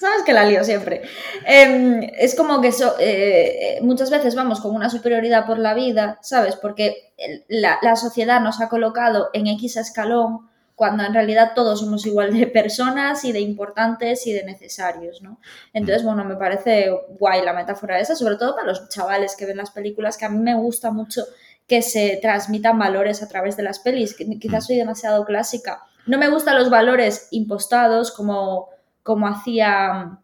¿Sabes, 0.00 0.22
que, 0.24 0.32
la 0.32 0.44
lío 0.44 0.64
siempre. 0.64 1.02
Em, 1.44 2.02
es 2.18 2.34
como 2.34 2.60
que 2.60 2.72
eh, 3.00 3.78
muchas 3.82 4.10
veces 4.10 4.34
vamos 4.34 4.60
con 4.60 4.74
una 4.74 4.90
superioridad 4.90 5.46
por 5.46 5.58
la 5.58 5.74
vida, 5.74 6.18
¿sabes? 6.22 6.56
Porque 6.56 7.12
la, 7.48 7.96
sociedad 7.96 8.40
nos 8.40 8.60
ha 8.60 8.68
colocado 8.68 9.30
en 9.32 9.46
X 9.46 9.76
escalón 9.76 10.48
cuando 10.74 11.04
en 11.04 11.14
realidad 11.14 11.52
todos 11.54 11.80
somos 11.80 12.04
igual 12.04 12.38
de 12.38 12.46
personas 12.46 13.24
y 13.24 13.32
de 13.32 13.40
importantes 13.40 14.26
y 14.26 14.32
de 14.32 14.44
necesarios, 14.44 15.22
¿no? 15.22 15.40
Entonces, 15.72 16.04
bueno, 16.04 16.24
me 16.24 16.36
parece 16.36 16.90
guay 17.18 17.42
la 17.42 17.54
metáfora 17.54 17.98
esa, 17.98 18.14
sobre 18.14 18.36
todo 18.36 18.54
para 18.54 18.66
los 18.66 18.88
chavales 18.88 19.36
que 19.36 19.46
ven 19.46 19.56
las 19.56 19.70
películas, 19.70 20.18
que 20.18 20.26
a 20.26 20.28
mí 20.28 20.38
me 20.38 20.54
gusta 20.54 20.90
mucho 20.90 21.24
que 21.66 21.82
se 21.82 22.18
transmitan 22.20 22.78
valores 22.78 23.22
a 23.22 23.28
través 23.28 23.56
de 23.56 23.62
las 23.62 23.78
pelis, 23.78 24.14
que 24.14 24.38
quizás 24.38 24.66
soy 24.66 24.76
demasiado 24.76 25.24
clásica, 25.24 25.82
no 26.06 26.18
me 26.18 26.28
gustan 26.28 26.56
los 26.56 26.70
valores 26.70 27.28
impostados 27.32 28.12
como, 28.12 28.68
como 29.06 29.28
hacía 29.28 30.18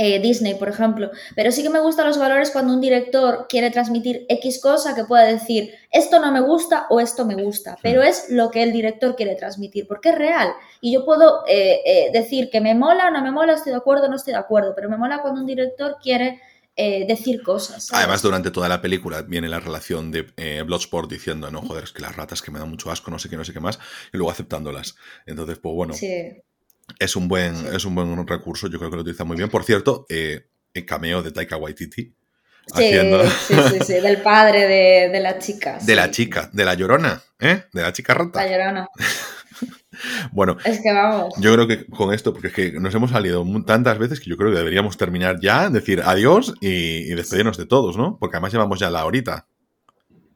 eh, 0.00 0.20
Disney, 0.20 0.54
por 0.54 0.68
ejemplo, 0.68 1.10
pero 1.34 1.50
sí 1.50 1.64
que 1.64 1.70
me 1.70 1.80
gustan 1.80 2.06
los 2.06 2.18
valores 2.18 2.52
cuando 2.52 2.72
un 2.72 2.80
director 2.80 3.46
quiere 3.48 3.68
transmitir 3.70 4.26
X 4.28 4.60
cosa 4.62 4.94
que 4.94 5.04
pueda 5.04 5.24
decir 5.24 5.74
esto 5.90 6.20
no 6.20 6.30
me 6.30 6.40
gusta 6.40 6.86
o 6.88 7.00
esto 7.00 7.24
me 7.24 7.34
gusta, 7.34 7.76
pero 7.82 8.02
es 8.04 8.26
lo 8.30 8.48
que 8.52 8.62
el 8.62 8.72
director 8.72 9.16
quiere 9.16 9.34
transmitir, 9.34 9.88
porque 9.88 10.10
es 10.10 10.14
real. 10.14 10.52
Y 10.80 10.92
yo 10.92 11.04
puedo 11.04 11.42
eh, 11.48 11.80
eh, 11.84 12.10
decir 12.12 12.48
que 12.48 12.60
me 12.60 12.76
mola 12.76 13.08
o 13.08 13.10
no 13.10 13.22
me 13.22 13.32
mola, 13.32 13.54
estoy 13.54 13.72
de 13.72 13.78
acuerdo 13.78 14.06
o 14.06 14.08
no 14.08 14.14
estoy 14.14 14.34
de 14.34 14.38
acuerdo, 14.38 14.72
pero 14.76 14.88
me 14.88 14.96
mola 14.96 15.20
cuando 15.20 15.40
un 15.40 15.46
director 15.48 15.96
quiere 16.00 16.42
decir 16.76 17.42
cosas. 17.42 17.88
Además, 17.92 18.22
durante 18.22 18.52
toda 18.52 18.68
la 18.68 18.80
película 18.80 19.22
viene 19.22 19.48
la 19.48 19.58
relación 19.58 20.12
de 20.12 20.62
Bloodsport 20.64 21.10
diciendo, 21.10 21.50
no, 21.50 21.60
joder, 21.60 21.82
es 21.82 21.90
que 21.90 22.02
las 22.02 22.14
ratas 22.14 22.40
que 22.40 22.52
me 22.52 22.60
dan 22.60 22.70
mucho 22.70 22.92
asco, 22.92 23.10
no 23.10 23.18
sé 23.18 23.28
qué, 23.28 23.36
no 23.36 23.44
sé 23.44 23.52
qué 23.52 23.58
más, 23.58 23.80
y 24.12 24.16
luego 24.16 24.30
aceptándolas. 24.30 24.94
Entonces, 25.26 25.58
pues 25.58 25.74
bueno, 25.74 25.94
es, 26.98 27.16
un 27.16 27.28
buen, 27.28 27.54
es 27.74 27.84
un 27.84 27.94
buen 27.94 28.26
recurso, 28.26 28.68
yo 28.68 28.78
creo 28.78 28.90
que 28.90 28.96
lo 28.96 29.02
utiliza 29.02 29.24
muy 29.24 29.36
bien. 29.36 29.48
Por 29.48 29.64
cierto, 29.64 30.06
eh, 30.08 30.46
el 30.74 30.86
cameo 30.86 31.22
de 31.22 31.32
Taika 31.32 31.56
Waititi. 31.56 32.14
Sí, 32.76 32.92
sí, 33.46 33.54
sí, 33.54 33.78
sí, 33.86 33.92
del 33.94 34.20
padre 34.20 34.66
de, 34.66 35.08
de 35.08 35.20
la 35.20 35.38
chica. 35.38 35.78
De 35.80 35.94
la 35.94 36.10
chica, 36.10 36.50
de 36.52 36.64
la 36.66 36.74
llorona, 36.74 37.22
¿eh? 37.40 37.64
De 37.72 37.80
la 37.80 37.94
chica 37.94 38.12
rata. 38.12 38.44
La 38.44 38.50
llorona. 38.50 38.88
Bueno, 40.32 40.56
es 40.64 40.80
que 40.80 40.92
vamos. 40.92 41.34
Yo 41.38 41.52
creo 41.52 41.66
que 41.66 41.86
con 41.86 42.12
esto, 42.12 42.32
porque 42.32 42.48
es 42.48 42.52
que 42.52 42.72
nos 42.72 42.94
hemos 42.94 43.10
salido 43.10 43.44
tantas 43.66 43.98
veces 43.98 44.20
que 44.20 44.30
yo 44.30 44.36
creo 44.36 44.50
que 44.50 44.58
deberíamos 44.58 44.96
terminar 44.96 45.38
ya, 45.40 45.70
decir 45.70 46.02
adiós 46.04 46.54
y, 46.60 47.04
despedirnos 47.14 47.56
de 47.56 47.66
todos, 47.66 47.96
¿no? 47.96 48.16
Porque 48.18 48.36
además 48.36 48.52
llevamos 48.52 48.78
ya 48.78 48.90
la 48.90 49.04
horita. 49.04 49.46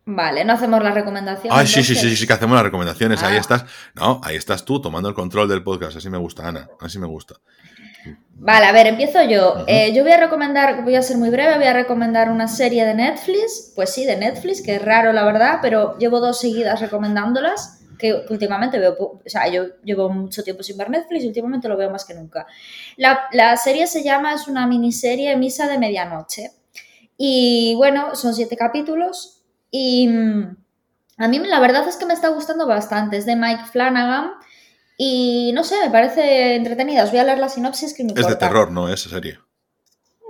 Vale, 0.04 0.44
no 0.44 0.54
hacemos 0.54 0.82
las 0.82 0.94
recomendaciones. 0.94 1.56
Ay, 1.56 1.66
sí, 1.66 1.82
sí, 1.82 1.94
sí, 1.94 2.16
sí, 2.16 2.26
que 2.26 2.32
hacemos 2.32 2.56
las 2.56 2.64
recomendaciones. 2.64 3.22
Ahí 3.22 3.36
ah. 3.36 3.40
estás. 3.40 3.64
No, 3.94 4.20
ahí 4.24 4.36
estás 4.36 4.64
tú 4.64 4.80
tomando 4.80 5.08
el 5.08 5.14
control 5.14 5.48
del 5.48 5.62
podcast. 5.62 5.96
Así 5.96 6.10
me 6.10 6.18
gusta, 6.18 6.48
Ana. 6.48 6.68
Así 6.80 6.98
me 6.98 7.06
gusta. 7.06 7.36
Vale, 8.34 8.66
a 8.66 8.72
ver, 8.72 8.88
empiezo 8.88 9.22
yo. 9.22 9.64
Eh, 9.68 9.92
yo 9.94 10.02
voy 10.02 10.12
a 10.12 10.16
recomendar, 10.16 10.82
voy 10.82 10.96
a 10.96 11.02
ser 11.02 11.16
muy 11.16 11.30
breve, 11.30 11.54
voy 11.56 11.66
a 11.66 11.72
recomendar 11.72 12.30
una 12.30 12.48
serie 12.48 12.84
de 12.84 12.94
Netflix. 12.94 13.72
Pues 13.76 13.94
sí, 13.94 14.04
de 14.04 14.16
Netflix, 14.16 14.60
que 14.62 14.74
es 14.74 14.84
raro, 14.84 15.12
la 15.12 15.24
verdad, 15.24 15.60
pero 15.62 15.96
llevo 15.98 16.18
dos 16.18 16.40
seguidas 16.40 16.80
recomendándolas 16.80 17.78
que 18.02 18.24
últimamente 18.30 18.80
veo, 18.80 18.96
o 18.98 19.22
sea, 19.26 19.46
yo 19.46 19.76
llevo 19.84 20.08
mucho 20.08 20.42
tiempo 20.42 20.64
sin 20.64 20.76
ver 20.76 20.90
Netflix 20.90 21.22
y 21.22 21.28
últimamente 21.28 21.68
lo 21.68 21.76
veo 21.76 21.88
más 21.88 22.04
que 22.04 22.14
nunca. 22.14 22.48
La, 22.96 23.56
serie 23.56 23.86
se 23.86 24.02
llama, 24.02 24.34
es 24.34 24.48
una 24.48 24.66
miniserie 24.66 25.36
Misa 25.36 25.68
de 25.68 25.78
Medianoche. 25.78 26.50
Y 27.16 27.74
bueno, 27.76 28.16
son 28.16 28.34
siete 28.34 28.56
capítulos 28.56 29.41
y 29.72 30.06
mm, 30.06 30.56
a 31.16 31.28
mí 31.28 31.38
la 31.40 31.58
verdad 31.58 31.88
es 31.88 31.96
que 31.96 32.06
me 32.06 32.14
está 32.14 32.28
gustando 32.28 32.66
bastante. 32.66 33.16
Es 33.16 33.26
de 33.26 33.34
Mike 33.34 33.64
Flanagan 33.72 34.32
y 34.96 35.50
no 35.54 35.64
sé, 35.64 35.76
me 35.82 35.90
parece 35.90 36.54
entretenida. 36.54 37.02
Os 37.02 37.10
voy 37.10 37.18
a 37.18 37.24
leer 37.24 37.38
la 37.38 37.48
sinopsis 37.48 37.94
que 37.94 38.04
me 38.04 38.12
Es 38.12 38.26
de 38.26 38.36
terror, 38.36 38.70
¿no? 38.70 38.88
Esa 38.88 39.08
serie. 39.08 39.40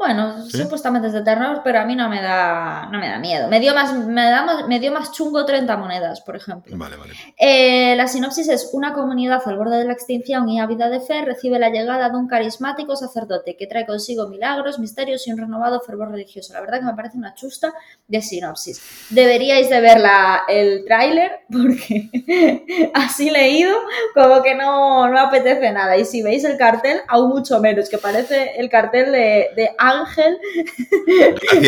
Bueno, 0.03 0.44
supuestamente 0.48 1.07
es 1.07 1.12
de 1.12 1.22
terror, 1.22 1.61
pero 1.62 1.78
a 1.78 1.84
mí 1.84 1.94
no 1.94 2.09
me 2.09 2.20
da, 2.20 2.88
no 2.90 2.98
me 2.98 3.09
da 3.09 3.20
miedo. 3.20 3.46
Me 3.46 3.61
dio, 3.61 3.72
más, 3.72 3.94
me, 3.94 4.24
da, 4.24 4.66
me 4.66 4.80
dio 4.80 4.90
más 4.90 5.12
chungo 5.12 5.46
30 5.46 5.76
monedas, 5.76 6.20
por 6.22 6.34
ejemplo. 6.34 6.76
Vale, 6.76 6.96
vale. 6.96 7.14
Eh, 7.38 7.94
la 7.94 8.09
sinopsis 8.09 8.48
es 8.48 8.70
una 8.72 8.94
comunidad 8.94 9.40
al 9.46 9.57
borde 9.57 9.78
de 9.78 9.84
la 9.84 9.92
extinción 9.92 10.48
y 10.48 10.59
ávida 10.59 10.88
de 10.88 10.98
fe 10.98 11.22
recibe 11.24 11.61
la 11.61 11.68
llegada 11.68 12.11
de 12.11 12.16
un 12.16 12.26
carismático 12.26 12.96
sacerdote 12.96 13.57
que 13.57 13.68
trae 13.68 13.86
consigo 13.86 14.26
milagros, 14.26 14.80
misterios 14.80 15.24
y 15.28 15.32
un 15.32 15.38
renovado 15.38 15.80
fervor 15.80 16.11
religioso. 16.11 16.53
La 16.53 16.61
verdad 16.62 16.80
que 16.80 16.86
me 16.86 16.94
parece 16.94 17.16
una 17.16 17.36
chusta 17.36 17.72
de 18.09 18.20
sinopsis. 18.22 18.82
Deberíais 19.11 19.70
de 19.70 19.80
ver 19.80 20.03
el 20.48 20.84
tráiler 20.84 21.42
porque 21.48 22.90
así 22.94 23.30
leído 23.30 23.78
como 24.14 24.42
que 24.42 24.57
no, 24.57 25.09
no 25.09 25.20
apetece 25.20 25.70
nada. 25.70 25.96
Y 25.96 26.05
si 26.05 26.22
veis 26.22 26.42
el 26.42 26.59
cartel, 26.59 27.03
aún 27.07 27.28
mucho 27.28 27.61
menos, 27.61 27.88
que 27.88 27.98
parece 27.98 28.57
el 28.57 28.68
cartel 28.68 29.12
de, 29.12 29.50
de 29.55 29.70
Ángel, 30.01 30.38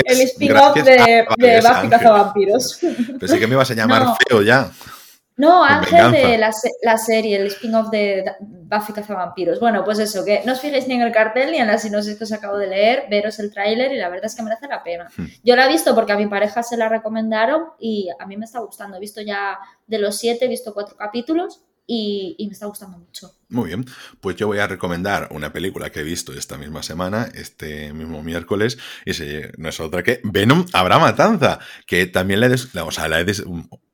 el 0.04 0.20
spin-off 0.22 0.74
de, 0.74 1.26
de 1.36 1.60
Buffy 1.60 1.88
Cazavampiros. 1.88 2.78
Pensé 3.20 3.38
que 3.38 3.46
me 3.46 3.54
ibas 3.54 3.70
a 3.70 3.74
llamar 3.74 4.16
feo 4.28 4.42
ya. 4.42 4.70
No, 5.36 5.64
Ángel 5.64 6.12
de 6.12 6.38
la, 6.38 6.96
serie, 6.96 7.36
el 7.36 7.48
spin-off 7.48 7.90
de 7.90 8.24
Buffy 8.40 8.92
Cazavampiros. 8.92 9.58
Bueno, 9.58 9.82
pues 9.84 9.98
eso, 9.98 10.24
que 10.24 10.42
no 10.44 10.52
os 10.52 10.60
fijéis 10.60 10.86
ni 10.86 10.94
en 10.94 11.02
el 11.02 11.12
cartel 11.12 11.50
ni 11.50 11.58
en 11.58 11.66
la 11.66 11.76
sinopsis 11.76 12.16
que 12.16 12.24
os 12.24 12.32
acabo 12.32 12.56
de 12.56 12.68
leer, 12.68 13.06
veros 13.10 13.40
el 13.40 13.52
tráiler 13.52 13.92
y 13.92 13.96
la 13.96 14.08
verdad 14.08 14.26
es 14.26 14.36
que 14.36 14.42
merece 14.42 14.68
la 14.68 14.84
pena. 14.84 15.08
Hmm. 15.16 15.26
Yo 15.42 15.56
la 15.56 15.66
he 15.66 15.68
visto 15.68 15.92
porque 15.94 16.12
a 16.12 16.16
mi 16.16 16.28
pareja 16.28 16.62
se 16.62 16.76
la 16.76 16.88
recomendaron 16.88 17.64
y 17.80 18.08
a 18.16 18.26
mí 18.26 18.36
me 18.36 18.44
está 18.44 18.60
gustando. 18.60 18.96
He 18.96 19.00
visto 19.00 19.20
ya 19.22 19.58
de 19.88 19.98
los 19.98 20.16
siete, 20.16 20.44
he 20.44 20.48
visto 20.48 20.72
cuatro 20.72 20.96
capítulos 20.96 21.64
y, 21.86 22.36
me 22.46 22.52
está 22.52 22.66
gustando 22.66 22.98
mucho. 22.98 23.30
Muy 23.48 23.68
bien, 23.68 23.84
pues 24.20 24.36
yo 24.36 24.46
voy 24.46 24.58
a 24.58 24.66
recomendar 24.66 25.28
una 25.30 25.52
película 25.52 25.90
que 25.90 26.00
he 26.00 26.04
visto 26.04 26.32
esta 26.32 26.56
misma 26.56 26.82
semana, 26.82 27.28
este 27.34 27.92
mismo 27.92 28.22
miércoles, 28.22 28.78
y 29.04 29.12
no 29.58 29.68
es 29.68 29.80
otra 29.80 30.02
que 30.02 30.20
Venom 30.24 30.64
Habrá 30.72 30.98
Matanza, 30.98 31.58
que 31.86 32.06
también 32.06 32.40
la 32.40 32.46
he, 32.46 32.80
o 32.80 32.90
sea, 32.90 33.08
la 33.08 33.20
he 33.20 33.26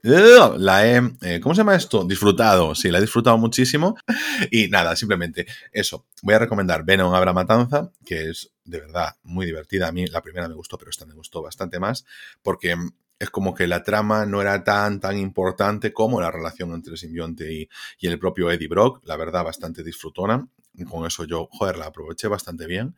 eh, 0.02 1.40
¿cómo 1.42 1.54
se 1.54 1.58
llama 1.58 1.74
esto? 1.74 2.04
Disfrutado, 2.04 2.74
sí, 2.74 2.90
la 2.90 2.98
he 2.98 3.02
disfrutado 3.02 3.38
muchísimo. 3.38 3.96
Y 4.50 4.68
nada, 4.68 4.96
simplemente 4.96 5.46
eso, 5.72 6.06
voy 6.22 6.34
a 6.34 6.38
recomendar 6.38 6.84
Venom 6.84 7.12
Habrá 7.14 7.32
Matanza, 7.32 7.92
que 8.06 8.30
es 8.30 8.52
de 8.64 8.80
verdad 8.80 9.16
muy 9.22 9.44
divertida. 9.44 9.88
A 9.88 9.92
mí 9.92 10.06
la 10.06 10.22
primera 10.22 10.48
me 10.48 10.54
gustó, 10.54 10.78
pero 10.78 10.90
esta 10.90 11.04
me 11.04 11.14
gustó 11.14 11.42
bastante 11.42 11.78
más, 11.78 12.06
porque 12.42 12.74
es 13.20 13.28
como 13.28 13.54
que 13.54 13.66
la 13.66 13.84
trama 13.84 14.24
no 14.24 14.40
era 14.40 14.64
tan, 14.64 14.98
tan 14.98 15.18
importante 15.18 15.92
como 15.92 16.22
la 16.22 16.30
relación 16.30 16.72
entre 16.72 16.96
simbionte 16.96 17.52
y, 17.52 17.68
y 17.98 18.06
el 18.06 18.18
propio 18.18 18.50
Eddie 18.50 18.66
Brock. 18.66 19.02
La 19.04 19.16
verdad, 19.16 19.44
bastante 19.44 19.84
disfrutona. 19.84 20.48
Con 20.88 21.06
eso 21.06 21.24
yo, 21.24 21.46
joder, 21.52 21.76
la 21.76 21.86
aproveché 21.86 22.28
bastante 22.28 22.66
bien. 22.66 22.96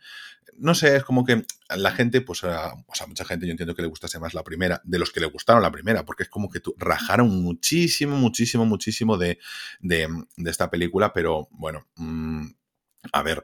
No 0.57 0.77
sé, 0.77 0.95
es 0.95 1.03
como 1.03 1.25
que 1.25 1.45
la 1.77 1.91
gente, 1.91 2.21
pues, 2.21 2.45
o 2.45 2.49
sea, 2.95 3.07
mucha 3.09 3.25
gente 3.25 3.47
yo 3.47 3.51
entiendo 3.51 3.75
que 3.75 3.83
le 3.83 3.89
gustase 3.89 4.21
más 4.21 4.33
la 4.33 4.45
primera, 4.45 4.81
de 4.85 5.01
los 5.01 5.11
que 5.11 5.19
le 5.19 5.27
gustaron 5.27 5.61
la 5.61 5.73
primera, 5.73 6.05
porque 6.05 6.23
es 6.23 6.29
como 6.29 6.49
que 6.49 6.61
rajaron 6.77 7.29
muchísimo, 7.43 8.17
muchísimo, 8.17 8.65
muchísimo 8.65 9.19
de, 9.19 9.41
de, 9.81 10.09
esta 10.45 10.71
película, 10.71 11.13
pero 11.13 11.49
bueno, 11.51 11.89
mm, 11.97 12.47
a 13.13 13.23
ver, 13.25 13.43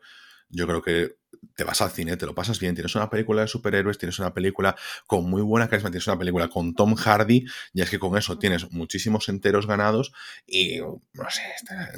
yo 0.49 0.67
creo 0.69 0.83
que 0.83 1.18
te 1.55 1.65
vas 1.65 1.81
al 1.81 1.91
cine, 1.91 2.17
te 2.17 2.27
lo 2.27 2.35
pasas 2.35 2.59
bien, 2.61 2.75
tienes 2.75 2.95
una 2.95 3.11
película 3.11 3.43
de 3.43 3.49
superhéroes, 3.49 3.99
tienes 3.99 4.19
una 4.19 4.33
película 4.33 4.77
con 5.07 5.29
muy 5.29 5.43
buena 5.43 5.69
carisma, 5.69 5.91
tienes 5.91 6.07
una 6.07 6.19
película 6.19 6.49
con 6.49 6.75
Tom 6.75 6.95
Hardy, 6.95 7.45
y 7.73 7.83
es 7.83 7.91
que 7.91 7.99
con 7.99 8.17
eso 8.17 8.39
tienes 8.39 8.71
muchísimos 8.71 9.29
enteros 9.29 9.67
ganados 9.67 10.13
y, 10.47 10.79
no 10.79 11.31
sé, 11.31 11.43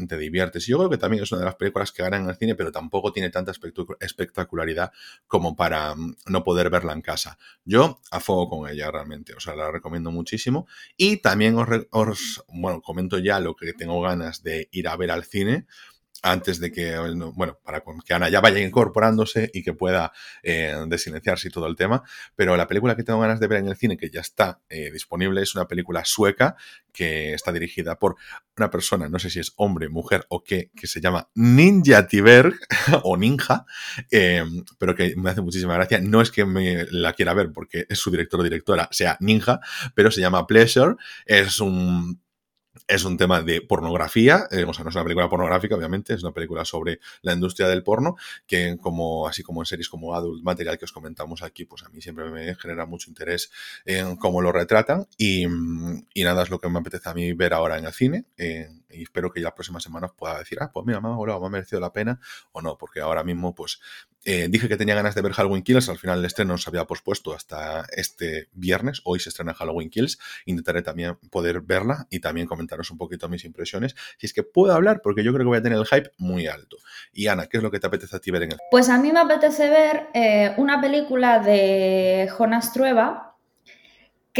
te 0.08 0.16
diviertes. 0.16 0.66
Yo 0.66 0.78
creo 0.78 0.90
que 0.90 0.98
también 0.98 1.22
es 1.22 1.32
una 1.32 1.40
de 1.40 1.44
las 1.46 1.56
películas 1.56 1.92
que 1.92 2.02
ganan 2.02 2.22
en 2.22 2.30
el 2.30 2.36
cine, 2.36 2.54
pero 2.54 2.72
tampoco 2.72 3.12
tiene 3.12 3.30
tanta 3.30 3.52
espectacularidad 4.00 4.92
como 5.26 5.56
para 5.56 5.94
mm, 5.94 6.16
no 6.26 6.44
poder 6.44 6.70
verla 6.70 6.92
en 6.92 7.02
casa. 7.02 7.38
Yo 7.64 8.00
a 8.10 8.20
fuego 8.20 8.48
con 8.48 8.70
ella 8.70 8.90
realmente, 8.90 9.34
o 9.34 9.40
sea, 9.40 9.54
la 9.54 9.70
recomiendo 9.70 10.10
muchísimo. 10.10 10.66
Y 10.96 11.18
también 11.18 11.56
os, 11.56 11.68
os 11.90 12.44
bueno, 12.48 12.80
comento 12.80 13.18
ya 13.18 13.40
lo 13.40 13.54
que 13.56 13.72
tengo 13.72 14.00
ganas 14.00 14.42
de 14.42 14.68
ir 14.72 14.88
a 14.88 14.96
ver 14.96 15.10
al 15.10 15.24
cine, 15.24 15.66
antes 16.22 16.60
de 16.60 16.70
que, 16.70 16.96
bueno, 17.34 17.58
para 17.62 17.82
que 18.04 18.14
Ana 18.14 18.28
ya 18.28 18.40
vaya 18.40 18.60
incorporándose 18.60 19.50
y 19.52 19.62
que 19.62 19.72
pueda 19.72 20.12
eh, 20.42 20.74
desilenciarse 20.86 21.48
y 21.48 21.50
todo 21.50 21.66
el 21.66 21.76
tema. 21.76 22.02
Pero 22.36 22.56
la 22.56 22.66
película 22.66 22.96
que 22.96 23.04
tengo 23.04 23.20
ganas 23.20 23.40
de 23.40 23.46
ver 23.46 23.58
en 23.58 23.68
el 23.68 23.76
cine, 23.76 23.96
que 23.96 24.10
ya 24.10 24.20
está 24.20 24.60
eh, 24.68 24.90
disponible, 24.90 25.42
es 25.42 25.54
una 25.54 25.66
película 25.66 26.04
sueca 26.04 26.56
que 26.92 27.34
está 27.34 27.52
dirigida 27.52 27.98
por 27.98 28.16
una 28.56 28.70
persona, 28.70 29.08
no 29.08 29.18
sé 29.18 29.30
si 29.30 29.40
es 29.40 29.52
hombre, 29.56 29.88
mujer 29.88 30.26
o 30.28 30.42
qué, 30.42 30.70
que 30.76 30.86
se 30.86 31.00
llama 31.00 31.30
Ninja 31.34 32.06
Tiberg 32.06 32.54
o 33.04 33.16
Ninja, 33.16 33.64
eh, 34.10 34.44
pero 34.78 34.94
que 34.94 35.14
me 35.16 35.30
hace 35.30 35.40
muchísima 35.40 35.74
gracia. 35.74 36.00
No 36.00 36.20
es 36.20 36.30
que 36.30 36.44
me 36.44 36.86
la 36.90 37.12
quiera 37.14 37.34
ver 37.34 37.52
porque 37.52 37.86
es 37.88 37.98
su 37.98 38.10
director 38.10 38.40
o 38.40 38.42
directora, 38.42 38.88
sea 38.90 39.16
Ninja, 39.20 39.60
pero 39.94 40.10
se 40.10 40.20
llama 40.20 40.46
Pleasure. 40.46 40.96
Es 41.24 41.60
un 41.60 42.20
es 42.88 43.04
un 43.04 43.16
tema 43.16 43.42
de 43.42 43.60
pornografía, 43.60 44.46
eh, 44.50 44.64
o 44.64 44.72
sea, 44.72 44.84
no 44.84 44.90
es 44.90 44.96
una 44.96 45.04
película 45.04 45.28
pornográfica, 45.28 45.74
obviamente, 45.74 46.14
es 46.14 46.22
una 46.22 46.32
película 46.32 46.64
sobre 46.64 47.00
la 47.22 47.32
industria 47.32 47.68
del 47.68 47.82
porno, 47.82 48.16
que 48.46 48.76
como, 48.80 49.28
así 49.28 49.42
como 49.42 49.62
en 49.62 49.66
series 49.66 49.88
como 49.88 50.14
Adult 50.14 50.42
Material 50.42 50.78
que 50.78 50.84
os 50.84 50.92
comentamos 50.92 51.42
aquí, 51.42 51.64
pues 51.64 51.82
a 51.82 51.88
mí 51.88 52.00
siempre 52.00 52.30
me 52.30 52.54
genera 52.56 52.86
mucho 52.86 53.10
interés 53.10 53.50
en 53.84 54.16
cómo 54.16 54.40
lo 54.42 54.52
retratan 54.52 55.06
y, 55.16 55.46
nada, 56.16 56.42
es 56.42 56.50
lo 56.50 56.58
que 56.58 56.68
me 56.68 56.78
apetece 56.78 57.08
a 57.08 57.14
mí 57.14 57.32
ver 57.32 57.54
ahora 57.54 57.78
en 57.78 57.84
el 57.86 57.92
cine 57.92 58.24
y 58.92 59.02
espero 59.02 59.30
que 59.30 59.40
ya 59.40 59.44
las 59.44 59.54
próximas 59.54 59.82
semanas 59.82 60.12
pueda 60.16 60.38
decir, 60.38 60.58
ah, 60.60 60.70
pues 60.72 60.86
mira, 60.86 61.00
me 61.00 61.08
ha, 61.08 61.48
merecido 61.48 61.80
la 61.80 61.92
pena 61.92 62.20
o 62.52 62.60
no, 62.60 62.76
porque 62.76 63.00
ahora 63.00 63.24
mismo 63.24 63.54
pues 63.54 63.80
eh, 64.24 64.48
dije 64.50 64.68
que 64.68 64.76
tenía 64.76 64.94
ganas 64.94 65.14
de 65.14 65.22
ver 65.22 65.32
Halloween 65.32 65.62
Kills, 65.62 65.88
al 65.88 65.98
final 65.98 66.18
el 66.18 66.24
estreno 66.24 66.58
se 66.58 66.68
había 66.68 66.84
pospuesto 66.84 67.34
hasta 67.34 67.86
este 67.96 68.48
viernes, 68.52 69.00
hoy 69.04 69.18
se 69.20 69.30
estrena 69.30 69.54
Halloween 69.54 69.90
Kills, 69.90 70.18
intentaré 70.44 70.82
también 70.82 71.16
poder 71.30 71.60
verla 71.60 72.06
y 72.10 72.20
también 72.20 72.46
comentaros 72.46 72.90
un 72.90 72.98
poquito 72.98 73.28
mis 73.28 73.44
impresiones, 73.44 73.96
si 74.18 74.26
es 74.26 74.32
que 74.32 74.42
puedo 74.42 74.72
hablar, 74.72 75.00
porque 75.02 75.24
yo 75.24 75.32
creo 75.32 75.44
que 75.44 75.48
voy 75.48 75.58
a 75.58 75.62
tener 75.62 75.78
el 75.78 75.86
hype 75.86 76.10
muy 76.18 76.46
alto. 76.46 76.76
Y 77.12 77.28
Ana, 77.28 77.46
¿qué 77.46 77.56
es 77.56 77.62
lo 77.62 77.70
que 77.70 77.80
te 77.80 77.86
apetece 77.86 78.16
a 78.16 78.20
ti 78.20 78.30
ver 78.30 78.42
en 78.42 78.52
el? 78.52 78.58
Pues 78.70 78.88
a 78.88 78.98
mí 78.98 79.12
me 79.12 79.20
apetece 79.20 79.68
ver 79.68 80.08
eh, 80.14 80.54
una 80.56 80.80
película 80.80 81.38
de 81.38 82.30
Jonas 82.36 82.72
Trueba, 82.72 83.29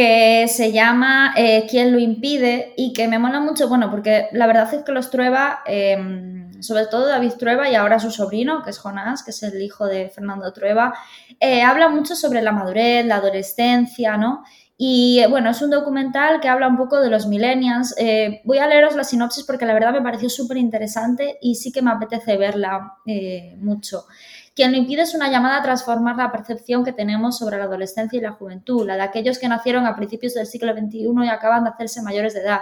que 0.00 0.48
se 0.48 0.72
llama 0.72 1.34
eh, 1.36 1.66
¿Quién 1.68 1.92
lo 1.92 1.98
impide? 1.98 2.72
y 2.74 2.94
que 2.94 3.06
me 3.06 3.18
mola 3.18 3.38
mucho, 3.38 3.68
bueno, 3.68 3.90
porque 3.90 4.28
la 4.32 4.46
verdad 4.46 4.72
es 4.72 4.82
que 4.82 4.92
los 4.92 5.10
Trueba, 5.10 5.60
em, 5.66 6.62
sobre 6.62 6.86
todo 6.86 7.06
David 7.06 7.32
Trueba 7.38 7.68
y 7.68 7.74
ahora 7.74 7.98
su 7.98 8.10
sobrino, 8.10 8.62
que 8.62 8.70
es 8.70 8.78
Jonás, 8.78 9.22
que 9.22 9.30
es 9.30 9.42
el 9.42 9.60
hijo 9.60 9.86
de 9.86 10.08
Fernando 10.08 10.50
Trueba, 10.54 10.94
eh, 11.38 11.60
habla 11.60 11.90
mucho 11.90 12.16
sobre 12.16 12.40
la 12.40 12.50
madurez, 12.50 13.04
la 13.04 13.16
adolescencia, 13.16 14.16
¿no? 14.16 14.42
Y 14.78 15.18
eh, 15.18 15.26
bueno, 15.26 15.50
es 15.50 15.60
un 15.60 15.68
documental 15.68 16.40
que 16.40 16.48
habla 16.48 16.68
un 16.68 16.78
poco 16.78 17.02
de 17.02 17.10
los 17.10 17.26
millennials. 17.26 17.94
voy 18.44 18.56
a 18.56 18.66
leeros 18.66 18.96
la 18.96 19.04
sinopsis 19.04 19.44
porque 19.44 19.66
la 19.66 19.74
verdad 19.74 19.92
me 19.92 20.00
pareció 20.00 20.30
súper 20.30 20.56
interesante 20.56 21.36
y 21.42 21.56
sí 21.56 21.72
que 21.72 21.82
me 21.82 21.90
apetece 21.90 22.38
verla 22.38 22.94
mucho. 23.58 24.06
Quien 24.60 24.72
lo 24.72 24.76
impide 24.76 25.00
es 25.00 25.14
una 25.14 25.30
llamada 25.30 25.56
a 25.56 25.62
transformar 25.62 26.16
la 26.16 26.30
percepción 26.30 26.84
que 26.84 26.92
tenemos 26.92 27.38
sobre 27.38 27.56
la 27.56 27.64
adolescencia 27.64 28.18
y 28.18 28.20
la 28.20 28.32
juventud, 28.32 28.86
la 28.86 28.96
de 28.96 29.00
aquellos 29.00 29.38
que 29.38 29.48
nacieron 29.48 29.86
a 29.86 29.96
principios 29.96 30.34
del 30.34 30.46
siglo 30.46 30.74
XXI 30.74 31.14
y 31.24 31.28
acaban 31.30 31.64
de 31.64 31.70
hacerse 31.70 32.02
mayores 32.02 32.34
de 32.34 32.40
edad 32.40 32.60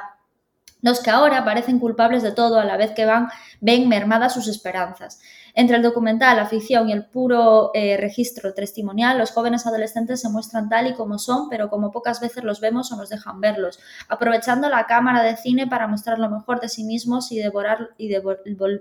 los 0.81 1.01
que 1.01 1.11
ahora 1.11 1.45
parecen 1.45 1.79
culpables 1.79 2.23
de 2.23 2.33
todo 2.33 2.61
a 2.61 2.65
la 2.65 2.77
vez 2.77 2.93
que 2.93 3.05
van, 3.05 3.29
ven 3.61 3.89
mermadas 3.89 4.35
sus 4.35 4.47
esperanzas. 4.49 5.21
Entre 5.61 5.77
el 5.77 5.83
documental, 5.83 6.37
la 6.37 6.47
ficción 6.47 6.89
y 6.89 6.93
el 6.93 7.07
puro 7.07 7.73
eh, 7.75 7.97
registro 7.97 8.55
testimonial, 8.55 9.19
los 9.19 9.33
jóvenes 9.33 9.67
adolescentes 9.67 10.21
se 10.21 10.29
muestran 10.29 10.69
tal 10.69 10.87
y 10.87 10.95
como 10.95 11.19
son, 11.19 11.49
pero 11.49 11.69
como 11.69 11.91
pocas 11.91 12.21
veces 12.21 12.45
los 12.45 12.61
vemos 12.61 12.93
o 12.93 12.97
nos 12.97 13.09
dejan 13.09 13.41
verlos, 13.41 13.81
aprovechando 14.09 14.69
la 14.69 14.87
cámara 14.87 15.25
de 15.25 15.37
cine 15.37 15.67
para 15.67 15.89
mostrar 15.89 16.21
lo 16.21 16.31
mejor 16.31 16.61
de 16.61 16.69
sí 16.69 16.85
mismos 16.85 17.33
y, 17.33 17.41
devorar, 17.41 17.89
y, 17.99 18.15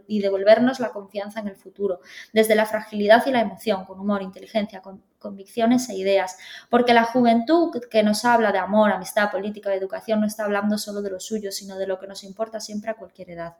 y 0.08 0.20
devolvernos 0.22 0.80
la 0.80 0.92
confianza 0.92 1.40
en 1.40 1.48
el 1.48 1.56
futuro, 1.56 2.00
desde 2.32 2.54
la 2.54 2.68
fragilidad 2.68 3.26
y 3.26 3.32
la 3.32 3.42
emoción, 3.42 3.86
con 3.86 4.00
humor, 4.00 4.22
inteligencia, 4.22 4.80
con 4.80 5.02
convicciones 5.20 5.90
e 5.90 5.96
ideas, 5.96 6.38
porque 6.70 6.94
la 6.94 7.04
juventud 7.04 7.72
que 7.90 8.04
nos 8.04 8.26
habla 8.26 8.52
de 8.52 8.60
amor, 8.60 8.92
amistad, 8.92 9.32
política 9.32 9.74
y 9.74 9.78
educación 9.78 10.22
no 10.22 10.28
está 10.28 10.46
hablando 10.46 10.78
solo 10.78 11.02
de 11.02 11.10
lo 11.10 11.20
suyo, 11.20 11.52
sino 11.52 11.78
de 11.78 11.88
lo 11.88 12.00
que 12.00 12.08
nos 12.08 12.24
importa 12.24 12.60
siempre 12.60 12.92
a 12.92 12.96
cualquier 12.96 13.32
edad. 13.32 13.56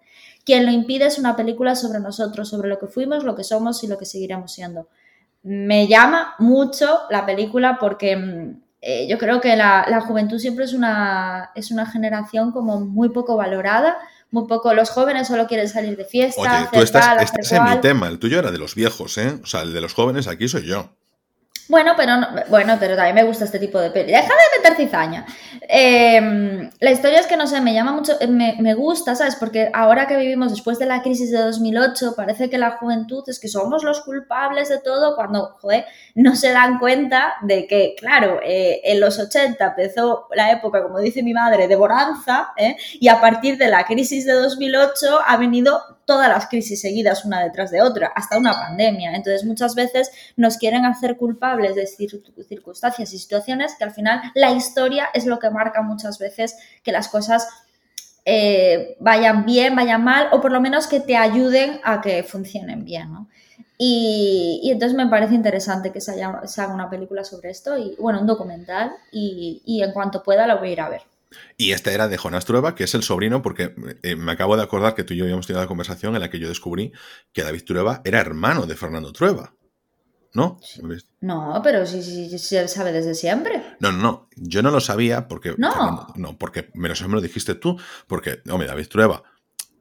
Quien 0.46 0.66
lo 0.66 0.72
impide 0.72 1.08
es 1.08 1.18
una 1.18 1.36
película 1.36 1.76
sobre 1.76 2.00
nosotros, 2.00 2.50
sobre 2.50 2.70
lo 2.70 2.80
que 2.80 2.88
fuimos, 2.88 3.24
lo 3.24 3.36
que 3.36 3.44
somos 3.44 3.84
y 3.84 3.88
lo 3.88 3.98
que 3.98 4.06
seguiremos 4.06 4.52
siendo. 4.52 4.88
Me 5.44 5.88
llama 5.88 6.36
mucho 6.40 7.02
la 7.10 7.26
película 7.26 7.78
porque 7.80 8.16
mm, 8.16 8.62
eh, 8.82 9.08
yo 9.10 9.18
creo 9.18 9.42
que 9.42 9.56
la, 9.56 10.04
juventud 10.06 10.40
siempre 10.40 10.66
es 10.66 10.74
una, 10.74 11.52
es 11.56 11.72
una 11.72 11.86
generación 11.86 12.52
como 12.52 12.80
muy 12.80 13.10
poco 13.10 13.36
valorada, 13.36 13.98
muy 14.30 14.48
poco. 14.48 14.74
Los 14.74 14.90
jóvenes 14.92 15.28
solo 15.28 15.48
quieren 15.48 15.68
salir 15.68 15.98
de 15.98 16.06
fiesta. 16.06 16.42
Oye, 16.42 16.70
tú 16.72 16.80
estás, 16.82 17.24
estás 17.24 17.52
en 17.52 17.64
mi 17.64 17.82
tema, 17.82 18.08
el 18.08 18.20
tuyo 18.20 18.40
era 18.40 18.52
de 18.52 18.58
los 18.60 18.76
viejos, 18.76 19.18
¿eh? 19.18 19.40
O 19.42 19.46
sea, 19.46 19.62
el 19.62 19.74
de 19.74 19.82
los 19.82 19.94
jóvenes 19.94 20.28
aquí 20.28 20.48
soy 20.48 20.68
yo. 20.68 20.92
Bueno, 21.70 21.94
pero 21.98 22.14
bueno, 22.50 22.78
pero 22.80 22.96
también 22.96 23.16
me 23.16 23.24
gusta 23.24 23.44
este 23.44 23.60
tipo 23.60 23.80
de 23.80 23.92
peli. 23.92 24.12
Deja 24.12 24.24
de 24.24 24.58
meter 24.58 24.78
cizaña. 24.78 25.26
Em, 25.62 26.70
la 26.80 26.92
historia 26.92 27.20
es 27.20 27.28
que, 27.28 27.36
no 27.36 27.46
sé, 27.46 27.60
me 27.60 27.74
llama 27.74 27.92
mucho, 27.92 28.14
me, 28.30 28.56
me, 28.60 28.74
gusta, 28.74 29.16
¿sabes? 29.16 29.36
Porque 29.36 29.70
ahora 29.74 30.08
que 30.08 30.16
vivimos 30.16 30.52
después 30.52 30.80
de 30.80 30.86
la 30.86 31.02
crisis 31.02 31.30
de 31.30 31.40
2008, 31.40 32.14
parece 32.16 32.50
que 32.50 32.58
la 32.58 32.72
juventud 32.72 33.24
es 33.28 33.40
que 33.40 33.50
somos 33.50 33.84
los 33.84 34.00
culpables 34.02 34.70
de 34.70 34.80
todo 34.80 35.16
cuando, 35.16 35.58
joder, 35.60 35.86
no 36.16 36.38
se 36.38 36.54
dan 36.54 36.80
cuenta 36.80 37.34
de 37.42 37.68
que, 37.68 37.96
claro, 38.00 38.40
eh, 38.44 38.80
en 38.86 39.02
los 39.02 39.20
80 39.20 39.66
empezó 39.66 40.28
la 40.34 40.52
época, 40.52 40.82
como 40.84 41.00
dice 41.00 41.22
mi 41.22 41.34
madre, 41.34 41.68
de 41.68 41.76
bonanza, 41.76 42.54
¿eh? 42.56 42.78
y 42.94 43.10
a 43.10 43.20
partir 43.20 43.58
de 43.58 43.68
la 43.68 43.84
crisis 43.86 44.26
de 44.26 44.34
2008 44.34 45.20
ha 45.26 45.36
venido 45.36 45.97
todas 46.08 46.30
las 46.30 46.48
crisis 46.48 46.82
seguidas 46.82 47.26
una 47.26 47.44
detrás 47.44 47.70
de 47.70 47.82
otra, 47.82 48.08
hasta 48.16 48.40
una 48.40 48.54
pandemia. 48.54 49.12
Entonces, 49.14 49.46
muchas 49.46 49.76
veces 49.76 50.10
nos 50.38 50.58
quieren 50.58 50.86
hacer 50.86 51.18
culpables 51.18 51.76
de 51.76 51.86
circunstancias 51.86 53.14
y 53.14 53.20
situaciones 53.20 53.76
que 53.78 53.84
al 53.84 53.92
final 53.92 54.22
la 54.34 54.52
historia 54.52 55.10
es 55.14 55.26
lo 55.26 55.38
que 55.38 55.52
marca 55.52 55.82
muchas 55.82 56.18
veces 56.18 56.58
que 56.82 56.94
las 56.94 57.10
cosas 57.10 57.48
eh, 58.24 58.96
vayan 59.00 59.46
bien, 59.46 59.76
vayan 59.76 60.04
mal, 60.04 60.30
o 60.32 60.40
por 60.40 60.52
lo 60.52 60.62
menos 60.62 60.88
que 60.88 61.02
te 61.02 61.18
ayuden 61.18 61.80
a 61.84 62.02
que 62.02 62.24
funcionen 62.24 62.84
bien, 62.86 63.10
Y, 63.78 64.70
entonces 64.72 64.98
me 64.98 65.08
parece 65.08 65.36
interesante 65.36 65.92
que 65.92 66.02
se, 66.02 66.24
haga 66.24 66.74
una 66.74 66.90
película 66.90 67.24
sobre 67.24 67.50
esto, 67.52 67.78
y 67.78 67.96
bueno, 68.00 68.22
un 68.22 68.28
documental, 68.28 68.92
y, 69.12 69.62
y 69.66 69.84
en 69.84 69.92
cuanto 69.92 70.24
pueda 70.24 70.48
lo 70.48 70.58
voy 70.58 70.70
a 70.70 70.72
ir 70.72 70.82
a 70.82 70.90
ver. 70.90 71.02
Y 71.58 71.72
este 71.72 71.94
era 71.94 72.08
de 72.08 72.18
Jonas 72.18 72.46
Trueba, 72.46 72.76
que 72.76 72.86
es 72.86 72.96
el 72.96 73.04
sobrino, 73.04 73.42
porque 73.42 73.76
eh, 74.04 74.16
me 74.16 74.32
acabo 74.32 74.56
de 74.56 74.64
acordar 74.64 74.96
que 74.96 75.04
tú 75.04 75.14
y 75.14 75.18
yo 75.18 75.26
habíamos 75.26 75.48
tenido 75.48 75.62
una 75.62 75.68
conversación 75.68 76.16
en 76.16 76.22
la 76.22 76.30
que 76.30 76.40
yo 76.40 76.48
descubrí 76.48 76.94
que 77.34 77.44
David 77.44 77.64
Trueba 77.66 78.02
era 78.06 78.20
hermano 78.20 78.66
de 78.66 78.76
Fernando 78.76 79.12
Trueba. 79.12 79.54
¿No? 80.34 80.60
No, 81.22 81.62
pero 81.64 81.86
sí, 81.88 82.04
sí, 82.04 82.38
sí, 82.38 82.58
sabe 82.68 82.92
desde 82.92 83.16
siempre. 83.16 83.76
No, 83.80 83.92
no, 83.92 83.98
no. 83.98 84.30
Yo 84.36 84.62
no 84.62 84.70
lo 84.70 84.80
sabía 84.80 85.28
porque. 85.28 85.56
No. 85.58 86.08
no, 86.16 86.38
porque 86.38 86.70
me 86.76 86.90
lo 86.90 87.22
dijiste 87.22 87.56
tú. 87.56 87.80
Porque, 88.06 88.42
hombre, 88.48 88.68
David 88.68 88.88
Trueba 88.88 89.24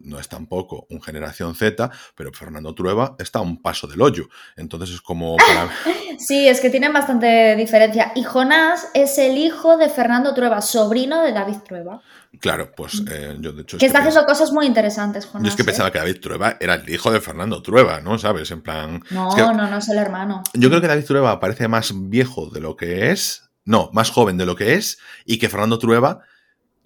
no 0.06 0.20
es 0.20 0.28
tampoco 0.28 0.86
un 0.90 1.02
generación 1.02 1.54
Z, 1.54 1.90
pero 2.14 2.32
Fernando 2.32 2.74
Trueba 2.74 3.16
está 3.18 3.40
a 3.40 3.42
un 3.42 3.60
paso 3.60 3.86
del 3.86 4.00
hoyo. 4.00 4.28
Entonces 4.56 4.94
es 4.94 5.00
como 5.00 5.36
Sí, 6.18 6.48
es 6.48 6.60
que 6.60 6.70
tienen 6.70 6.92
bastante 6.92 7.56
diferencia. 7.56 8.12
Y 8.14 8.22
Jonás 8.22 8.88
es 8.94 9.18
el 9.18 9.36
hijo 9.36 9.76
de 9.76 9.88
Fernando 9.88 10.32
Trueba, 10.32 10.62
sobrino 10.62 11.22
de 11.22 11.32
David 11.32 11.58
Trueba. 11.66 12.00
Claro, 12.40 12.72
pues 12.74 13.02
eh, 13.10 13.36
yo 13.40 13.52
de 13.52 13.62
hecho... 13.62 13.78
Que 13.78 13.86
está 13.86 13.98
haciendo 13.98 14.24
cosas 14.24 14.52
muy 14.52 14.66
interesantes, 14.66 15.26
Jonás. 15.26 15.42
Yo 15.42 15.48
es 15.50 15.56
que 15.56 15.64
pensaba 15.64 15.88
¿eh? 15.88 15.92
que 15.92 15.98
David 15.98 16.20
Trueba 16.20 16.56
era 16.60 16.74
el 16.74 16.88
hijo 16.88 17.10
de 17.10 17.20
Fernando 17.20 17.62
Trueba, 17.62 18.00
¿no? 18.00 18.18
¿Sabes? 18.18 18.50
En 18.50 18.62
plan... 18.62 19.02
No, 19.10 19.34
no, 19.36 19.68
no 19.68 19.78
es 19.78 19.88
el 19.88 19.98
hermano. 19.98 20.42
Yo 20.54 20.68
creo 20.68 20.80
que 20.80 20.88
David 20.88 21.04
Trueba 21.04 21.40
parece 21.40 21.68
más 21.68 21.92
viejo 21.94 22.48
de 22.48 22.60
lo 22.60 22.76
que 22.76 23.10
es, 23.10 23.50
no, 23.64 23.90
más 23.92 24.10
joven 24.10 24.38
de 24.38 24.46
lo 24.46 24.54
que 24.54 24.74
es, 24.74 24.98
y 25.24 25.38
que 25.38 25.48
Fernando 25.48 25.78
Trueba 25.78 26.20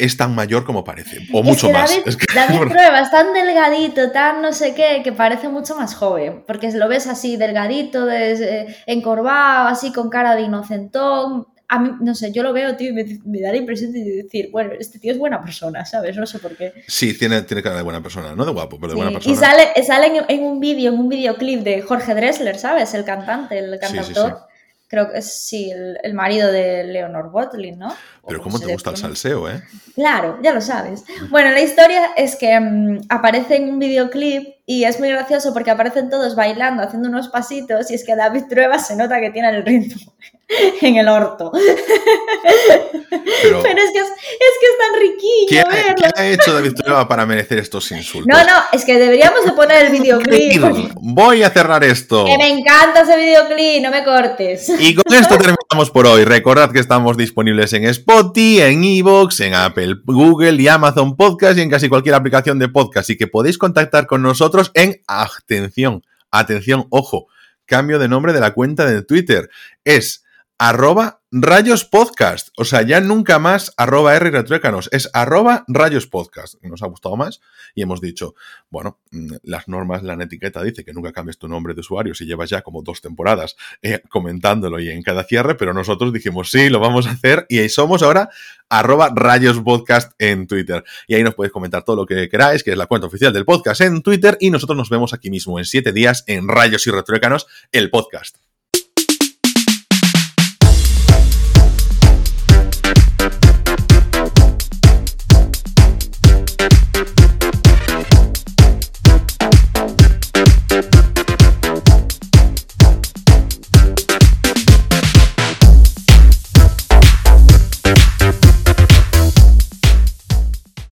es 0.00 0.16
tan 0.16 0.34
mayor 0.34 0.64
como 0.64 0.82
parece, 0.82 1.18
o 1.32 1.42
mucho 1.42 1.70
más. 1.70 1.90
David, 2.34 2.58
Prueba 2.68 3.00
es 3.00 3.10
tan 3.10 3.32
delgadito, 3.34 4.10
tan 4.10 4.40
no 4.40 4.52
sé 4.52 4.74
qué, 4.74 5.02
que 5.04 5.12
parece 5.12 5.48
mucho 5.48 5.76
más 5.76 5.94
joven, 5.94 6.42
porque 6.46 6.72
lo 6.72 6.88
ves 6.88 7.06
así, 7.06 7.36
delgadito, 7.36 8.10
eh, 8.10 8.74
encorvado, 8.86 9.68
así 9.68 9.92
con 9.92 10.08
cara 10.08 10.34
de 10.34 10.42
inocentón. 10.42 11.46
A 11.68 11.78
mí, 11.78 11.92
no 12.00 12.16
sé, 12.16 12.32
yo 12.32 12.42
lo 12.42 12.52
veo, 12.52 12.74
tío, 12.76 12.90
y 12.90 13.20
me, 13.24 13.40
da 13.40 13.52
la 13.52 13.56
impresión 13.56 13.92
de 13.92 14.22
decir, 14.24 14.48
bueno, 14.50 14.72
este 14.76 14.98
tío 14.98 15.12
es 15.12 15.18
buena 15.18 15.40
persona, 15.40 15.84
¿sabes? 15.84 16.16
No 16.16 16.26
sé 16.26 16.40
por 16.40 16.56
qué. 16.56 16.72
Sí, 16.88 17.16
tiene, 17.16 17.42
tiene 17.42 17.62
cara 17.62 17.76
de 17.76 17.82
buena 17.82 18.02
persona, 18.02 18.34
no 18.34 18.44
de 18.44 18.50
guapo, 18.50 18.78
pero 18.80 18.92
de 18.92 18.96
buena 18.96 19.12
persona. 19.12 19.32
Y 19.32 19.36
sale, 19.36 19.84
sale 19.86 20.24
en, 20.28 20.42
un 20.42 20.58
vídeo, 20.58 20.92
en 20.92 20.98
un 20.98 21.08
videoclip 21.08 21.60
de 21.60 21.82
Jorge 21.82 22.14
Dressler, 22.14 22.58
¿sabes? 22.58 22.92
El 22.94 23.04
cantante, 23.04 23.58
el 23.58 23.78
cantautor 23.78 24.49
creo 24.90 25.08
que 25.08 25.18
es 25.18 25.46
sí, 25.46 25.70
el, 25.70 26.14
marido 26.14 26.50
de 26.50 26.82
Leonor 26.82 27.30
Botlin, 27.30 27.78
¿no? 27.78 27.94
Pero 28.26 28.42
¿cómo 28.42 28.58
te 28.58 28.66
gusta 28.66 28.90
el 28.90 28.96
salseo, 28.96 29.48
eh? 29.48 29.62
Claro, 29.94 30.40
ya 30.42 30.52
lo 30.52 30.60
sabes. 30.60 31.04
Bueno, 31.30 31.50
la 31.50 31.60
historia 31.60 32.10
es 32.16 32.34
que 32.34 32.58
mm, 32.58 33.02
aparece 33.08 33.54
en 33.56 33.70
un 33.70 33.78
videoclip 33.78 34.56
y 34.66 34.82
es 34.82 34.98
muy 34.98 35.08
gracioso 35.08 35.54
porque 35.54 35.70
aparecen 35.70 36.10
todos 36.10 36.34
bailando, 36.34 36.82
haciendo 36.82 37.08
unos 37.08 37.28
pasitos 37.28 37.88
y 37.92 37.94
es 37.94 38.04
que 38.04 38.16
David 38.16 38.46
Trueba 38.48 38.80
se 38.80 38.96
nota 38.96 39.20
que 39.20 39.30
tiene 39.30 39.50
el 39.50 39.64
ritmo 39.64 40.12
en 40.80 40.96
el 40.96 41.08
orto. 41.08 41.52
Pero, 41.52 43.58
es, 43.58 43.64
que 43.64 43.70
es, 43.80 43.90
que 43.90 44.66
es 44.66 44.78
tan 44.78 45.00
riquillo. 45.00 45.62
¿Qué, 45.96 46.10
ha 46.16 46.26
hecho 46.26 46.52
David 46.52 46.72
Trueba 46.74 47.06
para 47.06 47.24
merecer 47.26 47.58
estos 47.58 47.90
insultos? 47.92 48.26
No, 48.26 48.42
no, 48.44 48.64
es 48.72 48.84
que 48.84 48.98
deberíamos 48.98 49.44
de 49.44 49.52
poner 49.52 49.86
el 49.86 49.92
videoclip. 50.00 50.92
Voy 50.94 51.42
a 51.42 51.50
cerrar 51.50 51.84
esto. 51.84 52.24
Que 52.24 52.36
me 52.36 52.48
encanta 52.48 53.02
ese 53.02 53.16
videoclip, 53.16 53.82
no 53.82 53.90
me 53.90 54.04
cortes. 54.04 54.72
Y 54.78 54.94
con 54.94 55.14
esto 55.14 55.36
terminamos 55.36 55.90
por 55.92 56.06
hoy. 56.06 56.24
Recordad 56.24 56.72
que 56.72 56.80
estamos 56.80 57.16
disponibles 57.16 57.72
en 57.72 57.84
Spotify, 57.84 58.62
en 58.62 58.84
Evox, 58.84 59.40
en 59.40 59.54
Apple, 59.54 59.96
Google 60.04 60.60
y 60.60 60.68
Amazon 60.68 61.16
Podcast 61.16 61.58
y 61.58 61.62
en 61.62 61.70
casi 61.70 61.88
cualquier 61.88 62.14
aplicación 62.14 62.58
de 62.58 62.68
podcast 62.68 63.10
y 63.10 63.16
que 63.16 63.26
podéis 63.26 63.58
contactar 63.58 64.06
con 64.06 64.22
nosotros 64.22 64.70
en 64.74 65.00
atención, 65.06 66.04
atención, 66.30 66.86
ojo, 66.90 67.26
cambio 67.66 67.98
de 67.98 68.08
nombre 68.08 68.32
de 68.32 68.40
la 68.40 68.52
cuenta 68.52 68.84
de 68.84 69.02
Twitter. 69.02 69.48
Es 69.84 70.19
arroba 70.60 71.22
rayos 71.32 71.86
podcast. 71.86 72.48
O 72.58 72.66
sea, 72.66 72.82
ya 72.82 73.00
nunca 73.00 73.38
más 73.38 73.72
arroba 73.78 74.14
R 74.14 74.30
retruécanos, 74.30 74.90
es 74.92 75.08
arroba 75.14 75.64
rayos 75.68 76.06
podcast. 76.06 76.62
Nos 76.62 76.82
ha 76.82 76.86
gustado 76.86 77.16
más 77.16 77.40
y 77.74 77.80
hemos 77.80 78.02
dicho, 78.02 78.34
bueno, 78.68 78.98
mm, 79.10 79.36
las 79.44 79.68
normas, 79.68 80.02
la 80.02 80.22
etiqueta 80.22 80.62
dice 80.62 80.84
que 80.84 80.92
nunca 80.92 81.12
cambies 81.12 81.38
tu 81.38 81.48
nombre 81.48 81.72
de 81.72 81.80
usuario 81.80 82.14
si 82.14 82.26
llevas 82.26 82.50
ya 82.50 82.60
como 82.60 82.82
dos 82.82 83.00
temporadas 83.00 83.56
eh, 83.80 84.02
comentándolo 84.10 84.78
y 84.80 84.90
en 84.90 85.02
cada 85.02 85.24
cierre, 85.24 85.54
pero 85.54 85.72
nosotros 85.72 86.12
dijimos, 86.12 86.50
sí, 86.50 86.68
lo 86.68 86.78
vamos 86.78 87.06
a 87.06 87.12
hacer 87.12 87.46
y 87.48 87.60
ahí 87.60 87.70
somos 87.70 88.02
ahora 88.02 88.28
arroba 88.68 89.10
rayos 89.14 89.58
podcast 89.60 90.12
en 90.18 90.46
Twitter. 90.46 90.84
Y 91.06 91.14
ahí 91.14 91.22
nos 91.22 91.34
podéis 91.34 91.54
comentar 91.54 91.84
todo 91.84 91.96
lo 91.96 92.04
que 92.04 92.28
queráis, 92.28 92.62
que 92.62 92.72
es 92.72 92.76
la 92.76 92.84
cuenta 92.84 93.06
oficial 93.06 93.32
del 93.32 93.46
podcast 93.46 93.80
en 93.80 94.02
Twitter 94.02 94.36
y 94.40 94.50
nosotros 94.50 94.76
nos 94.76 94.90
vemos 94.90 95.14
aquí 95.14 95.30
mismo 95.30 95.58
en 95.58 95.64
siete 95.64 95.90
días 95.92 96.22
en 96.26 96.48
Rayos 96.48 96.86
y 96.86 96.90
Retruécanos, 96.90 97.46
el 97.72 97.88
podcast. 97.88 98.49